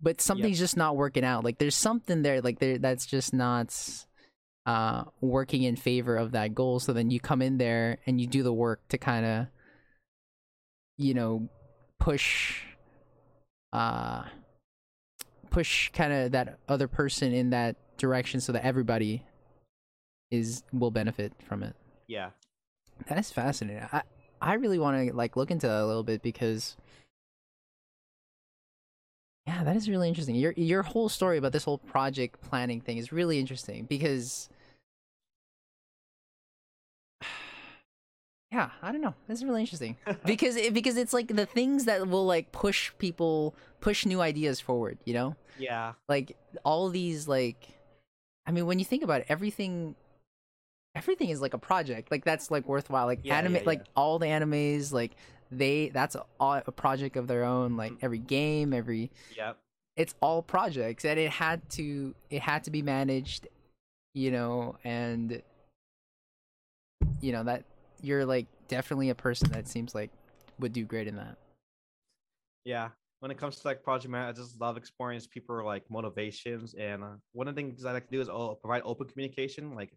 but 0.00 0.20
something's 0.20 0.58
yep. 0.58 0.64
just 0.64 0.76
not 0.76 0.96
working 0.96 1.24
out. 1.24 1.44
Like 1.44 1.58
there's 1.58 1.74
something 1.74 2.22
there, 2.22 2.40
like 2.40 2.58
there 2.58 2.78
that's 2.78 3.06
just 3.06 3.34
not 3.34 3.74
uh, 4.66 5.04
working 5.20 5.62
in 5.62 5.76
favor 5.76 6.16
of 6.16 6.32
that 6.32 6.54
goal. 6.54 6.78
So 6.78 6.92
then 6.92 7.10
you 7.10 7.20
come 7.20 7.42
in 7.42 7.58
there 7.58 7.98
and 8.06 8.20
you 8.20 8.26
do 8.26 8.42
the 8.42 8.52
work 8.52 8.80
to 8.88 8.98
kind 8.98 9.26
of, 9.26 9.46
you 10.96 11.14
know, 11.14 11.48
push, 11.98 12.62
uh, 13.72 14.24
push 15.50 15.90
kind 15.90 16.12
of 16.12 16.32
that 16.32 16.58
other 16.68 16.88
person 16.88 17.32
in 17.32 17.50
that 17.50 17.76
direction 17.96 18.40
so 18.40 18.52
that 18.52 18.64
everybody 18.64 19.24
is 20.30 20.62
will 20.72 20.90
benefit 20.90 21.32
from 21.46 21.62
it. 21.62 21.74
Yeah, 22.06 22.30
that 23.08 23.18
is 23.18 23.30
fascinating. 23.30 23.86
I 23.92 24.02
I 24.40 24.54
really 24.54 24.78
want 24.78 25.08
to 25.08 25.14
like 25.14 25.36
look 25.36 25.50
into 25.50 25.66
that 25.66 25.82
a 25.82 25.86
little 25.86 26.04
bit 26.04 26.22
because 26.22 26.76
yeah, 29.48 29.64
that 29.64 29.76
is 29.76 29.88
really 29.88 30.08
interesting. 30.08 30.34
Your 30.34 30.52
your 30.58 30.82
whole 30.82 31.08
story 31.08 31.38
about 31.38 31.52
this 31.52 31.64
whole 31.64 31.78
project 31.78 32.38
planning 32.42 32.82
thing 32.82 32.98
is 32.98 33.12
really 33.12 33.38
interesting 33.38 33.86
because 33.86 34.50
yeah, 38.52 38.68
I 38.82 38.92
don't 38.92 39.00
know. 39.00 39.14
This 39.26 39.38
is 39.38 39.44
really 39.46 39.62
interesting 39.62 39.96
because 40.26 40.54
it, 40.56 40.74
because 40.74 40.98
it's 40.98 41.14
like 41.14 41.28
the 41.28 41.46
things 41.46 41.86
that 41.86 42.06
will 42.08 42.26
like 42.26 42.52
push 42.52 42.92
people 42.98 43.54
push 43.80 44.04
new 44.04 44.20
ideas 44.20 44.60
forward. 44.60 44.98
You 45.06 45.14
know, 45.14 45.36
Yeah. 45.58 45.94
like 46.10 46.36
all 46.62 46.90
these 46.90 47.26
like, 47.26 47.68
I 48.46 48.52
mean, 48.52 48.66
when 48.66 48.78
you 48.78 48.84
think 48.84 49.02
about 49.02 49.22
it, 49.22 49.26
everything, 49.30 49.94
everything 50.94 51.30
is 51.30 51.40
like 51.40 51.54
a 51.54 51.58
project. 51.58 52.10
Like 52.10 52.22
that's 52.24 52.50
like 52.50 52.68
worthwhile. 52.68 53.06
Like 53.06 53.20
Yeah, 53.22 53.38
anime, 53.38 53.56
yeah, 53.56 53.62
like 53.64 53.82
all 53.96 54.18
the 54.18 54.26
animes, 54.26 54.92
like 54.92 55.12
they 55.50 55.88
that's 55.88 56.14
a, 56.14 56.24
a 56.40 56.72
project 56.72 57.16
of 57.16 57.26
their 57.26 57.44
own. 57.44 57.76
Like 57.76 57.92
Mhm. 57.92 57.98
every 58.02 58.18
game, 58.18 58.72
every 58.72 59.10
Yep. 59.36 59.58
it's 59.96 60.14
all 60.20 60.42
projects 60.42 61.04
and 61.04 61.18
it 61.18 61.30
had 61.30 61.68
to 61.70 62.14
it 62.30 62.40
had 62.40 62.62
to 62.64 62.70
be 62.70 62.82
managed 62.82 63.48
you 64.14 64.30
know 64.30 64.76
and 64.84 65.42
you 67.20 67.32
know 67.32 67.42
that 67.42 67.64
you're 68.00 68.24
like 68.24 68.46
definitely 68.68 69.10
a 69.10 69.14
person 69.14 69.50
that 69.50 69.66
seems 69.68 69.94
like 69.94 70.10
would 70.60 70.72
do 70.72 70.84
great 70.84 71.08
in 71.08 71.16
that 71.16 71.36
Yeah. 72.64 72.90
When 73.20 73.30
it 73.30 73.38
comes 73.38 73.56
to 73.58 73.66
like 73.66 73.82
project 73.82 74.10
man, 74.10 74.28
I 74.28 74.32
just 74.32 74.60
love 74.60 74.76
exploring 74.76 75.20
people 75.32 75.64
like 75.64 75.84
motivations. 75.90 76.74
And 76.74 77.02
uh, 77.02 77.16
one 77.32 77.48
of 77.48 77.54
the 77.54 77.60
things 77.60 77.84
I 77.84 77.92
like 77.92 78.06
to 78.06 78.12
do 78.12 78.20
is 78.20 78.28
oh, 78.28 78.54
provide 78.62 78.82
open 78.84 79.08
communication, 79.08 79.74
like 79.74 79.92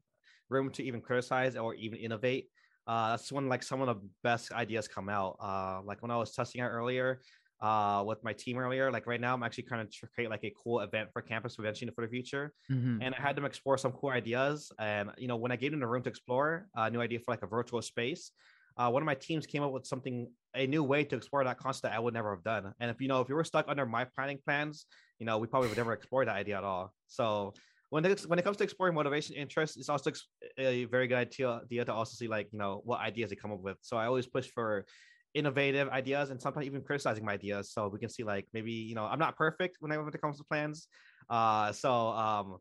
room 0.50 0.72
to 0.72 0.84
even 0.84 1.02
criticize 1.02 1.56
or 1.56 1.76
even 1.76 2.00
innovate. 2.00 2.50
Uh, 2.88 3.12
that's 3.12 3.32
when 3.32 3.48
like 3.48 3.64
some 3.64 3.82
of 3.82 3.88
the 3.88 4.02
best 4.24 4.52
ideas 4.52 4.88
come 4.88 5.10
out. 5.10 5.38
Uh, 5.42 5.82
like 5.84 6.02
when 6.02 6.12
I 6.12 6.18
was 6.18 6.34
testing 6.34 6.62
out 6.62 6.70
earlier 6.70 7.22
uh, 7.62 8.04
with 8.06 8.24
my 8.24 8.34
team 8.34 8.58
earlier, 8.58 8.92
like 8.92 9.06
right 9.06 9.22
now 9.22 9.34
I'm 9.34 9.44
actually 9.44 9.66
trying 9.66 9.88
to 9.88 10.08
create 10.14 10.30
like 10.30 10.44
a 10.44 10.54
cool 10.62 10.80
event 10.80 11.10
for 11.14 11.22
campus 11.22 11.56
prevention 11.56 11.90
for 11.94 12.06
the 12.06 12.10
future. 12.10 12.54
mm-hmm. 12.72 13.02
and 13.02 13.14
I 13.14 13.22
had 13.22 13.36
them 13.36 13.46
explore 13.46 13.78
some 13.78 13.92
cool 13.92 14.10
ideas. 14.10 14.72
And 14.80 15.12
you 15.18 15.28
know, 15.28 15.38
when 15.38 15.52
I 15.52 15.56
gave 15.56 15.72
them 15.72 15.80
the 15.80 15.88
room 15.88 16.04
to 16.04 16.10
explore 16.10 16.68
a 16.76 16.90
new 16.90 17.02
idea 17.02 17.20
for 17.20 17.32
like 17.32 17.44
a 17.44 17.48
virtual 17.48 17.82
space, 17.82 18.32
uh, 18.78 18.90
one 18.90 19.02
of 19.02 19.06
my 19.06 19.16
teams 19.16 19.46
came 19.46 19.64
up 19.64 19.72
with 19.72 19.86
something, 19.86 20.28
a 20.56 20.66
new 20.66 20.84
way 20.84 21.04
to 21.04 21.16
explore 21.16 21.44
that 21.44 21.58
concept 21.60 21.84
that 21.84 21.94
I 21.94 22.00
would 22.00 22.14
never 22.14 22.34
have 22.34 22.44
done. 22.44 22.74
And 22.80 22.90
if 22.90 23.02
you 23.02 23.08
know, 23.08 23.22
if 23.22 23.30
you 23.30 23.36
were 23.36 23.44
stuck 23.44 23.66
under 23.68 23.86
my 23.86 24.06
planning 24.06 24.40
plans, 24.44 24.86
you 25.20 25.26
know, 25.26 25.38
we 25.38 25.48
probably 25.48 25.70
would 25.70 25.78
never 25.78 25.94
explore 25.94 26.26
that 26.26 26.36
idea 26.36 26.58
at 26.58 26.64
all. 26.64 26.94
So 27.08 27.54
when 27.92 28.06
it, 28.06 28.22
when 28.22 28.40
it 28.40 28.44
comes 28.44 28.56
to 28.56 28.64
exploring 28.64 28.96
motivation 28.96 29.36
interest, 29.36 29.78
it's 29.78 29.90
also 29.90 30.12
a 30.58 30.86
very 30.86 31.08
good 31.08 31.18
idea, 31.18 31.86
to 31.86 31.94
also 31.94 32.16
see 32.16 32.30
like 32.30 32.48
you 32.54 32.58
know 32.58 32.82
what 32.86 33.02
ideas 33.02 33.30
they 33.30 33.36
come 33.36 33.52
up 33.52 33.60
with. 33.60 33.78
So 33.82 33.98
I 33.98 34.06
always 34.06 34.26
push 34.26 34.48
for 34.50 34.86
innovative 35.34 35.90
ideas 35.90 36.30
and 36.30 36.42
sometimes 36.42 36.66
even 36.66 36.82
criticizing 36.82 37.26
my 37.26 37.34
ideas. 37.34 37.72
So 37.74 37.90
we 37.90 38.00
can 38.00 38.08
see 38.08 38.24
like 38.24 38.48
maybe 38.54 38.72
you 38.72 38.96
know 38.96 39.06
i'm 39.06 39.20
not 39.20 39.38
perfect 39.38 39.78
whenever 39.82 40.08
it 40.08 40.22
comes 40.22 40.38
to 40.38 40.46
plans. 40.46 40.88
Uh 41.30 41.74
so 41.74 41.92
um 41.92 42.58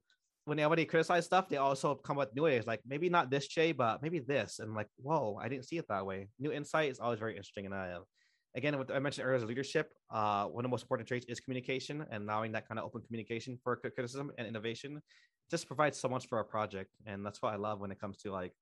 whenever 0.46 0.74
they 0.74 0.84
criticize 0.84 1.26
stuff 1.26 1.48
they 1.48 1.58
also 1.58 1.94
come 1.94 2.18
up 2.18 2.28
with 2.28 2.36
new 2.36 2.46
ideas 2.46 2.66
like 2.66 2.80
maybe 2.84 3.08
not 3.08 3.30
this 3.30 3.46
jay 3.46 3.70
but 3.70 4.02
maybe 4.02 4.18
this. 4.18 4.58
And 4.58 4.74
like 4.74 4.88
whoa 4.96 5.38
i 5.40 5.48
didn't 5.48 5.64
see 5.64 5.78
it 5.78 5.86
that 5.88 6.04
way. 6.04 6.28
New 6.40 6.50
insight 6.50 6.90
is 6.90 6.98
always 6.98 7.20
very 7.20 7.36
interesting 7.36 7.66
and 7.66 7.74
i 7.74 7.98
again 8.54 8.76
what 8.78 8.90
i 8.90 8.98
mentioned 8.98 9.26
earlier 9.26 9.36
is 9.36 9.44
leadership 9.44 9.92
uh 10.10 10.44
one 10.44 10.64
of 10.64 10.68
the 10.68 10.72
most 10.72 10.82
important 10.82 11.06
traits 11.08 11.26
is 11.28 11.40
communication 11.40 12.04
and 12.10 12.24
allowing 12.24 12.52
that 12.52 12.66
kind 12.66 12.78
of 12.78 12.84
open 12.84 13.00
communication 13.02 13.58
for 13.62 13.76
criticism 13.76 14.30
and 14.38 14.46
innovation 14.46 15.00
just 15.50 15.66
provides 15.66 15.98
so 15.98 16.08
much 16.08 16.26
for 16.28 16.38
our 16.38 16.44
project 16.44 16.90
and 17.06 17.24
that's 17.24 17.42
what 17.42 17.52
i 17.52 17.56
love 17.56 17.80
when 17.80 17.90
it 17.90 18.00
comes 18.00 18.16
to 18.16 18.30
like 18.30 18.52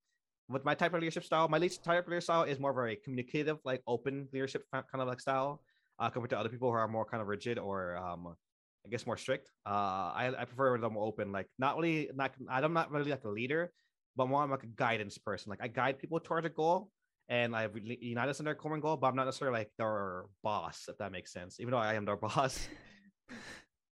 with 0.48 0.64
my 0.64 0.74
type 0.74 0.94
of 0.94 1.00
leadership 1.00 1.24
style, 1.24 1.48
my 1.48 1.58
least 1.58 1.84
type 1.84 2.04
of 2.04 2.08
leadership 2.08 2.24
style 2.24 2.42
is 2.42 2.58
more 2.58 2.70
of 2.70 2.90
a 2.90 2.96
communicative, 2.96 3.58
like 3.64 3.82
open 3.86 4.28
leadership 4.32 4.64
kind 4.72 4.84
of 4.94 5.06
like 5.06 5.20
style, 5.20 5.62
uh, 5.98 6.08
compared 6.08 6.30
to 6.30 6.38
other 6.38 6.48
people 6.48 6.70
who 6.70 6.76
are 6.76 6.88
more 6.88 7.04
kind 7.04 7.20
of 7.20 7.28
rigid 7.28 7.58
or, 7.58 7.96
um, 7.96 8.34
I 8.86 8.88
guess, 8.88 9.06
more 9.06 9.16
strict. 9.16 9.50
Uh, 9.66 10.12
I, 10.14 10.32
I 10.38 10.44
prefer 10.44 10.78
them 10.78 10.94
more 10.94 11.06
open, 11.06 11.32
like 11.32 11.48
not 11.58 11.76
really, 11.76 12.10
not 12.14 12.32
I'm 12.48 12.72
not 12.72 12.90
really 12.90 13.10
like 13.10 13.24
a 13.24 13.28
leader, 13.28 13.72
but 14.16 14.28
more 14.28 14.42
I'm 14.42 14.50
like 14.50 14.62
a 14.62 14.68
guidance 14.68 15.18
person. 15.18 15.50
Like 15.50 15.62
I 15.62 15.68
guide 15.68 15.98
people 15.98 16.18
towards 16.18 16.46
a 16.46 16.50
goal, 16.50 16.90
and 17.28 17.54
I 17.54 17.68
unite 18.00 18.28
us 18.28 18.38
in 18.40 18.44
their 18.44 18.54
common 18.54 18.80
goal, 18.80 18.96
but 18.96 19.06
I'm 19.08 19.16
not 19.16 19.24
necessarily 19.26 19.58
like 19.58 19.70
their 19.78 20.24
boss, 20.42 20.86
if 20.88 20.98
that 20.98 21.12
makes 21.12 21.32
sense. 21.32 21.60
Even 21.60 21.72
though 21.72 21.78
I 21.78 21.94
am 21.94 22.04
their 22.04 22.16
boss. 22.28 22.68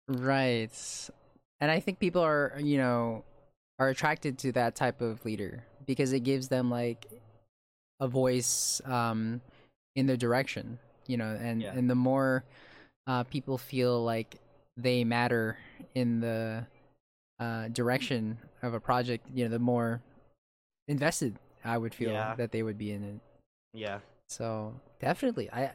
right 0.09 0.71
and 1.61 1.71
i 1.71 1.81
think 1.81 1.99
people 1.99 2.21
are 2.23 2.53
you 2.59 2.77
know 2.77 3.25
are 3.79 3.89
attracted 3.89 4.37
to 4.39 4.53
that 4.53 4.75
type 4.75 5.01
of 5.01 5.25
leader 5.25 5.65
because 5.87 6.13
it 6.13 6.21
gives 6.21 6.49
them 6.49 6.71
like 6.71 7.07
a 8.01 8.07
voice 8.07 8.83
um 8.85 9.41
in 9.97 10.07
their 10.07 10.17
direction 10.17 10.79
you 11.07 11.17
know 11.17 11.37
and 11.41 11.63
Yeah. 11.63 11.73
and 11.75 11.89
the 11.89 11.95
more 11.95 12.45
uh 13.07 13.25
people 13.25 13.57
feel 13.57 14.05
like 14.05 14.37
they 14.77 15.05
matter 15.05 15.57
in 15.95 16.21
the 16.21 16.67
uh 17.41 17.69
direction 17.69 18.37
of 18.63 18.75
a 18.75 18.81
project 18.81 19.27
you 19.33 19.45
know 19.45 19.51
the 19.51 19.59
more 19.59 20.03
invested 20.87 21.39
i 21.65 21.77
would 21.79 21.95
feel 21.95 22.13
Yeah. 22.13 22.35
that 22.37 22.53
they 22.53 22.63
would 22.63 22.79
be 22.79 22.93
in 22.93 23.03
it 23.05 23.21
yeah, 23.77 23.99
so 24.29 24.75
definitely 25.01 25.51
i 25.51 25.73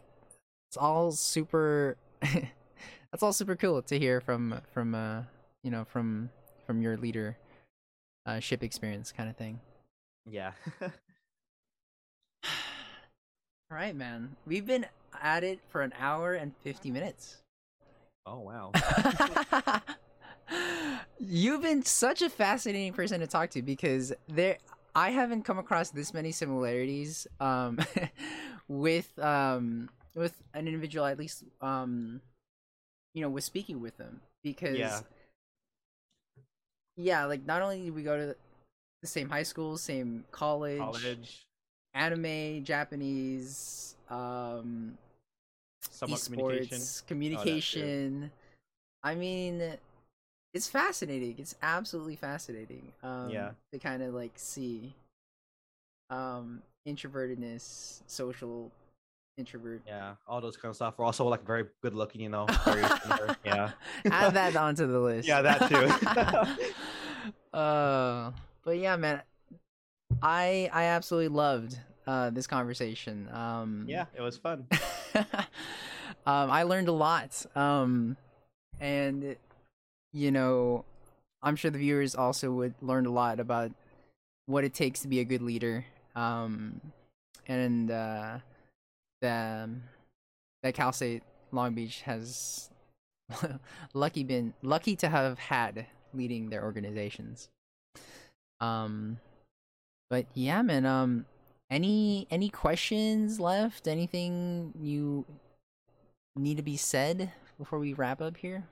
it's 0.69 0.77
all 0.77 1.11
super 1.11 1.97
that's 2.21 3.21
all 3.23 3.33
super 3.33 3.55
cool 3.55 3.81
to 3.83 3.99
hear 3.99 4.21
from 4.21 4.61
from 4.73 4.95
uh 4.95 5.23
you 5.63 5.71
know 5.71 5.83
from 5.85 6.29
from 6.65 6.81
your 6.81 6.95
leader 6.97 7.37
uh 8.25 8.39
ship 8.39 8.63
experience 8.63 9.11
kind 9.11 9.29
of 9.29 9.35
thing 9.35 9.59
yeah. 10.25 10.51
all 12.45 12.49
right 13.71 13.95
man 13.95 14.35
we've 14.45 14.65
been 14.65 14.85
at 15.21 15.43
it 15.43 15.59
for 15.67 15.81
an 15.81 15.93
hour 15.99 16.33
and 16.33 16.53
50 16.63 16.91
minutes 16.91 17.37
oh 18.25 18.39
wow. 18.39 18.71
You've 21.19 21.61
been 21.61 21.83
such 21.83 22.21
a 22.21 22.29
fascinating 22.29 22.93
person 22.93 23.19
to 23.19 23.27
talk 23.27 23.49
to 23.51 23.61
because 23.61 24.13
there 24.27 24.57
I 24.95 25.11
haven't 25.11 25.43
come 25.43 25.59
across 25.59 25.91
this 25.91 26.13
many 26.13 26.31
similarities 26.31 27.27
um 27.39 27.79
with 28.67 29.17
um 29.19 29.89
with 30.15 30.41
an 30.53 30.67
individual 30.67 31.05
at 31.05 31.17
least 31.17 31.43
um 31.61 32.21
you 33.13 33.21
know 33.21 33.29
with 33.29 33.43
speaking 33.43 33.81
with 33.81 33.97
them 33.97 34.21
because 34.43 34.77
Yeah. 34.77 34.99
yeah 36.95 37.25
like 37.25 37.45
not 37.45 37.61
only 37.61 37.83
did 37.83 37.95
we 37.95 38.03
go 38.03 38.17
to 38.17 38.35
the 39.01 39.07
same 39.07 39.29
high 39.29 39.43
school 39.43 39.77
same 39.77 40.25
college, 40.31 40.79
College, 40.79 41.47
anime 41.93 42.63
japanese 42.63 43.95
um 44.09 44.97
somewhat 45.99 46.23
communication. 46.23 46.77
esports, 46.77 47.05
communication. 47.07 48.31
I 49.03 49.15
mean, 49.15 49.77
it's 50.53 50.67
fascinating. 50.67 51.35
It's 51.37 51.55
absolutely 51.61 52.15
fascinating. 52.15 52.91
Um, 53.03 53.29
Yeah. 53.29 53.51
To 53.73 53.79
kind 53.79 54.01
of 54.03 54.13
like 54.13 54.31
see, 54.35 54.93
um, 56.09 56.61
introvertedness, 56.87 58.01
social 58.07 58.71
introvert. 59.37 59.81
Yeah, 59.85 60.15
all 60.27 60.41
those 60.41 60.57
kind 60.57 60.69
of 60.71 60.75
stuff. 60.75 60.95
We're 60.97 61.05
also 61.05 61.27
like 61.27 61.45
very 61.45 61.65
good 61.81 61.93
looking, 61.93 62.21
you 62.21 62.29
know. 62.29 62.45
Very. 62.65 62.83
Yeah. 63.45 63.71
Add 64.05 64.33
that 64.33 64.55
onto 64.67 64.85
the 64.87 64.99
list. 64.99 65.27
Yeah, 65.27 65.41
that 65.41 65.69
too. 65.69 66.63
uh, 67.57 68.31
but 68.63 68.77
yeah, 68.77 68.95
man, 68.97 69.21
I 70.21 70.69
I 70.73 70.85
absolutely 70.85 71.29
loved 71.29 71.77
uh 72.07 72.29
this 72.31 72.47
conversation. 72.47 73.29
Um, 73.31 73.85
Yeah, 73.87 74.05
it 74.15 74.21
was 74.21 74.37
fun. 74.37 74.67
um, 75.15 75.25
I 76.51 76.63
learned 76.63 76.87
a 76.87 76.93
lot. 76.93 77.45
Um, 77.55 78.17
and 78.79 79.35
you 80.11 80.31
know, 80.31 80.85
I'm 81.41 81.55
sure 81.55 81.71
the 81.71 81.77
viewers 81.77 82.15
also 82.15 82.51
would 82.51 82.73
learn 82.81 83.05
a 83.05 83.11
lot 83.11 83.39
about 83.39 83.71
what 84.45 84.63
it 84.63 84.73
takes 84.73 85.01
to 85.01 85.07
be 85.07 85.19
a 85.19 85.23
good 85.23 85.41
leader. 85.41 85.85
Um, 86.15 86.81
and 87.47 87.89
uh, 87.89 88.39
the 89.21 89.69
that 90.63 90.73
Cal 90.73 90.91
State 90.91 91.23
Long 91.51 91.73
Beach 91.73 92.01
has 92.01 92.69
lucky 93.93 94.23
been 94.23 94.53
lucky 94.61 94.95
to 94.97 95.09
have 95.09 95.39
had 95.39 95.85
leading 96.13 96.49
their 96.49 96.63
organizations. 96.63 97.49
Um, 98.59 99.19
but 100.09 100.25
yeah, 100.33 100.61
man. 100.61 100.85
Um, 100.85 101.25
any 101.69 102.27
any 102.31 102.49
questions 102.49 103.39
left? 103.39 103.87
Anything 103.87 104.73
you 104.79 105.25
need 106.35 106.57
to 106.57 106.63
be 106.63 106.77
said 106.77 107.31
before 107.57 107.79
we 107.79 107.93
wrap 107.93 108.21
up 108.21 108.37
here? 108.37 108.63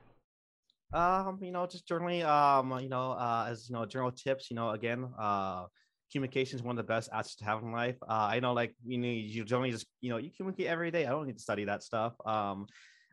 Um, 0.93 1.43
you 1.43 1.51
know, 1.51 1.67
just 1.67 1.87
generally, 1.87 2.23
um, 2.23 2.71
you 2.79 2.87
know, 2.89 3.11
uh, 3.11 3.47
as 3.49 3.69
you 3.69 3.73
know, 3.75 3.85
general 3.85 4.11
tips, 4.11 4.49
you 4.49 4.55
know, 4.55 4.69
again, 4.69 5.13
uh, 5.19 5.67
communication 6.11 6.55
is 6.57 6.63
one 6.63 6.77
of 6.79 6.85
the 6.85 6.87
best 6.87 7.09
assets 7.11 7.35
to 7.37 7.45
have 7.45 7.61
in 7.61 7.71
life. 7.73 7.97
Uh, 8.01 8.29
I 8.31 8.39
know, 8.39 8.53
like, 8.53 8.75
you 8.85 8.97
know, 8.97 9.07
you 9.09 9.43
generally 9.43 9.71
just, 9.71 9.87
you 9.99 10.09
know, 10.09 10.17
you 10.17 10.31
communicate 10.31 10.67
every 10.67 10.89
day. 10.91 11.05
I 11.05 11.09
don't 11.09 11.27
need 11.27 11.35
to 11.37 11.43
study 11.43 11.65
that 11.65 11.83
stuff. 11.83 12.15
Um, 12.25 12.67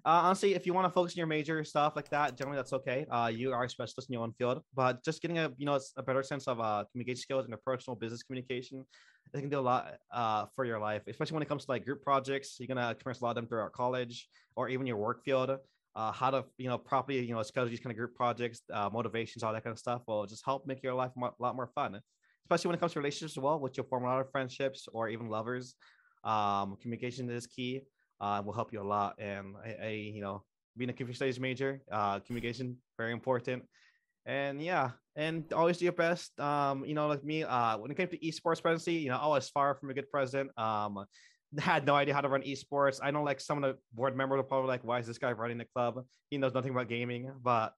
Uh, 0.06 0.20
honestly, 0.28 0.52
if 0.54 0.66
you 0.66 0.74
want 0.74 0.84
to 0.86 0.90
focus 0.92 1.14
on 1.14 1.18
your 1.18 1.26
major 1.26 1.64
stuff 1.64 1.96
like 1.96 2.10
that, 2.10 2.36
generally 2.36 2.58
that's 2.58 2.74
okay. 2.74 3.06
Uh, 3.10 3.28
you 3.28 3.52
are 3.54 3.64
a 3.64 3.68
specialist 3.70 4.08
in 4.10 4.14
your 4.14 4.22
own 4.22 4.34
field, 4.34 4.62
but 4.74 5.02
just 5.02 5.22
getting 5.22 5.38
a 5.38 5.48
you 5.56 5.64
know 5.66 5.80
a 5.96 6.02
better 6.02 6.22
sense 6.22 6.46
of 6.46 6.60
uh 6.60 6.84
communication 6.92 7.22
skills 7.22 7.46
and 7.46 7.56
personal 7.64 7.96
business 7.96 8.22
communication, 8.22 8.84
I 9.34 9.40
can 9.40 9.48
do 9.50 9.58
a 9.58 9.66
lot 9.72 9.98
uh 10.12 10.46
for 10.54 10.64
your 10.64 10.78
life, 10.78 11.04
especially 11.08 11.34
when 11.36 11.42
it 11.42 11.48
comes 11.48 11.64
to 11.66 11.70
like 11.72 11.84
group 11.84 12.02
projects. 12.02 12.60
You're 12.60 12.68
gonna 12.68 12.90
experience 12.90 13.20
a 13.20 13.24
lot 13.24 13.30
of 13.30 13.36
them 13.36 13.48
throughout 13.48 13.72
college 13.72 14.28
or 14.56 14.68
even 14.68 14.86
your 14.86 14.98
work 14.98 15.24
field. 15.24 15.50
Uh, 15.96 16.10
how 16.10 16.30
to 16.30 16.44
you 16.58 16.68
know 16.68 16.76
properly 16.76 17.24
you 17.24 17.34
know 17.34 17.42
schedule 17.42 17.68
these 17.68 17.80
kind 17.80 17.92
of 17.92 17.96
group 17.96 18.14
projects, 18.14 18.62
uh, 18.72 18.90
motivations, 18.92 19.42
all 19.42 19.52
that 19.52 19.62
kind 19.62 19.72
of 19.72 19.78
stuff 19.78 20.02
will 20.08 20.26
just 20.26 20.44
help 20.44 20.66
make 20.66 20.82
your 20.82 20.94
life 20.94 21.12
a 21.16 21.30
lot 21.38 21.54
more 21.54 21.68
fun, 21.74 22.00
especially 22.44 22.68
when 22.68 22.74
it 22.76 22.80
comes 22.80 22.92
to 22.92 22.98
relationships 22.98 23.36
as 23.36 23.42
well, 23.42 23.60
which 23.60 23.76
you'll 23.76 23.86
form 23.86 24.04
a 24.04 24.06
lot 24.06 24.20
of 24.20 24.30
friendships 24.30 24.88
or 24.92 25.08
even 25.08 25.28
lovers. 25.28 25.76
Um, 26.24 26.76
communication 26.80 27.28
is 27.30 27.46
key 27.46 27.82
uh, 28.20 28.42
will 28.44 28.52
help 28.52 28.72
you 28.72 28.80
a 28.80 28.82
lot. 28.82 29.14
And 29.18 29.54
I, 29.62 29.76
I, 29.82 29.88
you 29.90 30.20
know, 30.20 30.44
being 30.76 30.90
a 30.90 30.92
computer 30.92 31.16
studies 31.16 31.40
major, 31.40 31.82
uh, 31.90 32.20
communication 32.20 32.76
very 32.98 33.12
important. 33.12 33.64
And 34.26 34.62
yeah, 34.62 34.92
and 35.16 35.52
always 35.52 35.76
do 35.78 35.84
your 35.84 35.92
best. 35.92 36.38
Um, 36.40 36.84
you 36.84 36.94
know, 36.94 37.06
like 37.08 37.22
me, 37.22 37.44
uh, 37.44 37.76
when 37.76 37.90
it 37.90 37.96
came 37.96 38.08
to 38.08 38.18
esports 38.18 38.62
presidency, 38.62 38.94
you 38.94 39.10
know, 39.10 39.18
I 39.18 39.26
was 39.26 39.50
far 39.50 39.74
from 39.74 39.90
a 39.90 39.94
good 39.94 40.10
president. 40.10 40.50
Um, 40.58 41.04
had 41.58 41.86
no 41.86 41.94
idea 41.94 42.14
how 42.14 42.20
to 42.20 42.28
run 42.28 42.42
esports. 42.42 43.00
I 43.02 43.10
know 43.10 43.22
like 43.22 43.40
some 43.40 43.62
of 43.62 43.70
the 43.70 43.78
board 43.92 44.16
members 44.16 44.40
are 44.40 44.44
probably 44.44 44.68
like, 44.68 44.84
why 44.84 44.98
is 44.98 45.06
this 45.06 45.18
guy 45.18 45.32
running 45.32 45.58
the 45.58 45.64
club? 45.64 46.04
He 46.30 46.38
knows 46.38 46.54
nothing 46.54 46.70
about 46.70 46.88
gaming, 46.88 47.32
but 47.42 47.74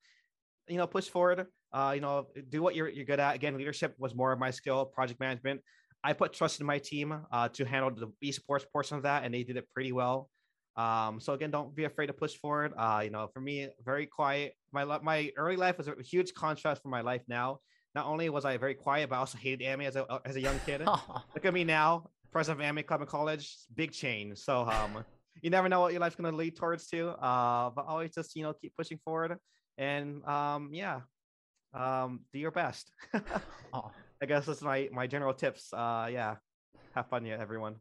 you 0.69 0.77
know, 0.77 0.87
push 0.87 1.09
forward. 1.09 1.47
Uh, 1.73 1.93
you 1.95 2.01
know, 2.01 2.27
do 2.49 2.63
what 2.63 2.75
you're 2.75 2.89
you're 2.89 3.05
good 3.05 3.21
at. 3.21 3.35
Again, 3.35 3.57
leadership 3.57 3.95
was 3.99 4.15
more 4.15 4.33
of 4.33 4.39
my 4.39 4.51
skill, 4.51 4.85
project 4.87 5.21
management. 5.21 5.61
I 6.03 6.13
put 6.13 6.33
trust 6.33 6.61
in 6.61 6.67
my 6.67 6.79
team 6.79 7.19
uh, 7.33 7.49
to 7.51 7.65
handle 7.65 7.91
the 7.91 8.13
esports 8.25 8.65
portion 8.73 8.97
of 8.97 9.03
that, 9.03 9.25
and 9.25 9.35
they 9.35 9.43
did 9.43 9.57
it 9.57 9.69
pretty 9.75 9.93
well. 9.93 10.31
Um, 10.77 11.21
so 11.21 11.33
again, 11.33 11.51
don't 11.51 11.75
be 11.75 11.85
afraid 11.85 12.07
to 12.07 12.13
push 12.13 12.35
forward. 12.35 12.73
Uh, 12.77 13.01
you 13.05 13.11
know, 13.11 13.29
for 13.33 13.41
me, 13.41 13.69
very 13.85 14.07
quiet. 14.07 14.55
My 14.73 14.85
my 14.85 15.31
early 15.37 15.57
life 15.57 15.79
was 15.79 15.89
a 15.89 15.95
huge 16.03 16.35
contrast 16.35 16.83
from 16.83 16.91
my 16.91 17.01
life 17.01 17.23
now. 17.29 17.61
Not 17.95 18.07
only 18.07 18.29
was 18.29 18.45
I 18.45 18.59
very 18.59 18.75
quiet, 18.75 19.09
but 19.09 19.17
I 19.17 19.19
also 19.21 19.39
hated 19.39 19.65
anime 19.65 19.83
as 19.83 19.97
a 19.97 20.21
as 20.25 20.37
a 20.37 20.41
young 20.41 20.61
kid. 20.67 20.83
Look 21.35 21.45
at 21.45 21.55
me 21.55 21.65
now, 21.65 22.11
president 22.31 22.61
of 22.61 22.67
anime 22.67 22.85
club 22.85 23.01
in 23.01 23.07
college, 23.07 23.57
big 23.75 23.93
change. 23.93 24.39
So 24.39 24.69
um, 24.69 25.05
you 25.43 25.51
never 25.51 25.69
know 25.69 25.81
what 25.81 25.93
your 25.93 26.01
life's 26.01 26.17
gonna 26.17 26.37
lead 26.37 26.57
towards 26.57 26.87
to. 26.89 27.11
Uh, 27.11 27.71
but 27.71 27.87
always 27.87 28.15
just 28.15 28.37
you 28.37 28.43
know 28.43 28.53
keep 28.53 28.75
pushing 28.77 28.99
forward, 29.05 29.39
and 29.79 30.25
um, 30.25 30.71
yeah, 30.73 31.01
um, 31.75 32.21
do 32.33 32.39
your 32.39 32.51
best. 32.51 32.91
oh. 33.73 33.91
I 34.23 34.25
guess 34.25 34.47
that's 34.47 34.63
my 34.63 34.89
my 34.93 35.07
general 35.07 35.35
tips. 35.35 35.71
Uh, 35.75 36.09
yeah, 36.11 36.37
have 36.95 37.07
fun, 37.09 37.27
yeah, 37.27 37.37
everyone. 37.39 37.77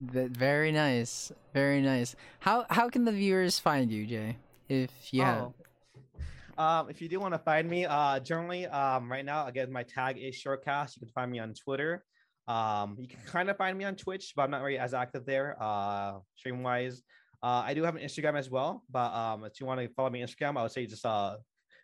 very 0.00 0.70
nice, 0.70 1.32
very 1.52 1.82
nice. 1.82 2.14
How 2.38 2.66
how 2.70 2.88
can 2.88 3.04
the 3.04 3.10
viewers 3.10 3.58
find 3.58 3.90
you, 3.90 4.06
Jay? 4.06 4.36
If 4.68 4.90
you 5.12 5.22
oh. 5.22 5.24
have. 5.24 5.52
Um, 6.60 6.90
if 6.90 7.00
you 7.00 7.08
do 7.08 7.18
want 7.18 7.32
to 7.32 7.38
find 7.38 7.70
me, 7.70 7.86
uh, 7.86 8.20
generally, 8.20 8.66
um, 8.66 9.10
right 9.10 9.24
now, 9.24 9.46
again, 9.46 9.72
my 9.72 9.82
tag 9.82 10.18
is 10.18 10.36
Shirocast. 10.36 10.94
You 10.94 11.00
can 11.00 11.08
find 11.14 11.30
me 11.30 11.38
on 11.38 11.54
Twitter. 11.54 12.04
Um, 12.48 12.96
you 12.98 13.08
can 13.08 13.18
kind 13.24 13.48
of 13.48 13.56
find 13.56 13.78
me 13.78 13.84
on 13.84 13.96
Twitch, 13.96 14.34
but 14.36 14.42
I'm 14.42 14.50
not 14.50 14.60
really 14.60 14.76
as 14.76 14.92
active 14.92 15.24
there, 15.24 15.56
uh, 15.58 16.18
stream 16.36 16.62
wise. 16.62 17.00
Uh, 17.42 17.62
I 17.64 17.72
do 17.72 17.82
have 17.84 17.96
an 17.96 18.02
Instagram 18.02 18.38
as 18.38 18.50
well, 18.50 18.84
but 18.90 19.10
um, 19.14 19.44
if 19.44 19.58
you 19.58 19.64
want 19.64 19.80
to 19.80 19.88
follow 19.94 20.10
me 20.10 20.20
on 20.20 20.28
Instagram, 20.28 20.58
I 20.58 20.62
would 20.64 20.70
say 20.70 20.84
just 20.84 21.06
uh, 21.06 21.36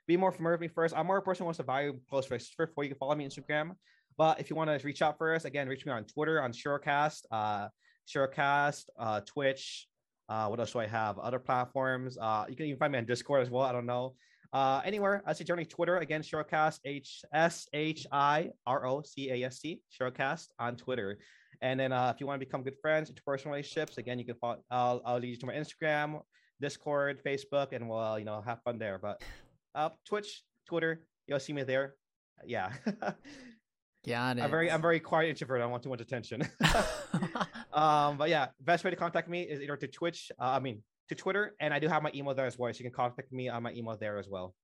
be 0.06 0.18
more 0.18 0.30
familiar 0.30 0.56
with 0.56 0.60
me 0.60 0.68
first. 0.68 0.94
I'm 0.94 1.06
more 1.06 1.16
a 1.16 1.22
person 1.22 1.44
who 1.44 1.46
wants 1.46 1.56
to 1.56 1.62
value 1.62 1.98
close 2.10 2.26
first 2.26 2.54
before 2.58 2.84
you 2.84 2.90
can 2.90 2.98
follow 2.98 3.14
me 3.14 3.24
on 3.24 3.30
Instagram. 3.30 3.76
But 4.18 4.40
if 4.40 4.50
you 4.50 4.56
want 4.56 4.68
to 4.68 4.86
reach 4.86 5.00
out 5.00 5.16
first, 5.16 5.46
again, 5.46 5.68
reach 5.68 5.86
me 5.86 5.92
on 5.92 6.04
Twitter 6.04 6.42
on 6.42 6.52
Shirocast, 6.52 7.22
uh, 7.32 7.68
uh, 8.98 9.20
Twitch. 9.24 9.88
Uh, 10.28 10.48
what 10.48 10.60
else 10.60 10.72
do 10.72 10.80
I 10.80 10.86
have? 10.86 11.18
Other 11.18 11.38
platforms. 11.38 12.18
Uh, 12.20 12.44
you 12.46 12.56
can 12.56 12.66
even 12.66 12.78
find 12.78 12.92
me 12.92 12.98
on 12.98 13.06
Discord 13.06 13.40
as 13.40 13.48
well. 13.48 13.62
I 13.62 13.72
don't 13.72 13.86
know. 13.86 14.16
Uh, 14.52 14.80
anywhere. 14.84 15.22
I 15.26 15.32
say 15.32 15.44
generally 15.44 15.66
Twitter 15.66 15.98
again. 15.98 16.22
Shirocast 16.22 16.80
H 16.84 17.22
S 17.32 17.68
H 17.72 18.06
I 18.12 18.50
R 18.66 18.86
O 18.86 19.02
C 19.02 19.30
A 19.30 19.44
S 19.44 19.60
T. 19.60 19.80
Shirocast 19.98 20.48
on 20.58 20.76
Twitter. 20.76 21.18
And 21.62 21.80
then 21.80 21.92
uh, 21.92 22.12
if 22.14 22.20
you 22.20 22.26
want 22.26 22.40
to 22.40 22.46
become 22.46 22.62
good 22.62 22.76
friends, 22.80 23.10
interpersonal 23.10 23.46
relationships, 23.46 23.98
again, 23.98 24.18
you 24.18 24.24
can 24.24 24.34
follow. 24.36 24.58
I'll, 24.70 25.00
I'll 25.04 25.18
lead 25.18 25.28
you 25.28 25.36
to 25.36 25.46
my 25.46 25.54
Instagram, 25.54 26.20
Discord, 26.60 27.22
Facebook, 27.24 27.72
and 27.72 27.88
we'll 27.88 28.18
you 28.18 28.24
know 28.24 28.42
have 28.42 28.62
fun 28.62 28.78
there. 28.78 28.98
But 28.98 29.22
uh, 29.74 29.90
Twitch, 30.04 30.42
Twitter. 30.66 31.06
You'll 31.26 31.40
see 31.40 31.52
me 31.52 31.62
there. 31.62 31.94
Yeah. 32.44 32.72
Got 34.06 34.38
it. 34.38 34.42
I'm 34.42 34.50
very, 34.50 34.70
I'm 34.70 34.80
very 34.80 35.00
quiet 35.00 35.30
introvert. 35.30 35.58
I 35.58 35.64
don't 35.64 35.72
want 35.72 35.82
too 35.82 35.88
much 35.88 36.00
attention. 36.00 36.42
um, 37.72 38.16
but 38.16 38.28
yeah, 38.28 38.48
best 38.60 38.84
way 38.84 38.90
to 38.90 38.96
contact 38.96 39.28
me 39.28 39.42
is 39.42 39.60
either 39.60 39.76
to 39.76 39.88
Twitch. 39.88 40.30
Uh, 40.38 40.44
I 40.44 40.60
mean, 40.60 40.82
to 41.08 41.14
Twitter, 41.14 41.54
and 41.60 41.72
I 41.72 41.78
do 41.78 41.88
have 41.88 42.02
my 42.02 42.10
email 42.14 42.34
there 42.34 42.46
as 42.46 42.58
well. 42.58 42.72
So 42.72 42.78
you 42.78 42.84
can 42.84 42.92
contact 42.92 43.32
me 43.32 43.48
on 43.48 43.62
my 43.62 43.72
email 43.72 43.96
there 43.96 44.18
as 44.18 44.28
well. 44.28 44.54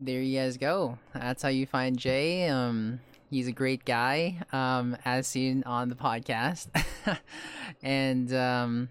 There 0.00 0.20
you 0.20 0.38
guys 0.38 0.56
go. 0.56 0.98
That's 1.14 1.42
how 1.42 1.48
you 1.48 1.66
find 1.66 1.96
Jay. 1.96 2.48
Um, 2.48 3.00
he's 3.30 3.46
a 3.46 3.52
great 3.52 3.84
guy, 3.84 4.42
um, 4.52 4.96
as 5.04 5.26
seen 5.26 5.62
on 5.64 5.88
the 5.88 5.94
podcast. 5.94 6.66
and 7.82 8.32
um, 8.34 8.88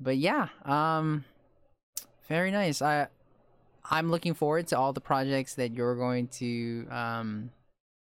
but 0.00 0.16
yeah, 0.16 0.48
um, 0.64 1.24
very 2.28 2.50
nice. 2.50 2.82
I 2.82 3.08
I'm 3.90 4.10
looking 4.10 4.34
forward 4.34 4.66
to 4.68 4.78
all 4.78 4.92
the 4.92 5.00
projects 5.00 5.54
that 5.54 5.72
you're 5.72 5.94
going 5.94 6.28
to 6.28 6.86
um, 6.90 7.50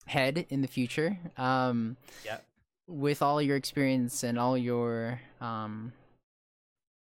head 0.06 0.46
in 0.50 0.62
the 0.62 0.68
future. 0.68 1.18
Um, 1.38 1.98
yeah. 2.26 2.38
With 2.88 3.22
all 3.22 3.42
your 3.42 3.56
experience 3.56 4.24
and 4.24 4.38
all 4.38 4.58
your 4.58 5.20
um, 5.42 5.94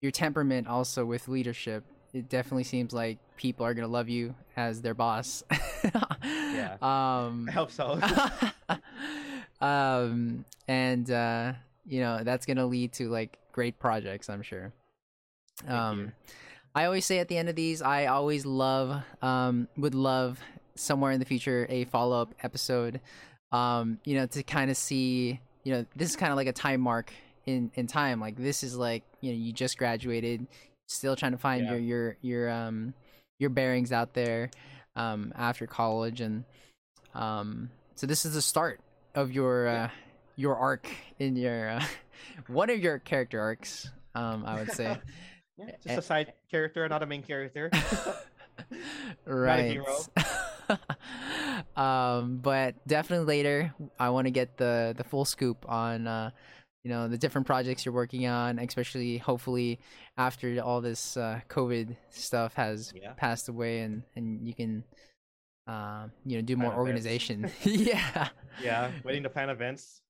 your 0.01 0.11
temperament, 0.11 0.67
also 0.67 1.05
with 1.05 1.27
leadership, 1.27 1.83
it 2.13 2.27
definitely 2.27 2.63
seems 2.63 2.93
like 2.93 3.19
people 3.37 3.65
are 3.65 3.73
gonna 3.73 3.87
love 3.87 4.09
you 4.09 4.35
as 4.57 4.81
their 4.81 4.93
boss. 4.93 5.43
yeah. 6.23 6.77
Um, 6.81 7.47
I 7.49 7.51
hope 7.51 7.71
so. 7.71 7.99
um, 9.65 10.45
and 10.67 11.09
uh, 11.09 11.53
you 11.85 12.01
know 12.01 12.23
that's 12.23 12.45
gonna 12.45 12.65
lead 12.65 12.93
to 12.93 13.09
like 13.09 13.37
great 13.51 13.79
projects. 13.79 14.29
I'm 14.29 14.41
sure. 14.41 14.73
Thank 15.59 15.71
um. 15.71 15.99
You 15.99 16.11
I 16.73 16.85
always 16.85 17.05
say 17.05 17.19
at 17.19 17.27
the 17.27 17.37
end 17.37 17.49
of 17.49 17.55
these, 17.55 17.81
I 17.81 18.05
always 18.05 18.45
love, 18.45 19.03
um, 19.21 19.67
would 19.75 19.93
love 19.93 20.39
somewhere 20.75 21.11
in 21.11 21.19
the 21.19 21.25
future 21.25 21.65
a 21.69 21.83
follow 21.85 22.21
up 22.21 22.33
episode, 22.43 23.01
um, 23.51 23.99
you 24.05 24.15
know, 24.15 24.25
to 24.27 24.43
kind 24.43 24.71
of 24.71 24.77
see, 24.77 25.41
you 25.63 25.73
know, 25.73 25.85
this 25.95 26.09
is 26.09 26.15
kind 26.15 26.31
of 26.31 26.37
like 26.37 26.47
a 26.47 26.53
time 26.53 26.79
mark 26.79 27.11
in 27.45 27.72
in 27.76 27.88
time. 27.88 28.19
Like 28.19 28.38
this 28.38 28.63
is 28.63 28.76
like, 28.76 29.03
you 29.22 29.31
know, 29.31 29.38
you 29.38 29.51
just 29.51 29.77
graduated, 29.77 30.47
still 30.88 31.15
trying 31.15 31.34
to 31.34 31.38
find 31.38 31.65
yeah. 31.65 31.72
your 31.72 31.80
your 31.80 32.18
your 32.22 32.49
um 32.49 32.93
your 33.39 33.49
bearings 33.49 33.91
out 33.91 34.13
there, 34.13 34.51
um, 34.95 35.34
after 35.35 35.65
college, 35.68 36.22
and 36.22 36.43
um, 37.13 37.69
so 37.95 38.07
this 38.07 38.26
is 38.26 38.35
the 38.35 38.41
start 38.41 38.80
of 39.15 39.31
your 39.31 39.68
uh, 39.68 39.89
your 40.35 40.55
arc 40.55 40.88
in 41.19 41.35
your 41.35 41.69
uh, 41.69 41.84
one 42.47 42.69
of 42.69 42.80
your 42.80 42.99
character 42.99 43.39
arcs, 43.39 43.89
um, 44.15 44.45
I 44.45 44.55
would 44.59 44.72
say. 44.72 44.97
Yeah, 45.57 45.76
just 45.84 45.99
a 45.99 46.01
side 46.01 46.34
character, 46.49 46.88
not 46.89 47.03
a 47.03 47.05
main 47.05 47.22
character. 47.22 47.69
right. 49.26 49.77
um, 51.76 52.39
but 52.41 52.76
definitely 52.88 53.27
later, 53.27 53.76
I 53.99 54.09
want 54.09 54.26
to 54.26 54.31
get 54.31 54.57
the 54.57 54.95
the 54.97 55.03
full 55.03 55.26
scoop 55.26 55.69
on, 55.69 56.07
uh, 56.07 56.31
you 56.83 56.89
know, 56.89 57.07
the 57.07 57.17
different 57.17 57.45
projects 57.45 57.85
you're 57.85 57.93
working 57.93 58.25
on, 58.25 58.57
especially 58.59 59.17
hopefully 59.17 59.79
after 60.17 60.59
all 60.59 60.81
this 60.81 61.15
uh, 61.15 61.41
COVID 61.49 61.95
stuff 62.09 62.53
has 62.55 62.91
yeah. 62.95 63.13
passed 63.13 63.49
away, 63.49 63.81
and 63.81 64.03
and 64.15 64.47
you 64.47 64.53
can, 64.53 64.83
uh, 65.67 66.07
you 66.25 66.37
know, 66.37 66.41
do 66.41 66.55
plan 66.55 66.69
more 66.69 66.77
organization. 66.77 67.51
yeah. 67.63 68.29
Yeah, 68.61 68.91
waiting 69.03 69.23
to 69.23 69.29
plan 69.29 69.49
events. 69.49 70.01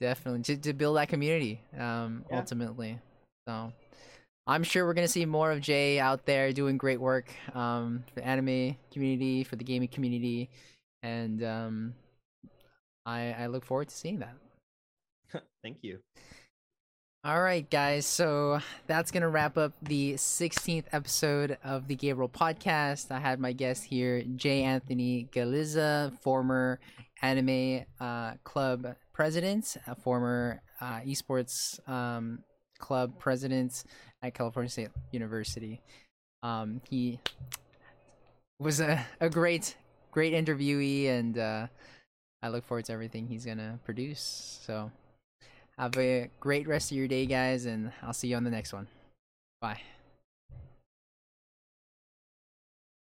Definitely 0.00 0.42
to 0.42 0.56
to 0.58 0.72
build 0.74 0.98
that 0.98 1.08
community. 1.08 1.62
Um, 1.76 2.24
yeah. 2.30 2.38
ultimately, 2.38 2.98
so. 3.48 3.72
I'm 4.48 4.62
sure 4.62 4.86
we're 4.86 4.94
gonna 4.94 5.08
see 5.08 5.26
more 5.26 5.50
of 5.50 5.60
Jay 5.60 5.98
out 5.98 6.24
there 6.24 6.52
doing 6.52 6.76
great 6.76 7.00
work 7.00 7.32
um, 7.52 8.04
for 8.06 8.20
the 8.20 8.24
anime 8.24 8.76
community, 8.92 9.42
for 9.42 9.56
the 9.56 9.64
gaming 9.64 9.88
community, 9.88 10.50
and 11.02 11.42
um, 11.42 11.94
I 13.04 13.32
I 13.32 13.46
look 13.46 13.64
forward 13.64 13.88
to 13.88 13.96
seeing 13.96 14.20
that. 14.20 14.36
Thank 15.66 15.78
you. 15.82 15.98
All 17.24 17.42
right, 17.42 17.68
guys. 17.68 18.06
So 18.06 18.60
that's 18.86 19.10
gonna 19.10 19.28
wrap 19.28 19.58
up 19.58 19.72
the 19.82 20.14
16th 20.14 20.84
episode 20.92 21.58
of 21.64 21.88
the 21.88 21.96
Gabriel 21.96 22.28
podcast. 22.28 23.10
I 23.10 23.18
had 23.18 23.40
my 23.40 23.52
guest 23.52 23.82
here, 23.82 24.22
Jay 24.36 24.62
Anthony 24.62 25.28
Galiza, 25.32 26.16
former 26.20 26.78
anime 27.20 27.84
uh, 27.98 28.34
club 28.44 28.94
president, 29.12 29.76
a 29.88 29.96
former 29.96 30.62
uh, 30.80 31.00
esports 31.00 31.80
um, 31.88 32.44
club 32.78 33.18
president 33.18 33.82
at 34.22 34.34
California 34.34 34.70
State 34.70 34.90
University. 35.10 35.82
Um, 36.44 36.80
he 36.88 37.18
was 38.60 38.78
a, 38.78 39.04
a 39.20 39.28
great, 39.28 39.74
great 40.12 40.32
interviewee, 40.32 41.08
and 41.08 41.36
uh, 41.36 41.66
I 42.40 42.50
look 42.50 42.64
forward 42.64 42.84
to 42.84 42.92
everything 42.92 43.26
he's 43.26 43.44
gonna 43.44 43.80
produce. 43.84 44.60
So, 44.64 44.92
Have 45.78 45.96
a 45.98 46.30
great 46.40 46.66
rest 46.66 46.90
of 46.90 46.96
your 46.96 47.08
day, 47.08 47.26
guys, 47.26 47.66
and 47.66 47.92
I'll 48.02 48.14
see 48.14 48.28
you 48.28 48.36
on 48.36 48.44
the 48.44 48.50
next 48.50 48.72
one. 48.72 48.88
Bye. 49.60 49.80